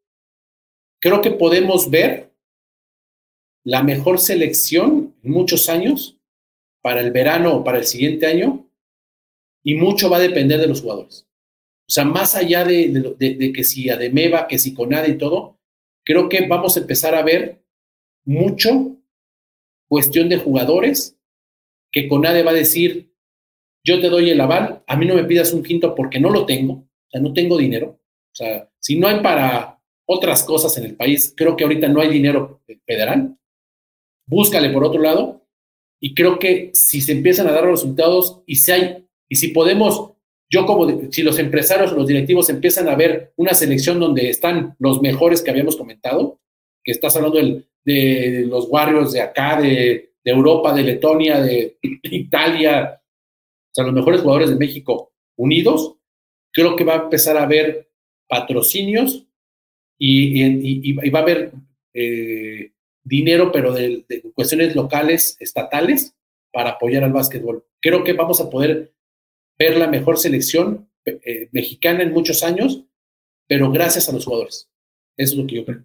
creo 1.04 1.20
que 1.20 1.32
podemos 1.32 1.90
ver 1.90 2.32
la 3.62 3.82
mejor 3.82 4.18
selección 4.18 5.14
en 5.22 5.32
muchos 5.32 5.68
años 5.68 6.18
para 6.80 7.02
el 7.02 7.12
verano 7.12 7.56
o 7.56 7.62
para 7.62 7.76
el 7.76 7.84
siguiente 7.84 8.26
año. 8.26 8.70
Y 9.62 9.74
mucho 9.74 10.08
va 10.08 10.16
a 10.16 10.20
depender 10.20 10.58
de 10.58 10.66
los 10.66 10.80
jugadores. 10.80 11.28
O 11.86 11.92
sea, 11.92 12.06
más 12.06 12.34
allá 12.34 12.64
de, 12.64 12.88
de, 13.18 13.52
que 13.52 13.64
si 13.64 13.90
Ademeva, 13.90 14.48
que 14.48 14.58
si 14.58 14.72
Conade 14.72 15.10
y 15.10 15.18
todo, 15.18 15.60
creo 16.06 16.30
que 16.30 16.46
vamos 16.46 16.74
a 16.74 16.80
empezar 16.80 17.14
a 17.14 17.22
ver 17.22 17.62
mucho 18.24 18.96
cuestión 19.86 20.30
de 20.30 20.38
jugadores 20.38 21.18
que 21.92 22.08
Conade 22.08 22.42
va 22.42 22.52
a 22.52 22.54
decir, 22.54 23.12
yo 23.84 24.00
te 24.00 24.08
doy 24.08 24.30
el 24.30 24.40
aval, 24.40 24.82
a 24.86 24.96
mí 24.96 25.04
no 25.04 25.16
me 25.16 25.24
pidas 25.24 25.52
un 25.52 25.62
quinto 25.62 25.94
porque 25.94 26.18
no 26.18 26.30
lo 26.30 26.46
tengo, 26.46 26.72
o 26.72 27.10
sea, 27.10 27.20
no 27.20 27.34
tengo 27.34 27.58
dinero. 27.58 28.00
O 28.32 28.34
sea, 28.34 28.70
si 28.78 28.98
no 28.98 29.06
hay 29.06 29.20
para 29.20 29.74
otras 30.06 30.42
cosas 30.42 30.76
en 30.78 30.84
el 30.84 30.96
país, 30.96 31.32
creo 31.36 31.56
que 31.56 31.64
ahorita 31.64 31.88
no 31.88 32.00
hay 32.00 32.08
dinero 32.08 32.60
federal. 32.86 33.36
Búscale 34.26 34.70
por 34.70 34.84
otro 34.84 35.00
lado. 35.00 35.46
Y 36.00 36.14
creo 36.14 36.38
que 36.38 36.70
si 36.74 37.00
se 37.00 37.12
empiezan 37.12 37.46
a 37.48 37.52
dar 37.52 37.64
resultados 37.64 38.42
y 38.46 38.56
si 38.56 38.72
hay, 38.72 39.06
y 39.28 39.36
si 39.36 39.48
podemos 39.48 40.14
yo 40.54 40.66
como 40.66 41.10
si 41.10 41.22
los 41.22 41.38
empresarios 41.38 41.92
o 41.92 41.96
los 41.96 42.06
directivos 42.06 42.48
empiezan 42.48 42.88
a 42.88 42.94
ver 42.94 43.32
una 43.36 43.54
selección 43.54 43.98
donde 43.98 44.30
están 44.30 44.76
los 44.78 45.00
mejores 45.02 45.42
que 45.42 45.50
habíamos 45.50 45.76
comentado, 45.76 46.38
que 46.84 46.92
estás 46.92 47.16
hablando 47.16 47.40
de 47.84 48.44
los 48.46 48.68
Warriors 48.68 49.12
de 49.12 49.20
acá, 49.20 49.60
de, 49.60 50.12
Europa, 50.22 50.72
de 50.72 50.82
Letonia, 50.84 51.40
de 51.40 51.76
Italia, 52.02 53.00
o 53.02 53.74
sea, 53.74 53.84
los 53.84 53.94
mejores 53.94 54.20
jugadores 54.20 54.50
de 54.50 54.56
México 54.56 55.12
unidos, 55.36 55.96
creo 56.52 56.76
que 56.76 56.84
va 56.84 56.92
a 56.94 57.02
empezar 57.02 57.36
a 57.36 57.42
haber 57.42 57.90
patrocinios 58.28 59.26
y, 59.98 60.92
va 61.10 61.20
a 61.20 61.22
haber 61.22 61.52
eh, 61.92 62.72
dinero, 63.02 63.52
pero 63.52 63.72
de, 63.72 64.04
de, 64.08 64.22
cuestiones 64.34 64.74
locales, 64.74 65.36
estatales, 65.40 66.14
para 66.52 66.70
apoyar 66.70 67.04
al 67.04 67.12
básquetbol. 67.12 67.64
Creo 67.80 68.04
que 68.04 68.12
vamos 68.12 68.40
a 68.40 68.48
poder 68.48 68.94
ver 69.58 69.76
la 69.76 69.88
mejor 69.88 70.18
selección 70.18 70.88
eh, 71.04 71.48
mexicana 71.52 72.02
en 72.02 72.12
muchos 72.12 72.42
años, 72.42 72.84
pero 73.46 73.70
gracias 73.70 74.08
a 74.08 74.12
los 74.12 74.24
jugadores. 74.24 74.70
Eso 75.16 75.34
es 75.34 75.38
lo 75.38 75.46
que 75.46 75.56
yo 75.56 75.64
creo. 75.64 75.84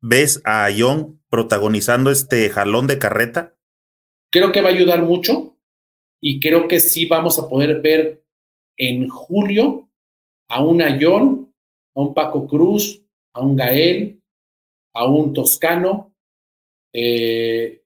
¿Ves 0.00 0.40
a 0.44 0.70
Young 0.70 1.18
protagonizando 1.28 2.10
este 2.10 2.48
jalón 2.50 2.86
de 2.86 2.98
carreta? 2.98 3.56
Creo 4.30 4.52
que 4.52 4.60
va 4.60 4.68
a 4.68 4.72
ayudar 4.72 5.02
mucho. 5.02 5.52
y 6.18 6.40
creo 6.40 6.66
que 6.66 6.80
sí 6.80 7.06
vamos 7.06 7.38
a 7.38 7.48
poder 7.48 7.82
ver 7.82 8.24
en 8.78 9.08
julio 9.08 9.90
a 10.48 10.64
un 10.64 10.80
Ayón, 10.80 11.54
a 11.94 12.00
un 12.00 12.14
Paco 12.14 12.46
Cruz, 12.46 13.05
a 13.36 13.40
un 13.40 13.54
Gael, 13.54 14.20
a 14.94 15.06
un 15.06 15.32
Toscano. 15.32 16.14
Eh, 16.92 17.82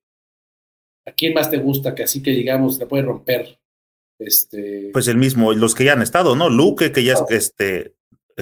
¿A 1.06 1.12
quién 1.12 1.34
más 1.34 1.50
te 1.50 1.58
gusta 1.58 1.94
que 1.94 2.04
así 2.04 2.22
que 2.22 2.30
digamos 2.30 2.78
te 2.78 2.86
puede 2.86 3.02
romper? 3.02 3.58
Este... 4.18 4.90
Pues 4.92 5.08
el 5.08 5.16
mismo, 5.16 5.52
los 5.52 5.74
que 5.74 5.84
ya 5.84 5.94
han 5.94 6.02
estado, 6.02 6.36
¿no? 6.36 6.48
Luque, 6.48 6.92
que 6.92 7.02
ya, 7.02 7.14
este, 7.30 7.94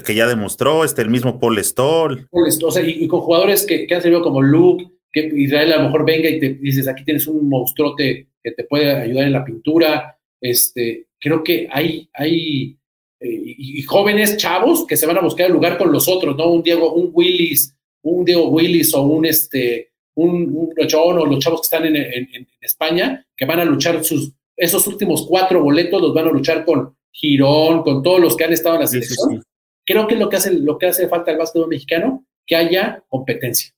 que 0.05 0.13
ya 0.13 0.27
demostró, 0.27 0.83
este, 0.83 1.01
el 1.01 1.09
mismo 1.09 1.39
Paul 1.39 1.63
Stoll. 1.63 2.27
o 2.31 2.71
sea, 2.71 2.83
y, 2.83 3.07
con 3.07 3.21
jugadores 3.21 3.65
que, 3.65 3.87
que, 3.87 3.95
han 3.95 4.01
servido 4.01 4.21
como 4.21 4.41
Luke, 4.41 4.85
que 5.11 5.31
Israel 5.33 5.73
a 5.73 5.77
lo 5.77 5.83
mejor 5.85 6.05
venga 6.05 6.29
y 6.29 6.39
te 6.39 6.49
dices, 6.55 6.87
aquí 6.87 7.03
tienes 7.03 7.25
un 7.27 7.49
monstruote 7.49 8.27
que 8.43 8.51
te 8.51 8.65
puede 8.65 8.91
ayudar 8.91 9.25
en 9.25 9.33
la 9.33 9.45
pintura. 9.45 10.19
Este, 10.39 11.07
creo 11.19 11.43
que 11.43 11.67
hay, 11.71 12.09
hay 12.13 12.78
eh, 13.19 13.55
y, 13.57 13.81
jóvenes 13.83 14.37
chavos 14.37 14.85
que 14.87 14.95
se 14.95 15.05
van 15.05 15.17
a 15.17 15.21
buscar 15.21 15.47
el 15.47 15.53
lugar 15.53 15.77
con 15.77 15.91
los 15.91 16.07
otros, 16.07 16.37
¿no? 16.37 16.49
Un 16.49 16.63
Diego, 16.63 16.93
un 16.93 17.09
Willis, 17.13 17.75
un 18.01 18.23
Diego 18.23 18.49
Willis 18.49 18.93
o 18.93 19.01
un 19.01 19.25
este, 19.25 19.91
un, 20.15 20.49
un 20.55 20.73
o 20.75 21.25
los 21.25 21.39
chavos 21.39 21.61
que 21.61 21.65
están 21.65 21.85
en, 21.85 21.95
en, 21.95 22.47
España, 22.61 23.25
que 23.35 23.45
van 23.45 23.59
a 23.59 23.65
luchar 23.65 24.03
sus, 24.03 24.31
esos 24.55 24.85
últimos 24.87 25.25
cuatro 25.27 25.61
boletos 25.63 26.01
los 26.01 26.13
van 26.13 26.27
a 26.27 26.31
luchar 26.31 26.65
con 26.65 26.95
Girón, 27.11 27.83
con 27.83 28.03
todos 28.03 28.19
los 28.19 28.37
que 28.37 28.43
han 28.43 28.53
estado 28.53 28.75
en 28.75 28.81
la 28.81 28.87
selección. 28.87 29.43
Creo 29.85 30.07
que 30.07 30.15
lo 30.15 30.29
que 30.29 30.37
hace, 30.37 30.53
lo 30.53 30.77
que 30.77 30.87
hace 30.87 31.07
falta 31.07 31.31
al 31.31 31.37
básquetbol 31.37 31.69
mexicano, 31.69 32.25
que 32.45 32.55
haya 32.55 33.03
competencia. 33.07 33.73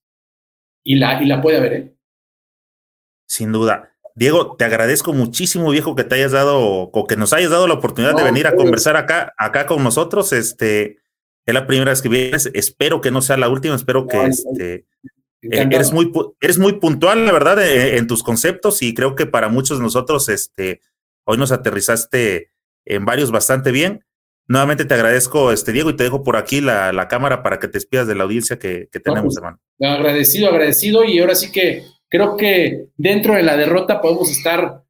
Y 0.84 0.96
la, 0.96 1.22
y 1.22 1.26
la 1.26 1.42
puede 1.42 1.58
haber, 1.58 1.74
¿eh? 1.74 1.96
Sin 3.28 3.52
duda. 3.52 3.91
Diego, 4.16 4.56
te 4.58 4.66
agradezco 4.66 5.14
muchísimo, 5.14 5.72
viejo, 5.72 5.96
que 5.96 6.04
te 6.04 6.16
hayas 6.16 6.32
dado 6.32 6.60
o 6.60 7.08
que 7.08 7.16
nos 7.16 7.34
hayas 7.34 7.52
dado 7.52 7.68
la 7.68 7.76
oportunidad 7.76 8.16
de 8.16 8.24
venir 8.24 8.48
a 8.48 8.52
pues. 8.52 8.64
conversar 8.64 8.98
acá, 8.98 9.34
acá 9.38 9.66
con 9.66 9.84
nosotros. 9.84 10.34
Este, 10.34 11.00
es 11.46 11.54
la 11.54 11.68
primera 11.68 11.92
vez 11.92 12.02
que 12.02 12.10
vienes. 12.10 12.50
Espero 12.54 13.02
que 13.02 13.12
no 13.12 13.22
sea 13.22 13.38
la 13.38 13.50
última. 13.50 13.76
Espero 13.76 14.08
que 14.08 14.24
este, 14.26 14.86
eh, 15.42 15.68
eres 15.72 15.92
muy, 15.92 16.12
eres 16.40 16.58
muy 16.60 16.74
puntual, 16.74 17.26
la 17.26 17.32
verdad, 17.32 17.62
eh, 17.62 17.98
en, 17.98 18.08
tus 18.08 18.24
conceptos 18.24 18.82
y 18.82 18.94
creo 18.94 19.16
que 19.16 19.26
para 19.26 19.50
muchos 19.50 19.80
de 19.80 19.84
nosotros, 19.84 20.30
este, 20.30 20.82
hoy 21.26 21.38
nos 21.38 21.52
aterrizaste 21.52 22.52
en 22.86 23.06
varios 23.06 23.32
bastante 23.32 23.72
bien. 23.72 24.06
Nuevamente 24.48 24.86
te 24.86 24.94
agradezco, 24.94 25.52
este 25.52 25.72
Diego, 25.72 25.90
y 25.90 25.96
te 25.96 26.04
dejo 26.04 26.24
por 26.24 26.36
aquí 26.36 26.62
la, 26.62 26.92
la 26.92 27.08
cámara 27.08 27.42
para 27.42 27.58
que 27.58 27.68
te 27.68 27.74
despidas 27.74 28.06
de 28.08 28.16
la 28.16 28.24
audiencia 28.24 28.60
que, 28.60 28.90
que 28.92 29.00
tenemos, 29.00 29.36
pues, 29.36 29.38
hermano. 29.38 29.60
Agradecido, 29.80 30.50
agradecido, 30.50 31.04
y 31.06 31.20
ahora 31.20 31.36
sí 31.36 31.52
que 31.52 31.86
Creo 32.12 32.36
que 32.36 32.88
dentro 32.98 33.36
de 33.36 33.44
la 33.44 33.56
derrota 33.56 34.02
podemos 34.02 34.30
estar, 34.30 34.84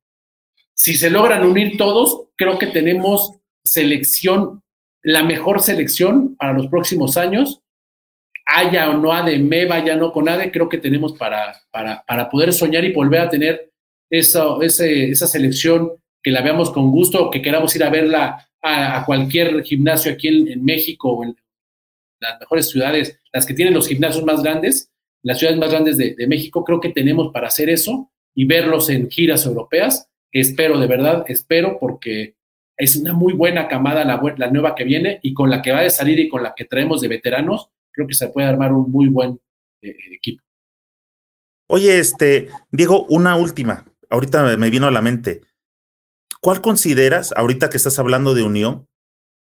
si 0.73 0.95
se 0.95 1.11
logran 1.11 1.45
unir 1.45 1.77
todos, 1.77 2.30
creo 2.35 2.57
que 2.57 2.65
tenemos 2.65 3.38
selección, 3.64 4.64
la 5.03 5.23
mejor 5.23 5.61
selección 5.61 6.35
para 6.35 6.53
los 6.53 6.68
próximos 6.68 7.18
años. 7.18 7.61
Haya 8.48 8.89
o 8.89 8.98
no 8.98 9.14
ADM, 9.14 9.68
vaya 9.69 9.95
no 9.95 10.11
con 10.11 10.27
ADE, 10.27 10.52
creo 10.52 10.68
que 10.68 10.80
tenemos 10.80 11.14
para, 11.14 11.61
para, 11.69 12.03
para 12.07 12.27
poder 12.27 12.52
soñar 12.53 12.84
y 12.84 12.91
volver 12.91 13.22
a 13.22 13.30
tener 13.30 13.72
esa, 14.10 14.57
esa 14.60 15.27
selección 15.27 15.91
que 16.23 16.31
la 16.31 16.41
veamos 16.41 16.72
con 16.72 16.89
gusto, 16.89 17.30
que 17.30 17.43
queramos 17.43 17.76
ir 17.76 17.84
a 17.84 17.91
verla 17.91 18.49
a, 18.64 19.06
cualquier 19.06 19.64
gimnasio 19.64 20.11
aquí 20.11 20.27
en, 20.27 20.48
en, 20.48 20.65
México 20.65 21.11
o 21.11 21.23
en 21.23 21.35
las 22.19 22.39
mejores 22.39 22.69
ciudades, 22.69 23.19
las 23.31 23.45
que 23.45 23.53
tienen 23.53 23.76
los 23.76 23.88
gimnasios 23.88 24.23
más 24.26 24.41
grandes, 24.41 24.90
las 25.23 25.39
ciudades 25.39 25.60
más 25.60 25.72
grandes 25.72 25.98
de, 25.98 26.15
México, 26.27 26.64
creo 26.64 26.80
que 26.80 26.89
tenemos 26.89 27.31
para 27.31 27.48
hacer 27.48 27.69
eso 27.69 28.11
y 28.34 28.45
verlos 28.45 28.89
en 28.89 29.10
giras 29.10 29.45
europeas. 29.45 30.10
Espero, 30.31 30.80
de 30.80 30.88
verdad, 30.88 31.26
espero, 31.27 31.77
porque 31.80 32.35
es 32.77 32.95
una 32.95 33.14
muy 33.14 33.34
buena 33.34 33.68
camada 33.68 34.03
la, 34.03 34.49
nueva 34.49 34.73
que 34.76 34.84
viene 34.84 35.19
y 35.22 35.34
con 35.34 35.49
la 35.49 35.61
que 35.61 35.72
va 35.72 35.81
a 35.81 35.89
salir 35.89 36.19
y 36.19 36.30
con 36.30 36.41
la 36.41 36.53
que 36.56 36.65
traemos 36.65 37.02
de 37.02 37.07
veteranos, 37.07 37.69
creo 37.91 38.07
que 38.07 38.15
se 38.15 38.30
puede 38.30 38.48
armar 38.48 38.73
un 38.73 38.89
muy 38.89 39.07
buen 39.07 39.39
eh, 39.81 39.95
equipo. 40.11 40.43
Oye, 41.68 41.99
este, 41.99 42.49
Diego, 42.72 43.06
una 43.06 43.35
última. 43.35 43.85
Ahorita 44.10 44.57
me 44.57 44.69
vino 44.69 44.88
a 44.88 44.91
la 44.91 45.02
mente. 45.02 45.41
¿Cuál 46.41 46.61
consideras, 46.61 47.34
ahorita 47.35 47.69
que 47.69 47.77
estás 47.77 47.99
hablando 47.99 48.34
de 48.34 48.43
unión, 48.43 48.88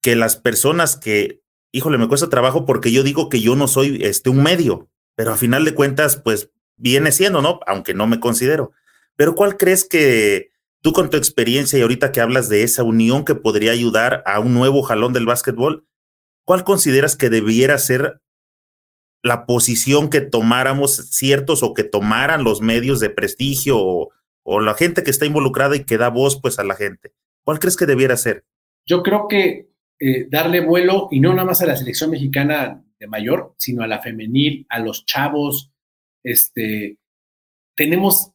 que 0.03 0.17
las 0.17 0.37
personas 0.37 0.97
que, 0.97 1.43
híjole, 1.71 1.99
me 1.99 2.09
cuesta 2.09 2.31
trabajo 2.31 2.65
porque 2.65 2.93
yo 2.93 3.03
digo 3.03 3.29
que 3.29 3.41
yo 3.41 3.57
no 3.57 3.69
soy 3.69 3.99
este, 4.03 4.31
un 4.31 4.43
medio, 4.43 4.89
pero 5.19 5.33
a 5.33 5.37
final 5.37 5.65
de 5.65 5.75
cuentas, 5.75 6.17
pues 6.17 6.53
viene 6.77 7.11
siendo, 7.11 7.43
¿no? 7.43 7.59
Aunque 7.67 7.93
no 7.93 8.07
me 8.07 8.21
considero. 8.21 8.71
Pero 9.17 9.35
¿cuál 9.35 9.57
crees 9.57 9.83
que 9.83 10.53
tú 10.81 10.93
con 10.93 11.11
tu 11.11 11.17
experiencia 11.17 11.77
y 11.77 11.83
ahorita 11.83 12.13
que 12.13 12.21
hablas 12.21 12.49
de 12.49 12.63
esa 12.63 12.85
unión 12.85 13.25
que 13.25 13.35
podría 13.35 13.73
ayudar 13.73 14.23
a 14.27 14.39
un 14.39 14.55
nuevo 14.55 14.81
jalón 14.83 15.13
del 15.13 15.27
básquetbol, 15.27 15.89
cuál 16.45 16.63
consideras 16.63 17.17
que 17.17 17.31
debiera 17.31 17.79
ser 17.79 18.21
la 19.25 19.45
posición 19.45 20.09
que 20.09 20.21
tomáramos 20.21 20.95
ciertos 21.11 21.65
o 21.65 21.75
que 21.75 21.83
tomaran 21.83 22.45
los 22.45 22.61
medios 22.61 23.01
de 23.01 23.11
prestigio 23.11 23.77
o, 23.81 24.61
la 24.61 24.75
gente 24.75 25.03
que 25.03 25.11
está 25.11 25.27
involucrada 25.27 25.75
y 25.75 25.83
que 25.83 25.99
da 25.99 26.11
voz 26.11 26.41
pues 26.41 26.61
a 26.61 26.65
la 26.65 26.77
gente? 26.77 27.11
¿Cuál 27.43 27.59
crees 27.59 27.77
que 27.77 27.87
debiera 27.87 28.17
ser? 28.17 28.45
Yo 28.87 29.03
creo 29.03 29.27
que 29.27 29.69
eh, 29.99 30.29
darle 30.31 30.61
vuelo 30.61 31.09
y 31.11 31.19
no 31.19 31.31
nada 31.35 31.45
más 31.45 31.61
a 31.61 31.67
la 31.67 31.77
selección 31.77 32.13
mexicana 32.13 32.85
de 32.99 33.07
mayor, 33.07 33.55
sino 33.59 33.83
a 33.83 33.87
la 33.87 34.01
femenil, 34.01 34.67
a 34.69 34.79
los 34.79 35.07
chavos. 35.07 35.71
Este, 36.23 36.99
tenemos, 37.77 38.33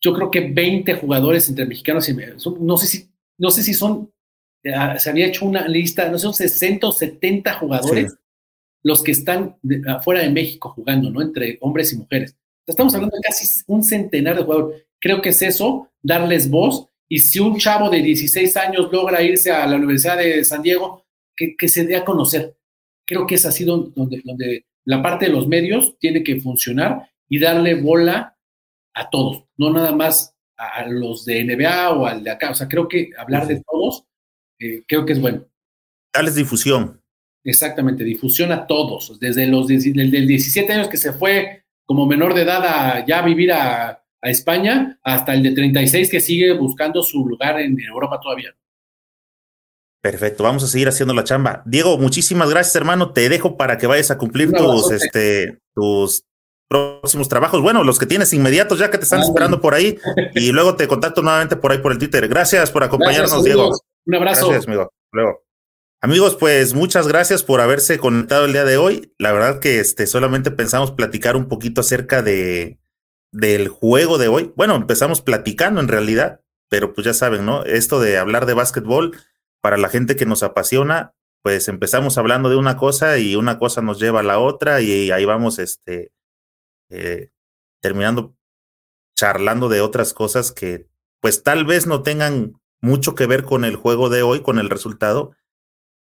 yo 0.00 0.14
creo 0.14 0.30
que 0.30 0.40
20 0.40 0.94
jugadores 0.94 1.48
entre 1.48 1.66
mexicanos 1.66 2.08
y 2.08 2.16
no 2.60 2.76
sé 2.76 2.86
si, 2.86 3.10
no 3.38 3.50
sé 3.50 3.62
si 3.62 3.74
son, 3.74 4.12
se 4.62 5.10
había 5.10 5.26
hecho 5.26 5.46
una 5.46 5.68
lista, 5.68 6.10
no 6.10 6.18
sé, 6.18 6.22
son 6.22 6.34
60 6.34 6.86
o 6.86 6.92
70 6.92 7.54
jugadores 7.54 8.18
los 8.82 9.02
que 9.02 9.12
están 9.12 9.56
afuera 9.86 10.22
de 10.22 10.30
México 10.30 10.70
jugando, 10.70 11.10
¿no? 11.10 11.20
Entre 11.20 11.58
hombres 11.60 11.92
y 11.92 11.96
mujeres. 11.96 12.36
Estamos 12.66 12.94
hablando 12.94 13.16
de 13.16 13.22
casi 13.22 13.62
un 13.66 13.82
centenar 13.82 14.36
de 14.36 14.44
jugadores. 14.44 14.84
Creo 15.00 15.20
que 15.20 15.30
es 15.30 15.42
eso, 15.42 15.90
darles 16.02 16.48
voz. 16.48 16.88
Y 17.08 17.18
si 17.18 17.38
un 17.38 17.58
chavo 17.58 17.90
de 17.90 18.02
16 18.02 18.56
años 18.56 18.88
logra 18.92 19.22
irse 19.22 19.50
a 19.50 19.66
la 19.66 19.76
Universidad 19.76 20.18
de 20.18 20.44
San 20.44 20.62
Diego, 20.62 21.04
que, 21.34 21.56
que 21.56 21.68
se 21.68 21.84
dé 21.84 21.96
a 21.96 22.04
conocer 22.04 22.56
creo 23.08 23.26
que 23.26 23.36
es 23.36 23.46
así 23.46 23.64
donde, 23.64 24.22
donde, 24.24 24.66
la 24.84 25.02
parte 25.02 25.26
de 25.26 25.32
los 25.32 25.48
medios 25.48 25.98
tiene 25.98 26.22
que 26.22 26.40
funcionar 26.40 27.10
y 27.28 27.38
darle 27.38 27.74
bola 27.74 28.36
a 28.94 29.10
todos, 29.10 29.44
no 29.56 29.72
nada 29.72 29.92
más 29.92 30.34
a, 30.56 30.86
los 30.86 31.24
de 31.24 31.44
NBA 31.44 31.90
o 31.90 32.06
al 32.06 32.22
de 32.22 32.30
acá. 32.30 32.50
O 32.50 32.54
sea, 32.54 32.68
creo 32.68 32.86
que 32.88 33.10
hablar 33.18 33.46
de 33.46 33.62
todos, 33.62 34.04
eh, 34.58 34.82
creo 34.86 35.04
que 35.04 35.14
es 35.14 35.20
bueno. 35.20 35.46
Darles 36.12 36.36
difusión. 36.36 37.02
Exactamente, 37.44 38.04
difusión 38.04 38.52
a 38.52 38.66
todos, 38.66 39.18
desde 39.20 39.46
los 39.46 39.68
del 39.68 40.26
17 40.26 40.72
años 40.72 40.88
que 40.88 40.96
se 40.96 41.12
fue 41.12 41.64
como 41.86 42.06
menor 42.06 42.34
de 42.34 42.42
edad 42.42 42.64
a 42.64 43.06
ya 43.06 43.22
vivir 43.22 43.52
a, 43.52 44.04
a 44.20 44.30
España, 44.30 44.98
hasta 45.02 45.34
el 45.34 45.42
de 45.42 45.52
36 45.52 46.10
que 46.10 46.20
sigue 46.20 46.52
buscando 46.52 47.02
su 47.02 47.26
lugar 47.26 47.60
en 47.60 47.78
Europa 47.80 48.20
todavía. 48.20 48.54
Perfecto, 50.00 50.44
vamos 50.44 50.62
a 50.62 50.68
seguir 50.68 50.88
haciendo 50.88 51.12
la 51.12 51.24
chamba. 51.24 51.62
Diego, 51.66 51.98
muchísimas 51.98 52.50
gracias, 52.50 52.76
hermano. 52.76 53.12
Te 53.12 53.28
dejo 53.28 53.56
para 53.56 53.78
que 53.78 53.88
vayas 53.88 54.10
a 54.10 54.18
cumplir 54.18 54.52
tus, 54.52 54.92
este, 54.92 55.58
tus 55.74 56.24
próximos 56.68 57.28
trabajos. 57.28 57.60
Bueno, 57.62 57.82
los 57.82 57.98
que 57.98 58.06
tienes 58.06 58.32
inmediatos 58.32 58.78
ya 58.78 58.90
que 58.90 58.98
te 58.98 59.04
están 59.04 59.20
esperando 59.20 59.60
por 59.60 59.74
ahí. 59.74 59.98
Y 60.34 60.52
luego 60.52 60.76
te 60.76 60.86
contacto 60.86 61.22
nuevamente 61.22 61.56
por 61.56 61.72
ahí 61.72 61.78
por 61.78 61.92
el 61.92 61.98
Twitter. 61.98 62.28
Gracias 62.28 62.70
por 62.70 62.84
acompañarnos, 62.84 63.42
Diego. 63.42 63.70
Un 64.06 64.14
abrazo. 64.14 64.48
Gracias, 64.48 64.68
amigo. 64.68 64.92
Luego. 65.12 65.44
Amigos, 66.00 66.36
pues 66.36 66.74
muchas 66.74 67.08
gracias 67.08 67.42
por 67.42 67.60
haberse 67.60 67.98
conectado 67.98 68.44
el 68.44 68.52
día 68.52 68.64
de 68.64 68.76
hoy. 68.76 69.12
La 69.18 69.32
verdad 69.32 69.58
que 69.58 69.80
este, 69.80 70.06
solamente 70.06 70.52
pensamos 70.52 70.92
platicar 70.92 71.34
un 71.34 71.48
poquito 71.48 71.80
acerca 71.80 72.22
de, 72.22 72.78
del 73.32 73.66
juego 73.68 74.16
de 74.16 74.28
hoy. 74.28 74.52
Bueno, 74.54 74.76
empezamos 74.76 75.22
platicando 75.22 75.80
en 75.80 75.88
realidad, 75.88 76.40
pero 76.68 76.92
pues 76.94 77.04
ya 77.04 77.14
saben, 77.14 77.44
¿no? 77.44 77.64
Esto 77.64 78.00
de 78.00 78.16
hablar 78.16 78.46
de 78.46 78.54
básquetbol 78.54 79.16
para 79.60 79.76
la 79.76 79.88
gente 79.88 80.16
que 80.16 80.26
nos 80.26 80.42
apasiona, 80.42 81.14
pues 81.42 81.68
empezamos 81.68 82.18
hablando 82.18 82.48
de 82.48 82.56
una 82.56 82.76
cosa 82.76 83.18
y 83.18 83.36
una 83.36 83.58
cosa 83.58 83.80
nos 83.82 84.00
lleva 84.00 84.20
a 84.20 84.24
la 84.24 84.38
otra 84.38 84.80
y 84.80 85.10
ahí 85.10 85.24
vamos 85.24 85.58
este, 85.58 86.12
eh, 86.90 87.30
terminando 87.80 88.36
charlando 89.16 89.68
de 89.68 89.80
otras 89.80 90.14
cosas 90.14 90.52
que 90.52 90.88
pues 91.20 91.42
tal 91.42 91.64
vez 91.64 91.86
no 91.86 92.02
tengan 92.02 92.60
mucho 92.80 93.14
que 93.14 93.26
ver 93.26 93.44
con 93.44 93.64
el 93.64 93.76
juego 93.76 94.08
de 94.08 94.22
hoy, 94.22 94.42
con 94.42 94.58
el 94.58 94.70
resultado, 94.70 95.34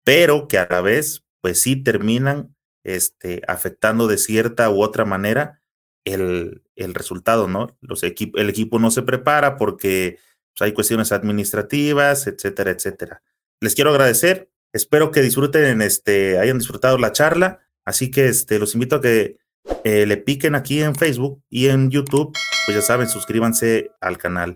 pero 0.05 0.48
que 0.48 0.59
a 0.59 0.66
la 0.68 0.81
vez 0.81 1.24
pues 1.40 1.60
sí 1.60 1.76
terminan 1.76 2.56
este, 2.82 3.43
afectando 3.47 4.06
de 4.09 4.18
cierta 4.18 4.70
u 4.70 4.82
otra 4.82 5.05
manera 5.05 5.62
el, 6.05 6.64
el 6.74 6.94
resultado, 6.94 7.48
¿no? 7.48 7.76
Los 7.81 8.02
el 8.02 8.48
equipo 8.48 8.78
no 8.78 8.90
se 8.90 9.02
prepara 9.02 9.56
porque 9.56 10.18
pues, 10.56 10.62
hay 10.62 10.72
cuestiones 10.72 11.12
administrativas, 11.12 12.26
etcétera, 12.26 12.72
etcétera 12.72 13.22
les 13.65 13.74
quiero 13.74 13.91
agradecer. 13.91 14.51
Espero 14.73 15.11
que 15.11 15.23
disfruten, 15.23 15.81
este, 15.82 16.39
hayan 16.39 16.59
disfrutado 16.59 16.99
la 16.99 17.12
charla. 17.12 17.61
Así 17.85 18.11
que 18.11 18.27
este, 18.28 18.59
los 18.59 18.74
invito 18.74 18.97
a 18.97 19.01
que 19.01 19.39
eh, 19.85 20.07
le 20.07 20.16
piquen 20.16 20.55
aquí 20.55 20.82
en 20.82 20.95
Facebook 20.95 21.43
y 21.49 21.69
en 21.69 21.91
YouTube. 21.91 22.32
Pues 22.66 22.77
ya 22.77 22.82
saben, 22.82 23.09
suscríbanse 23.09 23.91
al 24.01 24.19
canal. 24.19 24.55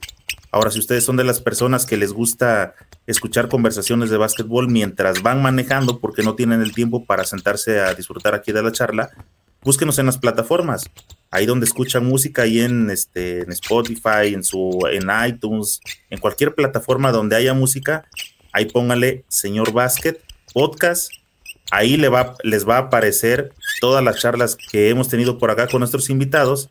Ahora, 0.51 0.71
si 0.71 0.79
ustedes 0.79 1.05
son 1.05 1.17
de 1.17 1.25
las 1.25 1.41
personas 1.41 1.87
que 1.87 1.97
les 1.97 2.13
gusta 2.13 2.75
escuchar 3.07 3.49
conversaciones 3.49 4.11
de 4.11 4.17
básquetbol 4.17 4.69
mientras 4.69 5.23
van 5.23 5.43
manejando 5.43 5.99
porque 6.01 6.23
no 6.23 6.35
tienen 6.35 6.63
el 6.63 6.75
tiempo 6.75 7.05
para 7.05 7.25
sentarse 7.25 7.81
a 7.81 7.95
disfrutar 7.95 8.35
aquí 8.35 8.53
de 8.53 8.63
la 8.63 8.73
charla, 8.73 9.11
búsquenos 9.63 9.99
en 9.99 10.07
las 10.07 10.19
plataformas, 10.19 10.89
ahí 11.31 11.47
donde 11.47 11.67
escuchan 11.67 12.07
música, 12.07 12.43
ahí 12.43 12.61
en, 12.61 12.91
este, 12.91 13.43
en 13.43 13.53
Spotify, 13.53 14.35
en, 14.35 14.45
su, 14.45 14.79
en 14.91 15.09
iTunes, 15.27 15.81
en 16.11 16.19
cualquier 16.19 16.55
plataforma 16.55 17.13
donde 17.13 17.37
haya 17.37 17.55
música, 17.55 18.07
ahí 18.53 18.67
póngale 18.67 19.25
Señor 19.29 19.73
Básquet 19.73 20.23
Podcast, 20.53 21.13
ahí 21.71 21.97
le 21.97 22.09
va, 22.09 22.37
les 22.43 22.69
va 22.69 22.77
a 22.77 22.81
aparecer 22.81 23.53
todas 23.81 24.03
las 24.03 24.19
charlas 24.19 24.57
que 24.57 24.89
hemos 24.89 25.09
tenido 25.09 25.39
por 25.39 25.51
acá 25.51 25.69
con 25.69 25.81
nuestros 25.81 26.11
invitados 26.11 26.71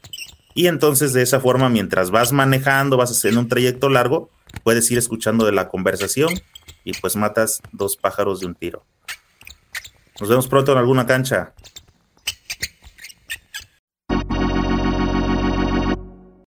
y 0.58 0.66
entonces 0.66 1.14
de 1.14 1.22
esa 1.22 1.40
forma, 1.40 1.70
mientras 1.70 2.10
vas 2.10 2.32
manejando, 2.32 2.98
vas 2.98 3.12
haciendo 3.12 3.40
un 3.40 3.48
trayecto 3.48 3.90
largo, 3.90 4.32
puedes 4.64 4.90
ir 4.90 4.98
escuchando 4.98 5.46
de 5.46 5.52
la 5.52 5.70
conversación 5.70 6.34
y 6.84 6.94
pues 6.94 7.16
matas 7.16 7.62
dos 7.72 7.96
pájaros 7.96 8.40
de 8.40 8.48
un 8.48 8.56
tiro. 8.56 8.84
Nos 10.20 10.30
vemos 10.30 10.48
pronto 10.48 10.72
en 10.72 10.80
alguna 10.80 11.06
cancha. 11.06 11.54